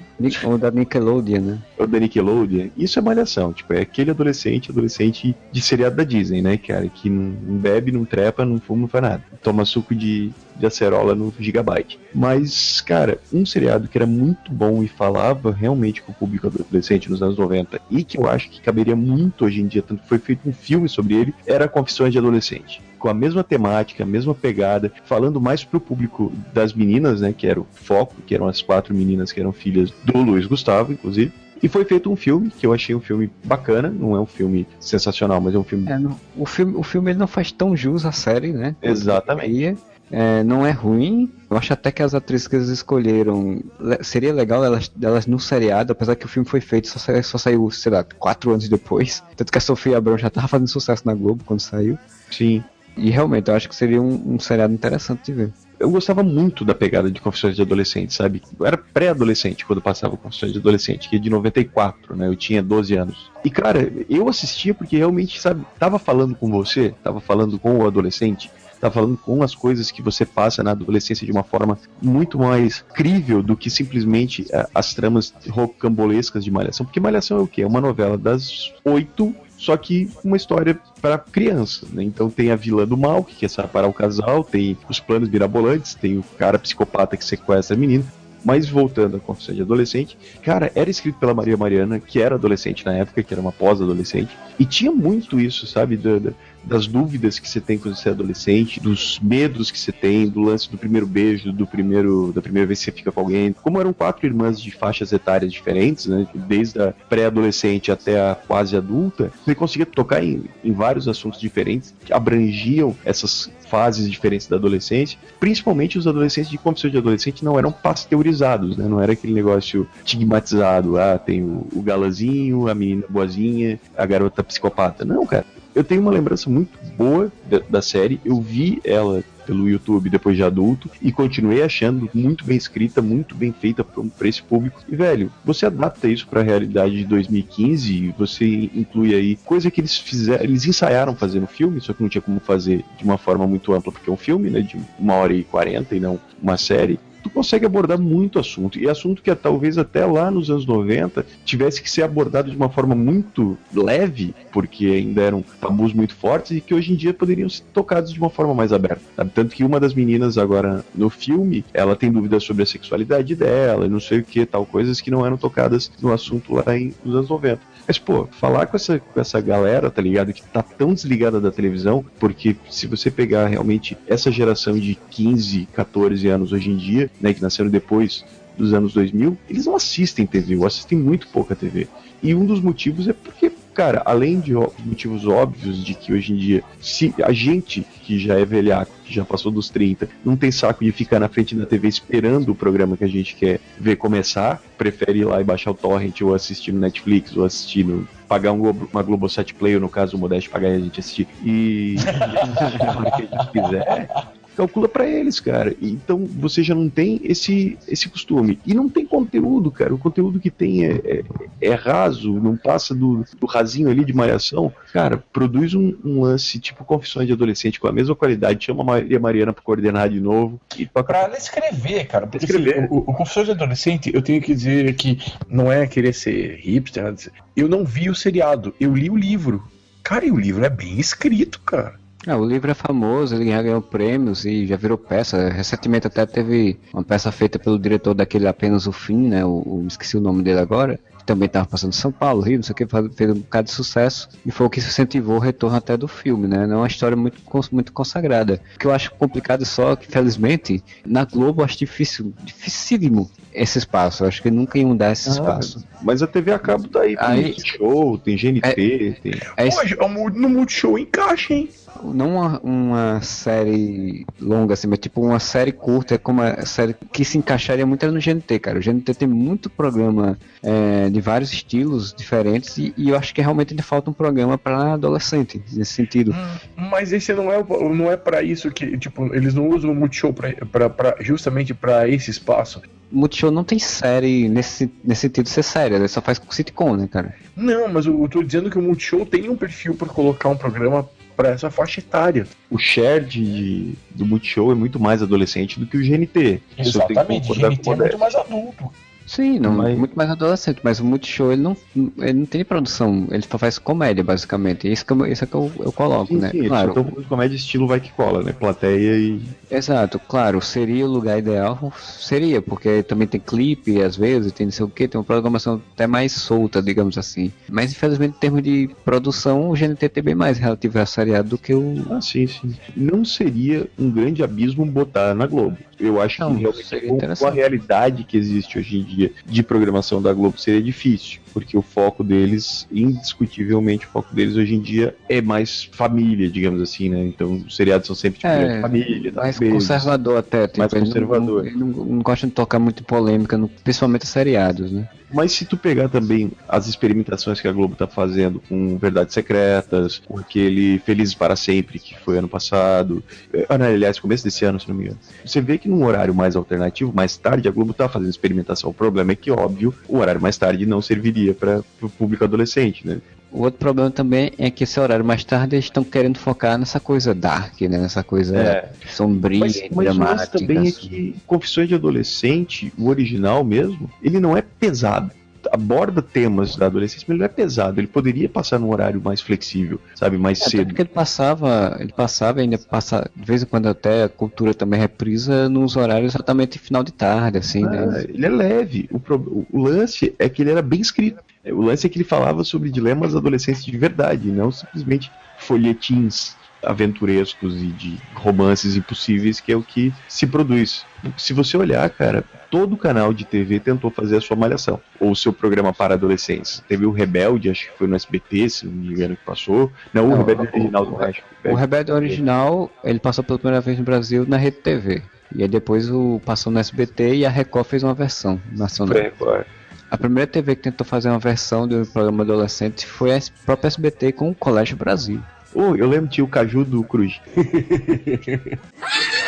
Ou 0.45 0.59
da 0.59 0.70
Nickelodeon, 0.70 1.40
né? 1.40 1.59
ou 1.78 1.86
da 1.86 1.99
Nickelodeon? 1.99 2.68
Isso 2.76 2.99
é 2.99 3.03
Malhação, 3.03 3.53
tipo, 3.53 3.72
é 3.72 3.80
aquele 3.80 4.11
adolescente, 4.11 4.70
adolescente 4.70 5.34
de 5.51 5.61
seriado 5.61 5.97
da 5.97 6.05
Disney, 6.05 6.40
né, 6.43 6.57
cara, 6.57 6.88
que 6.88 7.09
não, 7.11 7.32
não 7.43 7.57
bebe, 7.59 7.93
não 7.93 8.05
trepa, 8.05 8.45
não 8.45 8.59
fuma, 8.59 8.82
não 8.82 8.88
faz 8.88 9.03
nada. 9.03 9.22
Toma 9.43 9.64
suco 9.64 9.95
de, 9.95 10.30
de 10.57 10.66
acerola 10.66 11.14
no 11.14 11.32
Gigabyte. 11.38 11.99
Mas, 12.14 12.80
cara, 12.80 13.18
um 13.32 13.45
seriado 13.47 13.88
que 13.88 13.97
era 13.99 14.07
muito 14.07 14.51
bom 14.53 14.82
e 14.82 14.88
falava 14.88 15.51
realmente 15.53 15.81
com 15.90 16.12
o 16.12 16.14
público 16.14 16.46
adolescente 16.46 17.10
nos 17.10 17.20
anos 17.22 17.36
90 17.36 17.80
e 17.90 18.04
que 18.04 18.16
eu 18.18 18.28
acho 18.28 18.48
que 18.50 18.60
caberia 18.60 18.94
muito 18.94 19.44
hoje 19.44 19.60
em 19.60 19.66
dia, 19.66 19.82
tanto 19.82 20.02
que 20.02 20.08
foi 20.08 20.18
feito 20.18 20.48
um 20.48 20.52
filme 20.52 20.88
sobre 20.88 21.14
ele, 21.14 21.34
era 21.46 21.66
Confissões 21.66 22.12
de 22.12 22.18
Adolescente. 22.18 22.80
Com 22.98 23.08
a 23.08 23.14
mesma 23.14 23.42
temática, 23.42 24.04
a 24.04 24.06
mesma 24.06 24.34
pegada, 24.34 24.92
falando 25.04 25.40
mais 25.40 25.64
pro 25.64 25.80
público 25.80 26.32
das 26.54 26.72
meninas, 26.72 27.20
né, 27.20 27.32
que 27.36 27.46
era 27.46 27.58
o 27.60 27.66
foco, 27.72 28.14
que 28.26 28.34
eram 28.34 28.46
as 28.46 28.62
quatro 28.62 28.94
meninas 28.94 29.32
que 29.32 29.40
eram 29.40 29.50
filhas 29.52 29.90
do 30.04 30.18
Luiz 30.22 30.46
Gustavo, 30.46 30.92
inclusive. 30.92 31.32
E 31.62 31.68
foi 31.68 31.84
feito 31.84 32.10
um 32.10 32.16
filme, 32.16 32.50
que 32.50 32.66
eu 32.66 32.72
achei 32.72 32.92
um 32.92 33.00
filme 33.00 33.30
bacana, 33.44 33.88
não 33.88 34.16
é 34.16 34.20
um 34.20 34.26
filme 34.26 34.66
sensacional, 34.80 35.40
mas 35.40 35.54
é 35.54 35.58
um 35.58 35.62
filme 35.62 35.88
É, 35.88 35.96
não- 35.96 36.18
o 36.36 36.44
filme, 36.44 36.74
o 36.76 36.82
filme 36.82 37.12
ele 37.12 37.18
não 37.20 37.28
faz 37.28 37.52
tão 37.52 37.76
jus 37.76 38.04
à 38.04 38.10
série, 38.10 38.52
né? 38.52 38.74
Exatamente. 38.82 39.76
É, 40.14 40.44
não 40.44 40.66
é 40.66 40.70
ruim. 40.70 41.32
Eu 41.50 41.56
acho 41.56 41.72
até 41.72 41.90
que 41.90 42.02
as 42.02 42.14
atrizes 42.14 42.46
que 42.46 42.54
eles 42.56 42.68
escolheram 42.68 43.62
le- 43.80 43.98
seria 44.02 44.32
legal 44.32 44.62
elas, 44.62 44.92
elas 45.02 45.26
no 45.26 45.40
seriado, 45.40 45.92
apesar 45.92 46.14
que 46.16 46.26
o 46.26 46.28
filme 46.28 46.46
foi 46.46 46.60
feito 46.60 46.86
só, 46.88 46.98
sa- 46.98 47.22
só 47.22 47.38
saiu, 47.38 47.70
sei 47.70 47.92
lá, 47.92 48.04
quatro 48.04 48.50
anos 48.52 48.68
depois. 48.68 49.22
Tanto 49.36 49.50
que 49.50 49.58
a 49.58 49.60
Sofia 49.60 49.96
Abrão 49.96 50.18
já 50.18 50.28
tava 50.28 50.48
fazendo 50.48 50.68
sucesso 50.68 51.02
na 51.06 51.14
Globo 51.14 51.42
quando 51.46 51.60
saiu. 51.60 51.98
Sim. 52.30 52.62
E 52.94 53.08
realmente 53.10 53.48
eu 53.48 53.54
acho 53.54 53.70
que 53.70 53.74
seria 53.74 54.02
um, 54.02 54.34
um 54.34 54.38
seriado 54.38 54.74
interessante 54.74 55.24
de 55.24 55.32
ver. 55.32 55.52
eu 55.80 55.90
gostava 55.90 56.22
muito 56.22 56.62
da 56.62 56.74
pegada 56.74 57.10
de 57.10 57.18
Confissões 57.22 57.56
de 57.56 57.62
Adolescente, 57.62 58.12
sabe? 58.12 58.42
Eu 58.60 58.66
era 58.66 58.76
pré-adolescente 58.76 59.64
quando 59.64 59.80
passava 59.80 60.14
Confissões 60.18 60.52
de 60.52 60.58
Adolescente, 60.58 61.08
que 61.08 61.16
é 61.16 61.18
de 61.18 61.30
94, 61.30 62.14
né? 62.14 62.28
Eu 62.28 62.36
tinha 62.36 62.62
12 62.62 62.94
anos. 62.94 63.30
E, 63.42 63.48
cara, 63.48 63.90
eu 64.10 64.28
assistia 64.28 64.74
porque 64.74 64.98
realmente, 64.98 65.40
sabe, 65.40 65.64
tava 65.78 65.98
falando 65.98 66.34
com 66.36 66.50
você, 66.50 66.94
tava 67.02 67.18
falando 67.18 67.58
com 67.58 67.78
o 67.78 67.86
adolescente, 67.86 68.50
tava 68.82 68.94
falando 68.94 69.16
com 69.16 69.44
as 69.44 69.54
coisas 69.54 69.92
que 69.92 70.02
você 70.02 70.26
passa 70.26 70.60
na 70.60 70.72
adolescência 70.72 71.24
de 71.24 71.30
uma 71.30 71.44
forma 71.44 71.78
muito 72.02 72.36
mais 72.36 72.84
crível 72.92 73.40
do 73.40 73.56
que 73.56 73.70
simplesmente 73.70 74.44
eh, 74.50 74.66
as 74.74 74.92
tramas 74.92 75.32
rocambolescas 75.48 76.42
de 76.44 76.50
Malhação. 76.50 76.84
Porque 76.84 76.98
Malhação 76.98 77.38
é 77.38 77.40
o 77.40 77.46
quê? 77.46 77.62
É 77.62 77.66
uma 77.66 77.80
novela 77.80 78.18
das 78.18 78.72
oito 78.84 79.32
só 79.56 79.76
que 79.76 80.10
uma 80.24 80.36
história 80.36 80.76
para 81.00 81.16
criança, 81.16 81.86
né? 81.92 82.02
Então 82.02 82.28
tem 82.28 82.50
a 82.50 82.56
vilã 82.56 82.84
do 82.84 82.96
mal 82.96 83.22
que 83.22 83.36
quer 83.36 83.48
separar 83.48 83.86
o 83.86 83.92
casal, 83.92 84.42
tem 84.42 84.76
os 84.90 84.98
planos 84.98 85.28
mirabolantes, 85.28 85.94
tem 85.94 86.18
o 86.18 86.24
cara 86.36 86.58
psicopata 86.58 87.16
que 87.16 87.24
sequestra 87.24 87.76
a 87.76 87.78
menina. 87.78 88.04
Mas 88.44 88.68
voltando 88.68 89.16
à 89.18 89.20
confissão 89.20 89.54
de 89.54 89.62
adolescente, 89.62 90.18
cara, 90.42 90.72
era 90.74 90.90
escrito 90.90 91.16
pela 91.20 91.32
Maria 91.32 91.56
Mariana, 91.56 92.00
que 92.00 92.20
era 92.20 92.34
adolescente 92.34 92.84
na 92.84 92.92
época, 92.92 93.22
que 93.22 93.32
era 93.32 93.40
uma 93.40 93.52
pós-adolescente, 93.52 94.36
e 94.58 94.64
tinha 94.64 94.90
muito 94.90 95.38
isso, 95.38 95.64
sabe, 95.64 95.96
da- 95.96 96.32
das 96.64 96.86
dúvidas 96.86 97.38
que 97.38 97.48
você 97.48 97.60
tem 97.60 97.78
quando 97.78 97.96
você 97.96 98.08
é 98.08 98.12
adolescente, 98.12 98.80
dos 98.80 99.18
medos 99.20 99.70
que 99.70 99.78
você 99.78 99.92
tem, 99.92 100.28
do 100.28 100.40
lance 100.40 100.70
do 100.70 100.78
primeiro 100.78 101.06
beijo, 101.06 101.52
do 101.52 101.66
primeiro, 101.66 102.32
da 102.32 102.40
primeira 102.40 102.66
vez 102.66 102.78
que 102.78 102.86
você 102.86 102.92
fica 102.92 103.12
com 103.12 103.20
alguém. 103.20 103.52
Como 103.52 103.80
eram 103.80 103.92
quatro 103.92 104.26
irmãs 104.26 104.60
de 104.60 104.70
faixas 104.70 105.12
etárias 105.12 105.52
diferentes, 105.52 106.06
né, 106.06 106.26
desde 106.34 106.80
a 106.80 106.92
pré-adolescente 107.08 107.90
até 107.90 108.20
a 108.20 108.34
quase 108.34 108.76
adulta, 108.76 109.30
você 109.44 109.54
conseguia 109.54 109.86
tocar 109.86 110.22
em, 110.22 110.44
em 110.64 110.72
vários 110.72 111.08
assuntos 111.08 111.40
diferentes 111.40 111.94
que 112.04 112.12
abrangiam 112.12 112.96
essas 113.04 113.50
fases 113.72 114.10
diferentes 114.10 114.46
da 114.46 114.56
adolescência. 114.56 115.18
Principalmente 115.40 115.96
os 115.96 116.06
adolescentes 116.06 116.50
de 116.50 116.58
confissão 116.58 116.90
de 116.90 116.98
adolescente 116.98 117.42
não 117.42 117.58
eram 117.58 117.72
pasteurizados, 117.72 118.76
né? 118.76 118.86
Não 118.86 119.00
era 119.00 119.12
aquele 119.12 119.32
negócio 119.32 119.88
estigmatizado. 120.04 120.98
Ah, 120.98 121.18
tem 121.18 121.42
o, 121.42 121.66
o 121.72 121.80
galazinho, 121.80 122.68
a 122.68 122.74
menina 122.74 123.04
boazinha, 123.08 123.80
a 123.96 124.04
garota 124.04 124.44
psicopata. 124.44 125.06
Não, 125.06 125.24
cara. 125.24 125.46
Eu 125.74 125.82
tenho 125.82 126.02
uma 126.02 126.10
lembrança 126.10 126.50
muito 126.50 126.78
boa 126.96 127.32
da, 127.48 127.58
da 127.58 127.82
série. 127.82 128.20
Eu 128.24 128.40
vi 128.40 128.80
ela 128.84 129.24
pelo 129.46 129.68
YouTube 129.68 130.08
depois 130.08 130.36
de 130.36 130.42
adulto 130.42 130.90
e 131.00 131.10
continuei 131.10 131.62
achando 131.62 132.08
muito 132.14 132.44
bem 132.44 132.56
escrita, 132.56 133.02
muito 133.02 133.34
bem 133.34 133.52
feita 133.52 133.82
para 133.84 134.28
esse 134.28 134.42
público. 134.42 134.80
E 134.88 134.94
velho, 134.94 135.32
você 135.44 135.66
adapta 135.66 136.08
isso 136.08 136.26
para 136.28 136.40
a 136.40 136.44
realidade 136.44 136.96
de 136.96 137.04
2015 137.04 137.92
e 137.92 138.14
você 138.16 138.44
inclui 138.74 139.14
aí 139.14 139.36
coisa 139.44 139.70
que 139.70 139.80
eles 139.80 139.96
fizeram, 139.96 140.44
eles 140.44 140.66
ensaiaram 140.66 141.16
fazer 141.16 141.40
no 141.40 141.46
filme, 141.46 141.80
só 141.80 141.92
que 141.92 142.02
não 142.02 142.08
tinha 142.08 142.22
como 142.22 142.38
fazer 142.40 142.84
de 142.96 143.04
uma 143.04 143.18
forma 143.18 143.46
muito 143.46 143.72
ampla 143.72 143.92
porque 143.92 144.08
é 144.08 144.12
um 144.12 144.16
filme, 144.16 144.50
né, 144.50 144.60
de 144.60 144.78
uma 144.98 145.14
hora 145.14 145.32
e 145.32 145.42
quarenta 145.42 145.94
e 145.96 146.00
não 146.00 146.20
uma 146.40 146.56
série 146.56 146.98
tu 147.22 147.30
consegue 147.30 147.64
abordar 147.64 147.98
muito 147.98 148.38
assunto. 148.38 148.78
E 148.78 148.88
assunto 148.88 149.22
que 149.22 149.30
é, 149.30 149.34
talvez 149.34 149.78
até 149.78 150.04
lá 150.04 150.30
nos 150.30 150.50
anos 150.50 150.66
90 150.66 151.24
tivesse 151.44 151.82
que 151.82 151.90
ser 151.90 152.02
abordado 152.02 152.50
de 152.50 152.56
uma 152.56 152.68
forma 152.68 152.94
muito 152.94 153.56
leve, 153.74 154.34
porque 154.52 154.86
ainda 154.86 155.22
eram 155.22 155.44
tabus 155.60 155.92
muito 155.92 156.14
fortes, 156.14 156.52
e 156.52 156.60
que 156.60 156.74
hoje 156.74 156.92
em 156.92 156.96
dia 156.96 157.14
poderiam 157.14 157.48
ser 157.48 157.62
tocados 157.72 158.12
de 158.12 158.18
uma 158.18 158.30
forma 158.30 158.54
mais 158.54 158.72
aberta. 158.72 159.02
Sabe? 159.16 159.30
Tanto 159.34 159.54
que 159.54 159.64
uma 159.64 159.78
das 159.78 159.94
meninas 159.94 160.36
agora 160.38 160.84
no 160.94 161.08
filme, 161.08 161.64
ela 161.72 161.96
tem 161.96 162.10
dúvidas 162.10 162.44
sobre 162.44 162.62
a 162.62 162.66
sexualidade 162.66 163.34
dela, 163.34 163.86
e 163.86 163.88
não 163.88 164.00
sei 164.00 164.20
o 164.20 164.24
que, 164.24 164.44
tal, 164.44 164.66
coisas 164.66 165.00
que 165.00 165.10
não 165.10 165.24
eram 165.24 165.36
tocadas 165.36 165.90
no 166.00 166.12
assunto 166.12 166.54
lá 166.54 166.76
em, 166.76 166.92
nos 167.04 167.14
anos 167.14 167.28
90. 167.28 167.71
Mas, 167.86 167.98
pô, 167.98 168.26
falar 168.26 168.66
com 168.66 168.76
essa, 168.76 168.98
com 168.98 169.20
essa 169.20 169.40
galera, 169.40 169.90
tá 169.90 170.00
ligado? 170.00 170.32
Que 170.32 170.42
tá 170.42 170.62
tão 170.62 170.94
desligada 170.94 171.40
da 171.40 171.50
televisão, 171.50 172.04
porque 172.18 172.56
se 172.70 172.86
você 172.86 173.10
pegar 173.10 173.46
realmente 173.48 173.96
essa 174.06 174.30
geração 174.30 174.78
de 174.78 174.96
15, 175.10 175.68
14 175.72 176.28
anos 176.28 176.52
hoje 176.52 176.70
em 176.70 176.76
dia, 176.76 177.10
né, 177.20 177.34
que 177.34 177.42
nasceram 177.42 177.70
depois 177.70 178.24
dos 178.56 178.72
anos 178.72 178.92
2000, 178.92 179.36
eles 179.48 179.66
não 179.66 179.74
assistem 179.74 180.26
TV, 180.26 180.56
ou 180.56 180.66
assistem 180.66 180.96
muito 180.96 181.26
pouca 181.28 181.56
TV. 181.56 181.88
E 182.22 182.34
um 182.34 182.46
dos 182.46 182.60
motivos 182.60 183.08
é 183.08 183.12
porque 183.12 183.50
cara, 183.74 184.02
além 184.04 184.40
de 184.40 184.52
motivos 184.52 185.26
óbvios 185.26 185.84
de 185.84 185.94
que 185.94 186.12
hoje 186.12 186.32
em 186.32 186.36
dia, 186.36 186.62
se 186.80 187.14
a 187.22 187.32
gente 187.32 187.86
que 188.02 188.18
já 188.18 188.38
é 188.38 188.44
velhaco, 188.44 188.92
que 189.04 189.14
já 189.14 189.24
passou 189.24 189.50
dos 189.50 189.68
30, 189.68 190.08
não 190.24 190.36
tem 190.36 190.50
saco 190.50 190.84
de 190.84 190.92
ficar 190.92 191.20
na 191.20 191.28
frente 191.28 191.54
da 191.54 191.64
TV 191.64 191.88
esperando 191.88 192.50
o 192.50 192.54
programa 192.54 192.96
que 192.96 193.04
a 193.04 193.08
gente 193.08 193.34
quer 193.36 193.60
ver 193.78 193.96
começar, 193.96 194.62
prefere 194.76 195.20
ir 195.20 195.24
lá 195.24 195.40
e 195.40 195.44
baixar 195.44 195.70
o 195.70 195.74
torrent 195.74 196.20
ou 196.20 196.34
assistir 196.34 196.72
no 196.72 196.80
Netflix 196.80 197.36
ou 197.36 197.44
assistir 197.44 197.84
no 197.84 198.06
pagar 198.28 198.52
um 198.52 198.58
Globo, 198.58 198.88
uma 198.92 199.02
Globosat 199.02 199.52
Play, 199.54 199.74
ou 199.74 199.80
no 199.80 199.88
caso 199.88 200.16
o 200.16 200.20
Modeste 200.20 200.48
pagar 200.48 200.70
e 200.70 200.76
a 200.76 200.80
gente 200.80 201.00
assistir. 201.00 201.28
E 201.44 201.96
a 202.08 203.10
que 203.10 203.22
a 203.22 203.38
gente 203.38 203.50
quiser 203.52 204.08
calcula 204.57 204.88
para 204.88 205.07
eles, 205.07 205.40
cara. 205.40 205.74
Então 205.80 206.26
você 206.26 206.62
já 206.62 206.74
não 206.74 206.88
tem 206.88 207.20
esse, 207.24 207.78
esse 207.88 208.09
costume. 208.09 208.59
E 208.66 208.74
não 208.74 208.88
tem 208.88 209.07
conteúdo, 209.07 209.70
cara. 209.70 209.94
O 209.94 209.98
conteúdo 209.98 210.40
que 210.40 210.50
tem 210.50 210.84
é, 210.84 211.00
é, 211.05 211.24
é 211.61 211.74
raso, 211.74 212.32
não 212.34 212.57
passa 212.57 212.94
do, 212.94 213.24
do 213.38 213.46
rasinho 213.46 213.90
ali 213.90 214.05
de 214.05 214.12
malhação. 214.12 214.72
Cara, 214.92 215.22
produz 215.32 215.74
um, 215.74 215.94
um, 216.05 216.22
lance 216.22 216.59
tipo 216.59 216.84
Confissões 216.84 217.26
de 217.26 217.32
Adolescente 217.32 217.80
com 217.80 217.88
a 217.88 217.92
mesma 217.92 218.14
qualidade, 218.14 218.64
chama 218.64 218.82
a 218.82 218.86
Maria 218.86 219.20
Mariana 219.20 219.53
pra 219.53 219.62
coordenar 219.62 220.09
de 220.09 220.20
novo. 220.20 220.61
E 220.76 220.86
toca... 220.86 221.12
Pra 221.12 221.22
ela 221.22 221.36
escrever, 221.36 222.07
cara. 222.07 222.26
Porque 222.26 222.44
escrever. 222.44 222.84
Assim, 222.84 222.88
o, 222.90 222.98
o 222.98 223.14
Confissões 223.14 223.46
de 223.46 223.53
Adolescente, 223.53 224.11
eu 224.14 224.22
tenho 224.22 224.40
que 224.40 224.55
dizer 224.55 224.94
que 224.94 225.18
não 225.48 225.70
é 225.70 225.86
querer 225.86 226.12
ser 226.12 226.57
hipster, 226.61 227.14
eu 227.57 227.68
não 227.68 227.84
vi 227.84 228.09
o 228.09 228.14
seriado, 228.14 228.74
eu 228.78 228.94
li 228.94 229.11
o 229.11 229.16
livro. 229.16 229.62
Cara, 230.03 230.24
e 230.24 230.30
o 230.30 230.38
livro 230.38 230.64
é 230.64 230.70
bem 230.70 230.98
escrito, 230.98 231.61
cara. 231.61 232.01
Ah, 232.26 232.36
o 232.36 232.44
livro 232.44 232.70
é 232.70 232.74
famoso, 232.74 233.34
ele 233.34 233.50
já 233.50 233.60
ganhou 233.60 233.82
prêmios 233.82 234.44
e 234.44 234.64
já 234.64 234.76
virou 234.76 234.96
peça. 234.96 235.48
Recentemente 235.48 236.06
até 236.06 236.24
teve 236.24 236.78
uma 236.92 237.02
peça 237.02 237.32
feita 237.32 237.58
pelo 237.58 237.78
diretor 237.78 238.14
daquele 238.14 238.46
Apenas 238.46 238.86
o 238.86 238.92
Fim, 238.92 239.28
né? 239.28 239.44
O, 239.44 239.62
o 239.66 239.84
esqueci 239.88 240.16
o 240.16 240.20
nome 240.20 240.42
dele 240.42 240.60
agora. 240.60 241.00
Que 241.18 241.24
também 241.24 241.46
estava 241.46 241.66
passando 241.66 241.92
São 241.92 242.12
Paulo, 242.12 242.42
Rio, 242.42 242.58
não 242.58 242.62
sei 242.62 242.72
o 242.72 242.76
que, 242.76 242.86
fez 243.14 243.30
um 243.30 243.40
bocado 243.40 243.66
de 243.66 243.74
sucesso. 243.74 244.28
E 244.46 244.52
foi 244.52 244.66
o 244.66 244.70
que 244.70 244.78
incentivou 244.78 245.36
o 245.36 245.40
retorno 245.40 245.76
até 245.76 245.96
do 245.96 246.06
filme, 246.06 246.46
né? 246.46 246.62
É 246.62 246.76
uma 246.76 246.86
história 246.86 247.16
muito, 247.16 247.40
muito 247.72 247.92
consagrada. 247.92 248.60
O 248.76 248.78
que 248.78 248.86
eu 248.86 248.92
acho 248.92 249.10
complicado 249.14 249.64
só 249.64 249.96
que, 249.96 250.06
felizmente, 250.06 250.82
na 251.04 251.24
Globo 251.24 251.64
acho 251.64 251.78
difícil, 251.78 252.32
dificílimo 252.44 253.28
esse 253.53 253.78
espaço. 253.78 254.24
Eu 254.24 254.28
acho 254.28 254.42
que 254.42 254.50
nunca 254.50 254.78
iam 254.78 254.96
dar 254.96 255.12
esse 255.12 255.28
ah, 255.28 255.32
espaço. 255.32 255.84
Mas 256.03 256.22
a 256.22 256.26
TV 256.26 256.53
a 256.53 256.59
cabo 256.59 256.88
tá 256.88 257.03
aí, 257.03 257.16
tem 257.16 257.26
aí, 257.26 257.42
Multishow, 257.42 258.18
tem 258.18 258.36
GNT, 258.36 258.61
é, 258.62 258.74
tem. 258.74 259.32
É, 259.57 259.66
Hoje, 259.66 259.96
no 260.34 260.48
Multishow 260.48 260.98
encaixa, 260.98 261.55
hein? 261.55 261.68
não 262.03 262.36
uma, 262.36 262.61
uma, 262.61 263.20
série 263.20 264.26
longa, 264.40 264.74
assim, 264.74 264.86
mas 264.86 264.98
tipo 264.98 265.20
uma 265.20 265.38
série 265.38 265.72
curta, 265.72 266.18
como 266.18 266.40
uma 266.40 266.64
série 266.64 266.94
que 267.12 267.24
se 267.24 267.38
encaixaria 267.38 267.86
muito 267.86 268.07
no 268.11 268.20
GNT, 268.20 268.59
cara. 268.59 268.78
O 268.78 268.82
GNT 268.82 269.14
tem 269.14 269.28
muito 269.28 269.68
programa 269.68 270.38
é, 270.62 271.11
de 271.11 271.20
vários 271.20 271.53
estilos 271.53 272.12
diferentes 272.12 272.78
e, 272.78 272.94
e, 272.96 273.11
eu 273.11 273.16
acho 273.16 273.34
que 273.34 273.40
realmente 273.40 273.72
ainda 273.72 273.82
falta 273.82 274.11
um 274.11 274.14
programa 274.14 274.57
para 274.57 274.94
adolescente, 274.94 275.62
nesse 275.72 275.92
sentido. 275.92 276.32
Hum, 276.32 276.86
mas 276.90 277.12
esse 277.12 277.32
não 277.32 277.53
é, 277.53 277.62
não 277.62 278.11
é 278.11 278.16
para 278.16 278.42
isso 278.42 278.70
que, 278.70 278.96
tipo, 278.98 279.34
eles 279.34 279.55
não 279.55 279.68
usam 279.68 279.92
o 279.92 279.94
Multishow 279.94 280.32
pra, 280.32 280.53
pra, 280.66 280.90
pra 280.90 281.16
justamente 281.20 281.74
para 281.74 282.09
esse 282.09 282.30
espaço. 282.30 282.80
Multishow 283.12 283.50
não 283.50 283.62
tem 283.62 283.78
série 283.78 284.48
nesse, 284.48 284.90
nesse 285.04 285.22
sentido 285.22 285.44
de 285.44 285.50
ser 285.50 285.62
séria, 285.62 285.96
ele 285.96 286.08
só 286.08 286.20
faz 286.20 286.38
com 286.38 286.50
sitcom, 286.50 286.96
né, 286.96 287.08
cara? 287.10 287.34
Não, 287.54 287.88
mas 287.88 288.06
eu, 288.06 288.20
eu 288.20 288.28
tô 288.28 288.42
dizendo 288.42 288.70
que 288.70 288.78
o 288.78 288.82
Multishow 288.82 289.26
tem 289.26 289.48
um 289.48 289.56
perfil 289.56 289.94
para 289.94 290.08
colocar 290.08 290.48
um 290.48 290.56
programa 290.56 291.08
para 291.36 291.50
essa 291.50 291.70
faixa 291.70 292.00
etária. 292.00 292.46
O 292.70 292.78
share 292.78 293.24
de, 293.24 293.94
do 294.10 294.24
Multishow 294.24 294.72
é 294.72 294.74
muito 294.74 295.00
mais 295.00 295.22
adolescente 295.22 295.78
do 295.78 295.86
que 295.86 295.96
o 295.96 296.00
GNT. 296.00 296.60
Exatamente, 296.78 297.50
o 297.50 297.54
GNT 297.54 297.90
é 297.90 297.96
muito 297.96 298.18
mais 298.18 298.34
adulto. 298.34 298.90
Sim, 299.26 299.58
não, 299.58 299.72
mas... 299.72 299.96
muito 299.96 300.14
mais 300.14 300.30
adolescente, 300.30 300.80
mas 300.82 301.00
o 301.00 301.04
Multishow 301.04 301.52
ele 301.52 301.62
não, 301.62 301.76
ele 302.18 302.32
não 302.32 302.46
tem 302.46 302.64
produção, 302.64 303.26
ele 303.30 303.42
só 303.48 303.56
faz 303.56 303.78
comédia, 303.78 304.22
basicamente. 304.22 304.90
Isso 304.90 305.06
que 305.06 305.12
eu, 305.12 305.26
isso 305.26 305.44
é 305.44 305.46
que 305.46 305.54
eu, 305.54 305.70
eu 305.78 305.92
coloco, 305.92 306.26
sim, 306.26 306.38
né? 306.38 306.50
Sim, 306.50 306.68
claro. 306.68 306.90
Então, 306.90 307.04
comédia 307.28 307.56
estilo 307.56 307.86
vai 307.86 308.00
que 308.00 308.12
cola, 308.12 308.42
né? 308.42 308.52
Plateia 308.52 309.16
e. 309.16 309.40
Exato, 309.72 310.18
claro, 310.18 310.60
seria 310.60 311.06
o 311.06 311.10
lugar 311.10 311.38
ideal, 311.38 311.90
seria, 311.98 312.60
porque 312.60 313.02
também 313.02 313.26
tem 313.26 313.40
clipe, 313.40 314.02
às 314.02 314.16
vezes, 314.16 314.52
tem 314.52 314.66
não 314.66 314.72
sei 314.72 314.84
o 314.84 314.88
que, 314.88 315.08
tem 315.08 315.18
uma 315.18 315.24
programação 315.24 315.80
até 315.94 316.06
mais 316.06 316.32
solta, 316.32 316.82
digamos 316.82 317.16
assim. 317.16 317.50
Mas 317.70 317.90
infelizmente, 317.90 318.36
em 318.36 318.38
termos 318.38 318.62
de 318.62 318.90
produção, 319.02 319.70
o 319.70 319.74
GNT 319.74 320.10
tem 320.10 320.22
bem 320.22 320.34
mais 320.34 320.58
relativo 320.58 320.98
a 320.98 321.06
seriado 321.06 321.48
do 321.48 321.58
que 321.58 321.72
o. 321.74 322.04
Ah, 322.10 322.20
sim, 322.20 322.46
sim. 322.46 322.74
Não 322.94 323.24
seria 323.24 323.88
um 323.98 324.10
grande 324.10 324.42
abismo 324.42 324.84
botar 324.84 325.34
na 325.34 325.46
Globo. 325.46 325.78
Eu 325.98 326.20
acho 326.20 326.40
não, 326.40 326.54
que 326.54 326.60
realmente 326.60 327.38
com 327.38 327.46
a 327.46 327.50
realidade 327.50 328.24
que 328.24 328.36
existe 328.36 328.78
hoje 328.78 328.98
em 328.98 329.04
dia 329.04 329.32
de 329.46 329.62
programação 329.62 330.20
da 330.20 330.32
Globo 330.32 330.58
seria 330.58 330.82
difícil, 330.82 331.40
porque 331.53 331.76
o 331.76 331.82
foco 331.82 332.24
deles, 332.24 332.86
indiscutivelmente, 332.90 334.07
o 334.07 334.11
foco 334.11 334.34
deles 334.34 334.57
hoje 334.57 334.74
em 334.74 334.80
dia 334.80 335.14
é 335.28 335.40
mais 335.40 335.88
família, 335.92 336.48
digamos 336.48 336.80
assim, 336.80 337.09
né? 337.09 337.22
Então 337.24 337.62
os 337.66 337.76
seriados 337.76 338.07
são 338.07 338.16
sempre 338.16 338.40
tipo 338.40 338.53
é, 338.53 338.80
família, 338.80 339.32
mais 339.32 339.59
conservador 339.59 340.38
até, 340.38 340.66
tipo, 340.66 340.78
mais 340.78 340.92
conservador. 340.92 341.66
Ele 341.66 341.76
não, 341.76 341.88
ele 341.88 341.94
não, 341.94 342.05
não 342.05 342.22
gosta 342.22 342.46
de 342.46 342.53
tocar 342.53 342.78
muito 342.78 343.00
em 343.00 343.05
polêmica, 343.05 343.57
no, 343.57 343.68
principalmente 343.68 344.26
seriados, 344.26 344.90
né? 344.90 345.09
Mas 345.32 345.53
se 345.53 345.64
tu 345.64 345.76
pegar 345.76 346.09
também 346.09 346.53
as 346.68 346.86
experimentações 346.86 347.61
que 347.61 347.66
a 347.66 347.72
Globo 347.72 347.96
tá 347.96 348.07
fazendo 348.07 348.61
com 348.68 348.98
Verdades 348.98 349.32
Secretas, 349.32 350.18
com 350.18 350.38
aquele 350.38 350.98
Felizes 350.98 351.34
para 351.34 351.57
Sempre, 351.57 351.98
que 351.98 352.18
foi 352.18 352.38
ano 352.38 352.48
passado, 352.48 353.24
é, 353.53 353.66
aliás, 353.68 354.20
começo 354.20 354.44
desse 354.44 354.64
ano, 354.64 354.78
se 354.78 354.88
não 354.88 354.94
me 354.94 355.05
engano, 355.05 355.18
você 355.44 355.61
vê 355.61 355.78
que 355.78 355.88
num 355.88 356.05
horário 356.05 356.34
mais 356.34 356.55
alternativo, 356.55 357.12
mais 357.14 357.36
tarde, 357.36 357.66
a 357.66 357.70
Globo 357.70 357.94
tá 357.94 358.09
fazendo 358.09 358.28
experimentação. 358.28 358.90
O 358.90 358.94
problema 358.94 359.32
é 359.32 359.34
que, 359.34 359.50
óbvio, 359.50 359.94
o 360.07 360.18
horário 360.18 360.40
mais 360.40 360.59
tarde 360.59 360.84
não 360.84 361.00
serviria 361.00 361.41
para 361.53 361.82
o 362.01 362.09
público 362.09 362.45
adolescente, 362.45 363.07
né? 363.07 363.20
O 363.51 363.64
outro 363.64 363.78
problema 363.78 364.11
também 364.11 364.51
é 364.57 364.70
que 364.70 364.84
esse 364.84 364.99
horário 364.99 365.24
mais 365.24 365.45
tarde 365.45 365.76
eles 365.76 365.84
estão 365.84 366.03
querendo 366.03 366.38
focar 366.38 366.78
nessa 366.78 366.99
coisa 366.99 367.34
dark, 367.34 367.78
né? 367.82 367.99
Nessa 367.99 368.24
coisa 368.24 368.57
é. 368.57 368.90
sombria, 369.09 369.61
mas, 369.61 369.82
mas 369.90 370.05
dramática. 370.07 370.36
Mas 370.36 370.49
também 370.49 370.88
é 370.88 370.90
que 370.90 371.36
Confissões 371.47 371.88
de 371.88 371.95
Adolescente, 371.95 372.90
o 372.97 373.09
original 373.09 373.62
mesmo, 373.62 374.11
ele 374.22 374.40
não 374.40 374.57
é 374.57 374.62
pesado 374.62 375.30
aborda 375.70 376.22
temas 376.22 376.76
da 376.76 376.86
adolescência, 376.86 377.26
mas 377.28 377.36
ele 377.36 377.44
é 377.44 377.48
pesado. 377.48 378.00
Ele 378.00 378.06
poderia 378.06 378.48
passar 378.48 378.78
num 378.78 378.90
horário 378.90 379.20
mais 379.22 379.40
flexível, 379.40 380.00
sabe, 380.14 380.38
mais 380.38 380.60
é, 380.60 380.70
cedo. 380.70 380.86
Porque 380.88 381.02
ele 381.02 381.08
passava, 381.08 381.96
ele 382.00 382.12
passava 382.12 382.60
ainda 382.60 382.78
passa 382.78 383.30
de 383.34 383.44
vez 383.44 383.62
em 383.62 383.66
quando 383.66 383.86
até 383.86 384.24
a 384.24 384.28
cultura 384.28 384.74
também 384.74 384.98
reprisa 384.98 385.68
nos 385.68 385.96
horários 385.96 386.34
exatamente 386.34 386.78
final 386.78 387.02
de 387.02 387.12
tarde, 387.12 387.58
assim, 387.58 387.84
né? 387.84 387.98
ah, 387.98 388.06
né? 388.06 388.24
Ele 388.28 388.46
é 388.46 388.50
leve. 388.50 389.08
O, 389.10 389.20
pro, 389.20 389.66
o 389.70 389.82
lance 389.82 390.34
é 390.38 390.48
que 390.48 390.62
ele 390.62 390.70
era 390.70 390.82
bem 390.82 391.00
escrito. 391.00 391.38
O 391.66 391.82
lance 391.82 392.06
é 392.06 392.10
que 392.10 392.18
ele 392.18 392.24
falava 392.24 392.64
sobre 392.64 392.90
dilemas 392.90 393.36
adolescentes 393.36 393.84
de 393.84 393.96
verdade, 393.96 394.50
não 394.50 394.72
simplesmente 394.72 395.30
folhetins 395.58 396.56
aventurescos 396.82 397.76
e 397.76 397.86
de 397.86 398.18
romances 398.34 398.96
impossíveis, 398.96 399.60
que 399.60 399.72
é 399.72 399.76
o 399.76 399.82
que 399.82 400.12
se 400.28 400.46
produz. 400.46 401.04
Se 401.36 401.52
você 401.52 401.76
olhar, 401.76 402.08
cara, 402.10 402.42
todo 402.70 402.96
canal 402.96 403.32
de 403.32 403.44
TV 403.44 403.78
tentou 403.78 404.10
fazer 404.10 404.36
a 404.38 404.40
sua 404.40 404.56
malhação, 404.56 405.00
ou 405.20 405.30
o 405.30 405.36
seu 405.36 405.52
programa 405.52 405.92
para 405.92 406.14
adolescentes. 406.14 406.82
Teve 406.88 407.06
o 407.06 407.12
Rebelde, 407.12 407.70
acho 407.70 407.90
que 407.90 407.96
foi 407.98 408.06
no 408.08 408.16
SBT, 408.16 408.68
se 408.68 408.86
não 408.86 408.92
me 408.92 409.08
engano, 409.12 409.36
que 409.36 409.44
passou. 409.44 409.92
Não, 410.12 410.26
o 410.26 410.28
Não, 410.30 410.38
Rebelde 410.38 410.62
o- 410.62 410.68
original 410.74 411.06
do 411.06 411.16
México. 411.18 411.46
O 411.64 411.74
Rebelde 411.74 412.10
original, 412.12 412.90
ele 413.04 413.18
passou 413.20 413.44
pela 413.44 413.58
primeira 413.58 413.80
vez 413.80 413.98
no 413.98 414.04
Brasil 414.04 414.44
na 414.48 414.56
Rede 414.56 414.78
TV. 414.78 415.22
E 415.54 415.62
aí 415.62 415.68
depois 415.68 416.10
o 416.10 416.40
passou 416.44 416.72
no 416.72 416.78
SBT 416.78 417.34
e 417.36 417.46
a 417.46 417.50
Record 417.50 417.86
fez 417.86 418.02
uma 418.02 418.14
versão 418.14 418.60
nacional. 418.72 419.12
Foi 419.14 419.22
Record. 419.22 419.66
A 420.10 420.18
primeira 420.18 420.46
TV 420.46 420.74
que 420.76 420.82
tentou 420.82 421.06
fazer 421.06 421.28
uma 421.30 421.38
versão 421.38 421.86
do 421.86 422.04
programa 422.06 422.42
adolescente 422.42 423.06
foi 423.06 423.34
a 423.34 423.40
própria 423.64 423.88
SBT 423.88 424.32
com 424.32 424.50
o 424.50 424.54
Colégio 424.54 424.96
Brasil. 424.96 425.40
Oh, 425.74 425.94
eu 425.96 426.06
lembro 426.08 426.28
tinha 426.28 426.44
o 426.44 426.48
Caju 426.48 426.84
do 426.84 427.02
Cruz. 427.02 427.40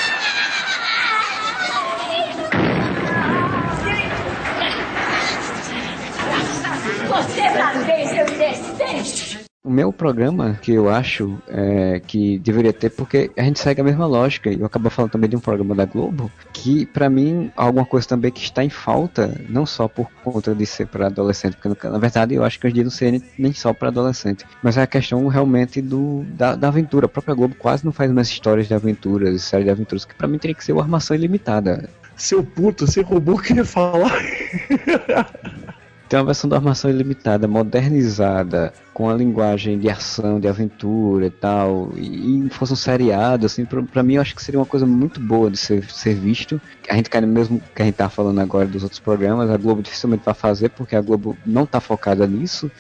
meu 9.75 9.93
programa, 9.93 10.59
que 10.63 10.73
eu 10.73 10.89
acho 10.89 11.37
é, 11.49 12.01
que 12.07 12.39
deveria 12.39 12.73
ter, 12.73 12.91
porque 12.91 13.31
a 13.37 13.43
gente 13.43 13.59
segue 13.59 13.81
a 13.81 13.85
mesma 13.85 14.07
lógica, 14.07 14.51
e 14.51 14.61
eu 14.61 14.67
acabo 14.67 14.89
falando 14.89 15.11
também 15.11 15.29
de 15.29 15.37
um 15.37 15.41
programa 15.41 15.75
da 15.75 15.85
Globo, 15.85 16.31
que 16.53 16.87
pra 16.87 17.11
mim, 17.11 17.51
alguma 17.57 17.85
coisa 17.85 18.07
também 18.09 18.31
que 18.31 18.41
está 18.43 18.63
em 18.65 18.71
falta, 18.71 19.35
não 19.49 19.67
só 19.67 19.89
por 19.89 20.09
conta 20.23 20.55
de 20.55 20.65
ser 20.65 20.87
para 20.87 21.07
adolescente, 21.07 21.57
porque 21.61 21.89
na 21.89 21.99
verdade 21.99 22.35
eu 22.35 22.45
acho 22.45 22.59
que 22.61 22.67
hoje 22.67 22.73
em 22.73 22.77
dia 22.77 22.85
não 22.85 22.91
seria 22.91 23.21
nem- 23.39 23.53
só 23.53 23.73
para 23.73 23.89
adolescente, 23.89 24.45
mas 24.63 24.77
é 24.77 24.83
a 24.83 24.87
questão 24.87 25.27
realmente 25.29 25.81
do, 25.83 26.25
da, 26.29 26.55
da 26.55 26.69
aventura. 26.69 27.07
A 27.07 27.09
própria 27.09 27.35
Globo 27.35 27.55
quase 27.59 27.85
não 27.85 27.93
faz 27.93 28.11
mais 28.11 28.29
histórias 28.29 28.69
de 28.69 28.75
aventuras, 28.75 29.43
séries 29.43 29.65
de 29.67 29.71
aventuras, 29.71 30.05
que 30.05 30.15
pra 30.15 30.29
mim 30.29 30.39
teria 30.39 30.55
que 30.55 30.65
ser 30.65 30.73
uma 30.73 30.83
armação 30.83 31.17
ilimitada. 31.17 31.89
Seu 32.17 32.45
puto, 32.45 32.87
você 32.87 33.01
roubou 33.01 33.37
o 33.37 33.41
que 33.43 33.53
eu 33.53 33.57
ia 33.59 33.65
falar. 33.65 34.13
Tem 36.09 36.19
uma 36.21 36.27
versão 36.27 36.49
da 36.49 36.57
armação 36.57 36.91
ilimitada, 36.91 37.49
modernizada, 37.49 38.73
com 38.95 39.11
a 39.11 39.15
linguagem 39.15 39.77
de 39.77 39.91
ação, 39.91 40.39
de 40.39 40.47
aventura 40.47 41.27
e 41.27 41.31
tal, 41.31 41.93
e, 41.97 42.47
e 42.47 42.51
fosse 42.51 42.73
um 42.73 42.77
seriado, 42.77 43.45
assim, 43.45 43.65
pra, 43.65 43.83
pra 43.83 44.03
mim 44.05 44.15
eu 44.15 44.23
acho 44.23 44.37
que 44.37 44.43
seria 44.43 44.61
uma 44.61 44.65
coisa 44.67 44.87
muito 44.87 45.19
boa 45.21 45.51
de 45.51 45.59
ser, 45.59 45.85
ser 45.91 46.15
visto. 46.15 46.61
A 46.89 46.95
gente 46.95 47.11
cai 47.11 47.21
no 47.21 47.27
mesmo 47.27 47.61
que 47.75 47.83
a 47.83 47.85
gente 47.85 47.97
tá 47.97 48.09
falando 48.09 48.41
agora 48.41 48.69
dos 48.69 48.85
outros 48.85 49.01
programas, 49.01 49.51
a 49.51 49.57
Globo 49.57 49.83
dificilmente 49.83 50.25
vai 50.25 50.33
fazer, 50.35 50.69
porque 50.71 50.95
a 50.95 51.01
Globo 51.01 51.37
não 51.45 51.67
tá 51.67 51.81
focada 51.81 52.25
nisso, 52.25 52.71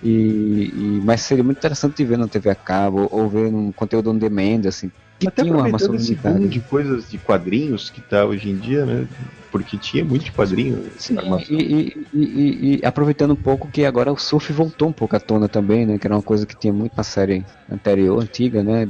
e, 0.00 0.70
e- 0.72 1.00
mas 1.04 1.22
seria 1.22 1.42
muito 1.42 1.58
interessante 1.58 2.04
ver 2.04 2.18
na 2.18 2.28
TV 2.28 2.50
a 2.50 2.54
cabo, 2.54 3.08
ou, 3.10 3.22
ou 3.22 3.28
ver 3.28 3.50
num 3.50 3.72
conteúdo 3.72 4.10
on 4.12 4.16
demand, 4.16 4.68
assim, 4.68 4.92
que 5.24 5.40
Até 5.40 5.42
tinha 5.42 5.54
uma 5.54 5.64
armação 5.64 5.94
boom 6.22 6.48
de 6.48 6.60
coisas 6.60 7.10
de 7.10 7.18
quadrinhos 7.18 7.90
que 7.90 8.00
tá 8.00 8.24
hoje 8.24 8.50
em 8.50 8.56
dia, 8.56 8.84
né? 8.84 9.06
Porque 9.50 9.78
tinha 9.78 10.04
muito 10.04 10.24
de 10.24 10.32
quadrinho. 10.32 10.90
Sim, 10.96 11.16
e- 11.48 12.06
e- 12.12 12.76
e 12.76 12.80
aproveitando 12.84 13.32
um 13.32 13.36
pouco 13.36 13.68
que 13.68 13.84
agora 13.84 14.12
o 14.12 14.16
surf 14.16 14.52
voltou 14.52 14.88
um 14.88 14.92
pouco 14.92 15.14
à 15.14 15.20
tona 15.20 15.48
também, 15.48 15.86
né? 15.86 15.98
Que 15.98 16.06
era 16.06 16.16
uma 16.16 16.22
coisa 16.22 16.44
que 16.44 16.56
tinha 16.58 16.72
muito 16.72 16.96
na 16.96 17.04
série 17.04 17.44
anterior, 17.70 18.20
antiga, 18.20 18.62
né? 18.62 18.86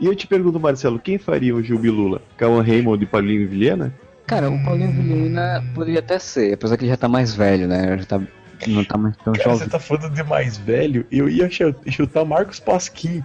E 0.00 0.06
eu 0.06 0.14
te 0.14 0.26
pergunto, 0.26 0.58
Marcelo, 0.60 0.98
quem 0.98 1.18
faria 1.18 1.54
o 1.54 1.62
Gil 1.62 1.78
Bilula? 1.78 2.20
Cauan 2.36 2.62
Raymond 2.62 3.02
e 3.02 3.06
Paulinho 3.06 3.48
Vilhena? 3.48 3.92
Cara, 4.26 4.50
o 4.50 4.62
Paulinho 4.62 4.92
Vilhena 4.92 5.64
poderia 5.74 6.00
até 6.00 6.18
ser, 6.18 6.52
apesar 6.54 6.76
que 6.76 6.84
ele 6.84 6.90
já 6.90 6.96
tá 6.96 7.08
mais 7.08 7.34
velho, 7.34 7.66
né? 7.66 7.96
Já 7.98 8.04
tá, 8.04 8.20
não 8.66 8.84
tá 8.84 8.98
mais 8.98 9.16
tão 9.18 9.32
Cara, 9.32 9.44
jovem. 9.44 9.58
você 9.58 9.68
tá 9.70 9.78
falando 9.78 10.12
de 10.14 10.22
mais 10.22 10.56
velho, 10.58 11.06
eu 11.10 11.28
ia 11.28 11.48
chu- 11.50 11.74
chutar 11.88 12.24
Marcos 12.24 12.58
Pasquim. 12.60 13.22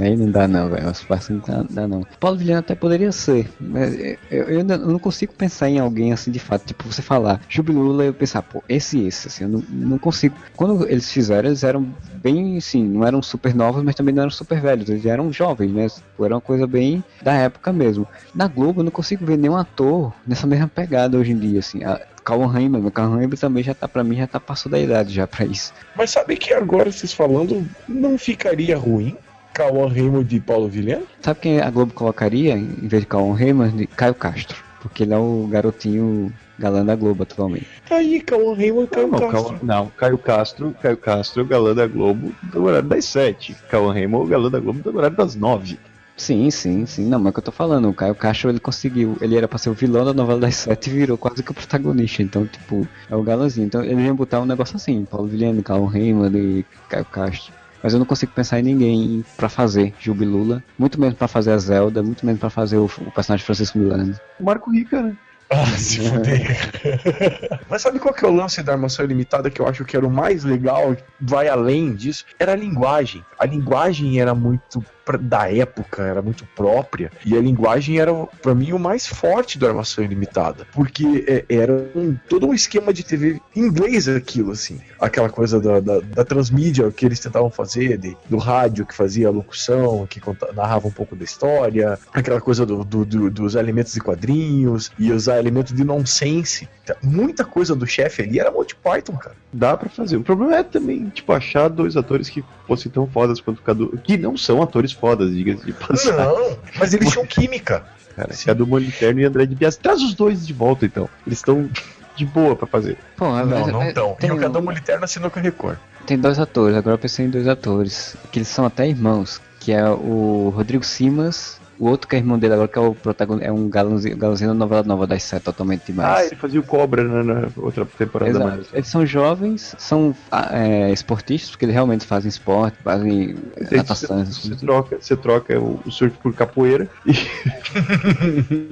Aí 0.00 0.16
não 0.16 0.30
dá 0.30 0.48
não, 0.48 0.68
velho. 0.70 0.90
Os 0.90 1.02
passos 1.04 1.30
não 1.46 1.66
dá, 1.70 1.86
não. 1.88 2.06
Paulo 2.18 2.38
Vilhena 2.38 2.60
até 2.60 2.74
poderia 2.74 3.12
ser, 3.12 3.48
mas 3.60 3.94
eu, 4.30 4.44
eu 4.48 4.64
não 4.64 4.98
consigo 4.98 5.32
pensar 5.34 5.68
em 5.68 5.78
alguém 5.78 6.12
assim 6.12 6.30
de 6.30 6.38
fato. 6.38 6.66
Tipo, 6.66 6.84
você 6.84 7.02
falar 7.02 7.40
Jubilula 7.48 8.04
eu 8.04 8.14
pensar, 8.14 8.42
pô, 8.42 8.62
esse 8.68 8.98
e 8.98 9.06
esse, 9.06 9.28
assim, 9.28 9.44
eu 9.44 9.50
não, 9.50 9.62
não 9.68 9.98
consigo. 9.98 10.34
Quando 10.56 10.88
eles 10.88 11.10
fizeram, 11.10 11.48
eles 11.48 11.62
eram 11.62 11.86
bem, 12.22 12.56
assim, 12.58 12.86
não 12.86 13.06
eram 13.06 13.22
super 13.22 13.54
novos, 13.54 13.82
mas 13.82 13.94
também 13.94 14.14
não 14.14 14.22
eram 14.22 14.30
super 14.30 14.60
velhos. 14.60 14.88
Eles 14.88 15.06
eram 15.06 15.32
jovens, 15.32 15.72
né? 15.72 15.86
Era 16.20 16.34
uma 16.34 16.40
coisa 16.40 16.66
bem 16.66 17.02
da 17.22 17.32
época 17.34 17.72
mesmo. 17.72 18.06
Na 18.34 18.48
Globo 18.48 18.80
eu 18.80 18.84
não 18.84 18.90
consigo 18.90 19.24
ver 19.24 19.36
nenhum 19.38 19.56
ator 19.56 20.12
nessa 20.26 20.46
mesma 20.46 20.68
pegada 20.68 21.16
hoje 21.18 21.32
em 21.32 21.38
dia, 21.38 21.60
assim. 21.60 21.84
A, 21.84 22.00
Calvin 22.28 22.46
Raymond, 22.52 22.86
o 22.86 22.90
Calvin 22.90 23.16
Raymond 23.16 23.40
também 23.40 23.64
já 23.64 23.72
tá, 23.74 23.88
pra 23.88 24.04
mim, 24.04 24.16
já 24.16 24.26
tá 24.26 24.38
passou 24.38 24.70
da 24.70 24.78
idade 24.78 25.14
já 25.14 25.26
pra 25.26 25.46
isso. 25.46 25.72
Mas 25.96 26.10
sabe 26.10 26.36
que 26.36 26.52
agora 26.52 26.92
vocês 26.92 27.10
falando, 27.12 27.66
não 27.88 28.18
ficaria 28.18 28.76
ruim? 28.76 29.16
Cauã 29.54 29.88
Raymond 29.88 30.36
e 30.36 30.38
Paulo 30.38 30.68
Vilhena? 30.68 31.02
Sabe 31.22 31.40
quem 31.40 31.60
a 31.60 31.70
Globo 31.70 31.94
colocaria, 31.94 32.52
em 32.54 32.86
vez 32.86 33.02
de 33.02 33.06
Calvin 33.08 33.32
Raymond, 33.42 33.86
Caio 33.96 34.14
Castro. 34.14 34.62
Porque 34.82 35.04
ele 35.04 35.14
é 35.14 35.16
o 35.16 35.48
garotinho 35.50 36.30
galã 36.58 36.84
da 36.84 36.94
Globo 36.94 37.22
atualmente. 37.22 37.66
Aí, 37.90 38.20
Cauã 38.20 38.54
Raymond 38.54 38.84
e 38.84 38.88
Caio 38.94 39.08
Não, 39.08 39.18
Castro. 39.18 39.42
Cauã- 39.44 39.58
não, 39.62 39.86
Caio 39.96 40.18
Castro, 40.18 40.76
Caio 40.82 40.96
Castro, 40.98 41.44
galã 41.46 41.74
da 41.74 41.86
Globo 41.86 42.34
do 42.42 42.62
horário 42.64 42.88
das 42.88 43.06
7. 43.06 43.56
Cauan 43.70 43.92
Raymond, 43.94 44.28
galã 44.30 44.50
da 44.50 44.60
Globo 44.60 44.80
do 44.82 44.96
horário 44.98 45.16
das 45.16 45.34
9. 45.34 45.78
Sim, 46.18 46.50
sim, 46.50 46.84
sim. 46.84 47.06
Não, 47.06 47.18
mas 47.18 47.26
é 47.26 47.30
o 47.30 47.32
que 47.32 47.38
eu 47.38 47.44
tô 47.44 47.52
falando. 47.52 47.88
O 47.88 47.94
Caio 47.94 48.14
Castro, 48.14 48.50
ele 48.50 48.58
conseguiu. 48.58 49.16
Ele 49.20 49.36
era 49.36 49.46
pra 49.46 49.56
ser 49.56 49.70
o 49.70 49.74
vilão 49.74 50.04
da 50.04 50.12
novela 50.12 50.40
das 50.40 50.56
sete 50.56 50.90
e 50.90 50.92
virou 50.92 51.16
quase 51.16 51.42
que 51.42 51.50
o 51.52 51.54
protagonista. 51.54 52.22
Então, 52.22 52.44
tipo, 52.44 52.86
é 53.08 53.14
o 53.14 53.22
galãzinho. 53.22 53.66
Então, 53.66 53.84
ele 53.84 54.02
ia 54.02 54.12
botar 54.12 54.40
um 54.40 54.44
negócio 54.44 54.76
assim: 54.76 55.04
Paulo 55.04 55.28
Vilhena, 55.28 55.62
Calvin 55.62 55.98
Raymond 55.98 56.36
e 56.36 56.66
Caio 56.88 57.04
Castro. 57.04 57.54
Mas 57.80 57.92
eu 57.92 58.00
não 58.00 58.06
consigo 58.06 58.32
pensar 58.32 58.58
em 58.58 58.64
ninguém 58.64 59.24
pra 59.36 59.48
fazer 59.48 59.94
Jubilula. 60.00 60.62
Muito 60.76 61.00
menos 61.00 61.16
pra 61.16 61.28
fazer 61.28 61.52
a 61.52 61.58
Zelda, 61.58 62.02
muito 62.02 62.26
menos 62.26 62.40
pra 62.40 62.50
fazer 62.50 62.76
o, 62.76 62.86
o 62.86 63.12
personagem 63.12 63.46
Francisco 63.46 63.78
Milano. 63.78 64.18
O 64.40 64.44
Marco 64.44 64.72
Rica, 64.72 65.00
né? 65.00 65.16
Ah, 65.50 65.64
se 65.66 66.00
fuder. 66.00 66.70
Mas 67.70 67.80
sabe 67.80 67.98
qual 67.98 68.12
que 68.12 68.24
é 68.24 68.28
o 68.28 68.34
lance 68.34 68.62
da 68.62 68.72
armação 68.72 69.04
ilimitada 69.04 69.48
que 69.48 69.60
eu 69.60 69.66
acho 69.66 69.84
que 69.84 69.96
era 69.96 70.06
o 70.06 70.10
mais 70.10 70.44
legal, 70.44 70.94
vai 71.20 71.48
além 71.48 71.94
disso? 71.94 72.26
Era 72.38 72.52
a 72.52 72.56
linguagem. 72.56 73.24
A 73.38 73.46
linguagem 73.46 74.20
era 74.20 74.34
muito 74.34 74.84
da 75.16 75.50
época, 75.50 76.02
era 76.02 76.20
muito 76.20 76.44
própria. 76.54 77.10
E 77.24 77.36
a 77.36 77.40
linguagem 77.40 77.98
era, 77.98 78.12
pra 78.42 78.54
mim, 78.54 78.72
o 78.72 78.78
mais 78.78 79.06
forte 79.06 79.58
da 79.58 79.68
armação 79.68 80.04
ilimitada. 80.04 80.66
Porque 80.72 81.24
é, 81.26 81.44
era 81.48 81.72
um- 81.94 82.16
todo 82.28 82.46
um 82.46 82.52
esquema 82.52 82.92
de 82.92 83.02
TV 83.04 83.40
inglês 83.56 84.08
aquilo, 84.08 84.50
assim. 84.52 84.80
Aquela 85.00 85.28
coisa 85.30 85.60
da, 85.60 85.80
da, 85.80 86.00
da 86.00 86.24
transmídia 86.24 86.90
que 86.90 87.06
eles 87.06 87.20
tentavam 87.20 87.50
fazer, 87.50 87.96
de- 87.96 88.16
do 88.28 88.36
rádio 88.36 88.84
que 88.84 88.94
fazia 88.94 89.28
a 89.28 89.30
locução, 89.30 90.06
que 90.06 90.20
narrava 90.54 90.88
um 90.88 90.92
pouco 90.92 91.14
da 91.16 91.24
história, 91.24 91.98
aquela 92.12 92.40
coisa 92.40 92.66
do, 92.66 92.84
do- 92.84 93.04
do- 93.04 93.30
dos 93.30 93.54
elementos 93.54 93.92
de 93.94 94.00
quadrinhos 94.00 94.90
e 94.98 95.12
usar 95.12 95.38
elementos 95.38 95.72
de 95.72 95.84
nonsense. 95.84 96.68
Muita 97.02 97.44
coisa 97.44 97.74
do 97.76 97.86
chefe 97.86 98.22
ali 98.22 98.40
era 98.40 98.50
Monty 98.50 98.74
Python, 98.74 99.16
cara. 99.16 99.36
Dá 99.52 99.76
pra 99.76 99.88
fazer. 99.88 100.16
O 100.16 100.22
problema 100.22 100.56
é 100.56 100.62
também, 100.62 101.08
tipo, 101.10 101.32
achar 101.32 101.68
dois 101.68 101.96
atores 101.96 102.28
que 102.28 102.42
fossem 102.66 102.90
tão 102.90 103.06
fodas 103.06 103.40
quanto 103.40 103.58
o 103.58 103.62
Cadu. 103.62 103.98
Que 104.02 104.16
não 104.16 104.36
são 104.36 104.62
atores 104.62 104.92
fodas, 105.00 105.30
diga-se 105.32 105.64
de 105.64 105.72
passagem. 105.72 106.12
Não, 106.18 106.56
mas 106.78 106.92
eles 106.94 107.10
tinham 107.10 107.24
química. 107.26 107.84
Cara, 108.16 108.30
Cadu 108.44 108.66
Moliterno 108.66 109.20
e 109.20 109.24
André 109.24 109.46
de 109.46 109.54
Bias. 109.54 109.76
Traz 109.76 110.02
os 110.02 110.14
dois 110.14 110.46
de 110.46 110.52
volta, 110.52 110.84
então. 110.84 111.08
Eles 111.26 111.38
estão 111.38 111.68
de 112.16 112.26
boa 112.26 112.56
pra 112.56 112.66
fazer. 112.66 112.98
Pô, 113.16 113.26
Não, 113.26 113.46
mas- 113.46 113.66
não 113.68 113.82
estão. 113.86 114.14
Tem 114.18 114.30
o 114.30 114.34
um- 114.34 114.38
Cadão 114.38 114.60
Militerno 114.62 115.04
assinou 115.04 115.30
com 115.30 115.38
a 115.38 115.42
Record. 115.42 115.78
Tem 116.06 116.18
dois 116.18 116.38
atores, 116.38 116.76
agora 116.76 116.94
eu 116.94 116.98
pensei 116.98 117.26
em 117.26 117.30
dois 117.30 117.46
atores, 117.46 118.16
que 118.32 118.38
eles 118.38 118.48
são 118.48 118.64
até 118.64 118.88
irmãos, 118.88 119.40
que 119.60 119.72
é 119.72 119.88
o 119.88 120.52
Rodrigo 120.56 120.82
Simas, 120.84 121.60
o 121.78 121.88
outro 121.88 122.08
que 122.08 122.16
é 122.16 122.18
irmão 122.18 122.38
dele 122.38 122.54
agora, 122.54 122.68
que 122.68 122.78
é 122.78 122.82
o 122.82 122.94
protagonista, 122.94 123.48
é 123.48 123.52
um 123.52 123.68
galãozinho, 123.68 124.16
galãozinho 124.16 124.50
da 124.50 124.54
novela 124.54 124.82
nova 124.82 125.06
das 125.06 125.22
sete, 125.22 125.44
totalmente 125.44 125.80
Ah, 125.82 125.84
demais. 125.86 126.26
ele 126.32 126.36
fazia 126.40 126.60
o 126.60 126.64
Cobra 126.64 127.04
na, 127.04 127.22
na 127.22 127.48
outra 127.56 127.84
temporada 127.86 128.30
Exato. 128.30 128.48
mais. 128.48 128.68
Eles 128.72 128.88
são 128.88 129.06
jovens, 129.06 129.74
são 129.78 130.14
ah, 130.30 130.48
é, 130.58 130.92
esportistas, 130.92 131.50
porque 131.50 131.64
eles 131.64 131.74
realmente 131.74 132.04
fazem 132.06 132.28
esporte, 132.28 132.76
fazem 132.82 133.36
é, 133.56 133.64
Você, 133.64 133.76
natação, 133.76 134.24
você 134.24 134.40
coisas. 134.40 134.60
troca, 134.60 134.98
você 135.00 135.16
troca 135.16 135.60
o, 135.60 135.80
o 135.84 135.90
surf 135.90 136.16
por 136.18 136.34
capoeira 136.34 136.88
e 137.06 137.12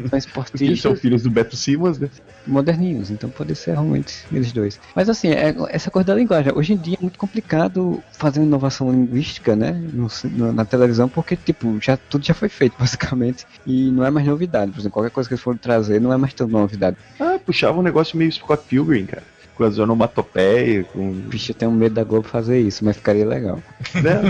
São 0.09 0.19
eles 0.19 0.25
esportistas 0.25 0.81
são 0.81 0.97
filhos 0.97 1.23
do 1.23 1.31
Beto 1.31 1.57
Simas, 1.57 1.99
né? 1.99 2.09
moderninhos, 2.47 3.11
então 3.11 3.29
pode 3.29 3.55
ser 3.57 3.73
realmente 3.73 4.15
eles 4.33 4.53
dois. 4.53 4.79
Mas 4.95 5.09
assim, 5.09 5.29
é- 5.29 5.55
essa 5.69 5.91
coisa 5.91 6.07
da 6.07 6.15
linguagem, 6.15 6.53
hoje 6.55 6.75
em 6.75 6.77
dia 6.77 6.97
é 6.99 7.03
muito 7.03 7.19
complicado 7.19 8.03
fazer 8.19 8.39
uma 8.41 8.47
inovação 8.47 8.91
linguística, 8.91 9.57
né, 9.57 9.73
no 9.93 10.07
na 10.53 10.65
televisão, 10.65 11.09
porque 11.09 11.37
tipo, 11.37 11.79
já 11.81 11.97
tudo 11.97 12.25
já 12.25 12.35
foi 12.35 12.49
feito 12.49 12.77
basicamente 12.97 13.47
e 13.67 13.91
não 13.91 14.05
é 14.05 14.11
mais 14.11 14.27
novidade. 14.27 14.73
Por 14.73 14.81
exemplo, 14.81 14.95
qualquer 14.95 15.11
coisa 15.11 15.29
que 15.29 15.35
eles 15.35 15.43
forem 15.43 15.59
trazer 15.59 16.01
não 16.01 16.13
é 16.13 16.17
mais 16.17 16.33
tão 16.33 16.49
novidade. 16.49 16.97
Ah, 17.21 17.39
puxava 17.45 17.79
um 17.79 17.83
negócio 17.83 18.17
meio 18.17 18.33
Scott 18.33 18.65
Pilgrim, 18.69 19.07
cara. 19.07 19.23
Com 19.55 19.65
as 19.65 19.79
onomatopeias, 19.79 20.87
com. 20.89 21.13
Bicho, 21.13 21.53
eu 21.53 21.55
tenho 21.55 21.71
medo 21.73 21.95
da 21.95 22.05
Globo 22.05 22.29
fazer 22.29 22.61
isso, 22.61 22.85
mas 22.85 22.97
ficaria 22.97 23.27
legal. 23.27 23.59
Né? 23.95 24.21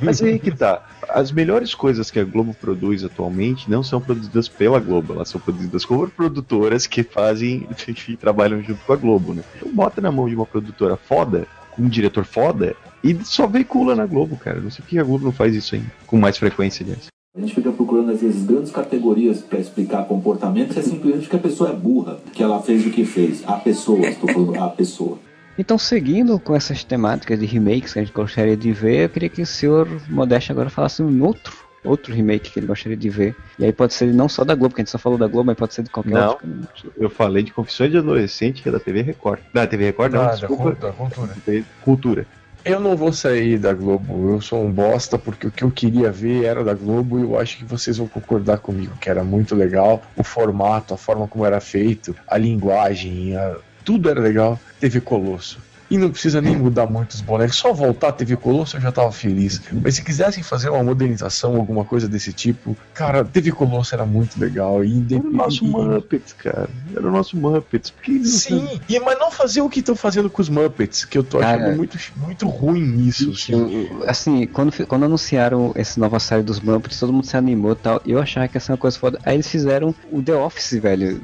Mas 0.00 0.22
aí 0.22 0.38
que 0.38 0.52
tá. 0.52 0.86
As 1.08 1.32
melhores 1.32 1.74
coisas 1.74 2.08
que 2.08 2.20
a 2.20 2.24
Globo 2.24 2.54
produz 2.54 3.02
atualmente 3.02 3.68
não 3.68 3.82
são 3.82 4.00
produzidas 4.00 4.48
pela 4.48 4.78
Globo, 4.78 5.14
elas 5.14 5.28
são 5.28 5.40
produzidas 5.40 5.84
por 5.84 6.08
produtoras 6.10 6.86
que 6.86 7.02
fazem, 7.02 7.66
que 7.76 8.16
trabalham 8.16 8.62
junto 8.62 8.84
com 8.84 8.92
a 8.92 8.96
Globo, 8.96 9.34
né? 9.34 9.42
Então 9.56 9.72
bota 9.72 10.00
na 10.00 10.12
mão 10.12 10.28
de 10.28 10.36
uma 10.36 10.46
produtora 10.46 10.96
foda, 10.96 11.48
com 11.72 11.82
um 11.82 11.88
diretor 11.88 12.24
foda, 12.24 12.76
E 13.02 13.12
só 13.24 13.48
veicula 13.48 13.96
na 13.96 14.06
Globo, 14.06 14.36
cara. 14.36 14.60
Não 14.60 14.70
sei 14.70 14.84
por 14.84 14.88
que 14.88 15.00
a 15.00 15.02
Globo 15.02 15.24
não 15.24 15.32
faz 15.32 15.52
isso 15.52 15.74
ainda, 15.74 15.90
com 16.06 16.16
mais 16.16 16.38
frequência, 16.38 16.84
aliás. 16.84 17.10
A 17.36 17.40
gente 17.40 17.54
fica 17.54 17.70
procurando, 17.70 18.10
às 18.10 18.20
vezes, 18.20 18.44
grandes 18.44 18.72
categorias 18.72 19.38
para 19.40 19.60
explicar 19.60 20.04
comportamento, 20.04 20.76
é 20.76 20.82
simplesmente 20.82 21.28
que 21.28 21.36
a 21.36 21.38
pessoa 21.38 21.70
é 21.70 21.72
burra, 21.72 22.18
que 22.32 22.42
ela 22.42 22.60
fez 22.60 22.84
o 22.84 22.90
que 22.90 23.04
fez. 23.04 23.44
A 23.46 23.52
pessoa, 23.52 24.00
estou 24.04 24.32
falando 24.32 24.56
a 24.58 24.68
pessoa. 24.68 25.16
Então, 25.56 25.78
seguindo 25.78 26.40
com 26.40 26.56
essas 26.56 26.82
temáticas 26.82 27.38
de 27.38 27.46
remakes 27.46 27.92
que 27.92 28.00
a 28.00 28.02
gente 28.02 28.12
gostaria 28.12 28.56
de 28.56 28.72
ver, 28.72 29.04
eu 29.04 29.08
queria 29.08 29.28
que 29.28 29.42
o 29.42 29.46
senhor 29.46 29.86
Modeste 30.08 30.50
agora 30.50 30.68
falasse 30.70 31.04
um 31.04 31.22
outro, 31.24 31.56
outro 31.84 32.12
remake 32.12 32.50
que 32.50 32.58
ele 32.58 32.66
gostaria 32.66 32.96
de 32.96 33.08
ver. 33.08 33.36
E 33.60 33.64
aí 33.64 33.72
pode 33.72 33.94
ser 33.94 34.12
não 34.12 34.28
só 34.28 34.42
da 34.42 34.56
Globo, 34.56 34.74
que 34.74 34.80
a 34.80 34.82
gente 34.82 34.90
só 34.90 34.98
falou 34.98 35.16
da 35.16 35.28
Globo, 35.28 35.46
mas 35.46 35.56
pode 35.56 35.72
ser 35.72 35.84
de 35.84 35.90
qualquer 35.90 36.10
Não, 36.14 36.30
outro. 36.30 36.48
eu 36.98 37.08
falei 37.10 37.44
de 37.44 37.52
Confissões 37.52 37.92
de 37.92 37.98
Adolescente, 37.98 38.60
que 38.60 38.68
é 38.68 38.72
da 38.72 38.80
TV 38.80 39.02
Record. 39.02 39.38
Da 39.54 39.68
TV 39.68 39.84
Record, 39.84 40.12
não, 40.14 40.22
Ah, 40.22 40.26
da 40.26 40.34
desculpa. 40.34 40.72
Cu- 40.72 40.80
da 40.82 40.92
Cultura. 40.92 41.36
Cultura. 41.84 42.26
Eu 42.64 42.78
não 42.78 42.94
vou 42.96 43.12
sair 43.12 43.58
da 43.58 43.72
Globo, 43.72 44.32
eu 44.32 44.40
sou 44.40 44.62
um 44.62 44.70
bosta, 44.70 45.18
porque 45.18 45.46
o 45.46 45.50
que 45.50 45.64
eu 45.64 45.70
queria 45.70 46.12
ver 46.12 46.44
era 46.44 46.62
da 46.62 46.74
Globo 46.74 47.18
e 47.18 47.22
eu 47.22 47.38
acho 47.38 47.56
que 47.56 47.64
vocês 47.64 47.96
vão 47.96 48.06
concordar 48.06 48.58
comigo, 48.58 48.92
que 49.00 49.08
era 49.08 49.24
muito 49.24 49.54
legal. 49.54 50.02
O 50.14 50.22
formato, 50.22 50.92
a 50.92 50.96
forma 50.98 51.26
como 51.26 51.46
era 51.46 51.60
feito, 51.60 52.14
a 52.28 52.36
linguagem, 52.36 53.34
a- 53.34 53.56
tudo 53.84 54.10
era 54.10 54.20
legal. 54.20 54.58
TV 54.78 55.00
Colosso. 55.00 55.58
E 55.90 55.98
não 55.98 56.10
precisa 56.10 56.40
nem 56.40 56.56
mudar 56.56 56.86
muito 56.86 57.10
os 57.10 57.20
bonecos, 57.20 57.56
só 57.56 57.72
voltar 57.72 58.08
a 58.08 58.12
TV 58.12 58.36
Colosso 58.36 58.76
eu 58.76 58.80
já 58.80 58.92
tava 58.92 59.10
feliz. 59.10 59.60
Mas 59.72 59.96
se 59.96 60.02
quisessem 60.02 60.42
fazer 60.42 60.70
uma 60.70 60.82
modernização, 60.84 61.56
alguma 61.56 61.84
coisa 61.84 62.08
desse 62.08 62.32
tipo, 62.32 62.76
cara, 62.94 63.24
TV 63.24 63.50
Colosso 63.50 63.94
era 63.94 64.06
muito 64.06 64.38
legal. 64.38 64.84
E 64.84 65.04
Era 65.10 65.26
o 65.26 65.32
nosso 65.32 65.64
Muppets, 65.64 66.32
cara. 66.32 66.68
Era 66.94 67.08
o 67.08 67.10
nosso 67.10 67.36
Muppets. 67.36 67.90
Por 67.90 68.02
que 68.02 68.12
eles 68.12 68.48
não 68.48 68.68
Sim, 68.68 68.80
e, 68.88 69.00
mas 69.00 69.18
não 69.18 69.30
fazer 69.30 69.60
o 69.60 69.68
que 69.68 69.80
estão 69.80 69.96
fazendo 69.96 70.30
com 70.30 70.40
os 70.40 70.48
Muppets, 70.48 71.04
que 71.04 71.18
eu 71.18 71.24
tô 71.24 71.38
achando 71.38 71.60
Cara, 71.60 71.74
muito, 71.74 71.98
muito 72.16 72.48
ruim 72.48 72.82
nisso. 72.82 73.30
Assim. 73.30 73.88
Assim, 74.06 74.46
quando, 74.46 74.86
quando 74.86 75.04
anunciaram 75.04 75.72
essa 75.74 75.98
nova 75.98 76.18
série 76.20 76.42
dos 76.42 76.60
Muppets, 76.60 76.98
todo 76.98 77.12
mundo 77.12 77.26
se 77.26 77.36
animou 77.36 77.72
e 77.72 77.76
tal. 77.76 78.00
Eu 78.06 78.20
achava 78.20 78.46
que 78.48 78.56
ia 78.56 78.60
ser 78.60 78.72
uma 78.72 78.78
coisa 78.78 78.98
foda. 78.98 79.18
Aí 79.24 79.34
eles 79.34 79.48
fizeram 79.48 79.94
o 80.10 80.22
The 80.22 80.34
Office, 80.34 80.80
velho. 80.80 81.20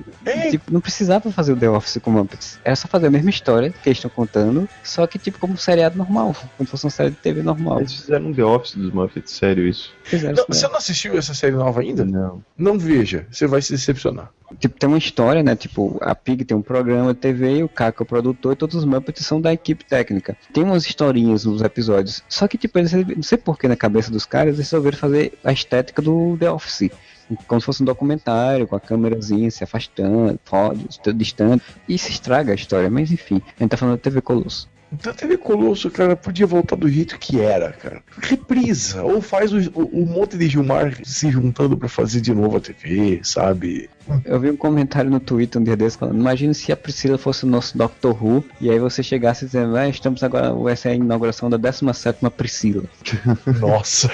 Tipo, 0.50 0.72
não 0.72 0.80
precisava 0.80 1.30
fazer 1.30 1.52
o 1.52 1.56
The 1.56 1.70
Office 1.70 1.98
com 2.02 2.10
Muppets. 2.10 2.58
Era 2.64 2.76
só 2.76 2.88
fazer 2.88 3.06
a 3.06 3.10
mesma 3.10 3.30
história 3.30 3.70
que 3.70 3.88
eles 3.88 3.98
estão 3.98 4.10
contando, 4.10 4.55
só 4.82 5.06
que 5.06 5.18
tipo 5.18 5.38
como 5.38 5.54
um 5.54 5.56
seriado 5.56 5.96
normal. 5.96 6.34
Como 6.56 6.66
se 6.66 6.70
fosse 6.70 6.84
uma 6.84 6.90
série 6.90 7.10
de 7.10 7.16
TV 7.16 7.42
normal. 7.42 7.80
Eles 7.80 7.94
fizeram 7.94 8.26
um 8.26 8.32
The 8.32 8.44
Office 8.44 8.74
dos 8.74 8.92
Muppets, 8.92 9.32
sério 9.32 9.66
isso. 9.66 9.92
Fizeram 10.02 10.34
Não, 10.34 10.44
isso 10.48 10.60
você 10.60 10.68
não 10.68 10.76
assistiu 10.76 11.18
essa 11.18 11.34
série 11.34 11.54
nova 11.54 11.80
ainda? 11.80 12.04
Não. 12.04 12.42
Não 12.56 12.78
veja, 12.78 13.26
você 13.30 13.46
vai 13.46 13.60
se 13.60 13.72
decepcionar. 13.72 14.30
Tipo, 14.58 14.78
tem 14.78 14.88
uma 14.88 14.98
história, 14.98 15.42
né? 15.42 15.56
Tipo, 15.56 15.98
a 16.00 16.14
Pig 16.14 16.44
tem 16.44 16.56
um 16.56 16.62
programa 16.62 17.12
de 17.12 17.18
TV, 17.18 17.62
o 17.64 17.68
Caco 17.68 18.02
é 18.02 18.04
o 18.04 18.06
produtor 18.06 18.52
e 18.52 18.56
todos 18.56 18.76
os 18.76 18.84
Muppets 18.84 19.26
são 19.26 19.40
da 19.40 19.52
equipe 19.52 19.84
técnica. 19.84 20.36
Tem 20.52 20.62
umas 20.62 20.86
historinhas 20.86 21.44
nos 21.44 21.62
episódios. 21.62 22.22
Só 22.28 22.46
que, 22.46 22.56
tipo, 22.56 22.78
eles, 22.78 22.92
não 22.92 23.22
sei 23.22 23.38
porquê 23.38 23.66
na 23.66 23.76
cabeça 23.76 24.10
dos 24.10 24.24
caras, 24.24 24.54
eles 24.54 24.70
resolveram 24.70 24.96
fazer 24.96 25.32
a 25.42 25.52
estética 25.52 26.00
do 26.00 26.36
The 26.38 26.50
Office. 26.50 26.90
Como 27.46 27.60
se 27.60 27.66
fosse 27.66 27.82
um 27.82 27.86
documentário, 27.86 28.66
com 28.66 28.76
a 28.76 28.80
câmerazinha 28.80 29.50
se 29.50 29.64
afastando, 29.64 30.38
fora, 30.44 30.76
distante. 31.14 31.64
E 31.88 31.94
isso 31.94 32.10
estraga 32.10 32.52
a 32.52 32.54
história, 32.54 32.88
mas 32.90 33.10
enfim. 33.10 33.42
A 33.58 33.62
gente 33.62 33.70
tá 33.70 33.76
falando 33.76 33.96
da 33.96 34.02
TV 34.02 34.20
Colosso. 34.20 34.68
Então 34.98 35.12
a 35.12 35.14
TV 35.14 35.36
Colosso, 35.36 35.90
cara, 35.90 36.16
podia 36.16 36.46
voltar 36.46 36.76
do 36.76 36.88
jeito 36.88 37.18
que 37.18 37.40
era, 37.40 37.72
cara. 37.72 38.02
Reprisa, 38.20 39.02
ou 39.02 39.20
faz 39.20 39.52
o, 39.52 39.58
o- 39.74 40.02
o 40.02 40.06
monte 40.06 40.36
de 40.36 40.48
Gilmar 40.48 40.96
se 41.04 41.30
juntando 41.30 41.76
pra 41.76 41.88
fazer 41.88 42.20
de 42.20 42.34
novo 42.34 42.56
a 42.56 42.60
TV, 42.60 43.20
sabe? 43.22 43.88
Eu 44.24 44.38
vi 44.38 44.50
um 44.50 44.56
comentário 44.56 45.10
no 45.10 45.18
Twitter 45.18 45.60
um 45.60 45.64
dia 45.64 45.76
desses 45.76 45.98
falando, 45.98 46.18
imagine 46.20 46.54
se 46.54 46.70
a 46.70 46.76
Priscila 46.76 47.18
fosse 47.18 47.42
o 47.44 47.48
nosso 47.48 47.76
Doctor 47.76 48.12
Who, 48.24 48.44
e 48.60 48.70
aí 48.70 48.78
você 48.78 49.02
chegasse 49.02 49.46
dizendo, 49.46 49.76
ah, 49.76 49.88
estamos 49.88 50.22
agora, 50.22 50.52
vai 50.52 50.76
ser 50.76 50.90
a 50.90 50.94
inauguração 50.94 51.50
da 51.50 51.58
17ª 51.58 52.30
Priscila. 52.30 52.84
Nossa. 53.60 54.08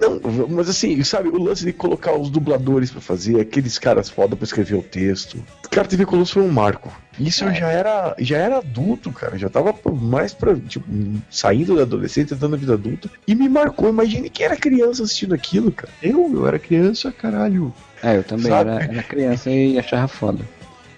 Não, 0.00 0.48
mas 0.48 0.68
assim, 0.68 1.02
sabe, 1.04 1.28
o 1.28 1.40
lance 1.40 1.64
de 1.64 1.72
colocar 1.72 2.12
os 2.18 2.28
dubladores 2.28 2.90
pra 2.90 3.00
fazer, 3.00 3.40
aqueles 3.40 3.78
caras 3.78 4.08
foda 4.10 4.34
pra 4.34 4.44
escrever 4.44 4.74
o 4.74 4.82
texto. 4.82 5.42
Cara, 5.70 5.86
TV 5.86 6.04
Colosso 6.04 6.34
foi 6.34 6.42
um 6.42 6.50
marco. 6.50 6.92
Isso 7.20 7.44
eu 7.44 7.52
já 7.54 7.68
era, 7.70 8.14
já 8.18 8.38
era 8.38 8.58
adulto, 8.58 9.12
cara. 9.12 9.36
Já 9.38 9.48
tava 9.50 9.61
mais 10.00 10.32
pra, 10.34 10.54
tipo, 10.56 10.84
saindo 11.30 11.76
da 11.76 11.82
adolescência, 11.82 12.34
entrando 12.34 12.52
na 12.52 12.56
vida 12.56 12.74
adulta. 12.74 13.10
E 13.26 13.34
me 13.34 13.48
marcou. 13.48 13.88
Imagine 13.88 14.30
quem 14.30 14.46
era 14.46 14.56
criança 14.56 15.02
assistindo 15.02 15.34
aquilo, 15.34 15.70
cara. 15.72 15.92
Eu, 16.02 16.30
eu 16.32 16.46
era 16.46 16.58
criança, 16.58 17.12
caralho. 17.12 17.72
É, 18.02 18.16
eu 18.16 18.24
também 18.24 18.50
Sabe? 18.50 18.70
era, 18.70 18.84
era 18.84 19.02
criança 19.02 19.50
e 19.50 19.78
achava 19.78 20.08
foda. 20.08 20.44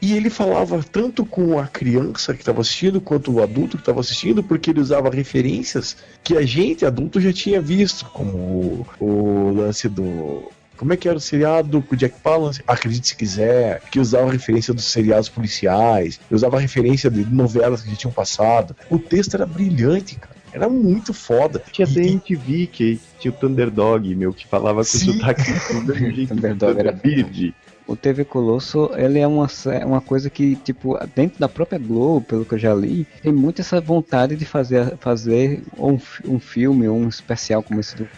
E 0.05 0.12
ele 0.12 0.29
falava 0.29 0.83
tanto 0.83 1.25
com 1.25 1.59
a 1.59 1.67
criança 1.67 2.35
que 2.35 2.41
estava 2.41 2.61
assistindo 2.61 3.01
quanto 3.01 3.33
o 3.33 3.43
adulto 3.43 3.79
que 3.79 3.83
estava 3.83 4.01
assistindo, 4.01 4.43
porque 4.43 4.69
ele 4.69 4.81
usava 4.81 5.09
referências 5.09 5.97
que 6.23 6.37
a 6.37 6.43
gente, 6.43 6.85
adulto, 6.85 7.19
já 7.19 7.33
tinha 7.33 7.59
visto, 7.59 8.05
como 8.12 8.37
o, 8.37 8.87
o 9.01 9.51
lance 9.55 9.89
do. 9.89 10.43
Como 10.85 10.93
é 10.93 10.99
que 10.99 11.09
era 11.09 11.16
o 11.16 11.20
seriado 11.20 11.80
com 11.80 11.95
o 11.95 11.97
Jack 11.97 12.20
Palance? 12.20 12.62
Acredite 12.66 13.09
se 13.09 13.16
quiser, 13.16 13.80
que 13.91 13.99
usava 13.99 14.30
referência 14.30 14.74
dos 14.74 14.85
seriados 14.85 15.30
policiais, 15.30 16.20
usava 16.30 16.61
referência 16.61 17.11
de 17.11 17.24
novelas 17.24 17.80
que 17.80 17.89
já 17.89 17.97
tinham 17.97 18.12
passado. 18.12 18.76
O 18.91 18.99
texto 18.99 19.32
era 19.32 19.47
brilhante, 19.47 20.16
cara. 20.16 20.35
Era 20.53 20.68
muito 20.68 21.14
foda. 21.14 21.62
Tinha 21.72 21.89
até 21.89 22.03
MTV, 22.03 22.66
que 22.66 23.01
tinha 23.18 23.32
o 23.32 23.35
Thunderdog, 23.35 24.14
meu, 24.14 24.35
que 24.35 24.47
falava 24.47 24.80
com 24.80 24.85
Sim. 24.85 25.14
sotaque 25.14 25.51
do 25.87 25.95
jeito 25.97 26.35
do 26.35 26.43
Thunderdog 26.43 26.78
era 26.78 26.93
Thunderbird. 26.93 27.55
O 27.87 27.95
TV 27.97 28.24
Colosso, 28.24 28.91
ele 28.97 29.18
é 29.18 29.26
uma, 29.26 29.47
uma 29.87 30.01
coisa 30.01 30.30
que, 30.30 30.57
tipo, 30.57 30.99
dentro 31.14 31.39
da 31.39 31.49
própria 31.49 31.78
Globo, 31.78 32.22
pelo 32.22 32.45
que 32.45 32.55
eu 32.55 32.59
já 32.59 32.74
li, 32.74 33.07
tem 33.22 33.32
muito 33.32 33.61
essa 33.61 33.80
vontade 33.80 34.37
de 34.37 34.45
fazer, 34.45 34.97
fazer 34.99 35.62
um, 35.78 35.99
um 36.26 36.39
filme, 36.39 36.89
um 36.89 37.09
especial 37.09 37.62
como 37.62 37.80
esse 37.80 37.95
do 37.97 38.09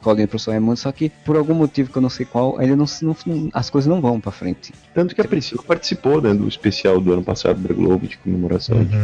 Colinha 0.00 0.26
Professor 0.28 0.52
Raimundo, 0.52 0.76
só 0.78 0.90
que 0.92 1.10
por 1.24 1.36
algum 1.36 1.54
motivo 1.54 1.90
que 1.90 1.98
eu 1.98 2.02
não 2.02 2.08
sei 2.08 2.24
qual, 2.24 2.58
ainda 2.58 2.76
não, 2.76 2.86
não- 3.02 3.50
as 3.52 3.68
coisas 3.68 3.88
não 3.88 4.00
vão 4.00 4.20
pra 4.20 4.30
frente. 4.32 4.72
Tanto 4.94 5.14
que 5.14 5.20
a 5.20 5.24
Priscila 5.24 5.62
participou 5.62 6.22
né, 6.22 6.32
do 6.32 6.46
especial 6.48 7.00
do 7.00 7.12
ano 7.12 7.22
passado 7.22 7.58
da 7.60 7.74
Globo 7.74 8.06
de 8.06 8.16
comemoração. 8.18 8.82
de 8.84 8.96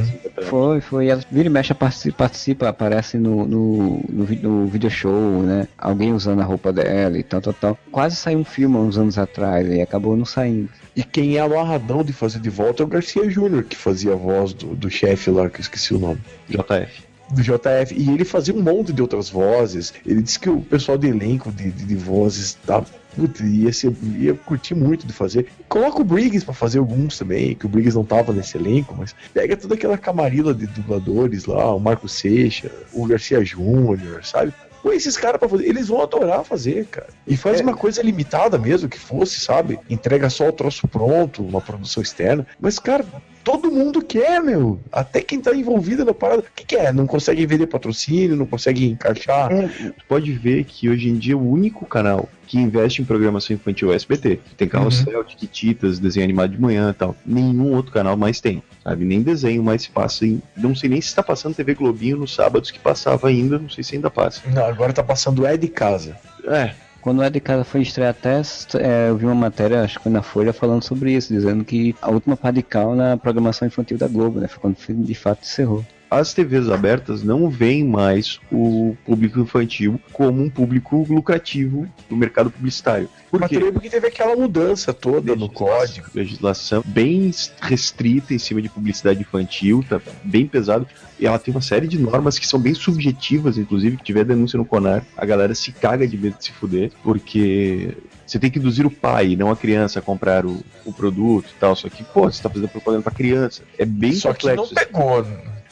Foi, 0.45 0.81
foi. 0.81 1.09
Ela 1.09 1.21
vira 1.31 1.49
e 1.49 1.51
mexe, 1.51 1.75
participa, 1.75 2.17
participa 2.19 2.69
aparece 2.69 3.19
no, 3.19 3.45
no, 3.47 4.01
no, 4.09 4.25
no 4.43 4.67
video 4.67 4.89
show, 4.91 5.43
né? 5.43 5.69
Alguém 5.77 6.13
usando 6.15 6.41
a 6.41 6.45
roupa 6.45 6.73
dela 6.73 7.19
e 7.19 7.23
tal, 7.23 7.41
tal, 7.41 7.53
tal. 7.53 7.79
Quase 7.91 8.17
saiu 8.17 8.39
um 8.39 8.45
filme 8.45 8.77
há 8.77 8.81
uns 8.81 8.97
anos 8.97 9.19
atrás 9.19 9.69
e 9.69 9.81
acabou 9.83 10.12
não 10.17 10.25
saindo. 10.25 10.69
E 10.95 11.03
quem 11.03 11.37
é 11.37 11.41
amarradão 11.41 12.03
de 12.03 12.13
fazer 12.13 12.41
de 12.41 12.51
volta 12.51 12.83
é 12.83 12.87
o 12.87 12.89
Garcia 12.89 13.29
Júnior, 13.31 13.65
que 13.65 13.77
fazia 13.77 14.13
a 14.13 14.17
voz 14.17 14.53
do, 14.53 14.75
do 14.75 14.91
chefe 14.91 15.31
lá, 15.31 15.49
que 15.49 15.59
eu 15.59 15.63
esqueci 15.63 15.95
o 15.95 15.99
nome. 15.99 16.21
JF. 16.49 17.03
Do 17.31 17.43
JF. 17.43 17.95
E 17.95 18.11
ele 18.11 18.25
fazia 18.25 18.55
um 18.55 18.61
monte 18.61 18.93
de 18.93 19.01
outras 19.01 19.31
vozes. 19.31 19.95
Ele 20.05 20.23
disse 20.23 20.39
que 20.39 20.51
o 20.51 20.61
pessoal 20.61 20.99
do 20.99 21.07
elenco 21.07 21.51
de, 21.51 21.71
de, 21.71 21.85
de 21.85 21.95
vozes 21.95 22.55
tá. 22.67 22.85
Puta, 23.15 23.45
ia, 23.45 23.71
ser, 23.75 23.95
ia 24.19 24.33
curtir 24.33 24.75
muito 24.75 25.07
de 25.07 25.13
fazer. 25.13 25.47
Coloca 25.69 26.01
o 26.01 26.05
Briggs 26.05 26.47
pra 26.47 26.55
fazer 26.55 26.79
alguns 26.79 27.19
também, 27.19 27.55
que 27.55 27.67
o 27.67 27.69
Briggs 27.69 27.95
não 27.95 28.05
tava 28.05 28.33
nesse 28.33 28.57
elenco, 28.57 28.95
mas 28.99 29.15
pega 29.35 29.55
toda 29.55 29.75
aquela 29.75 29.99
camarila 29.99 30.55
de 30.55 30.67
dubladores 30.67 31.45
lá, 31.45 31.75
o 31.75 31.79
Marco 31.79 32.09
Seixa, 32.09 32.71
o 32.91 33.07
Garcia 33.07 33.45
Júnior, 33.45 34.25
sabe? 34.25 34.55
Põe 34.83 34.97
esses 34.97 35.17
caras 35.17 35.39
pra 35.39 35.49
fazer, 35.49 35.67
eles 35.67 35.89
vão 35.89 36.03
adorar 36.03 36.45
fazer, 36.45 36.87
cara. 36.87 37.09
E 37.27 37.37
faz 37.37 37.61
uma 37.61 37.77
coisa 37.77 38.03
limitada 38.03 38.59
mesmo, 38.59 38.89
que 38.89 38.99
fosse, 38.99 39.41
sabe? 39.41 39.79
Entrega 39.89 40.29
só 40.29 40.49
o 40.49 40.53
troço 40.53 40.89
pronto, 40.89 41.45
uma 41.45 41.61
produção 41.61 42.03
externa. 42.03 42.47
Mas, 42.61 42.79
cara, 42.79 43.05
todo 43.45 43.71
mundo 43.71 44.03
quer, 44.03 44.43
meu. 44.43 44.81
Até 44.91 45.21
quem 45.21 45.41
tá 45.41 45.55
envolvido 45.55 46.05
na 46.05 46.15
parada. 46.15 46.41
O 46.41 46.45
que, 46.55 46.65
que 46.65 46.77
é? 46.77 46.93
Não 46.93 47.07
consegue 47.07 47.45
vender 47.47 47.67
patrocínio, 47.67 48.37
não 48.37 48.47
consegue 48.47 48.87
encaixar. 48.87 49.53
É, 49.53 49.69
tu 49.91 50.05
pode 50.09 50.33
ver 50.33 50.65
que 50.65 50.89
hoje 50.89 51.09
em 51.09 51.17
dia 51.17 51.37
o 51.37 51.51
único 51.51 51.85
canal 51.87 52.29
que 52.47 52.59
investe 52.59 53.01
em 53.01 53.05
programação 53.05 53.55
infantil 53.55 53.89
é 53.89 53.93
o 53.93 53.97
SBT. 53.97 54.41
Tem 54.57 54.69
Carrossel, 54.69 55.25
Tiquititas, 55.25 55.99
desenho 55.99 56.25
animado 56.25 56.51
de 56.51 56.61
manhã 56.61 56.91
e 56.91 56.95
tal. 56.95 57.17
Nenhum 57.25 57.73
outro 57.73 57.93
canal 57.93 58.17
mais 58.17 58.41
tem, 58.41 58.63
sabe? 58.83 59.05
Nem 59.05 59.23
desenho 59.23 59.63
mais 59.63 59.83
se 59.83 59.91
passa 59.91 60.27
em... 60.27 60.43
Não 60.57 60.75
sei 60.75 60.91
nem 60.91 61.01
se 61.01 61.09
está 61.09 61.23
passando 61.23 61.55
TV 61.55 61.75
Globinho 61.75 62.19
nos 62.19 62.35
sábados 62.35 62.71
que 62.71 62.79
passava 62.79 63.29
ainda, 63.29 63.59
não 63.59 63.71
sei 63.71 63.83
se 63.83 63.97
ainda 63.97 64.11
passa. 64.11 64.43
Não, 64.51 64.67
agora 64.67 64.93
tá 64.93 65.03
passando 65.03 65.47
É 65.47 65.57
de 65.57 65.69
Casa. 65.69 66.17
É, 66.45 66.75
Quando 67.03 67.21
É 67.21 67.29
de 67.29 67.41
Casa 67.41 67.65
foi 67.65 67.83
estrear 67.83 68.11
até, 68.11 68.41
é, 68.79 69.11
eu 69.11 69.17
vi 69.17 69.27
uma 69.27 69.35
matéria, 69.35 69.83
acho 69.83 69.99
que 69.99 70.05
foi 70.05 70.13
na 70.13 70.23
Folha, 70.23 70.53
falando 70.53 70.85
sobre 70.85 71.13
isso, 71.13 71.35
dizendo 71.35 71.65
que 71.65 71.97
a 72.01 72.09
última 72.09 72.37
pá 72.37 72.53
de 72.53 72.63
cal 72.63 72.95
na 72.95 73.17
programação 73.17 73.67
infantil 73.67 73.99
da 73.99 74.07
Globo, 74.07 74.39
né? 74.39 74.47
Foi 74.47 74.61
quando 74.61 74.77
de 75.05 75.15
fato 75.15 75.43
encerrou. 75.43 75.85
As 76.19 76.35
TVs 76.35 76.69
abertas 76.69 77.23
não 77.23 77.49
veem 77.49 77.85
mais 77.85 78.39
o 78.51 78.95
público 79.05 79.41
infantil 79.41 80.01
como 80.13 80.43
um 80.43 80.51
público 80.51 81.07
lucrativo 81.09 81.89
no 82.11 82.17
mercado 82.17 82.51
publicitário. 82.51 83.09
Por 83.31 83.41
Mas 83.41 83.49
quê? 83.49 83.57
também 83.57 83.73
porque 83.73 83.89
teve 83.89 84.07
aquela 84.09 84.37
mudança 84.37 84.93
toda 84.93 85.35
no 85.35 85.49
código. 85.49 86.09
legislação 86.15 86.83
bem 86.87 87.31
restrita 87.61 88.35
em 88.35 88.39
cima 88.39 88.61
de 88.61 88.69
publicidade 88.69 89.21
infantil, 89.21 89.83
tá 89.89 90.01
bem 90.23 90.47
pesado. 90.47 90.87
E 91.19 91.27
ela 91.27 91.39
tem 91.39 91.55
uma 91.55 91.63
série 91.63 91.89
de 91.89 91.99
normas 91.99 92.39
que 92.39 92.47
são 92.47 92.61
bem 92.61 92.75
subjetivas, 92.75 93.57
inclusive, 93.57 93.97
que 93.97 94.05
tiver 94.05 94.25
denúncia 94.25 94.59
no 94.59 94.65
CONAR, 94.65 95.05
a 95.17 95.25
galera 95.25 95.55
se 95.55 95.73
caga 95.73 96.07
de 96.07 96.19
medo 96.19 96.37
de 96.37 96.45
se 96.45 96.53
fuder, 96.53 96.91
porque 97.03 97.97
você 98.27 98.39
tem 98.39 98.51
que 98.51 98.59
induzir 98.59 98.87
o 98.87 98.91
pai, 98.91 99.37
não 99.37 99.51
a 99.51 99.57
criança, 99.57 99.99
a 99.99 100.03
comprar 100.03 100.45
o, 100.45 100.63
o 100.85 100.93
produto 100.93 101.47
e 101.49 101.61
tal. 101.61 101.75
Só 101.77 101.89
que, 101.89 102.03
pô, 102.03 102.31
você 102.31 102.43
tá 102.43 102.49
fazendo 102.51 102.69
propaganda 102.69 103.03
pra 103.03 103.13
criança. 103.13 103.63
É 103.79 103.85
bem 103.85 104.13
Só 104.13 104.33
que 104.33 104.47
complexo. 104.49 104.75
não 104.75 104.83
pegou. 104.83 105.27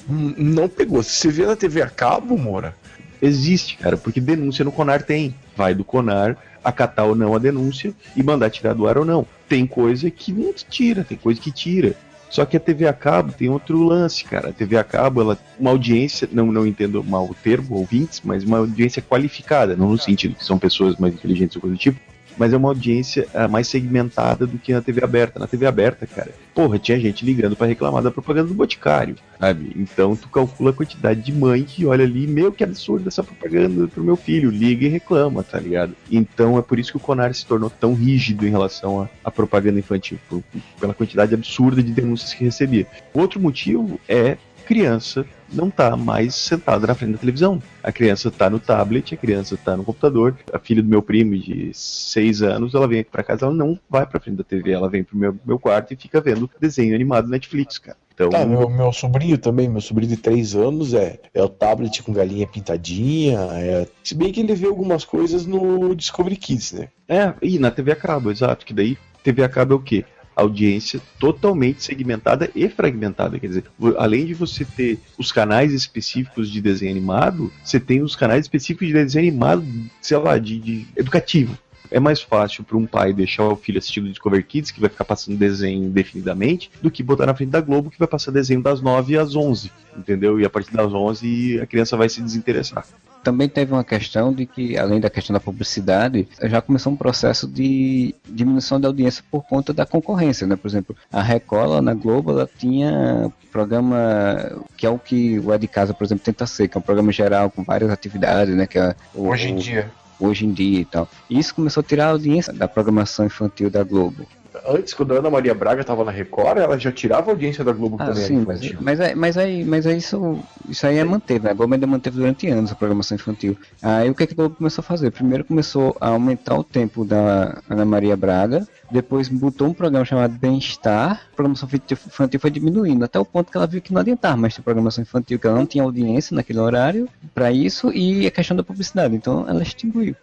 Não 0.08 0.68
pegou. 0.68 1.02
Se 1.02 1.10
você 1.10 1.28
vê 1.30 1.46
na 1.46 1.56
TV 1.56 1.82
a 1.82 1.88
cabo, 1.88 2.36
Moura, 2.36 2.74
Existe, 3.22 3.76
cara, 3.76 3.96
porque 3.96 4.20
denúncia 4.20 4.64
no 4.64 4.72
Conar 4.72 5.02
tem. 5.02 5.34
Vai 5.54 5.74
do 5.74 5.84
Conar 5.84 6.36
acatar 6.62 7.06
ou 7.06 7.14
não 7.14 7.34
a 7.34 7.38
denúncia 7.38 7.94
e 8.16 8.22
mandar 8.22 8.50
tirar 8.50 8.74
do 8.74 8.86
ar 8.86 8.98
ou 8.98 9.04
não. 9.04 9.26
Tem 9.48 9.66
coisa 9.66 10.10
que 10.10 10.32
não 10.32 10.52
tira, 10.52 11.04
tem 11.04 11.18
coisa 11.18 11.40
que 11.40 11.50
tira. 11.50 11.94
Só 12.30 12.44
que 12.44 12.56
a 12.56 12.60
TV 12.60 12.86
a 12.86 12.92
cabo 12.92 13.32
tem 13.32 13.48
outro 13.48 13.82
lance, 13.82 14.24
cara. 14.24 14.50
A 14.50 14.52
TV 14.52 14.76
a 14.76 14.84
cabo, 14.84 15.20
ela 15.20 15.38
uma 15.58 15.70
audiência, 15.70 16.28
não, 16.30 16.52
não 16.52 16.66
entendo 16.66 17.02
mal 17.02 17.24
o 17.24 17.34
termo, 17.34 17.76
ouvintes, 17.76 18.22
mas 18.24 18.44
uma 18.44 18.58
audiência 18.58 19.02
qualificada, 19.02 19.74
não 19.74 19.90
no 19.90 19.98
sentido 19.98 20.36
que 20.36 20.44
são 20.44 20.58
pessoas 20.58 20.96
mais 20.96 21.12
inteligentes 21.12 21.56
ou 21.56 21.62
coisa 21.62 21.76
do 21.76 21.80
tipo, 21.80 22.00
mas 22.38 22.52
é 22.52 22.56
uma 22.56 22.68
audiência 22.68 23.26
ah, 23.34 23.48
mais 23.48 23.66
segmentada 23.68 24.46
do 24.46 24.58
que 24.58 24.72
na 24.72 24.80
TV 24.80 25.02
aberta. 25.04 25.38
Na 25.38 25.46
TV 25.46 25.66
aberta, 25.66 26.06
cara, 26.06 26.30
porra, 26.54 26.78
tinha 26.78 26.98
gente 26.98 27.24
ligando 27.24 27.56
pra 27.56 27.66
reclamar 27.66 28.02
da 28.02 28.10
propaganda 28.10 28.48
do 28.48 28.54
Boticário, 28.54 29.16
sabe? 29.38 29.72
Então 29.76 30.14
tu 30.16 30.28
calcula 30.28 30.70
a 30.70 30.72
quantidade 30.72 31.20
de 31.20 31.32
mãe 31.32 31.62
que 31.62 31.86
olha 31.86 32.04
ali, 32.04 32.26
meu, 32.26 32.50
que 32.52 32.64
absurdo 32.64 33.08
essa 33.08 33.22
propaganda 33.22 33.86
pro 33.88 34.02
meu 34.04 34.16
filho, 34.16 34.50
liga 34.50 34.86
e 34.86 34.88
reclama, 34.88 35.42
tá 35.42 35.58
ligado? 35.58 35.94
Então 36.10 36.58
é 36.58 36.62
por 36.62 36.78
isso 36.78 36.90
que 36.90 36.96
o 36.96 37.00
Conar 37.00 37.34
se 37.34 37.44
tornou 37.46 37.70
tão 37.70 37.94
rígido 37.94 38.46
em 38.46 38.50
relação 38.50 39.02
à, 39.02 39.08
à 39.24 39.30
propaganda 39.30 39.78
infantil, 39.78 40.18
por- 40.28 40.42
pela 40.78 40.94
quantidade 40.94 41.34
absurda 41.34 41.82
de 41.82 41.92
denúncias 41.92 42.32
que 42.34 42.44
recebia. 42.44 42.86
Outro 43.12 43.40
motivo 43.40 44.00
é 44.08 44.36
criança 44.70 45.26
não 45.52 45.68
tá 45.68 45.96
mais 45.96 46.32
sentada 46.32 46.86
na 46.86 46.94
frente 46.94 47.14
da 47.14 47.18
televisão. 47.18 47.60
A 47.82 47.90
criança 47.90 48.30
tá 48.30 48.48
no 48.48 48.60
tablet, 48.60 49.12
a 49.12 49.16
criança 49.16 49.56
tá 49.56 49.76
no 49.76 49.82
computador. 49.82 50.36
A 50.52 50.60
filha 50.60 50.80
do 50.80 50.88
meu 50.88 51.02
primo 51.02 51.36
de 51.36 51.72
6 51.74 52.40
anos, 52.42 52.72
ela 52.72 52.86
vem 52.86 53.00
aqui 53.00 53.10
pra 53.10 53.24
casa, 53.24 53.46
ela 53.46 53.54
não 53.54 53.76
vai 53.90 54.06
pra 54.06 54.20
frente 54.20 54.36
da 54.36 54.44
TV, 54.44 54.70
ela 54.70 54.88
vem 54.88 55.02
pro 55.02 55.18
meu, 55.18 55.36
meu 55.44 55.58
quarto 55.58 55.92
e 55.92 55.96
fica 55.96 56.20
vendo 56.20 56.48
desenho 56.60 56.94
animado 56.94 57.28
Netflix, 57.28 57.78
cara. 57.78 57.96
Então, 58.14 58.30
Tá, 58.30 58.46
meu, 58.46 58.70
meu 58.70 58.92
sobrinho 58.92 59.38
também, 59.38 59.68
meu 59.68 59.80
sobrinho 59.80 60.10
de 60.10 60.18
3 60.18 60.54
anos 60.54 60.94
é, 60.94 61.18
é 61.34 61.42
o 61.42 61.48
tablet 61.48 62.00
com 62.04 62.12
galinha 62.12 62.46
pintadinha. 62.46 63.40
É... 63.54 63.88
Se 64.04 64.14
bem 64.14 64.30
que 64.30 64.38
ele 64.38 64.54
vê 64.54 64.68
algumas 64.68 65.04
coisas 65.04 65.46
no 65.46 65.96
Discovery 65.96 66.36
Kids, 66.36 66.74
né? 66.74 66.88
É, 67.08 67.34
e 67.42 67.58
na 67.58 67.72
TV 67.72 67.90
a 67.90 67.96
cabo, 67.96 68.30
exato, 68.30 68.64
que 68.64 68.72
daí 68.72 68.96
TV 69.24 69.42
a 69.42 69.48
cabo 69.48 69.74
é 69.74 69.76
o 69.76 69.80
quê? 69.80 70.04
Audiência 70.34 71.00
totalmente 71.18 71.82
segmentada 71.82 72.50
e 72.54 72.68
fragmentada, 72.68 73.38
quer 73.38 73.48
dizer, 73.48 73.64
além 73.98 74.24
de 74.24 74.34
você 74.34 74.64
ter 74.64 74.98
os 75.18 75.30
canais 75.30 75.72
específicos 75.72 76.50
de 76.50 76.60
desenho 76.60 76.92
animado, 76.92 77.52
você 77.62 77.78
tem 77.78 78.02
os 78.02 78.16
canais 78.16 78.44
específicos 78.44 78.88
de 78.88 78.94
desenho 78.94 79.28
animado, 79.28 79.64
sei 80.00 80.16
lá, 80.16 80.38
de, 80.38 80.58
de 80.58 80.86
educativo. 80.96 81.58
É 81.90 81.98
mais 81.98 82.22
fácil 82.22 82.62
para 82.62 82.76
um 82.76 82.86
pai 82.86 83.12
deixar 83.12 83.48
o 83.48 83.56
filho 83.56 83.78
assistindo 83.78 84.08
Discover 84.08 84.46
Kids, 84.46 84.70
que 84.70 84.80
vai 84.80 84.88
ficar 84.88 85.04
passando 85.04 85.36
desenho 85.36 85.84
indefinidamente, 85.84 86.70
do 86.80 86.90
que 86.90 87.02
botar 87.02 87.26
na 87.26 87.34
frente 87.34 87.50
da 87.50 87.60
Globo, 87.60 87.90
que 87.90 87.98
vai 87.98 88.06
passar 88.06 88.30
desenho 88.30 88.62
das 88.62 88.80
9 88.80 89.18
às 89.18 89.34
11, 89.34 89.72
entendeu? 89.96 90.38
E 90.38 90.44
a 90.44 90.50
partir 90.50 90.72
das 90.72 90.92
11 90.92 91.60
a 91.60 91.66
criança 91.66 91.96
vai 91.96 92.08
se 92.08 92.22
desinteressar. 92.22 92.86
Também 93.22 93.48
teve 93.48 93.72
uma 93.72 93.84
questão 93.84 94.32
de 94.32 94.46
que, 94.46 94.78
além 94.78 94.98
da 95.00 95.10
questão 95.10 95.34
da 95.34 95.40
publicidade, 95.40 96.26
já 96.44 96.60
começou 96.62 96.92
um 96.92 96.96
processo 96.96 97.46
de 97.46 98.14
diminuição 98.28 98.80
da 98.80 98.88
audiência 98.88 99.22
por 99.30 99.42
conta 99.44 99.72
da 99.72 99.84
concorrência, 99.84 100.46
né? 100.46 100.56
Por 100.56 100.68
exemplo, 100.68 100.96
a 101.12 101.22
Record 101.22 101.70
lá 101.70 101.82
na 101.82 101.92
Globo, 101.94 102.30
ela 102.30 102.48
tinha 102.58 103.30
programa 103.52 104.62
que 104.76 104.86
é 104.86 104.90
o 104.90 104.98
que 104.98 105.38
o 105.38 105.52
É 105.52 105.58
de 105.58 105.68
Casa, 105.68 105.92
por 105.92 106.04
exemplo, 106.04 106.24
tenta 106.24 106.46
ser, 106.46 106.68
que 106.68 106.76
é 106.76 106.80
um 106.80 106.82
programa 106.82 107.12
geral 107.12 107.50
com 107.50 107.62
várias 107.62 107.90
atividades, 107.90 108.54
né? 108.54 108.66
Que 108.66 108.78
é 108.78 108.94
o- 109.14 109.28
Hoje 109.28 109.50
em 109.50 109.56
dia. 109.56 109.90
Hoje 110.18 110.44
em 110.46 110.52
dia 110.52 110.80
e 110.80 110.84
tal. 110.84 111.08
E 111.28 111.38
isso 111.38 111.54
começou 111.54 111.80
a 111.80 111.84
tirar 111.84 112.06
a 112.06 112.10
audiência 112.10 112.52
da 112.52 112.68
programação 112.68 113.24
infantil 113.26 113.70
da 113.70 113.82
Globo. 113.82 114.26
Antes, 114.66 114.94
quando 114.94 115.12
a 115.14 115.18
Ana 115.18 115.30
Maria 115.30 115.54
Braga 115.54 115.84
tava 115.84 116.04
na 116.04 116.10
Record, 116.10 116.58
ela 116.58 116.78
já 116.78 116.90
tirava 116.90 117.30
a 117.30 117.32
audiência 117.34 117.62
da 117.62 117.72
Globo 117.72 117.96
Ah, 118.00 118.06
também. 118.06 118.22
sim, 118.24 118.44
mas, 118.46 118.58
infantil. 118.60 118.78
mas, 118.82 119.00
aí- 119.00 119.14
mas 119.14 119.36
aí, 119.36 119.64
mas 119.64 119.86
aí 119.86 119.96
isso, 119.96 120.38
isso 120.68 120.86
aí 120.86 120.98
é 120.98 121.04
manteve, 121.04 121.44
né? 121.44 121.50
A 121.50 121.54
Globo 121.54 121.74
ainda 121.74 121.86
manteve 121.86 122.16
durante 122.16 122.48
anos 122.48 122.72
a 122.72 122.74
programação 122.74 123.14
infantil. 123.14 123.56
Aí 123.80 124.10
o 124.10 124.14
que, 124.14 124.26
que 124.26 124.32
a 124.32 124.36
Globo 124.36 124.56
começou 124.56 124.82
a 124.82 124.84
fazer? 124.84 125.10
Primeiro 125.12 125.44
começou 125.44 125.96
a 126.00 126.08
aumentar 126.08 126.56
o 126.56 126.64
tempo 126.64 127.04
da 127.04 127.60
Ana 127.68 127.84
Maria 127.84 128.16
Braga, 128.16 128.66
depois 128.90 129.28
botou 129.28 129.68
um 129.68 129.72
programa 129.74 130.04
chamado 130.04 130.34
Bem-Estar, 130.38 131.28
a 131.32 131.36
programação 131.36 131.68
infantil- 131.68 131.98
infantil 132.06 132.40
foi 132.40 132.50
diminuindo, 132.50 133.04
até 133.04 133.18
o 133.18 133.24
ponto 133.24 133.50
que 133.50 133.56
ela 133.56 133.66
viu 133.66 133.80
que 133.80 133.92
não 133.92 134.00
adiantava 134.00 134.36
mais 134.36 134.54
ter 134.54 134.62
programação 134.62 135.02
infantil, 135.02 135.38
que 135.38 135.46
ela 135.46 135.56
não 135.56 135.66
tinha 135.66 135.84
audiência 135.84 136.34
naquele 136.34 136.58
horário 136.58 137.08
para 137.34 137.52
isso 137.52 137.92
e 137.92 138.26
a 138.26 138.30
questão 138.30 138.56
da 138.56 138.62
publicidade, 138.64 139.14
então 139.14 139.46
ela 139.48 139.62
extinguiu. 139.62 140.16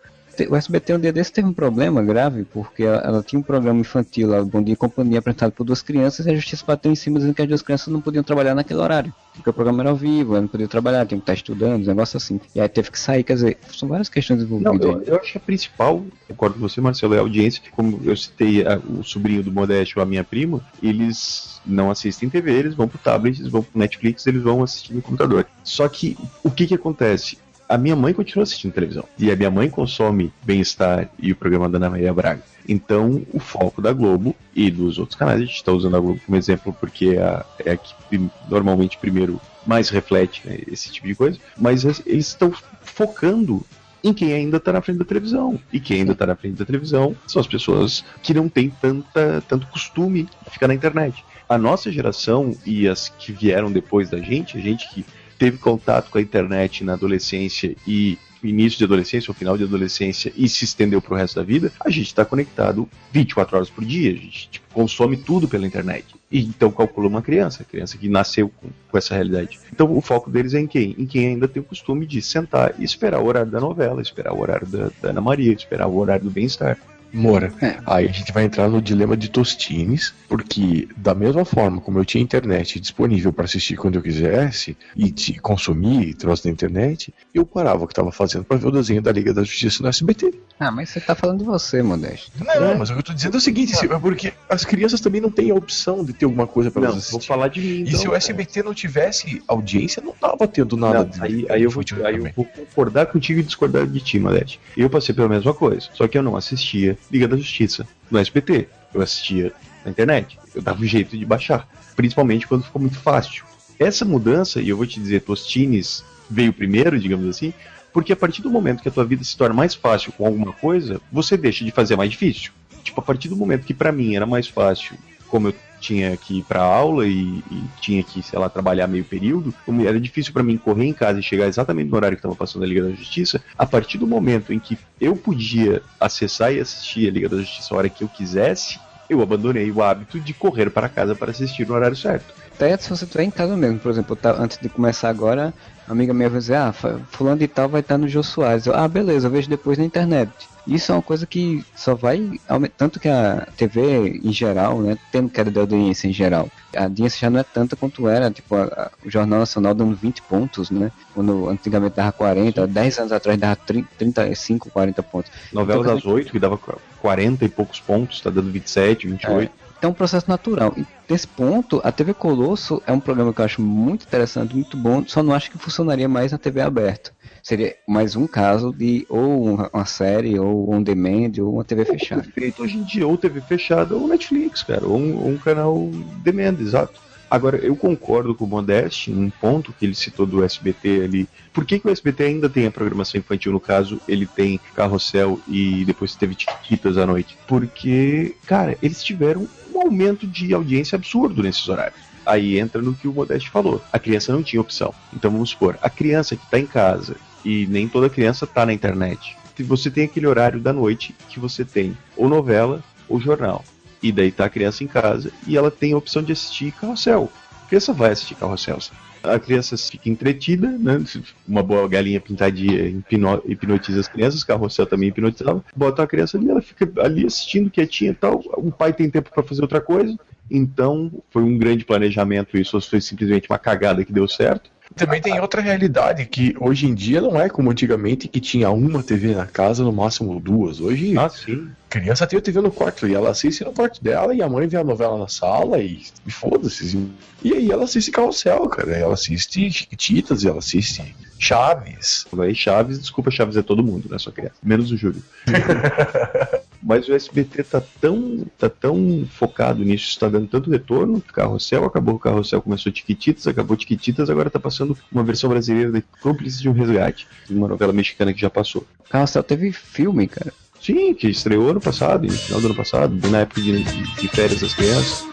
O 0.49 0.55
SBT 0.55 0.93
um 0.95 0.99
dia 0.99 1.11
desse 1.11 1.31
teve 1.31 1.47
um 1.47 1.53
problema 1.53 2.03
grave, 2.03 2.43
porque 2.43 2.83
ela, 2.83 2.97
ela 2.99 3.23
tinha 3.23 3.39
um 3.39 3.43
programa 3.43 3.79
infantil 3.79 4.29
lá, 4.29 4.43
Bom 4.43 4.61
Dia 4.61 4.73
e 4.73 4.77
Companhia, 4.77 5.19
apresentado 5.19 5.51
por 5.51 5.63
duas 5.63 5.81
crianças, 5.81 6.25
e 6.25 6.29
a 6.31 6.35
justiça 6.35 6.63
bateu 6.65 6.91
em 6.91 6.95
cima 6.95 7.17
dizendo 7.17 7.33
que 7.33 7.41
as 7.41 7.47
duas 7.47 7.61
crianças 7.61 7.87
não 7.91 8.01
podiam 8.01 8.23
trabalhar 8.23 8.53
naquele 8.53 8.79
horário. 8.79 9.13
Porque 9.33 9.49
o 9.49 9.53
programa 9.53 9.81
era 9.83 9.89
ao 9.89 9.95
vivo, 9.95 10.33
ela 10.33 10.41
não 10.41 10.47
podia 10.47 10.67
trabalhar, 10.67 11.05
tinha 11.05 11.17
que 11.19 11.23
estar 11.23 11.33
estudando, 11.33 11.83
um 11.83 11.87
negócio 11.87 12.17
assim. 12.17 12.39
E 12.55 12.59
aí 12.61 12.67
teve 12.67 12.91
que 12.91 12.99
sair, 12.99 13.23
quer 13.23 13.33
dizer, 13.33 13.57
são 13.71 13.87
várias 13.87 14.09
questões 14.09 14.39
Não, 14.39 14.45
envolvidas. 14.45 14.81
eu, 14.81 14.97
aí. 14.99 15.03
eu 15.07 15.15
acho 15.19 15.31
que 15.31 15.37
a 15.37 15.41
principal, 15.41 16.03
concordo 16.27 16.55
com 16.55 16.61
você, 16.61 16.81
Marcelo, 16.81 17.13
é 17.13 17.17
a 17.17 17.21
audiência. 17.21 17.61
Como 17.71 17.99
eu 18.03 18.15
citei 18.17 18.65
a- 18.65 18.77
o 18.77 19.03
sobrinho 19.03 19.43
do 19.43 19.51
Modeste 19.51 19.97
ou 19.97 20.03
a 20.03 20.05
minha 20.05 20.23
prima, 20.23 20.61
eles 20.81 21.61
não 21.65 21.91
assistem 21.91 22.29
TV, 22.29 22.51
eles 22.51 22.73
vão 22.75 22.87
pro 22.87 22.97
tablet, 22.97 23.39
eles 23.39 23.51
vão 23.51 23.61
pro 23.61 23.77
Netflix, 23.79 24.25
eles 24.25 24.41
vão 24.41 24.63
assistir 24.63 24.93
no 24.93 25.01
computador. 25.01 25.45
Só 25.63 25.87
que 25.87 26.17
o 26.43 26.49
que 26.49 26.65
que 26.67 26.73
acontece? 26.75 27.37
A 27.69 27.77
minha 27.77 27.95
mãe 27.95 28.13
continua 28.13 28.43
assistindo 28.43 28.71
televisão. 28.73 29.03
E 29.19 29.29
a 29.31 29.35
minha 29.35 29.51
mãe 29.51 29.69
consome 29.69 30.31
Bem-Estar 30.43 31.09
e 31.19 31.31
o 31.31 31.35
programa 31.35 31.67
da 31.67 31.77
Ana 31.77 31.89
Maria 31.89 32.13
Braga. 32.13 32.41
Então, 32.67 33.21
o 33.33 33.39
foco 33.39 33.81
da 33.81 33.91
Globo 33.93 34.35
e 34.55 34.69
dos 34.71 34.97
outros 34.97 35.17
canais, 35.17 35.41
a 35.41 35.45
gente 35.45 35.55
está 35.55 35.71
usando 35.71 35.95
a 35.97 35.99
Globo 35.99 36.19
como 36.25 36.37
exemplo 36.37 36.75
porque 36.79 37.09
é 37.17 37.21
a, 37.23 37.45
é 37.65 37.71
a 37.71 37.77
que 37.77 38.29
normalmente 38.49 38.97
primeiro 38.97 39.39
mais 39.65 39.89
reflete 39.89 40.41
né, 40.47 40.59
esse 40.71 40.89
tipo 40.91 41.07
de 41.07 41.15
coisa, 41.15 41.37
mas 41.57 41.83
es- 41.83 42.01
eles 42.05 42.27
estão 42.27 42.53
focando 42.81 43.65
em 44.03 44.13
quem 44.13 44.31
ainda 44.33 44.57
está 44.57 44.71
na 44.71 44.81
frente 44.81 44.99
da 44.99 45.05
televisão. 45.05 45.59
E 45.71 45.79
quem 45.79 45.99
ainda 46.01 46.13
está 46.13 46.25
na 46.25 46.35
frente 46.35 46.55
da 46.57 46.65
televisão 46.65 47.15
são 47.25 47.39
as 47.41 47.47
pessoas 47.47 48.03
que 48.23 48.33
não 48.33 48.47
têm 48.47 48.69
tanta, 48.81 49.43
tanto 49.47 49.67
costume 49.67 50.23
de 50.45 50.51
ficar 50.51 50.67
na 50.67 50.73
internet. 50.73 51.23
A 51.49 51.57
nossa 51.57 51.91
geração 51.91 52.55
e 52.65 52.87
as 52.87 53.09
que 53.09 53.31
vieram 53.33 53.71
depois 53.71 54.09
da 54.09 54.19
gente, 54.19 54.57
a 54.57 54.61
gente 54.61 54.89
que 54.93 55.05
teve 55.37 55.57
contato 55.57 56.09
com 56.09 56.17
a 56.17 56.21
internet 56.21 56.83
na 56.83 56.93
adolescência 56.93 57.75
e 57.85 58.17
início 58.43 58.77
de 58.77 58.83
adolescência 58.83 59.31
ou 59.31 59.35
final 59.35 59.57
de 59.57 59.63
adolescência 59.63 60.31
e 60.35 60.47
se 60.47 60.65
estendeu 60.65 61.01
pro 61.01 61.15
resto 61.15 61.35
da 61.35 61.43
vida, 61.43 61.71
a 61.79 61.89
gente 61.89 62.07
está 62.07 62.23
conectado 62.23 62.87
24 63.11 63.57
horas 63.57 63.69
por 63.69 63.83
dia, 63.83 64.11
a 64.11 64.15
gente 64.15 64.49
tipo, 64.49 64.65
consome 64.73 65.17
tudo 65.17 65.47
pela 65.47 65.65
internet. 65.65 66.05
E 66.31 66.41
então 66.41 66.71
calcula 66.71 67.07
uma 67.07 67.21
criança, 67.21 67.63
criança 67.63 67.97
que 67.97 68.09
nasceu 68.09 68.49
com, 68.49 68.69
com 68.89 68.97
essa 68.97 69.15
realidade. 69.15 69.59
Então 69.71 69.95
o 69.95 70.01
foco 70.01 70.29
deles 70.29 70.53
é 70.53 70.59
em 70.59 70.67
quem? 70.67 70.95
Em 70.97 71.05
quem 71.05 71.27
ainda 71.29 71.47
tem 71.47 71.61
o 71.61 71.65
costume 71.65 72.05
de 72.05 72.21
sentar 72.21 72.75
e 72.77 72.83
esperar 72.83 73.19
o 73.19 73.25
horário 73.25 73.51
da 73.51 73.59
novela, 73.59 74.01
esperar 74.01 74.33
o 74.33 74.41
horário 74.41 74.67
da, 74.67 74.89
da 75.01 75.09
Ana 75.09 75.21
Maria, 75.21 75.53
esperar 75.53 75.87
o 75.87 75.97
horário 75.97 76.25
do 76.25 76.31
bem-estar. 76.31 76.77
Mora. 77.13 77.51
Aí 77.85 78.07
a 78.07 78.11
gente 78.11 78.31
vai 78.31 78.43
entrar 78.43 78.69
no 78.69 78.81
dilema 78.81 79.15
de 79.17 79.29
Tostines, 79.29 80.13
porque 80.27 80.87
da 80.97 81.15
mesma 81.15 81.45
forma 81.45 81.79
como 81.81 81.97
eu 81.99 82.05
tinha 82.05 82.21
internet 82.23 82.79
disponível 82.79 83.31
para 83.33 83.45
assistir 83.45 83.75
quando 83.77 83.95
eu 83.95 84.01
quisesse 84.01 84.77
e 84.95 85.09
te 85.11 85.39
consumir 85.39 86.13
troço 86.15 86.43
da 86.43 86.49
internet, 86.49 87.13
eu 87.33 87.45
parava 87.45 87.83
o 87.83 87.87
que 87.87 87.93
estava 87.93 88.11
fazendo 88.11 88.43
para 88.43 88.57
ver 88.57 88.67
o 88.67 88.71
desenho 88.71 89.01
da 89.01 89.11
Liga 89.11 89.33
da 89.33 89.43
Justiça 89.43 89.81
no 89.81 89.89
SBT. 89.89 90.33
Ah, 90.59 90.71
mas 90.71 90.89
você 90.89 90.99
tá 90.99 91.15
falando 91.15 91.39
de 91.39 91.45
você, 91.45 91.81
Modesto. 91.81 92.31
Não, 92.43 92.77
mas 92.77 92.89
o 92.89 92.93
que 92.93 92.99
eu 92.99 93.03
tô 93.03 93.13
dizendo 93.13 93.35
é 93.35 93.37
o 93.37 93.41
seguinte, 93.41 93.75
se- 93.75 93.85
é 93.85 93.99
porque 93.99 94.33
as 94.49 94.65
crianças 94.65 94.99
também 94.99 95.21
não 95.21 95.31
têm 95.31 95.51
a 95.51 95.55
opção 95.55 96.03
de 96.03 96.13
ter 96.13 96.25
alguma 96.25 96.47
coisa 96.47 96.69
para 96.71 96.81
Não, 96.81 96.89
elas 96.89 97.09
vou 97.09 97.17
assistir. 97.17 97.27
falar 97.27 97.47
de 97.47 97.61
mim, 97.61 97.67
E 97.67 97.81
então, 97.89 97.99
se 97.99 98.07
o. 98.07 98.15
SBT 98.17 98.63
não 98.63 98.73
tivesse 98.73 99.41
audiência, 99.47 100.01
não 100.03 100.11
tava 100.13 100.47
tendo 100.47 100.75
nada 100.75 101.09
Não, 101.17 101.23
aí, 101.23 101.45
aí 101.49 101.63
eu, 101.63 101.69
vou, 101.69 101.83
aí 102.03 102.15
eu 102.17 102.31
vou 102.35 102.45
concordar 102.45 103.05
contigo 103.05 103.39
e 103.39 103.43
discordar 103.43 103.85
de 103.87 103.99
ti, 104.01 104.19
Malete. 104.19 104.59
Eu 104.75 104.89
passei 104.89 105.13
pela 105.13 105.29
mesma 105.29 105.53
coisa, 105.53 105.87
só 105.93 106.07
que 106.07 106.17
eu 106.17 106.23
não 106.23 106.35
assistia 106.35 106.96
Liga 107.11 107.27
da 107.27 107.37
Justiça 107.37 107.87
no 108.09 108.17
SBT. 108.17 108.67
Eu 108.93 109.01
assistia 109.01 109.53
na 109.83 109.91
internet. 109.91 110.37
Eu 110.53 110.61
dava 110.61 110.81
um 110.81 110.85
jeito 110.85 111.17
de 111.17 111.25
baixar. 111.25 111.67
Principalmente 111.95 112.47
quando 112.47 112.63
ficou 112.63 112.81
muito 112.81 112.97
fácil. 112.97 113.45
Essa 113.79 114.05
mudança, 114.05 114.61
e 114.61 114.69
eu 114.69 114.77
vou 114.77 114.85
te 114.85 114.99
dizer, 114.99 115.21
Tostines 115.21 116.03
veio 116.29 116.51
primeiro, 116.51 116.99
digamos 116.99 117.27
assim, 117.27 117.53
porque 117.93 118.11
a 118.11 118.15
partir 118.15 118.41
do 118.41 118.49
momento 118.49 118.81
que 118.81 118.89
a 118.89 118.91
tua 118.91 119.05
vida 119.05 119.23
se 119.23 119.37
torna 119.37 119.55
mais 119.55 119.73
fácil 119.73 120.11
com 120.11 120.25
alguma 120.25 120.51
coisa, 120.53 120.99
você 121.11 121.37
deixa 121.37 121.63
de 121.63 121.71
fazer 121.71 121.95
mais 121.95 122.11
difícil. 122.11 122.51
Tipo, 122.83 123.01
a 123.01 123.03
partir 123.03 123.27
do 123.29 123.35
momento 123.35 123.65
que 123.65 123.73
pra 123.73 123.91
mim 123.91 124.15
era 124.15 124.25
mais 124.25 124.47
fácil, 124.47 124.97
como 125.27 125.49
eu 125.49 125.55
tinha 125.79 126.15
que 126.17 126.39
ir 126.39 126.43
pra 126.43 126.63
aula 126.63 127.05
e, 127.05 127.43
e 127.49 127.69
tinha 127.79 128.01
que, 128.03 128.23
sei 128.23 128.39
lá, 128.39 128.49
trabalhar 128.49 128.87
meio 128.87 129.05
período, 129.05 129.53
era 129.85 129.99
difícil 129.99 130.33
pra 130.33 130.43
mim 130.43 130.57
correr 130.57 130.85
em 130.85 130.93
casa 130.93 131.19
e 131.19 131.23
chegar 131.23 131.47
exatamente 131.47 131.89
no 131.89 131.95
horário 131.95 132.17
que 132.17 132.19
estava 132.19 132.35
passando 132.35 132.63
a 132.63 132.67
Liga 132.67 132.83
da 132.83 132.91
Justiça, 132.91 133.41
a 133.57 133.65
partir 133.65 133.97
do 133.97 134.07
momento 134.07 134.51
em 134.51 134.59
que 134.59 134.77
eu 134.99 135.15
podia 135.15 135.81
acessar 135.99 136.53
e 136.53 136.59
assistir 136.59 137.07
a 137.07 137.11
Liga 137.11 137.29
da 137.29 137.37
Justiça 137.37 137.73
a 137.73 137.77
hora 137.77 137.89
que 137.89 138.03
eu 138.03 138.09
quisesse, 138.09 138.79
eu 139.09 139.21
abandonei 139.21 139.71
o 139.71 139.81
hábito 139.81 140.19
de 140.19 140.33
correr 140.33 140.69
para 140.69 140.89
casa 140.89 141.15
para 141.15 141.31
assistir 141.31 141.65
no 141.67 141.73
horário 141.73 141.95
certo. 141.95 142.33
até 142.55 142.75
se 142.77 142.89
você 142.89 143.05
estiver 143.05 143.23
em 143.23 143.31
casa 143.31 143.55
mesmo. 143.55 143.79
Por 143.79 143.89
exemplo, 143.89 144.15
tá, 144.15 144.35
antes 144.37 144.57
de 144.57 144.67
começar 144.67 145.09
agora, 145.09 145.53
amiga 145.87 146.13
minha 146.13 146.29
vai 146.29 146.39
dizer, 146.39 146.55
ah, 146.55 146.73
fulano 147.09 147.39
de 147.39 147.47
tal 147.47 147.69
vai 147.69 147.81
estar 147.81 147.97
no 147.97 148.07
Jô 148.07 148.21
Soares. 148.23 148.65
Eu, 148.65 148.75
ah, 148.75 148.87
beleza, 148.87 149.27
eu 149.27 149.31
vejo 149.31 149.49
depois 149.49 149.77
na 149.77 149.85
internet. 149.85 150.31
Isso 150.67 150.91
é 150.91 150.95
uma 150.95 151.01
coisa 151.01 151.25
que 151.25 151.63
só 151.73 151.95
vai 151.95 152.39
aumentar, 152.47 152.73
tanto 152.77 152.99
que 152.99 153.07
a 153.07 153.47
TV 153.55 154.19
em 154.21 154.33
geral, 154.33 154.81
né, 154.81 154.97
tendo 155.13 155.29
queda 155.29 155.49
de 155.49 155.57
audiência 155.57 156.09
em 156.09 156.13
geral, 156.13 156.49
a 156.75 156.83
audiência 156.83 157.19
já 157.19 157.29
não 157.29 157.39
é 157.39 157.43
tanta 157.43 157.77
quanto 157.77 158.05
era, 158.09 158.29
tipo, 158.29 158.53
a, 158.53 158.63
a, 158.63 158.91
o 159.05 159.09
Jornal 159.09 159.39
Nacional 159.39 159.73
dando 159.73 159.95
20 159.95 160.21
pontos, 160.23 160.69
né, 160.69 160.91
quando 161.13 161.47
antigamente 161.47 161.95
dava 161.95 162.11
40, 162.11 162.65
Sim. 162.65 162.73
10 162.73 162.99
anos 162.99 163.11
atrás 163.13 163.39
dava 163.39 163.55
30, 163.55 163.87
35, 163.97 164.69
40 164.69 165.03
pontos. 165.03 165.31
Novela 165.53 165.81
então, 165.81 165.95
das 165.95 166.05
8, 166.05 166.31
que 166.33 166.39
dava 166.39 166.59
40 167.01 167.45
e 167.45 167.49
poucos 167.49 167.79
pontos, 167.79 168.19
tá 168.19 168.29
dando 168.29 168.51
27, 168.51 169.07
28. 169.07 169.49
É 169.63 169.66
é 169.81 169.87
um 169.87 169.93
processo 169.93 170.29
natural. 170.29 170.73
E 170.77 170.85
nesse 171.09 171.27
ponto, 171.27 171.81
a 171.83 171.91
TV 171.91 172.13
Colosso 172.13 172.81
é 172.85 172.91
um 172.91 172.99
programa 172.99 173.33
que 173.33 173.41
eu 173.41 173.45
acho 173.45 173.61
muito 173.61 174.05
interessante, 174.05 174.53
muito 174.53 174.77
bom, 174.77 175.03
só 175.05 175.21
não 175.21 175.33
acho 175.33 175.51
que 175.51 175.57
funcionaria 175.57 176.07
mais 176.07 176.31
na 176.31 176.37
TV 176.37 176.61
aberta. 176.61 177.11
Seria 177.43 177.75
mais 177.87 178.15
um 178.15 178.27
caso 178.27 178.73
de 178.73 179.05
ou 179.07 179.69
uma 179.71 179.85
série, 179.85 180.37
ou 180.37 180.73
um 180.73 180.81
demand, 180.81 181.31
ou 181.39 181.53
uma 181.53 181.63
TV 181.63 181.85
fechada. 181.85 182.23
Feito 182.23 182.61
hoje 182.61 182.77
em 182.77 182.83
dia, 182.83 183.07
ou 183.07 183.17
TV 183.17 183.39
fechada, 183.41 183.95
ou 183.95 184.07
Netflix, 184.07 184.63
cara, 184.63 184.85
ou 184.85 184.97
um, 184.97 185.17
ou 185.17 185.29
um 185.29 185.37
canal 185.37 185.89
demand, 186.23 186.57
exato. 186.59 187.06
Agora, 187.29 187.57
eu 187.57 187.75
concordo 187.75 188.33
com 188.33 188.45
o 188.45 188.47
Modeste 188.47 189.11
em 189.11 189.25
um 189.25 189.29
ponto 189.29 189.73
que 189.73 189.85
ele 189.85 189.95
citou 189.95 190.25
do 190.25 190.43
SBT 190.43 191.01
ali. 191.03 191.27
Por 191.51 191.65
que, 191.65 191.79
que 191.79 191.87
o 191.87 191.91
SBT 191.91 192.23
ainda 192.23 192.49
tem 192.49 192.65
a 192.65 192.71
programação 192.71 193.19
infantil? 193.19 193.51
No 193.51 193.59
caso, 193.59 193.99
ele 194.07 194.25
tem 194.25 194.59
Carrossel 194.73 195.39
e 195.47 195.83
depois 195.83 196.15
teve 196.15 196.35
Tiquitas 196.35 196.97
à 196.97 197.05
noite. 197.05 197.37
Porque, 197.45 198.35
cara, 198.45 198.77
eles 198.81 199.03
tiveram 199.03 199.47
um 199.73 199.81
aumento 199.81 200.25
de 200.25 200.53
audiência 200.53 200.95
absurdo 200.95 201.43
nesses 201.43 201.67
horários. 201.67 201.99
Aí 202.25 202.57
entra 202.59 202.81
no 202.81 202.93
que 202.93 203.07
o 203.07 203.13
Modeste 203.13 203.49
falou. 203.49 203.81
A 203.91 203.99
criança 203.99 204.31
não 204.31 204.43
tinha 204.43 204.61
opção. 204.61 204.93
Então 205.13 205.31
vamos 205.31 205.49
supor, 205.49 205.77
a 205.81 205.89
criança 205.89 206.35
que 206.35 206.43
está 206.43 206.59
em 206.59 206.65
casa 206.65 207.17
e 207.43 207.65
nem 207.67 207.87
toda 207.87 208.09
criança 208.09 208.45
está 208.45 208.65
na 208.65 208.73
internet. 208.73 209.37
Você 209.59 209.89
tem 209.89 210.05
aquele 210.05 210.27
horário 210.27 210.59
da 210.59 210.71
noite 210.71 211.15
que 211.29 211.39
você 211.39 211.65
tem 211.65 211.97
ou 212.15 212.29
novela 212.29 212.83
ou 213.09 213.19
jornal. 213.19 213.63
E 214.01 214.31
tá 214.31 214.45
a 214.45 214.49
criança 214.49 214.83
em 214.83 214.87
casa 214.87 215.31
e 215.45 215.57
ela 215.57 215.71
tem 215.71 215.93
a 215.93 215.97
opção 215.97 216.21
de 216.21 216.31
assistir 216.31 216.71
carrossel. 216.71 217.31
A 217.63 217.67
criança 217.67 217.93
vai 217.93 218.11
assistir 218.11 218.35
carrossel. 218.35 218.79
A 219.23 219.39
criança 219.39 219.75
fica 219.77 220.09
entretida, 220.09 220.69
né? 220.69 221.03
Uma 221.47 221.61
boa 221.61 221.87
galinha 221.87 222.21
pintadinha 222.21 223.03
hipnotiza 223.45 223.99
as 223.99 224.07
crianças, 224.07 224.43
carrossel 224.43 224.85
também 224.85 225.09
hipnotizava. 225.09 225.63
Bota 225.75 226.03
a 226.03 226.07
criança 226.07 226.37
ali, 226.37 226.49
ela 226.49 226.61
fica 226.61 226.89
ali 227.01 227.25
assistindo 227.25 227.69
quietinha 227.69 228.11
e 228.11 228.15
tal. 228.15 228.41
O 228.57 228.71
pai 228.71 228.93
tem 228.93 229.09
tempo 229.09 229.29
para 229.33 229.43
fazer 229.43 229.61
outra 229.61 229.81
coisa. 229.81 230.17
Então, 230.49 231.11
foi 231.29 231.43
um 231.43 231.57
grande 231.57 231.83
planejamento 231.83 232.57
isso, 232.57 232.79
foi 232.79 233.01
simplesmente 233.01 233.49
uma 233.49 233.59
cagada 233.59 234.05
que 234.05 234.13
deu 234.13 234.27
certo. 234.27 234.69
Também 234.95 235.21
tem 235.21 235.39
outra 235.39 235.61
realidade 235.61 236.25
que 236.25 236.55
hoje 236.59 236.87
em 236.87 236.93
dia 236.93 237.21
não 237.21 237.39
é 237.39 237.49
como 237.49 237.69
antigamente 237.69 238.27
que 238.27 238.39
tinha 238.39 238.69
uma 238.71 239.03
TV 239.03 239.35
na 239.35 239.45
casa, 239.45 239.83
no 239.83 239.91
máximo 239.91 240.39
duas. 240.39 240.79
Hoje, 240.79 241.17
ah, 241.17 241.29
sim. 241.29 241.69
criança 241.89 242.25
tem 242.25 242.39
a 242.39 242.41
TV 242.41 242.61
no 242.61 242.71
quarto 242.71 243.07
e 243.07 243.13
ela 243.13 243.29
assiste 243.29 243.63
no 243.63 243.73
quarto 243.73 244.03
dela 244.03 244.33
e 244.33 244.41
a 244.41 244.49
mãe 244.49 244.67
vê 244.67 244.77
a 244.77 244.83
novela 244.83 245.17
na 245.17 245.27
sala 245.27 245.79
e, 245.79 246.01
e 246.25 246.31
foda-se. 246.31 247.07
E 247.43 247.53
aí 247.53 247.71
ela 247.71 247.83
assiste 247.83 248.11
Carrossel, 248.11 248.67
cara. 248.69 248.91
Ela 248.91 249.13
assiste 249.13 249.69
Chiquititas 249.69 250.43
e 250.43 250.47
ela 250.47 250.59
assiste 250.59 251.01
Chaves. 251.39 252.25
Aí 252.39 252.55
Chaves, 252.55 252.99
desculpa, 252.99 253.31
Chaves 253.31 253.57
é 253.57 253.61
todo 253.61 253.83
mundo, 253.83 254.09
né? 254.09 254.17
Só 254.17 254.31
criança. 254.31 254.55
Menos 254.63 254.91
o 254.91 254.97
Júlio. 254.97 255.21
Mas 256.81 257.07
o 257.07 257.13
SBT 257.13 257.63
tá 257.63 257.81
tão, 257.99 258.45
tá 258.57 258.69
tão 258.69 259.27
focado 259.31 259.83
nisso, 259.83 260.09
está 260.09 260.29
dando 260.29 260.47
tanto 260.47 260.69
retorno. 260.69 261.21
Carrossel 261.33 261.83
acabou, 261.83 262.15
o 262.15 262.19
Carrossel 262.19 262.61
começou 262.61 262.91
Tiquititas, 262.91 263.47
acabou 263.47 263.75
Tiquititas, 263.75 264.29
agora 264.29 264.49
tá 264.49 264.59
passando 264.59 264.97
uma 265.11 265.23
versão 265.23 265.49
brasileira 265.49 265.91
de 265.91 266.01
Cúmplices 266.21 266.61
de 266.61 266.69
um 266.69 266.73
Resgate, 266.73 267.27
uma 267.49 267.67
novela 267.67 267.91
mexicana 267.91 268.33
que 268.33 268.39
já 268.39 268.49
passou. 268.49 268.85
Carrossel 269.09 269.43
teve 269.43 269.71
filme, 269.71 270.27
cara. 270.27 270.53
Sim, 270.81 271.13
que 271.13 271.27
estreou 271.27 271.69
ano 271.69 271.81
passado, 271.81 272.27
no 272.27 272.33
final 272.33 272.61
do 272.61 272.67
ano 272.67 272.75
passado, 272.75 273.29
na 273.29 273.39
época 273.39 273.61
de, 273.61 273.83
de 273.83 274.27
férias 274.27 274.61
das 274.61 274.73
crianças. 274.73 275.25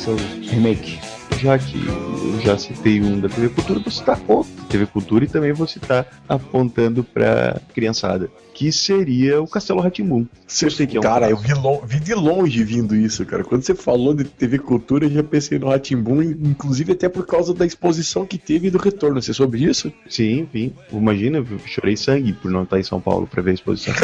Seu 0.00 0.16
remake. 0.40 0.98
Já 1.38 1.58
que 1.58 1.76
eu 1.76 2.40
já 2.40 2.58
citei 2.58 3.00
um 3.00 3.18
da 3.18 3.28
TV 3.28 3.48
Cultura, 3.48 3.80
vou 3.80 3.90
citar 3.90 4.20
outro 4.28 4.52
da 4.56 4.64
TV 4.64 4.86
Cultura 4.86 5.24
e 5.24 5.28
também 5.28 5.52
vou 5.52 5.66
citar 5.66 6.06
apontando 6.28 7.02
pra 7.02 7.60
criançada, 7.74 8.30
que 8.52 8.70
seria 8.70 9.40
o 9.40 9.46
Castelo 9.46 9.80
Ratimbum. 9.80 10.26
Eu 10.60 10.70
sei 10.70 10.86
que 10.86 10.96
é 10.96 11.00
um 11.00 11.02
cara, 11.02 11.30
eu 11.30 11.36
vi, 11.38 11.52
vi, 11.86 12.00
de 12.00 12.14
longe 12.14 12.62
vindo 12.62 12.94
isso, 12.94 13.24
cara. 13.24 13.42
Quando 13.42 13.62
você 13.62 13.74
falou 13.74 14.12
de 14.12 14.24
TV 14.24 14.58
Cultura, 14.58 15.06
eu 15.06 15.10
já 15.10 15.22
pensei 15.22 15.58
no 15.58 15.68
Ratimbum, 15.68 16.20
inclusive 16.22 16.92
até 16.92 17.08
por 17.08 17.26
causa 17.26 17.54
da 17.54 17.64
exposição 17.64 18.26
que 18.26 18.36
teve 18.36 18.70
do 18.70 18.78
retorno. 18.78 19.20
Você 19.22 19.32
soube 19.32 19.58
disso? 19.58 19.90
Sim, 20.08 20.46
vim. 20.52 20.74
Imagina, 20.92 21.38
eu 21.38 21.58
chorei 21.66 21.96
sangue 21.96 22.34
por 22.34 22.50
não 22.50 22.64
estar 22.64 22.78
em 22.78 22.82
São 22.82 23.00
Paulo 23.00 23.26
pra 23.26 23.40
ver 23.40 23.52
a 23.52 23.54
exposição. 23.54 23.94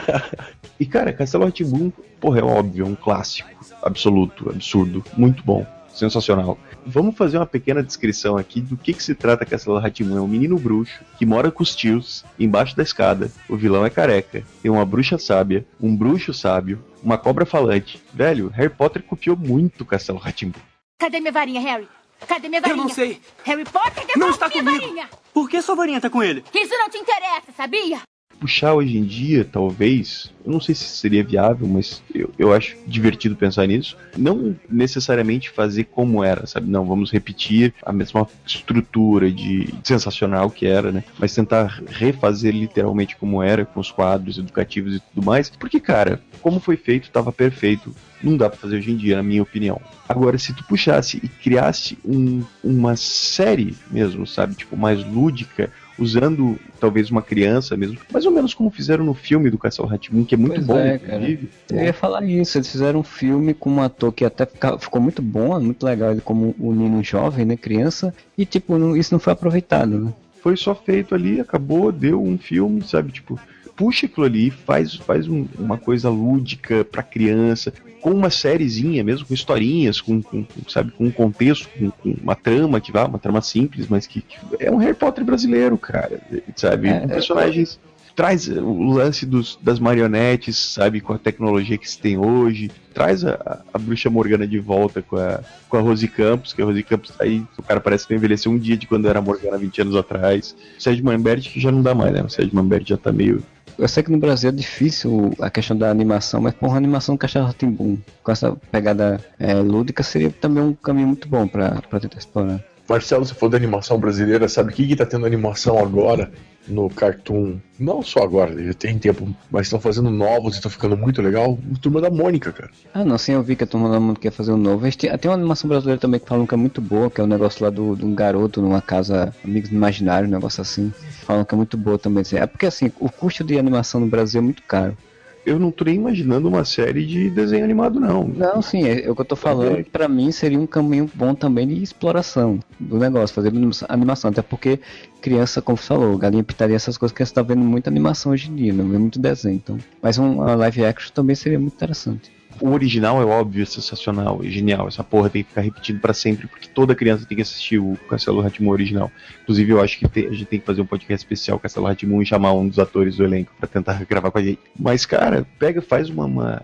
e 0.80 0.86
cara, 0.86 1.12
Castelo 1.12 1.44
Ratimbum, 1.44 1.92
porra, 2.18 2.40
é 2.40 2.42
óbvio, 2.42 2.86
é 2.86 2.88
um 2.88 2.94
clássico 2.94 3.51
absoluto, 3.82 4.48
absurdo, 4.50 5.04
muito 5.16 5.42
bom, 5.42 5.66
sensacional. 5.92 6.58
Vamos 6.86 7.16
fazer 7.16 7.36
uma 7.36 7.46
pequena 7.46 7.82
descrição 7.82 8.36
aqui 8.36 8.60
do 8.60 8.76
que, 8.76 8.92
que 8.92 9.02
se 9.02 9.14
trata 9.14 9.44
Castelo 9.46 9.78
Ratimun. 9.78 10.16
É 10.16 10.20
um 10.20 10.26
menino 10.28 10.58
bruxo 10.58 11.00
que 11.18 11.26
mora 11.26 11.50
com 11.50 11.62
os 11.62 11.74
tios, 11.76 12.24
embaixo 12.38 12.76
da 12.76 12.82
escada. 12.82 13.30
O 13.48 13.56
vilão 13.56 13.84
é 13.84 13.90
careca. 13.90 14.42
Tem 14.62 14.70
uma 14.70 14.84
bruxa 14.84 15.18
sábia, 15.18 15.66
um 15.80 15.94
bruxo 15.94 16.32
sábio, 16.32 16.82
uma 17.02 17.18
cobra 17.18 17.44
falante. 17.46 18.02
Velho, 18.12 18.48
Harry 18.48 18.70
Potter 18.70 19.02
copiou 19.02 19.36
muito 19.36 19.84
Castelo 19.84 20.18
Ratimun. 20.18 20.52
Cadê 20.98 21.20
minha 21.20 21.32
varinha, 21.32 21.60
Harry? 21.60 21.88
Cadê 22.26 22.48
minha 22.48 22.60
varinha? 22.60 22.80
Eu 22.80 22.84
não 22.84 22.88
sei. 22.88 23.20
Harry 23.44 23.64
Potter, 23.64 24.04
não 24.16 24.30
está 24.30 24.48
minha 24.48 24.62
comigo. 24.62 24.80
varinha. 24.80 25.08
Por 25.34 25.48
que 25.48 25.60
sua 25.62 25.74
varinha 25.74 26.00
tá 26.00 26.08
com 26.08 26.22
ele? 26.22 26.44
Isso 26.54 26.74
não 26.78 26.88
te 26.88 26.98
interessa, 26.98 27.52
sabia? 27.56 28.00
Puxar 28.42 28.74
hoje 28.74 28.98
em 28.98 29.04
dia, 29.04 29.44
talvez, 29.44 30.32
eu 30.44 30.50
não 30.50 30.60
sei 30.60 30.74
se 30.74 30.82
seria 30.82 31.22
viável, 31.22 31.68
mas 31.68 32.02
eu, 32.12 32.28
eu 32.36 32.52
acho 32.52 32.76
divertido 32.88 33.36
pensar 33.36 33.68
nisso. 33.68 33.96
Não 34.18 34.56
necessariamente 34.68 35.48
fazer 35.48 35.84
como 35.84 36.24
era, 36.24 36.44
sabe? 36.44 36.68
Não, 36.68 36.84
vamos 36.84 37.12
repetir 37.12 37.72
a 37.84 37.92
mesma 37.92 38.26
estrutura 38.44 39.30
de 39.30 39.72
sensacional 39.84 40.50
que 40.50 40.66
era, 40.66 40.90
né? 40.90 41.04
Mas 41.20 41.32
tentar 41.32 41.80
refazer 41.86 42.52
literalmente 42.52 43.14
como 43.14 43.40
era, 43.40 43.64
com 43.64 43.78
os 43.78 43.92
quadros 43.92 44.38
educativos 44.38 44.96
e 44.96 45.00
tudo 45.00 45.24
mais. 45.24 45.48
Porque, 45.48 45.78
cara, 45.78 46.20
como 46.40 46.58
foi 46.58 46.76
feito, 46.76 47.04
estava 47.04 47.30
perfeito. 47.30 47.94
Não 48.20 48.36
dá 48.36 48.50
para 48.50 48.58
fazer 48.58 48.76
hoje 48.76 48.90
em 48.90 48.96
dia, 48.96 49.16
na 49.16 49.22
minha 49.22 49.42
opinião. 49.42 49.80
Agora, 50.08 50.36
se 50.36 50.52
tu 50.52 50.64
puxasse 50.64 51.18
e 51.22 51.28
criasse 51.28 51.96
um, 52.04 52.42
uma 52.62 52.96
série 52.96 53.76
mesmo, 53.90 54.26
sabe? 54.26 54.56
Tipo, 54.56 54.76
mais 54.76 55.04
lúdica, 55.04 55.72
usando 55.98 56.58
talvez 56.80 57.10
uma 57.10 57.22
criança 57.22 57.76
mesmo, 57.76 57.98
mais 58.12 58.24
ou 58.24 58.32
menos 58.32 58.54
como 58.54 58.70
fizeram 58.70 59.04
no 59.04 59.14
filme 59.14 59.50
do 59.50 59.58
Castelo 59.58 59.88
Ratimun, 59.88 60.24
que 60.24 60.34
é 60.34 60.38
muito 60.38 60.54
pois 60.54 60.66
bom, 60.66 60.78
é, 60.78 60.96
inclusive. 60.96 61.48
Eu 61.70 61.84
ia 61.84 61.92
falar 61.92 62.24
isso, 62.24 62.58
eles 62.58 62.70
fizeram 62.70 63.00
um 63.00 63.04
filme 63.04 63.54
com 63.54 63.70
um 63.70 63.82
ator 63.82 64.12
que 64.12 64.24
até 64.24 64.46
ficou 64.78 65.00
muito 65.00 65.22
bom, 65.22 65.58
muito 65.60 65.84
legal, 65.84 66.12
ele 66.12 66.20
como 66.20 66.54
o 66.58 66.72
Nino 66.72 67.02
jovem, 67.02 67.44
né, 67.44 67.56
criança, 67.56 68.14
e 68.36 68.44
tipo, 68.44 68.78
não, 68.78 68.96
isso 68.96 69.14
não 69.14 69.20
foi 69.20 69.32
aproveitado, 69.32 69.98
né? 69.98 70.12
Foi 70.42 70.56
só 70.56 70.74
feito 70.74 71.14
ali, 71.14 71.40
acabou, 71.40 71.92
deu 71.92 72.20
um 72.20 72.36
filme, 72.36 72.82
sabe, 72.82 73.12
tipo, 73.12 73.38
puxa 73.76 74.06
aquilo 74.06 74.26
ali, 74.26 74.50
faz, 74.50 74.94
faz 74.94 75.28
um, 75.28 75.46
uma 75.58 75.78
coisa 75.78 76.08
lúdica 76.08 76.84
pra 76.84 77.02
criança, 77.02 77.72
com 78.02 78.10
uma 78.10 78.30
sériezinha 78.30 79.04
mesmo, 79.04 79.26
com 79.26 79.32
historinhas, 79.32 80.00
com, 80.00 80.20
com 80.20 80.44
sabe, 80.68 80.90
com 80.90 81.04
um 81.04 81.10
contexto, 81.10 81.68
com, 81.68 81.90
com, 81.90 82.16
uma 82.20 82.34
trama 82.34 82.80
que 82.80 82.90
vá, 82.90 83.06
uma 83.06 83.18
trama 83.18 83.40
simples, 83.40 83.86
mas 83.88 84.08
que, 84.08 84.20
que, 84.20 84.36
é 84.58 84.70
um 84.70 84.76
Harry 84.76 84.94
Potter 84.94 85.24
brasileiro, 85.24 85.78
cara, 85.78 86.20
sabe? 86.56 86.88
É, 86.88 86.98
com 86.98 87.04
é. 87.06 87.08
personagens. 87.08 87.78
Traz 88.14 88.46
o 88.46 88.92
lance 88.92 89.24
dos, 89.24 89.58
das 89.62 89.78
marionetes, 89.78 90.58
sabe, 90.58 91.00
com 91.00 91.14
a 91.14 91.18
tecnologia 91.18 91.78
que 91.78 91.88
se 91.88 91.98
tem 91.98 92.18
hoje. 92.18 92.70
Traz 92.92 93.24
a, 93.24 93.62
a 93.72 93.78
bruxa 93.78 94.10
Morgana 94.10 94.46
de 94.46 94.58
volta 94.58 95.00
com 95.00 95.16
a, 95.16 95.40
com 95.66 95.78
a 95.78 95.80
Rose 95.80 96.06
Campos, 96.08 96.52
que 96.52 96.60
a 96.60 96.64
Rose 96.66 96.82
Campos 96.82 97.14
aí, 97.18 97.42
o 97.56 97.62
cara 97.62 97.80
parece 97.80 98.06
que 98.06 98.14
envelheceu 98.14 98.52
um 98.52 98.58
dia 98.58 98.76
de 98.76 98.86
quando 98.86 99.08
era 99.08 99.22
Morgana 99.22 99.56
20 99.56 99.80
anos 99.80 99.96
atrás. 99.96 100.54
O 100.78 100.82
Sérgio 100.82 101.02
Manbert 101.02 101.40
que 101.50 101.58
já 101.58 101.72
não 101.72 101.80
dá 101.80 101.94
mais, 101.94 102.12
né? 102.12 102.22
O 102.22 102.28
Sérgio 102.28 102.54
Manbert 102.54 102.84
já 102.86 102.98
tá 102.98 103.10
meio 103.10 103.42
eu 103.78 103.88
sei 103.88 104.02
que 104.02 104.10
no 104.10 104.18
Brasil 104.18 104.50
é 104.50 104.52
difícil 104.52 105.32
a 105.40 105.50
questão 105.50 105.76
da 105.76 105.90
animação, 105.90 106.40
mas 106.40 106.54
por 106.54 106.68
uma 106.68 106.76
animação 106.76 107.14
do 107.14 107.18
Castelo 107.18 107.52
Timbum 107.52 107.98
com 108.22 108.32
essa 108.32 108.56
pegada 108.70 109.20
é, 109.38 109.54
lúdica 109.54 110.02
seria 110.02 110.30
também 110.30 110.62
um 110.62 110.74
caminho 110.74 111.08
muito 111.08 111.28
bom 111.28 111.46
para 111.46 111.80
tentar 112.00 112.18
explorar. 112.18 112.71
Marcelo, 112.88 113.24
se 113.24 113.34
for 113.34 113.48
da 113.48 113.56
animação 113.56 113.98
brasileira, 113.98 114.48
sabe 114.48 114.70
o 114.70 114.74
que, 114.74 114.86
que 114.86 114.96
tá 114.96 115.06
tendo 115.06 115.24
animação 115.24 115.78
agora 115.78 116.30
no 116.68 116.90
Cartoon? 116.90 117.56
Não 117.78 118.02
só 118.02 118.20
agora, 118.22 118.62
já 118.62 118.74
tem 118.74 118.98
tempo, 118.98 119.34
mas 119.50 119.66
estão 119.66 119.80
fazendo 119.80 120.10
novos 120.10 120.54
e 120.54 120.56
estão 120.56 120.70
ficando 120.70 120.96
muito 120.96 121.22
legal. 121.22 121.52
O 121.72 121.78
Turma 121.78 122.00
da 122.00 122.10
Mônica, 122.10 122.52
cara. 122.52 122.70
Ah, 122.92 123.04
não, 123.04 123.16
sim, 123.18 123.32
eu 123.32 123.42
vi 123.42 123.56
que 123.56 123.64
a 123.64 123.66
turma 123.66 123.88
da 123.88 123.98
Mônica 123.98 124.20
quer 124.22 124.30
fazer 124.30 124.52
um 124.52 124.56
novo. 124.56 124.84
Eles 124.84 124.96
têm- 124.96 125.16
Tem 125.16 125.30
uma 125.30 125.36
animação 125.36 125.68
brasileira 125.68 126.00
também 126.00 126.20
que 126.20 126.28
falam 126.28 126.46
que 126.46 126.54
é 126.54 126.56
muito 126.56 126.80
boa, 126.80 127.10
que 127.10 127.20
é 127.20 127.24
o 127.24 127.26
negócio 127.26 127.64
lá 127.64 127.70
do, 127.70 127.96
de 127.96 128.04
um 128.04 128.14
garoto 128.14 128.60
numa 128.60 128.82
casa, 128.82 129.34
amigos 129.44 129.70
imaginários, 129.70 130.28
um 130.30 130.34
negócio 130.34 130.60
assim. 130.60 130.92
Falam 131.24 131.44
que 131.44 131.54
é 131.54 131.56
muito 131.56 131.76
boa 131.76 131.98
também. 131.98 132.22
É 132.32 132.46
porque 132.46 132.66
assim, 132.66 132.92
o 133.00 133.08
custo 133.10 133.42
de 133.42 133.58
animação 133.58 134.00
no 134.00 134.06
Brasil 134.06 134.40
é 134.40 134.44
muito 134.44 134.62
caro. 134.64 134.96
Eu 135.44 135.58
não 135.58 135.72
tô 135.72 135.84
nem 135.84 135.96
imaginando 135.96 136.46
uma 136.48 136.64
série 136.64 137.04
de 137.04 137.28
desenho 137.28 137.64
animado, 137.64 137.98
não. 137.98 138.28
Não, 138.28 138.62
sim, 138.62 138.84
é, 138.84 139.06
é 139.06 139.10
o 139.10 139.14
que 139.14 139.22
eu 139.22 139.24
tô 139.24 139.34
falando. 139.34 139.82
que 139.82 139.90
Pra 139.90 140.06
mim 140.08 140.30
seria 140.30 140.58
um 140.58 140.66
caminho 140.66 141.10
bom 141.14 141.34
também 141.34 141.66
de 141.66 141.82
exploração 141.82 142.60
do 142.78 142.96
negócio, 142.98 143.34
fazer 143.34 143.48
anima- 143.48 143.72
animação. 143.88 144.30
Até 144.30 144.40
porque 144.40 144.78
criança, 145.20 145.60
como 145.60 145.76
você 145.76 145.86
falou, 145.88 146.16
galinha 146.16 146.44
pitaria, 146.44 146.76
essas 146.76 146.96
coisas 146.96 147.16
que 147.16 147.24
você 147.24 147.34
tá 147.34 147.42
vendo 147.42 147.60
muita 147.64 147.90
animação 147.90 148.30
hoje 148.32 148.50
em 148.50 148.54
dia, 148.54 148.72
não 148.72 148.88
vê 148.88 148.98
muito 148.98 149.18
desenho. 149.18 149.56
Então, 149.56 149.78
mas 150.00 150.16
uma 150.16 150.54
live 150.54 150.84
action 150.84 151.10
também 151.12 151.34
seria 151.34 151.58
muito 151.58 151.74
interessante. 151.74 152.30
O 152.60 152.70
original 152.70 153.20
é 153.20 153.24
óbvio, 153.24 153.62
é 153.62 153.66
sensacional, 153.66 154.40
é 154.42 154.48
genial. 154.48 154.88
Essa 154.88 155.02
porra 155.02 155.28
tem 155.30 155.42
que 155.42 155.48
ficar 155.48 155.62
repetindo 155.62 156.00
pra 156.00 156.14
sempre, 156.14 156.46
porque 156.46 156.68
toda 156.68 156.94
criança 156.94 157.26
tem 157.26 157.36
que 157.36 157.42
assistir 157.42 157.78
o 157.78 157.96
Castelo 158.08 158.40
Ratimu 158.40 158.70
original. 158.70 159.10
Inclusive, 159.42 159.72
eu 159.72 159.80
acho 159.80 159.98
que 159.98 160.08
tem- 160.08 160.26
a 160.26 160.32
gente 160.32 160.44
tem 160.46 160.60
que 160.60 160.66
fazer 160.66 160.80
um 160.80 160.86
podcast 160.86 161.24
especial 161.24 161.58
Castelo 161.58 161.86
Ratimu 161.86 162.22
e 162.22 162.26
chamar 162.26 162.52
um 162.52 162.68
dos 162.68 162.78
atores 162.78 163.16
do 163.16 163.24
elenco 163.24 163.52
pra 163.58 163.66
tentar 163.68 164.04
gravar 164.06 164.30
com 164.30 164.38
a 164.38 164.42
gente. 164.42 164.60
Mas, 164.78 165.04
cara, 165.06 165.46
pega, 165.58 165.80
faz 165.82 166.08
uma, 166.10 166.24
uma 166.26 166.62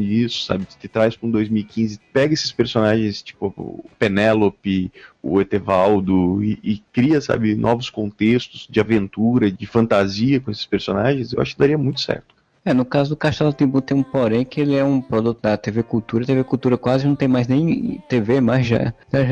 disso, 0.00 0.44
sabe? 0.44 0.64
Te 0.64 0.88
traz 0.88 1.16
pra 1.16 1.28
um 1.28 1.30
2015, 1.30 2.00
pega 2.12 2.32
esses 2.34 2.52
personagens, 2.52 3.22
tipo 3.22 3.52
o 3.56 3.84
Penélope, 3.98 4.90
o 5.22 5.40
Etevaldo, 5.40 6.42
e, 6.42 6.58
e 6.62 6.82
cria, 6.92 7.20
sabe, 7.20 7.54
novos 7.54 7.90
contextos 7.90 8.66
de 8.70 8.80
aventura, 8.80 9.50
de 9.50 9.66
fantasia 9.66 10.40
com 10.40 10.50
esses 10.50 10.66
personagens. 10.66 11.32
Eu 11.32 11.40
acho 11.42 11.54
que 11.54 11.58
daria 11.58 11.78
muito 11.78 12.00
certo. 12.00 12.35
É, 12.66 12.74
no 12.74 12.84
caso 12.84 13.10
do 13.10 13.16
Castelo 13.16 13.52
Timbu 13.52 13.80
tem 13.80 13.96
um 13.96 14.02
porém 14.02 14.44
que 14.44 14.60
ele 14.60 14.74
é 14.74 14.82
um 14.82 15.00
produto 15.00 15.40
da 15.40 15.56
TV 15.56 15.84
Cultura. 15.84 16.24
A 16.24 16.26
TV 16.26 16.42
Cultura 16.42 16.76
quase 16.76 17.06
não 17.06 17.14
tem 17.14 17.28
mais 17.28 17.46
nem 17.46 18.02
TV, 18.08 18.40
mas 18.40 18.66
já, 18.66 18.92
já, 19.12 19.24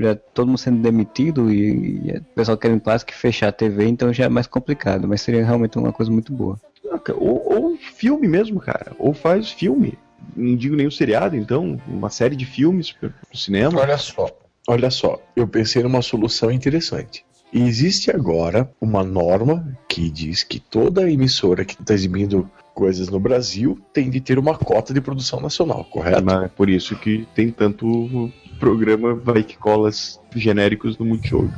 já 0.00 0.16
todo 0.34 0.48
mundo 0.48 0.58
sendo 0.58 0.82
demitido 0.82 1.52
e, 1.52 2.00
e 2.04 2.16
o 2.18 2.24
pessoal 2.34 2.58
querendo 2.58 2.80
quase 2.80 3.06
que 3.06 3.14
fechar 3.14 3.46
a 3.46 3.52
TV, 3.52 3.86
então 3.86 4.12
já 4.12 4.24
é 4.24 4.28
mais 4.28 4.48
complicado. 4.48 5.06
Mas 5.06 5.20
seria 5.20 5.44
realmente 5.44 5.78
uma 5.78 5.92
coisa 5.92 6.10
muito 6.10 6.32
boa. 6.32 6.58
Ou, 7.14 7.62
ou 7.62 7.76
filme 7.76 8.26
mesmo, 8.26 8.58
cara. 8.58 8.90
Ou 8.98 9.14
faz 9.14 9.52
filme. 9.52 9.96
Não 10.36 10.56
digo 10.56 10.74
nem 10.74 10.88
o 10.88 10.90
seriado, 10.90 11.36
então. 11.36 11.80
Uma 11.86 12.10
série 12.10 12.34
de 12.34 12.44
filmes 12.44 12.90
pro 12.90 13.12
cinema. 13.32 13.78
Olha 13.78 13.98
só, 13.98 14.28
olha 14.66 14.90
só, 14.90 15.22
eu 15.36 15.46
pensei 15.46 15.84
numa 15.84 16.02
solução 16.02 16.50
interessante. 16.50 17.24
Existe 17.52 18.10
agora 18.12 18.68
uma 18.80 19.02
norma 19.02 19.76
que 19.88 20.08
diz 20.08 20.44
que 20.44 20.60
toda 20.60 21.10
emissora 21.10 21.64
que 21.64 21.74
está 21.74 21.94
exibindo 21.94 22.48
coisas 22.74 23.08
no 23.08 23.20
Brasil 23.20 23.78
tem 23.92 24.10
de 24.10 24.20
ter 24.20 24.38
uma 24.38 24.56
cota 24.56 24.92
de 24.94 25.00
produção 25.00 25.40
nacional, 25.40 25.84
correto? 25.84 26.24
Mas 26.24 26.44
é 26.44 26.48
por 26.48 26.68
isso 26.68 26.96
que 26.96 27.26
tem 27.34 27.50
tanto 27.50 28.30
programa 28.58 29.14
vai 29.14 29.42
que 29.42 29.56
colas 29.56 30.20
genéricos 30.34 30.98
no 30.98 31.06
Multishow. 31.06 31.48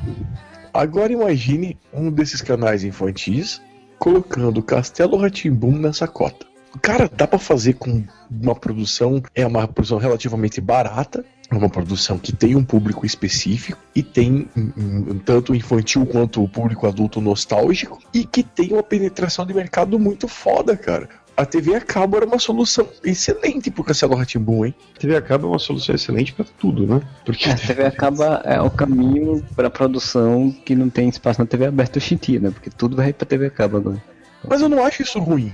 Agora 0.73 1.13
imagine 1.13 1.77
um 1.93 2.11
desses 2.11 2.41
canais 2.41 2.85
infantis 2.85 3.61
colocando 3.99 4.63
Castelo 4.63 5.17
Ratimbum 5.17 5.73
nessa 5.79 6.09
cota. 6.09 6.47
Cara, 6.81 7.11
dá 7.15 7.27
pra 7.27 7.39
fazer 7.39 7.75
com 7.75 8.03
uma 8.31 8.55
produção, 8.55 9.23
é 9.35 9.47
uma 9.47 9.69
produção 9.69 9.99
relativamente 9.99 10.61
barata, 10.61 11.25
uma 11.57 11.69
produção 11.69 12.19
que 12.19 12.33
tem 12.33 12.57
um 12.57 12.65
público 12.65 13.05
específico 13.05 13.79
e 13.95 14.03
tem 14.03 14.49
um, 14.57 14.73
um, 14.77 15.19
tanto 15.19 15.55
infantil 15.55 16.07
quanto 16.07 16.43
o 16.43 16.49
público 16.49 16.87
adulto 16.87 17.21
nostálgico 17.21 17.99
e 18.13 18.25
que 18.25 18.43
tem 18.43 18.73
uma 18.73 18.83
penetração 18.83 19.47
de 19.47 19.55
mercado 19.55 19.99
muito 19.99 20.29
foda, 20.29 20.77
cara. 20.77 21.09
A 21.35 21.47
TV 21.47 21.75
a 21.75 21.81
cabo 21.81 22.19
era 22.19 22.27
uma 22.27 22.39
solução 22.39 22.87
excelente 23.03 23.71
pro 23.71 23.83
Castelo 23.83 24.15
Ratimbum, 24.15 24.67
hein? 24.67 24.75
A 24.95 24.99
TV 24.99 25.17
a 25.17 25.23
cabo 25.23 25.47
é 25.47 25.51
uma 25.51 25.59
solução 25.59 25.95
excelente 25.95 26.33
pra 26.33 26.45
tudo, 26.59 26.87
né? 26.87 27.01
Porque 27.25 27.49
A 27.49 27.55
TV 27.55 27.85
acaba 27.85 28.43
é 28.45 28.61
o 28.61 28.71
caminho 28.71 29.43
para 29.57 29.71
produção 29.71 30.55
que 30.65 30.77
não 30.77 30.91
tem 30.91 31.09
espaço 31.09 31.41
na 31.41 31.47
TV 31.47 31.67
aberta 31.67 31.99
dia, 31.99 32.39
né? 32.39 32.51
Porque 32.51 32.69
tudo 32.69 32.97
vai 32.97 33.13
pra 33.15 33.27
TV 33.27 33.47
a 33.47 33.51
cabo 33.51 33.79
agora. 33.79 34.03
Mas 34.47 34.61
eu 34.61 34.69
não 34.69 34.85
acho 34.85 35.03
isso 35.03 35.19
ruim. 35.19 35.53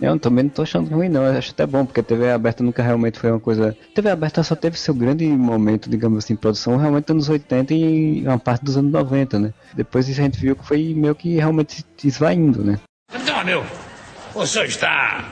Eu 0.00 0.18
também 0.18 0.44
não 0.44 0.50
tô 0.50 0.62
achando 0.62 0.94
ruim, 0.94 1.08
não. 1.08 1.24
Eu 1.24 1.38
acho 1.38 1.52
até 1.52 1.66
bom, 1.66 1.84
porque 1.84 2.00
a 2.00 2.02
TV 2.02 2.30
aberta 2.30 2.62
nunca 2.62 2.82
realmente 2.82 3.18
foi 3.18 3.30
uma 3.30 3.40
coisa. 3.40 3.76
A 3.90 3.94
TV 3.94 4.10
aberta 4.10 4.42
só 4.42 4.54
teve 4.54 4.78
seu 4.78 4.94
grande 4.94 5.26
momento, 5.26 5.88
digamos 5.88 6.24
assim, 6.24 6.36
produção 6.36 6.76
realmente 6.76 7.12
nos 7.12 7.28
anos 7.28 7.40
80 7.40 7.74
e 7.74 8.22
uma 8.26 8.38
parte 8.38 8.64
dos 8.64 8.76
anos 8.76 8.92
90, 8.92 9.38
né? 9.38 9.54
Depois 9.74 10.08
a 10.08 10.12
gente 10.12 10.38
viu 10.38 10.54
que 10.54 10.66
foi 10.66 10.94
meio 10.94 11.14
que 11.14 11.36
realmente 11.36 11.84
esvaindo, 12.04 12.62
né? 12.62 12.78
Antônio, 13.12 13.64
o 14.34 14.46
senhor 14.46 14.66
está 14.66 15.24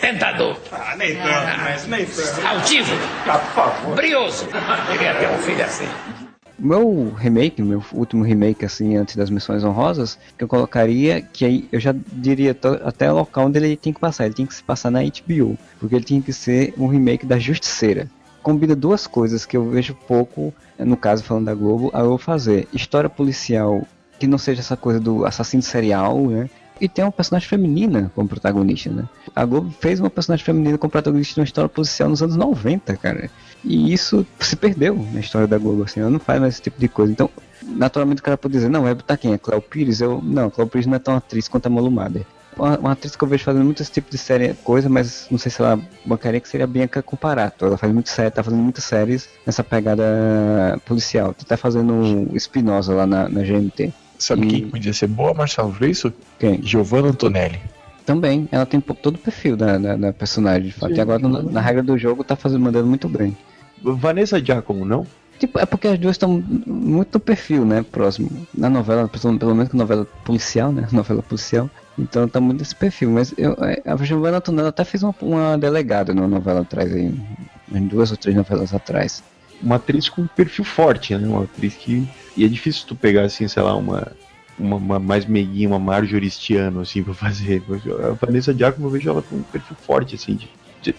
tentador. 0.00 0.56
Ah, 0.70 0.94
nem 0.96 1.16
tanto, 1.16 1.60
mas 1.62 1.86
nem 1.86 2.04
tanto. 2.04 2.46
Altivo. 2.46 2.94
Ah, 3.26 3.38
por 3.38 3.52
favor. 3.54 3.96
Brioso. 3.96 4.46
Queria 4.92 5.14
ter 5.14 5.28
um 5.28 5.38
filho 5.38 5.64
assim. 5.64 5.88
Meu 6.58 7.10
remake, 7.10 7.60
meu 7.60 7.82
último 7.92 8.22
remake, 8.22 8.64
assim, 8.64 8.96
antes 8.96 9.16
das 9.16 9.28
missões 9.28 9.64
honrosas, 9.64 10.18
que 10.38 10.44
eu 10.44 10.48
colocaria, 10.48 11.20
que 11.20 11.44
aí 11.44 11.68
eu 11.72 11.80
já 11.80 11.94
diria 12.12 12.56
até 12.84 13.10
o 13.10 13.16
local 13.16 13.46
onde 13.46 13.58
ele 13.58 13.76
tem 13.76 13.92
que 13.92 14.00
passar. 14.00 14.26
Ele 14.26 14.34
tem 14.34 14.46
que 14.46 14.54
se 14.54 14.62
passar 14.62 14.90
na 14.90 15.00
HBO, 15.02 15.58
porque 15.80 15.94
ele 15.96 16.04
tinha 16.04 16.22
que 16.22 16.32
ser 16.32 16.72
um 16.78 16.86
remake 16.86 17.26
da 17.26 17.38
Justiceira. 17.38 18.08
Combina 18.42 18.76
duas 18.76 19.06
coisas 19.06 19.44
que 19.44 19.56
eu 19.56 19.68
vejo 19.68 19.94
pouco, 20.06 20.54
no 20.78 20.96
caso 20.96 21.24
falando 21.24 21.46
da 21.46 21.54
Globo, 21.54 21.90
a 21.92 22.00
eu 22.00 22.18
fazer. 22.18 22.68
História 22.72 23.10
policial, 23.10 23.82
que 24.18 24.26
não 24.26 24.38
seja 24.38 24.60
essa 24.60 24.76
coisa 24.76 25.00
do 25.00 25.24
assassino 25.24 25.62
serial, 25.62 26.20
né? 26.28 26.48
E 26.80 26.88
tem 26.88 27.04
uma 27.04 27.12
personagem 27.12 27.48
feminina 27.48 28.10
como 28.14 28.28
protagonista, 28.28 28.90
né? 28.90 29.04
A 29.34 29.44
Globo 29.44 29.70
fez 29.80 30.00
uma 30.00 30.10
personagem 30.10 30.44
feminina 30.44 30.76
como 30.76 30.90
protagonista 30.90 31.34
de 31.34 31.40
uma 31.40 31.44
história 31.44 31.68
policial 31.68 32.08
nos 32.08 32.22
anos 32.22 32.36
90, 32.36 32.96
cara. 32.96 33.30
E 33.64 33.92
isso 33.92 34.26
se 34.40 34.56
perdeu 34.56 34.94
na 35.12 35.20
história 35.20 35.48
da 35.48 35.56
Globo, 35.56 35.84
assim, 35.84 36.00
ela 36.00 36.10
não 36.10 36.20
faz 36.20 36.40
mais 36.40 36.54
esse 36.54 36.62
tipo 36.62 36.78
de 36.78 36.86
coisa. 36.86 37.10
Então, 37.10 37.30
naturalmente 37.62 38.20
o 38.20 38.22
cara 38.22 38.36
pode 38.36 38.52
dizer, 38.52 38.68
não, 38.68 38.82
vai 38.82 38.94
botar 38.94 39.16
quem? 39.16 39.32
É 39.32 39.38
Cléo 39.38 39.60
Pires? 39.60 40.00
Eu, 40.00 40.20
não, 40.22 40.50
Cléo 40.50 40.68
Pires 40.68 40.86
não 40.86 40.96
é 40.96 40.98
tão 40.98 41.16
atriz 41.16 41.48
quanto 41.48 41.66
a 41.66 41.70
Malu 41.70 41.90
Mader. 41.90 42.26
Uma, 42.56 42.78
uma 42.78 42.92
atriz 42.92 43.16
que 43.16 43.24
eu 43.24 43.28
vejo 43.28 43.42
fazendo 43.42 43.64
muito 43.64 43.82
esse 43.82 43.90
tipo 43.90 44.10
de 44.10 44.18
série, 44.18 44.54
coisa, 44.62 44.88
mas 44.88 45.26
não 45.30 45.38
sei 45.38 45.50
se 45.50 45.60
ela 45.60 45.80
bancaria 46.04 46.40
que 46.40 46.48
seria 46.48 46.64
a 46.64 46.68
Bianca 46.68 47.02
Comparato. 47.02 47.64
Ela 47.64 47.76
faz 47.76 47.92
muito 47.92 48.10
série, 48.10 48.30
tá 48.30 48.42
fazendo 48.42 48.62
muitas 48.62 48.84
séries 48.84 49.28
nessa 49.44 49.64
pegada 49.64 50.04
policial. 50.84 51.34
Tá 51.34 51.56
fazendo 51.56 52.28
Espinosa 52.34 52.94
lá 52.94 53.06
na, 53.06 53.28
na 53.28 53.42
GMT. 53.42 53.92
Sabe 54.18 54.46
quem 54.46 54.68
podia 54.68 54.92
ser 54.92 55.08
boa, 55.08 55.34
Marcelo, 55.34 55.72
pra 55.72 55.88
isso? 55.88 56.12
Quem? 56.38 56.62
Giovanna 56.62 57.08
Antonelli. 57.08 57.60
Também, 58.06 58.48
ela 58.52 58.66
tem 58.66 58.80
todo 58.80 59.16
o 59.16 59.18
perfil 59.18 59.56
da, 59.56 59.78
da, 59.78 59.96
da 59.96 60.12
personagem, 60.12 60.64
de 60.64 60.72
fato. 60.72 60.94
E 60.94 61.00
agora, 61.00 61.18
na, 61.18 61.42
na 61.42 61.60
regra 61.60 61.82
do 61.82 61.96
jogo, 61.96 62.22
tá 62.22 62.36
fazendo, 62.36 62.60
mandando 62.60 62.86
muito 62.86 63.08
bem. 63.08 63.36
Vanessa 63.92 64.42
Giacomo, 64.42 64.84
não? 64.84 65.06
Tipo, 65.38 65.58
é 65.58 65.66
porque 65.66 65.88
as 65.88 65.98
duas 65.98 66.14
estão 66.14 66.42
muito 66.66 67.14
no 67.14 67.20
perfil, 67.20 67.64
né? 67.64 67.82
Próximo. 67.82 68.30
Na 68.54 68.70
novela, 68.70 69.08
pelo 69.08 69.54
menos 69.54 69.68
que 69.68 69.76
novela 69.76 70.06
policial, 70.24 70.72
né? 70.72 70.88
Novela 70.92 71.22
policial. 71.22 71.68
Então 71.98 72.28
tá 72.28 72.40
muito 72.40 72.60
nesse 72.60 72.74
perfil. 72.74 73.10
Mas 73.10 73.34
eu, 73.36 73.52
é, 73.60 73.82
a 73.84 73.96
Giovanna 73.96 74.38
Antonella 74.38 74.68
até 74.68 74.84
fez 74.84 75.02
uma, 75.02 75.14
uma 75.20 75.58
delegada 75.58 76.14
numa 76.14 76.28
novela 76.28 76.60
atrás 76.60 76.92
aí. 76.92 77.12
Em 77.72 77.86
duas 77.86 78.10
ou 78.10 78.16
três 78.16 78.36
novelas 78.36 78.72
atrás. 78.72 79.22
Uma 79.60 79.76
atriz 79.76 80.08
com 80.08 80.26
perfil 80.26 80.64
forte, 80.64 81.16
né? 81.16 81.26
Uma 81.26 81.44
atriz 81.44 81.74
que. 81.74 82.08
E 82.36 82.44
é 82.44 82.48
difícil 82.48 82.86
tu 82.86 82.94
pegar, 82.94 83.22
assim, 83.22 83.48
sei 83.48 83.62
lá, 83.62 83.74
uma. 83.74 84.12
Uma, 84.56 84.76
uma 84.76 84.98
mais 85.00 85.26
meiguinha, 85.26 85.68
uma 85.68 85.80
Marjoristiano, 85.80 86.80
assim, 86.80 87.02
pra 87.02 87.12
fazer. 87.12 87.60
A 88.08 88.12
Vanessa 88.24 88.54
Giacomo, 88.54 88.86
eu 88.86 88.90
vejo 88.90 89.10
ela 89.10 89.20
com 89.20 89.34
um 89.34 89.42
perfil 89.42 89.76
forte, 89.84 90.14
assim, 90.14 90.36
de 90.36 90.48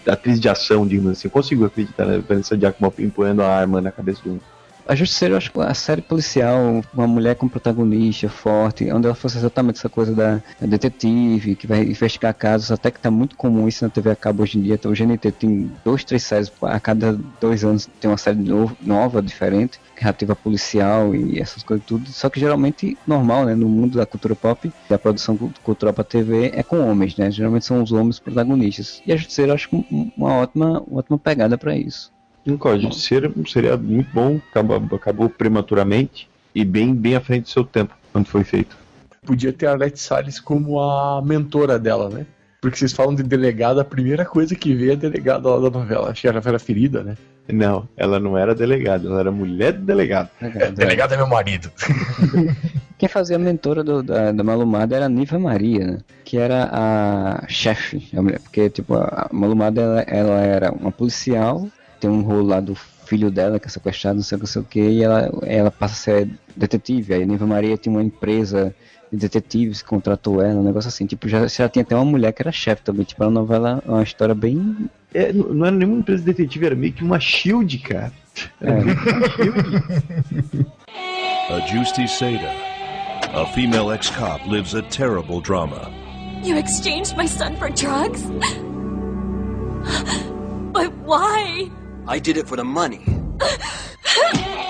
atriz 0.06 0.40
de 0.40 0.48
ação, 0.48 0.86
digamos 0.86 1.12
assim. 1.12 1.28
Eu 1.28 1.32
consigo 1.32 1.64
acreditar 1.64 2.06
na 2.06 2.18
Vanessa 2.18 2.58
Giacomo 2.58 2.92
empunhando 2.98 3.42
a 3.42 3.48
arma 3.48 3.80
na 3.80 3.92
cabeça 3.92 4.20
do. 4.24 4.40
A 4.88 4.94
Justiceira, 4.94 5.34
eu 5.34 5.38
acho 5.38 5.50
que 5.50 5.60
a 5.60 5.74
série 5.74 6.00
policial, 6.00 6.80
uma 6.94 7.08
mulher 7.08 7.34
com 7.34 7.48
protagonista 7.48 8.28
forte, 8.28 8.88
onde 8.92 9.06
ela 9.06 9.16
fosse 9.16 9.36
exatamente 9.36 9.78
essa 9.78 9.88
coisa 9.88 10.14
da, 10.14 10.40
detetive, 10.60 11.56
que 11.56 11.66
vai 11.66 11.82
investigar 11.82 12.32
casos, 12.32 12.70
até 12.70 12.92
que 12.92 13.00
tá 13.00 13.10
muito 13.10 13.34
comum 13.34 13.66
isso 13.66 13.84
na 13.84 13.90
TV 13.90 14.10
a 14.10 14.16
cabo 14.16 14.44
hoje 14.44 14.58
em 14.58 14.62
dia. 14.62 14.74
Então 14.74 14.92
o 14.92 14.94
GNT 14.94 15.32
tem 15.32 15.72
dois, 15.84 16.04
três 16.04 16.22
séries, 16.22 16.52
a 16.62 16.78
cada 16.78 17.18
dois 17.40 17.64
anos 17.64 17.90
tem 18.00 18.08
uma 18.08 18.16
série 18.16 18.38
novo, 18.38 18.76
nova, 18.80 19.20
diferente, 19.20 19.80
relativa 19.98 20.36
policial 20.36 21.14
e 21.14 21.38
essas 21.38 21.62
coisas 21.62 21.84
tudo. 21.86 22.08
Só 22.10 22.28
que 22.28 22.38
geralmente 22.40 22.96
normal, 23.06 23.44
né, 23.46 23.54
no 23.54 23.68
mundo 23.68 23.98
da 23.98 24.06
cultura 24.06 24.34
pop, 24.34 24.70
da 24.88 24.98
produção 24.98 25.36
cu- 25.36 25.52
cultural 25.62 25.94
pra 25.94 26.04
TV, 26.04 26.50
é 26.54 26.62
com 26.62 26.78
homens, 26.88 27.16
né? 27.16 27.30
Geralmente 27.30 27.64
são 27.64 27.82
os 27.82 27.92
homens 27.92 28.18
protagonistas. 28.18 29.02
E 29.06 29.12
a 29.12 29.16
Justiceira, 29.16 29.50
eu 29.52 29.54
acho 29.54 29.68
um- 29.74 30.10
uma 30.16 30.34
ótima, 30.34 30.80
uma 30.86 30.98
ótima 31.00 31.18
pegada 31.18 31.56
pra 31.58 31.76
isso. 31.76 32.10
Nunca, 32.44 32.70
seria 32.92 33.32
um 33.36 33.44
seriado 33.44 33.82
muito 33.82 34.08
bom, 34.12 34.40
acabou, 34.50 34.76
acabou 34.96 35.28
prematuramente 35.28 36.28
e 36.54 36.64
bem, 36.64 36.94
bem 36.94 37.16
à 37.16 37.20
frente 37.20 37.44
do 37.44 37.48
seu 37.50 37.64
tempo, 37.64 37.94
quando 38.12 38.26
foi 38.26 38.44
feito. 38.44 38.76
Podia 39.24 39.52
ter 39.52 39.66
a 39.66 39.74
Leti 39.74 39.98
Salles 39.98 40.38
como 40.38 40.78
a 40.80 41.20
mentora 41.24 41.78
dela, 41.78 42.08
né? 42.08 42.24
Porque 42.66 42.78
vocês 42.80 42.92
falam 42.92 43.14
de 43.14 43.22
delegada, 43.22 43.80
a 43.80 43.84
primeira 43.84 44.24
coisa 44.24 44.54
que 44.56 44.74
vê 44.74 44.90
é 44.90 44.92
a 44.94 44.96
delegada 44.96 45.48
lá 45.48 45.70
da 45.70 45.78
novela. 45.78 46.10
Acho 46.10 46.22
que 46.22 46.26
ela 46.28 46.42
era 46.44 46.58
ferida, 46.58 47.04
né? 47.04 47.16
Não, 47.48 47.88
ela 47.96 48.18
não 48.18 48.36
era 48.36 48.56
delegada, 48.56 49.06
ela 49.06 49.20
era 49.20 49.30
mulher 49.30 49.72
do 49.72 49.84
delegado. 49.84 50.28
Delegado 50.74 51.14
é 51.14 51.16
meu 51.16 51.28
marido. 51.28 51.70
Quem 52.98 53.08
fazia 53.08 53.36
a 53.36 53.38
mentora 53.38 53.84
do- 53.84 54.02
da, 54.02 54.32
da 54.32 54.42
Malumada 54.42 54.96
era 54.96 55.06
a 55.06 55.08
Niva 55.08 55.38
Maria, 55.38 55.86
né? 55.86 55.98
Que 56.24 56.38
era 56.38 56.68
a 56.72 57.44
chefe. 57.46 58.08
Porque, 58.42 58.68
tipo, 58.70 58.94
a 58.94 59.28
Malumada 59.30 59.80
ela, 59.80 60.00
ela 60.08 60.40
era 60.40 60.72
uma 60.72 60.90
policial, 60.90 61.68
tem 62.00 62.10
um 62.10 62.22
rolo 62.22 62.48
lá 62.48 62.58
do 62.60 62.74
filho 62.74 63.30
dela 63.30 63.60
que 63.60 63.66
é 63.66 63.70
sequestrado, 63.70 64.16
não 64.16 64.22
sei 64.24 64.36
o 64.36 64.40
que, 64.40 64.42
não 64.44 64.52
sei 64.52 64.62
o 64.62 64.64
que, 64.64 64.80
e 64.80 65.02
ela, 65.04 65.30
ela 65.42 65.70
passa 65.70 65.94
a 65.94 65.96
ser 65.96 66.28
detetive. 66.56 67.14
Aí 67.14 67.22
a 67.22 67.26
Niva 67.26 67.46
Maria 67.46 67.76
tinha 67.76 67.94
uma 67.94 68.02
empresa 68.02 68.74
detetives 69.12 69.82
contratou 69.82 70.42
ela, 70.42 70.60
um 70.60 70.64
negócio 70.64 70.88
assim. 70.88 71.06
Tipo, 71.06 71.28
já, 71.28 71.46
já 71.46 71.68
tinha 71.68 71.82
até 71.82 71.94
uma 71.94 72.04
mulher 72.04 72.32
que 72.32 72.42
era 72.42 72.50
chefe 72.52 72.82
também. 72.82 73.04
Tipo, 73.04 73.24
a 73.24 73.30
novela 73.30 73.82
é 73.86 73.90
uma 73.90 74.02
história 74.02 74.34
bem. 74.34 74.88
É, 75.14 75.32
não 75.32 75.66
era 75.66 75.76
nenhuma 75.76 75.98
empresa 75.98 76.24
detetive, 76.24 76.66
era 76.66 76.74
meio 76.74 76.92
que 76.92 77.04
uma 77.04 77.20
shield, 77.20 77.78
cara. 77.78 78.12
É. 78.60 78.72
meio 78.72 78.96
que 78.96 79.10
uma 79.10 79.28
shield. 79.28 80.66
A 81.48 81.60
Justi 81.60 82.08
Seda, 82.08 82.50
a 83.32 83.46
female 83.54 83.92
ex 83.92 84.10
cop, 84.10 84.44
lives 84.48 84.74
a 84.74 84.82
terrible 84.82 85.40
drama. 85.40 85.88
You 86.42 86.56
exchanged 86.56 87.16
my 87.16 87.26
son 87.26 87.54
for 87.54 87.70
drugs? 87.70 88.20
But 90.72 90.92
why? 91.04 91.70
I 92.08 92.18
did 92.18 92.36
it 92.36 92.48
for 92.48 92.56
the 92.56 92.64
money. 92.64 93.04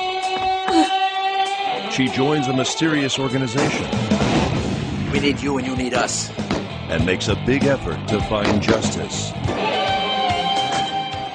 She 1.97 2.09
joins 2.09 2.49
a 2.49 2.53
mysterious 2.53 3.19
organization 3.19 3.87
We 5.13 5.21
need 5.21 5.41
you 5.41 5.57
and 5.59 5.67
you 5.67 5.75
need 5.77 5.95
us. 5.95 6.31
and 6.91 7.05
makes 7.05 7.29
a 7.29 7.35
big 7.47 7.65
effort 7.65 7.99
to 8.09 8.21
find 8.29 8.63
justice. 8.63 9.33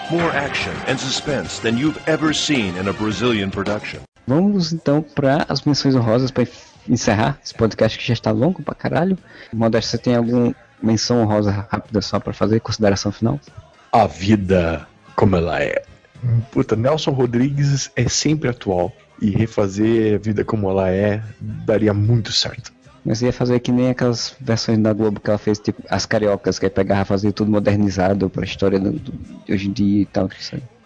More 0.09 0.31
action 0.35 0.73
and 0.87 0.97
suspense 0.99 1.59
than 1.59 1.77
you've 1.77 1.99
ever 2.07 2.33
seen 2.33 2.75
in 2.77 2.87
a 2.87 2.93
Brazilian 2.93 3.49
production. 3.49 4.01
Vamos 4.27 4.71
então 4.71 5.01
para 5.01 5.45
as 5.49 5.61
menções 5.63 5.95
honrosas 5.95 6.31
para 6.31 6.45
encerrar 6.87 7.39
esse 7.43 7.53
podcast 7.53 7.97
que 7.97 8.05
já 8.07 8.13
está 8.13 8.31
longo 8.31 8.61
pra 8.61 8.75
caralho. 8.75 9.17
Modesto, 9.51 9.91
você 9.91 9.97
tem 9.97 10.15
alguma 10.15 10.55
menção 10.81 11.21
honrosa 11.21 11.67
rápida 11.69 12.01
só 12.01 12.19
para 12.19 12.33
fazer 12.33 12.59
consideração 12.61 13.11
final? 13.11 13.39
A 13.91 14.05
vida 14.07 14.87
como 15.15 15.35
ela 15.35 15.61
é. 15.61 15.83
Puta, 16.51 16.75
Nelson 16.75 17.11
Rodrigues 17.11 17.89
é 17.95 18.07
sempre 18.07 18.47
atual. 18.49 18.93
E 19.21 19.29
refazer 19.29 20.15
a 20.15 20.17
vida 20.17 20.43
como 20.43 20.69
ela 20.69 20.89
é 20.89 21.21
daria 21.39 21.93
muito 21.93 22.31
certo. 22.31 22.71
Mas 23.05 23.21
ia 23.21 23.31
fazer 23.33 23.59
que 23.59 23.71
nem 23.71 23.89
aquelas 23.89 24.35
versões 24.39 24.77
da 24.79 24.93
Globo 24.93 25.19
que 25.19 25.29
ela 25.29 25.37
fez, 25.39 25.57
tipo, 25.59 25.81
as 25.89 26.05
cariocas, 26.05 26.59
que 26.59 26.65
aí 26.65 26.69
pegava 26.71 27.01
e 27.01 27.05
fazia 27.05 27.31
tudo 27.31 27.49
modernizado 27.51 28.29
pra 28.29 28.43
história 28.45 28.79
do, 28.79 28.91
do- 28.91 29.11
de 29.45 29.53
hoje 29.53 29.69
em 29.69 29.71
dia 29.71 30.01
e 30.01 30.05
tal. 30.05 30.29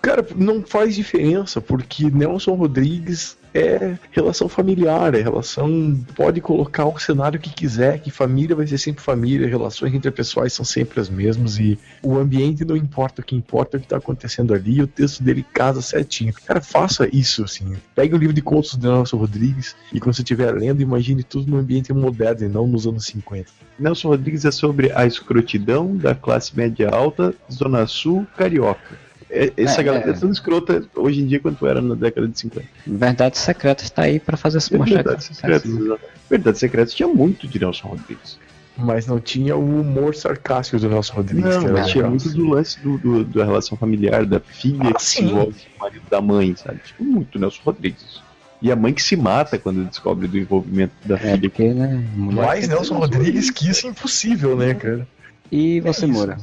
Cara, 0.02 0.26
não 0.36 0.62
faz 0.64 0.96
diferença, 0.96 1.60
porque 1.60 2.10
Nelson 2.10 2.54
Rodrigues 2.54 3.38
é 3.56 3.98
relação 4.12 4.50
familiar, 4.50 5.16
é 5.16 5.22
relação. 5.22 5.98
Pode 6.14 6.42
colocar 6.42 6.86
o 6.86 7.00
cenário 7.00 7.40
que 7.40 7.50
quiser, 7.50 8.00
que 8.00 8.12
família 8.12 8.56
vai 8.56 8.68
ser 8.68 8.78
sempre 8.78 9.02
família, 9.02 9.48
relações 9.48 9.94
interpessoais 9.94 10.52
são 10.52 10.66
sempre 10.66 11.00
as 11.00 11.10
mesmas 11.10 11.58
e 11.58 11.80
o 12.04 12.18
ambiente 12.18 12.66
não 12.66 12.76
importa, 12.76 13.22
o 13.22 13.26
que 13.26 13.36
importa 13.36 13.78
é 13.78 13.80
o 13.80 13.82
que 13.82 13.88
tá 13.88 13.98
acontecendo 13.98 14.54
ali 14.54 14.78
e 14.78 14.82
o 14.82 14.88
texto 14.88 15.24
dele 15.24 15.46
casa 15.54 15.82
certinho. 15.82 16.34
Cara, 16.46 16.60
faça 16.60 17.08
isso, 17.16 17.46
assim. 17.46 17.78
Pegue 17.96 18.14
o 18.14 18.18
livro 18.18 18.34
de 18.36 18.42
contos 18.42 18.76
de 18.76 18.86
Nelson 18.86 19.18
Rodrigues 19.18 19.76
e 19.94 20.00
quando 20.02 20.16
você 20.16 20.22
estiver 20.22 20.52
lendo, 20.54 20.82
imagine 20.82 21.24
tudo 21.24 21.50
no 21.50 21.58
ambiente 21.58 21.94
moderno 21.94 22.46
e 22.46 22.50
não 22.50 22.68
nos 22.68 22.86
anos 22.86 23.06
50. 23.06 23.50
Nelson 23.80 24.10
Rodrigues 24.10 24.44
é 24.44 24.52
sobre 24.52 24.92
a 24.92 25.06
escrotidão 25.06 25.96
da 25.96 26.14
classe 26.14 26.56
média 26.56 26.90
alta, 26.90 27.34
Zona 27.50 27.88
Sul, 27.88 28.28
carioca. 28.36 29.05
É- 29.30 29.52
Essa 29.58 29.82
É, 29.82 29.84
galera 29.84 30.08
é. 30.08 30.10
é 30.12 30.14
tão 30.14 30.30
escrota 30.32 30.84
hoje 30.96 31.22
em 31.22 31.26
dia 31.26 31.40
quanto 31.40 31.66
era 31.66 31.82
na 31.82 31.96
década 31.96 32.28
de 32.28 32.40
50. 32.40 32.68
Verdade 32.86 33.38
Secreta 33.38 33.84
está 33.84 34.04
aí 34.04 34.20
pra 34.20 34.38
fazer 34.38 34.60
se 34.62 34.76
mostrar. 34.78 34.96
Verdades 35.04 35.26
Secretas, 35.26 35.66
exato. 35.72 36.02
Verdades 36.30 36.60
Secretas 36.60 36.94
tinha 36.94 37.08
muito 37.08 37.48
de 37.48 37.60
Nelson 37.60 37.88
Rodrigues. 37.88 38.38
Mas 38.78 39.08
não 39.08 39.20
tinha 39.22 39.56
o 39.56 39.80
humor 39.82 40.14
sarcástico 40.16 40.78
do 40.80 40.90
Nelson 40.90 41.14
Rodrigues. 41.14 41.46
Não, 41.64 41.72
mas 41.72 41.88
tinha 41.88 42.08
muito 42.10 42.30
do 42.30 42.50
lance 42.50 42.80
do, 42.82 42.98
do- 42.98 43.24
da 43.24 43.46
relação 43.46 43.78
familiar, 43.78 44.26
da 44.26 44.40
filha 44.40 44.90
Ah, 44.90 44.94
que 44.94 45.02
se 45.04 45.16
sim. 45.18 45.30
envolve 45.30 45.54
com 45.60 45.78
o 45.78 45.80
marido 45.88 46.04
da 46.10 46.22
mãe, 46.22 46.56
sabe? 46.58 46.80
Tipo, 46.86 47.04
muito 47.04 47.40
Nelson 47.40 47.62
Rodrigues. 47.64 48.20
E 48.62 48.72
a 48.72 48.76
mãe 48.76 48.94
que 48.94 49.02
se 49.02 49.16
mata 49.16 49.58
quando 49.58 49.84
descobre 49.86 50.28
do 50.28 50.38
envolvimento 50.38 50.94
da 51.06 51.16
É, 51.16 51.20
filha. 51.20 51.40
porque, 51.50 51.74
né? 51.74 52.04
Mas 52.16 52.68
Nelson 52.68 52.96
Rodrigues 52.98 53.50
que 53.50 53.70
isso 53.70 53.88
é 53.88 53.90
impossível, 53.90 54.56
né, 54.58 54.74
cara? 54.74 55.08
E 55.52 55.80
você, 55.82 56.06
isso. 56.06 56.14
Moura? 56.14 56.38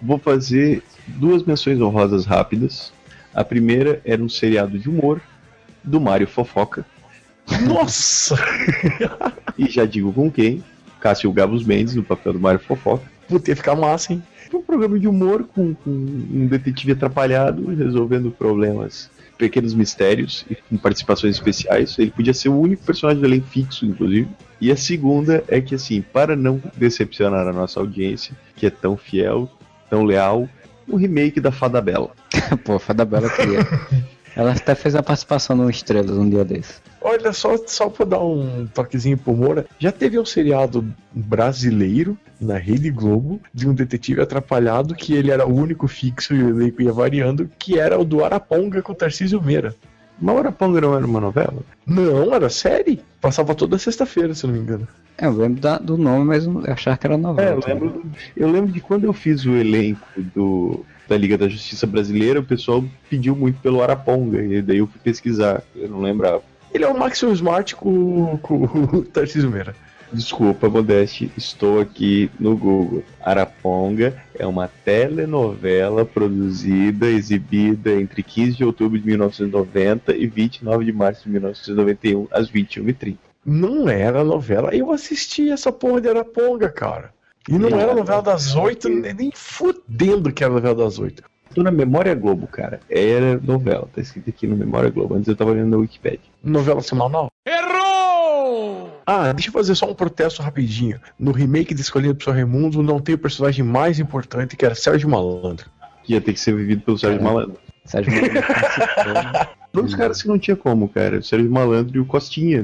Vou 0.00 0.18
fazer 0.18 0.82
duas 1.06 1.42
menções 1.42 1.80
honrosas 1.80 2.24
rápidas. 2.24 2.92
A 3.34 3.44
primeira 3.44 4.00
era 4.04 4.22
um 4.22 4.28
seriado 4.28 4.78
de 4.78 4.88
humor 4.88 5.20
do 5.82 6.00
Mário 6.00 6.26
Fofoca. 6.26 6.84
Nossa! 7.66 8.36
E 9.56 9.68
já 9.68 9.84
digo 9.84 10.12
com 10.12 10.30
quem? 10.30 10.62
Cássio 11.00 11.32
Gabos 11.32 11.64
Mendes, 11.64 11.94
no 11.94 12.02
papel 12.02 12.34
do 12.34 12.40
Mário 12.40 12.60
Fofoca. 12.60 13.04
Puta, 13.28 13.50
ia 13.50 13.56
ficar 13.56 13.74
massa, 13.74 14.12
hein? 14.12 14.22
Um 14.52 14.62
programa 14.62 14.98
de 14.98 15.06
humor 15.06 15.44
com, 15.54 15.74
com 15.74 15.90
um 15.90 16.46
detetive 16.46 16.92
atrapalhado 16.92 17.66
resolvendo 17.74 18.30
problemas, 18.30 19.10
pequenos 19.36 19.74
mistérios 19.74 20.46
e 20.48 20.54
com 20.54 20.78
participações 20.78 21.36
especiais. 21.36 21.98
Ele 21.98 22.10
podia 22.10 22.32
ser 22.32 22.48
o 22.48 22.58
único 22.58 22.82
personagem 22.84 23.20
do 23.20 23.26
elenco 23.26 23.46
fixo, 23.46 23.84
inclusive. 23.84 24.28
E 24.60 24.72
a 24.72 24.76
segunda 24.76 25.44
é 25.48 25.60
que, 25.60 25.74
assim, 25.74 26.00
para 26.00 26.34
não 26.34 26.62
decepcionar 26.76 27.46
a 27.46 27.52
nossa 27.52 27.78
audiência, 27.78 28.34
que 28.56 28.66
é 28.66 28.70
tão 28.70 28.96
fiel, 28.96 29.50
tão 29.88 30.04
leal, 30.04 30.48
um 30.88 30.96
remake 30.96 31.40
da 31.40 31.50
Fada 31.50 31.80
Bela. 31.80 32.10
Pô, 32.64 32.78
Fada 32.78 33.04
Bela 33.04 33.28
queria. 33.30 33.60
Ela 34.34 34.52
até 34.52 34.74
fez 34.74 34.94
a 34.94 35.02
participação 35.02 35.56
no 35.56 35.68
Estrelas 35.68 36.16
um 36.16 36.28
dia 36.28 36.44
desse. 36.44 36.74
Olha, 37.00 37.32
só, 37.32 37.56
só 37.66 37.88
pra 37.88 38.04
dar 38.04 38.20
um 38.20 38.68
toquezinho 38.72 39.18
pro 39.18 39.34
Moura, 39.34 39.66
já 39.78 39.90
teve 39.90 40.18
um 40.18 40.24
seriado 40.24 40.84
brasileiro 41.12 42.16
na 42.40 42.56
Rede 42.56 42.90
Globo 42.90 43.40
de 43.52 43.68
um 43.68 43.74
detetive 43.74 44.20
atrapalhado 44.20 44.94
que 44.94 45.14
ele 45.14 45.30
era 45.30 45.46
o 45.46 45.54
único 45.54 45.88
fixo 45.88 46.34
e 46.34 46.42
o 46.42 46.50
elenco 46.50 46.82
ia 46.82 46.92
variando, 46.92 47.50
que 47.58 47.78
era 47.78 47.98
o 47.98 48.04
do 48.04 48.24
Araponga 48.24 48.80
com 48.80 48.92
o 48.92 48.94
Tarcísio 48.94 49.42
Meira. 49.42 49.74
Mas 50.20 50.34
o 50.34 50.38
Araponga 50.38 50.80
não 50.80 50.96
era 50.96 51.06
uma 51.06 51.20
novela? 51.20 51.62
Não, 51.86 52.34
era 52.34 52.48
série. 52.50 53.00
Passava 53.20 53.54
toda 53.54 53.78
sexta-feira, 53.78 54.34
se 54.34 54.44
eu 54.44 54.48
não 54.48 54.56
me 54.56 54.62
engano. 54.62 54.88
É, 55.16 55.26
eu 55.26 55.32
lembro 55.32 55.60
da- 55.60 55.78
do 55.78 55.96
nome, 55.96 56.24
mas 56.24 56.44
eu 56.44 56.62
achava 56.68 56.96
que 56.96 57.06
era 57.06 57.14
É, 57.14 57.18
novela. 57.18 57.60
eu 57.60 57.68
lembro, 57.74 57.88
do- 57.90 58.02
eu 58.36 58.50
lembro 58.50 58.72
de 58.72 58.80
quando 58.80 59.04
eu 59.04 59.12
fiz 59.12 59.44
o 59.44 59.54
elenco 59.56 60.06
do, 60.34 60.84
da 61.08 61.16
Liga 61.16 61.38
da 61.38 61.48
Justiça 61.48 61.86
Brasileira, 61.86 62.40
o 62.40 62.44
pessoal 62.44 62.84
pediu 63.08 63.34
muito 63.36 63.60
pelo 63.60 63.82
Araponga, 63.82 64.42
e 64.42 64.60
daí 64.62 64.78
eu 64.78 64.86
fui 64.86 65.00
pesquisar, 65.02 65.62
eu 65.74 65.88
não 65.88 66.00
lembrava. 66.00 66.42
Ele 66.74 66.84
é 66.84 66.88
o 66.88 66.98
Maxwell 66.98 67.32
Smart 67.32 67.74
com, 67.76 68.38
com 68.42 68.64
o 68.64 69.02
Tarcísio 69.12 69.50
Meira. 69.50 69.74
Desculpa, 70.12 70.68
Modeste, 70.68 71.30
estou 71.36 71.80
aqui 71.80 72.30
no 72.40 72.56
Google. 72.56 73.04
Araponga 73.20 74.22
é 74.34 74.46
uma 74.46 74.68
telenovela 74.68 76.04
produzida, 76.04 77.06
exibida 77.06 77.92
entre 77.92 78.22
15 78.22 78.56
de 78.56 78.64
outubro 78.64 78.98
de 78.98 79.06
1990 79.06 80.16
e 80.16 80.26
29 80.26 80.84
de 80.84 80.92
março 80.92 81.24
de 81.24 81.30
1991, 81.30 82.26
às 82.30 82.50
21h30. 82.50 83.16
Não 83.44 83.88
era 83.88 84.24
novela. 84.24 84.74
Eu 84.74 84.92
assisti 84.92 85.50
essa 85.50 85.70
porra 85.70 86.00
de 86.00 86.08
Araponga, 86.08 86.68
cara. 86.68 87.12
E 87.48 87.58
não 87.58 87.80
era 87.80 87.94
novela 87.94 88.20
das 88.20 88.54
oito, 88.54 88.88
nem 88.88 89.14
nem 89.14 89.32
fudendo 89.34 90.32
que 90.32 90.44
era 90.44 90.52
novela 90.52 90.74
das 90.74 90.98
oito. 90.98 91.22
Tô 91.54 91.62
na 91.62 91.70
Memória 91.70 92.14
Globo, 92.14 92.46
cara. 92.46 92.80
Era 92.90 93.38
novela, 93.38 93.88
tá 93.94 94.02
escrito 94.02 94.28
aqui 94.28 94.46
no 94.46 94.56
Memória 94.56 94.90
Globo. 94.90 95.14
Antes 95.14 95.28
eu 95.28 95.36
tava 95.36 95.52
olhando 95.52 95.70
na 95.70 95.76
Wikipedia. 95.78 96.20
Novela 96.42 96.82
semanal? 96.82 97.30
Errou! 97.46 97.87
Ah, 99.10 99.32
deixa 99.32 99.48
eu 99.48 99.54
fazer 99.54 99.74
só 99.74 99.90
um 99.90 99.94
protesto 99.94 100.42
rapidinho. 100.42 101.00
No 101.18 101.32
remake 101.32 101.72
de 101.72 101.80
Escolhido 101.80 102.14
pro 102.14 102.26
Sr. 102.26 102.34
Raimundo 102.34 102.82
não 102.82 103.00
tem 103.00 103.14
o 103.14 103.18
personagem 103.18 103.64
mais 103.64 103.98
importante 103.98 104.54
que 104.54 104.66
era 104.66 104.74
Sérgio 104.74 105.08
Malandro. 105.08 105.70
Que 106.04 106.12
ia 106.12 106.20
ter 106.20 106.34
que 106.34 106.38
ser 106.38 106.54
vivido 106.54 106.82
pelo 106.82 106.98
Sérgio 106.98 107.22
Malandro. 107.22 107.56
Sérgio 107.86 108.12
Malandro. 108.12 109.48
Dois 109.72 109.94
caras 109.94 110.20
que 110.20 110.28
não 110.28 110.38
tinha 110.38 110.54
como, 110.54 110.90
cara. 110.90 111.20
O 111.20 111.22
Sérgio 111.22 111.50
Malandro 111.50 111.96
e 111.96 112.00
o 112.00 112.04
Costinha. 112.04 112.62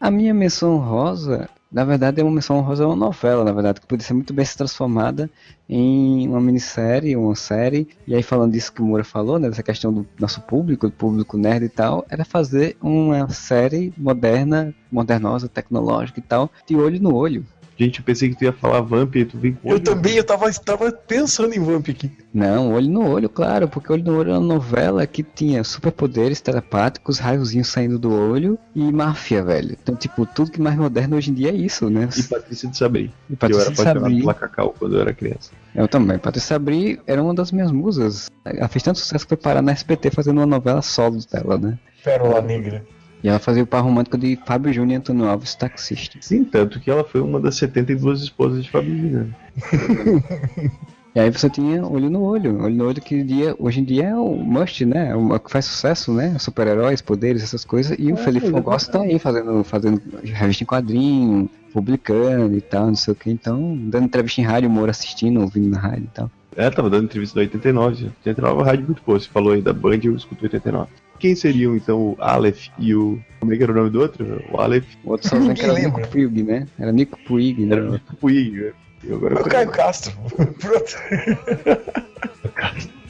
A 0.00 0.10
minha 0.10 0.34
menção 0.34 0.74
honrosa, 0.74 1.48
na 1.70 1.84
verdade, 1.84 2.20
é 2.20 2.24
uma 2.24 2.32
menção 2.32 2.58
honrosa, 2.58 2.86
uma 2.86 2.96
novela, 2.96 3.44
na 3.44 3.52
verdade, 3.52 3.80
que 3.80 3.86
podia 3.86 4.06
ser 4.06 4.14
muito 4.14 4.32
bem 4.32 4.44
se 4.44 4.56
transformada 4.56 5.28
em 5.68 6.28
uma 6.28 6.40
minissérie, 6.40 7.16
uma 7.16 7.34
série. 7.34 7.88
E 8.06 8.14
aí, 8.14 8.22
falando 8.22 8.52
disso 8.52 8.72
que 8.72 8.80
o 8.80 8.84
Moura 8.84 9.04
falou, 9.04 9.38
né, 9.38 9.48
dessa 9.48 9.62
questão 9.62 9.92
do 9.92 10.06
nosso 10.18 10.40
público, 10.42 10.86
do 10.86 10.92
público 10.92 11.36
nerd 11.36 11.64
e 11.64 11.68
tal, 11.68 12.06
era 12.08 12.24
fazer 12.24 12.76
uma 12.80 13.28
série 13.28 13.92
moderna, 13.96 14.74
modernosa, 14.90 15.48
tecnológica 15.48 16.20
e 16.20 16.22
tal, 16.22 16.50
de 16.66 16.76
olho 16.76 17.00
no 17.00 17.14
olho. 17.14 17.44
Gente, 17.78 17.98
eu 17.98 18.04
pensei 18.04 18.30
que 18.30 18.36
tu 18.36 18.44
ia 18.44 18.52
falar 18.52 18.80
Vamp 18.80 19.14
e 19.16 19.24
tu 19.24 19.36
vem 19.36 19.52
com 19.52 19.70
Eu 19.70 19.78
também, 19.78 20.14
eu 20.14 20.24
tava, 20.24 20.50
tava 20.52 20.90
pensando 20.90 21.54
em 21.54 21.60
Vamp 21.60 21.88
aqui. 21.90 22.10
Não, 22.32 22.72
Olho 22.72 22.88
no 22.88 23.06
Olho, 23.06 23.28
claro, 23.28 23.68
porque 23.68 23.92
Olho 23.92 24.02
no 24.02 24.18
Olho 24.18 24.30
é 24.30 24.38
uma 24.38 24.54
novela 24.54 25.06
que 25.06 25.22
tinha 25.22 25.62
superpoderes 25.62 26.40
telepáticos, 26.40 27.18
raiozinhos 27.18 27.68
saindo 27.68 27.98
do 27.98 28.10
olho 28.12 28.58
e 28.74 28.90
máfia, 28.90 29.42
velho. 29.42 29.76
Então, 29.82 29.94
tipo, 29.94 30.24
tudo 30.24 30.50
que 30.50 30.60
mais 30.60 30.76
moderno 30.76 31.16
hoje 31.16 31.30
em 31.30 31.34
dia 31.34 31.50
é 31.50 31.54
isso, 31.54 31.90
né? 31.90 32.08
E 32.16 32.22
Patrícia 32.22 32.68
de 32.68 32.76
Sabri. 32.76 33.12
E 33.28 33.32
eu 33.32 33.36
Patrícia 33.36 33.62
era 33.62 33.70
de 33.70 33.80
apaixonado 33.80 34.02
Sabri. 34.04 34.20
pela 34.20 34.34
Cacau 34.34 34.74
quando 34.78 34.96
eu 34.96 35.00
era 35.02 35.12
criança. 35.12 35.50
Eu 35.74 35.86
também. 35.86 36.18
Patrícia 36.18 36.54
Sabri 36.54 36.98
era 37.06 37.22
uma 37.22 37.34
das 37.34 37.52
minhas 37.52 37.70
musas. 37.70 38.30
Ela 38.42 38.68
fez 38.68 38.82
tanto 38.82 38.98
sucesso 38.98 39.26
que 39.26 39.28
foi 39.28 39.36
parar 39.36 39.60
na 39.60 39.72
SBT 39.72 40.10
fazendo 40.10 40.38
uma 40.38 40.46
novela 40.46 40.80
solo 40.80 41.18
dela, 41.30 41.58
né? 41.58 41.78
Pérola 42.02 42.40
Negra. 42.40 42.82
E 43.22 43.28
ela 43.28 43.38
fazia 43.38 43.62
o 43.62 43.66
par 43.66 43.82
romântico 43.82 44.18
de 44.18 44.38
Fábio 44.46 44.72
Júnior 44.72 44.92
e 44.92 44.98
Antônio 44.98 45.28
Alves, 45.28 45.54
taxista. 45.54 46.18
Sim, 46.20 46.44
tanto 46.44 46.78
que 46.78 46.90
ela 46.90 47.02
foi 47.02 47.20
uma 47.20 47.40
das 47.40 47.56
72 47.56 48.22
esposas 48.22 48.64
de 48.64 48.70
Fábio 48.70 48.96
Júnior. 48.96 49.26
E 51.16 51.18
aí 51.18 51.30
você 51.30 51.48
tinha 51.48 51.82
Olho 51.82 52.10
no 52.10 52.22
Olho. 52.22 52.62
Olho 52.62 52.74
no 52.74 52.86
Olho 52.86 53.00
que 53.00 53.22
dia, 53.22 53.56
hoje 53.58 53.80
em 53.80 53.84
dia 53.84 54.08
é 54.08 54.14
o 54.14 54.36
must, 54.36 54.84
né? 54.84 55.12
É 55.12 55.16
o 55.16 55.40
que 55.40 55.50
faz 55.50 55.64
sucesso, 55.64 56.12
né? 56.12 56.38
Super-heróis, 56.38 57.00
poderes, 57.00 57.42
essas 57.42 57.64
coisas. 57.64 57.96
E 57.98 58.12
o 58.12 58.16
É, 58.16 58.18
Felipe 58.18 58.50
Fogosta 58.50 58.92
tá 58.92 59.00
aí 59.00 59.18
fazendo, 59.18 59.64
fazendo 59.64 59.98
revista 60.22 60.62
em 60.62 60.66
quadrinho, 60.66 61.48
publicando 61.72 62.54
e 62.54 62.60
tal, 62.60 62.88
não 62.88 62.94
sei 62.94 63.12
o 63.12 63.16
que. 63.16 63.30
Então, 63.30 63.78
dando 63.84 64.04
entrevista 64.04 64.42
em 64.42 64.44
rádio, 64.44 64.68
Moura 64.68 64.90
assistindo, 64.90 65.40
ouvindo 65.40 65.70
na 65.70 65.78
rádio 65.78 66.04
e 66.04 66.14
tal. 66.14 66.30
É, 66.54 66.68
tava 66.68 66.90
dando 66.90 67.04
entrevista 67.04 67.36
da 67.36 67.40
89. 67.40 68.10
89 68.18 68.52
é 68.52 68.54
uma 68.58 68.66
rádio 68.66 68.84
muito 68.84 69.02
boa. 69.02 69.18
Você 69.18 69.26
falou 69.26 69.54
aí 69.54 69.62
da 69.62 69.72
Band, 69.72 70.00
eu 70.04 70.14
escuto 70.14 70.44
89. 70.44 70.90
Quem 71.18 71.34
seriam 71.34 71.76
então 71.76 71.98
o 71.98 72.16
Aleph 72.18 72.68
e 72.78 72.94
o. 72.94 73.18
Como 73.40 73.52
é 73.52 73.56
que 73.56 73.62
era 73.62 73.72
o 73.72 73.74
nome 73.74 73.90
do 73.90 74.00
outro? 74.00 74.42
O 74.50 74.60
Aleph. 74.60 74.86
O 75.04 75.10
outro 75.10 75.28
sozinho 75.28 75.54
que 75.54 75.62
era 75.62 75.72
o 75.72 75.78
Nico 75.78 76.08
Puig, 76.08 76.42
né? 76.42 76.66
Era 76.78 76.92
Nico 76.92 77.18
Puig, 77.26 77.66
né? 77.66 77.76
Era 77.76 77.88
o 77.88 77.92
Nico 77.92 78.16
Puig. 78.16 78.50
né? 78.52 78.72
E 79.04 79.12
agora 79.12 79.34
O 79.40 79.44
Caio 79.44 79.70
Castro. 79.70 80.12
Pronto. 80.58 80.96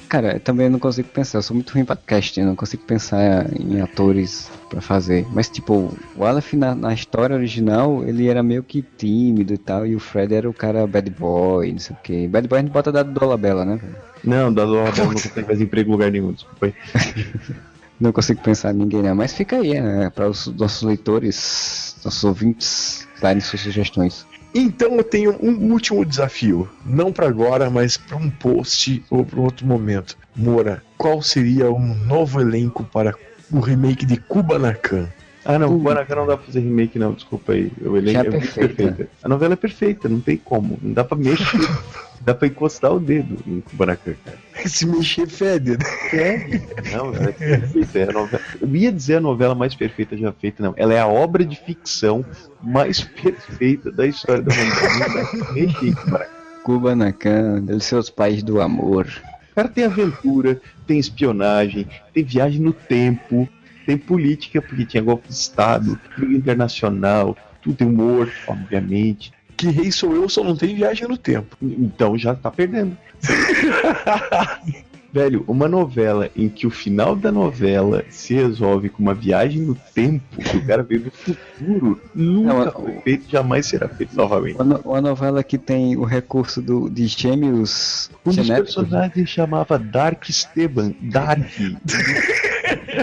Cara, 0.08 0.34
eu 0.34 0.40
também 0.40 0.68
não 0.68 0.78
consigo 0.78 1.08
pensar, 1.08 1.38
eu 1.38 1.42
sou 1.42 1.54
muito 1.54 1.72
ruim 1.72 1.84
pra 1.84 1.96
casting, 1.96 2.40
eu 2.40 2.46
não 2.46 2.54
consigo 2.54 2.84
pensar 2.84 3.46
em 3.58 3.80
atores 3.80 4.48
pra 4.70 4.80
fazer. 4.80 5.26
Mas 5.32 5.48
tipo, 5.48 5.96
o 6.16 6.24
Aleph 6.24 6.52
na, 6.52 6.74
na 6.74 6.94
história 6.94 7.34
original, 7.34 8.04
ele 8.06 8.28
era 8.28 8.42
meio 8.42 8.62
que 8.62 8.82
tímido 8.82 9.52
e 9.52 9.58
tal, 9.58 9.84
e 9.84 9.96
o 9.96 10.00
Fred 10.00 10.32
era 10.32 10.48
o 10.48 10.54
cara 10.54 10.86
bad 10.86 11.10
boy, 11.10 11.72
não 11.72 11.78
sei 11.80 11.96
o 11.96 11.98
que. 12.02 12.28
Bad 12.28 12.46
boy 12.46 12.58
a 12.58 12.62
gente 12.62 12.70
bota 12.70 12.92
da 12.92 13.02
Dolabella, 13.02 13.64
né? 13.64 13.80
Não, 14.22 14.52
da 14.52 14.64
Dona 14.64 14.92
não 14.96 15.12
consegue 15.12 15.46
mais 15.46 15.60
emprego 15.60 15.88
em 15.88 15.92
lugar 15.92 16.12
nenhum, 16.12 16.32
desculpa 16.32 16.66
aí. 16.66 16.74
Não 17.98 18.12
consigo 18.12 18.42
pensar 18.42 18.72
em 18.74 18.78
ninguém, 18.78 19.02
né? 19.02 19.12
Mas 19.12 19.32
fica 19.32 19.56
aí, 19.56 19.80
né? 19.80 20.10
Para 20.10 20.28
os 20.28 20.46
nossos 20.48 20.82
leitores, 20.82 21.96
nossos 22.04 22.24
ouvintes, 22.24 23.08
darem 23.20 23.40
suas 23.40 23.62
sugestões. 23.62 24.26
Então 24.54 24.96
eu 24.96 25.04
tenho 25.04 25.36
um 25.42 25.72
último 25.72 26.04
desafio. 26.04 26.68
Não 26.84 27.12
pra 27.12 27.26
agora, 27.26 27.68
mas 27.70 27.96
pra 27.96 28.16
um 28.16 28.30
post 28.30 29.04
ou 29.10 29.26
um 29.36 29.40
outro 29.40 29.66
momento. 29.66 30.16
Moura, 30.34 30.82
qual 30.96 31.20
seria 31.20 31.70
um 31.70 31.94
novo 31.94 32.40
elenco 32.40 32.84
para 32.84 33.14
o 33.50 33.60
remake 33.60 34.06
de 34.06 34.16
Kubanacan? 34.16 35.08
Ah, 35.46 35.58
não, 35.58 35.68
Kubanacan 35.68 36.16
não 36.16 36.26
dá 36.26 36.36
pra 36.36 36.46
fazer 36.46 36.60
remake, 36.60 36.98
não, 36.98 37.12
desculpa 37.12 37.52
aí. 37.52 37.70
O 37.80 37.96
elenco 37.96 38.18
é 38.18 38.26
é 38.26 38.30
perfeita. 38.30 38.74
perfeita. 38.74 39.10
A 39.22 39.28
novela 39.28 39.52
é 39.52 39.56
perfeita, 39.56 40.08
não 40.08 40.20
tem 40.20 40.36
como. 40.36 40.78
Não 40.82 40.92
dá 40.92 41.04
pra 41.04 41.16
mexer. 41.16 41.60
dá 42.20 42.34
pra 42.34 42.48
encostar 42.48 42.92
o 42.92 42.98
dedo 42.98 43.38
em 43.46 43.60
Kubanacan, 43.60 44.14
cara. 44.24 44.36
Se 44.66 44.84
mexer 44.84 45.28
fede? 45.28 45.78
É, 46.12 46.60
não, 46.92 47.14
ela 47.14 47.28
é 47.28 47.32
perfeita. 47.32 47.98
É 47.98 48.10
a 48.10 48.12
novela... 48.12 48.42
Eu 48.60 48.76
ia 48.76 48.90
dizer 48.90 49.16
a 49.16 49.20
novela 49.20 49.54
mais 49.54 49.74
perfeita 49.74 50.16
já 50.16 50.32
feita, 50.32 50.62
não. 50.62 50.74
Ela 50.76 50.94
é 50.94 50.98
a 50.98 51.06
obra 51.06 51.44
de 51.44 51.56
ficção 51.56 52.24
mais 52.60 53.00
perfeita 53.02 53.92
da 53.92 54.06
história 54.06 54.42
da 54.42 54.52
humanidade. 54.52 55.94
Kubanacan. 55.94 56.36
Kubanacan, 56.64 57.60
delicioso 57.62 58.12
país 58.12 58.42
do 58.42 58.60
amor. 58.60 59.06
Cara, 59.54 59.68
tem 59.68 59.84
aventura, 59.84 60.60
tem 60.86 60.98
espionagem, 60.98 61.86
tem 62.12 62.22
viagem 62.22 62.60
no 62.60 62.74
tempo, 62.74 63.48
tem 63.86 63.96
política, 63.96 64.60
porque 64.60 64.84
tinha 64.84 65.02
golpe 65.02 65.28
de 65.28 65.34
Estado, 65.34 65.98
briga 66.16 66.36
internacional, 66.36 67.36
tudo 67.62 67.76
tem 67.76 67.86
humor, 67.86 68.30
obviamente. 68.48 69.32
Que 69.56 69.68
rei 69.68 69.90
sou 69.90 70.14
eu, 70.14 70.28
só 70.28 70.44
não 70.44 70.56
tem 70.56 70.74
viagem 70.74 71.08
no 71.08 71.16
tempo. 71.16 71.56
Então 71.62 72.18
já 72.18 72.34
tá 72.34 72.50
perdendo. 72.50 72.98
Velho, 75.12 75.44
uma 75.48 75.66
novela 75.66 76.28
em 76.36 76.46
que 76.46 76.66
o 76.66 76.70
final 76.70 77.16
da 77.16 77.32
novela 77.32 78.04
se 78.10 78.34
resolve 78.34 78.90
com 78.90 79.02
uma 79.02 79.14
viagem 79.14 79.62
no 79.62 79.74
tempo, 79.94 80.22
que 80.36 80.58
o 80.58 80.66
cara 80.66 80.82
veio 80.82 81.04
do 81.04 81.10
futuro, 81.10 81.98
nunca 82.14 82.52
Não, 82.52 82.72
foi 82.72 83.00
feito, 83.00 83.30
jamais 83.30 83.64
será 83.64 83.88
feito 83.88 84.14
novamente. 84.14 84.60
Uma, 84.60 84.78
uma 84.80 85.00
novela 85.00 85.42
que 85.42 85.56
tem 85.56 85.96
o 85.96 86.04
recurso 86.04 86.60
do, 86.60 86.90
de 86.90 87.06
gêmeos 87.06 88.10
Um 88.26 88.30
dos 88.32 88.46
personagens 88.46 89.30
chamava 89.30 89.78
Dark 89.78 90.28
Esteban. 90.28 90.92
Dark. 91.00 91.48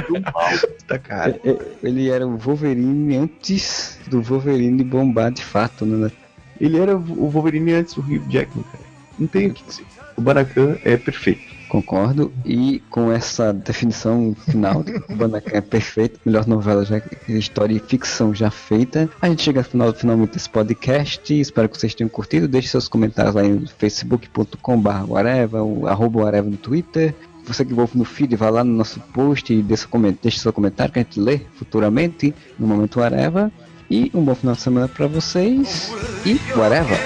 do 0.07 0.21
mal 0.21 0.51
da 0.87 0.99
cara. 0.99 1.39
É, 1.43 1.49
é, 1.49 1.57
Ele 1.83 2.09
era 2.09 2.25
o 2.25 2.37
Wolverine 2.37 3.17
antes 3.17 3.99
do 4.07 4.21
Wolverine 4.21 4.83
bombar 4.83 5.31
de 5.31 5.43
fato, 5.43 5.85
né? 5.85 6.11
Ele 6.59 6.79
era 6.79 6.95
o 6.95 7.29
Wolverine 7.29 7.73
antes 7.73 7.93
do 7.93 8.01
Hugh 8.01 8.23
Jackman, 8.29 8.63
cara. 8.71 8.83
Não 9.19 9.27
tem 9.27 9.47
o 9.47 9.53
que 9.53 9.63
dizer. 9.63 9.85
O 10.15 10.21
Baracan 10.21 10.77
é 10.83 10.97
perfeito. 10.97 11.53
Concordo. 11.73 12.31
E 12.45 12.83
com 12.87 13.11
essa 13.11 13.51
definição 13.51 14.35
final 14.47 14.83
de 14.83 14.91
que 14.91 14.97
o 14.99 15.01
Kubanacan 15.01 15.57
é 15.57 15.61
perfeito, 15.61 16.19
melhor 16.23 16.45
novela 16.45 16.85
já 16.85 17.01
história 17.27 17.75
e 17.75 17.79
ficção 17.79 18.31
já 18.31 18.51
feita, 18.51 19.09
a 19.19 19.27
gente 19.27 19.41
chega 19.41 19.61
ao 19.61 19.63
final 19.63 19.91
finalmente 19.91 20.33
desse 20.33 20.47
podcast. 20.47 21.33
Espero 21.33 21.67
que 21.67 21.79
vocês 21.79 21.95
tenham 21.95 22.09
curtido. 22.09 22.47
Deixe 22.47 22.67
seus 22.67 22.87
comentários 22.87 23.33
lá 23.33 23.43
em 23.43 23.65
facebook.com.br 23.65 24.89
whatever, 25.07 25.63
o 25.63 25.87
arroba 25.87 26.21
whatever 26.21 26.51
no 26.51 26.57
Twitter. 26.57 27.15
Você 27.45 27.65
que 27.65 27.73
ouve 27.73 27.97
no 27.97 28.05
feed, 28.05 28.35
vai 28.35 28.49
lá 28.49 28.63
no 28.63 28.73
nosso 28.73 28.99
post 28.99 29.53
e 29.53 29.61
deixa, 29.61 29.87
deixa 30.21 30.39
seu 30.39 30.53
comentário 30.53 30.93
que 30.93 30.99
a 30.99 31.03
gente 31.03 31.19
lê 31.19 31.41
futuramente 31.55 32.33
no 32.57 32.67
momento 32.67 32.99
whatever. 32.99 33.51
E 33.89 34.09
um 34.13 34.23
bom 34.23 34.33
final 34.33 34.55
de 34.55 34.61
semana 34.61 34.87
pra 34.87 35.07
vocês. 35.07 35.91
E 36.25 36.39
whatever. 36.57 36.97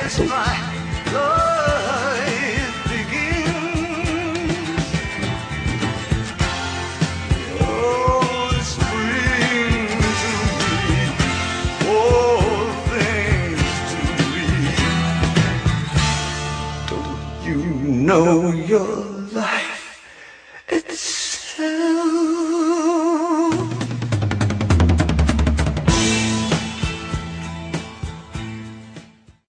Know 18.07 18.51
you're 18.53 19.06
itself. 20.77 22.56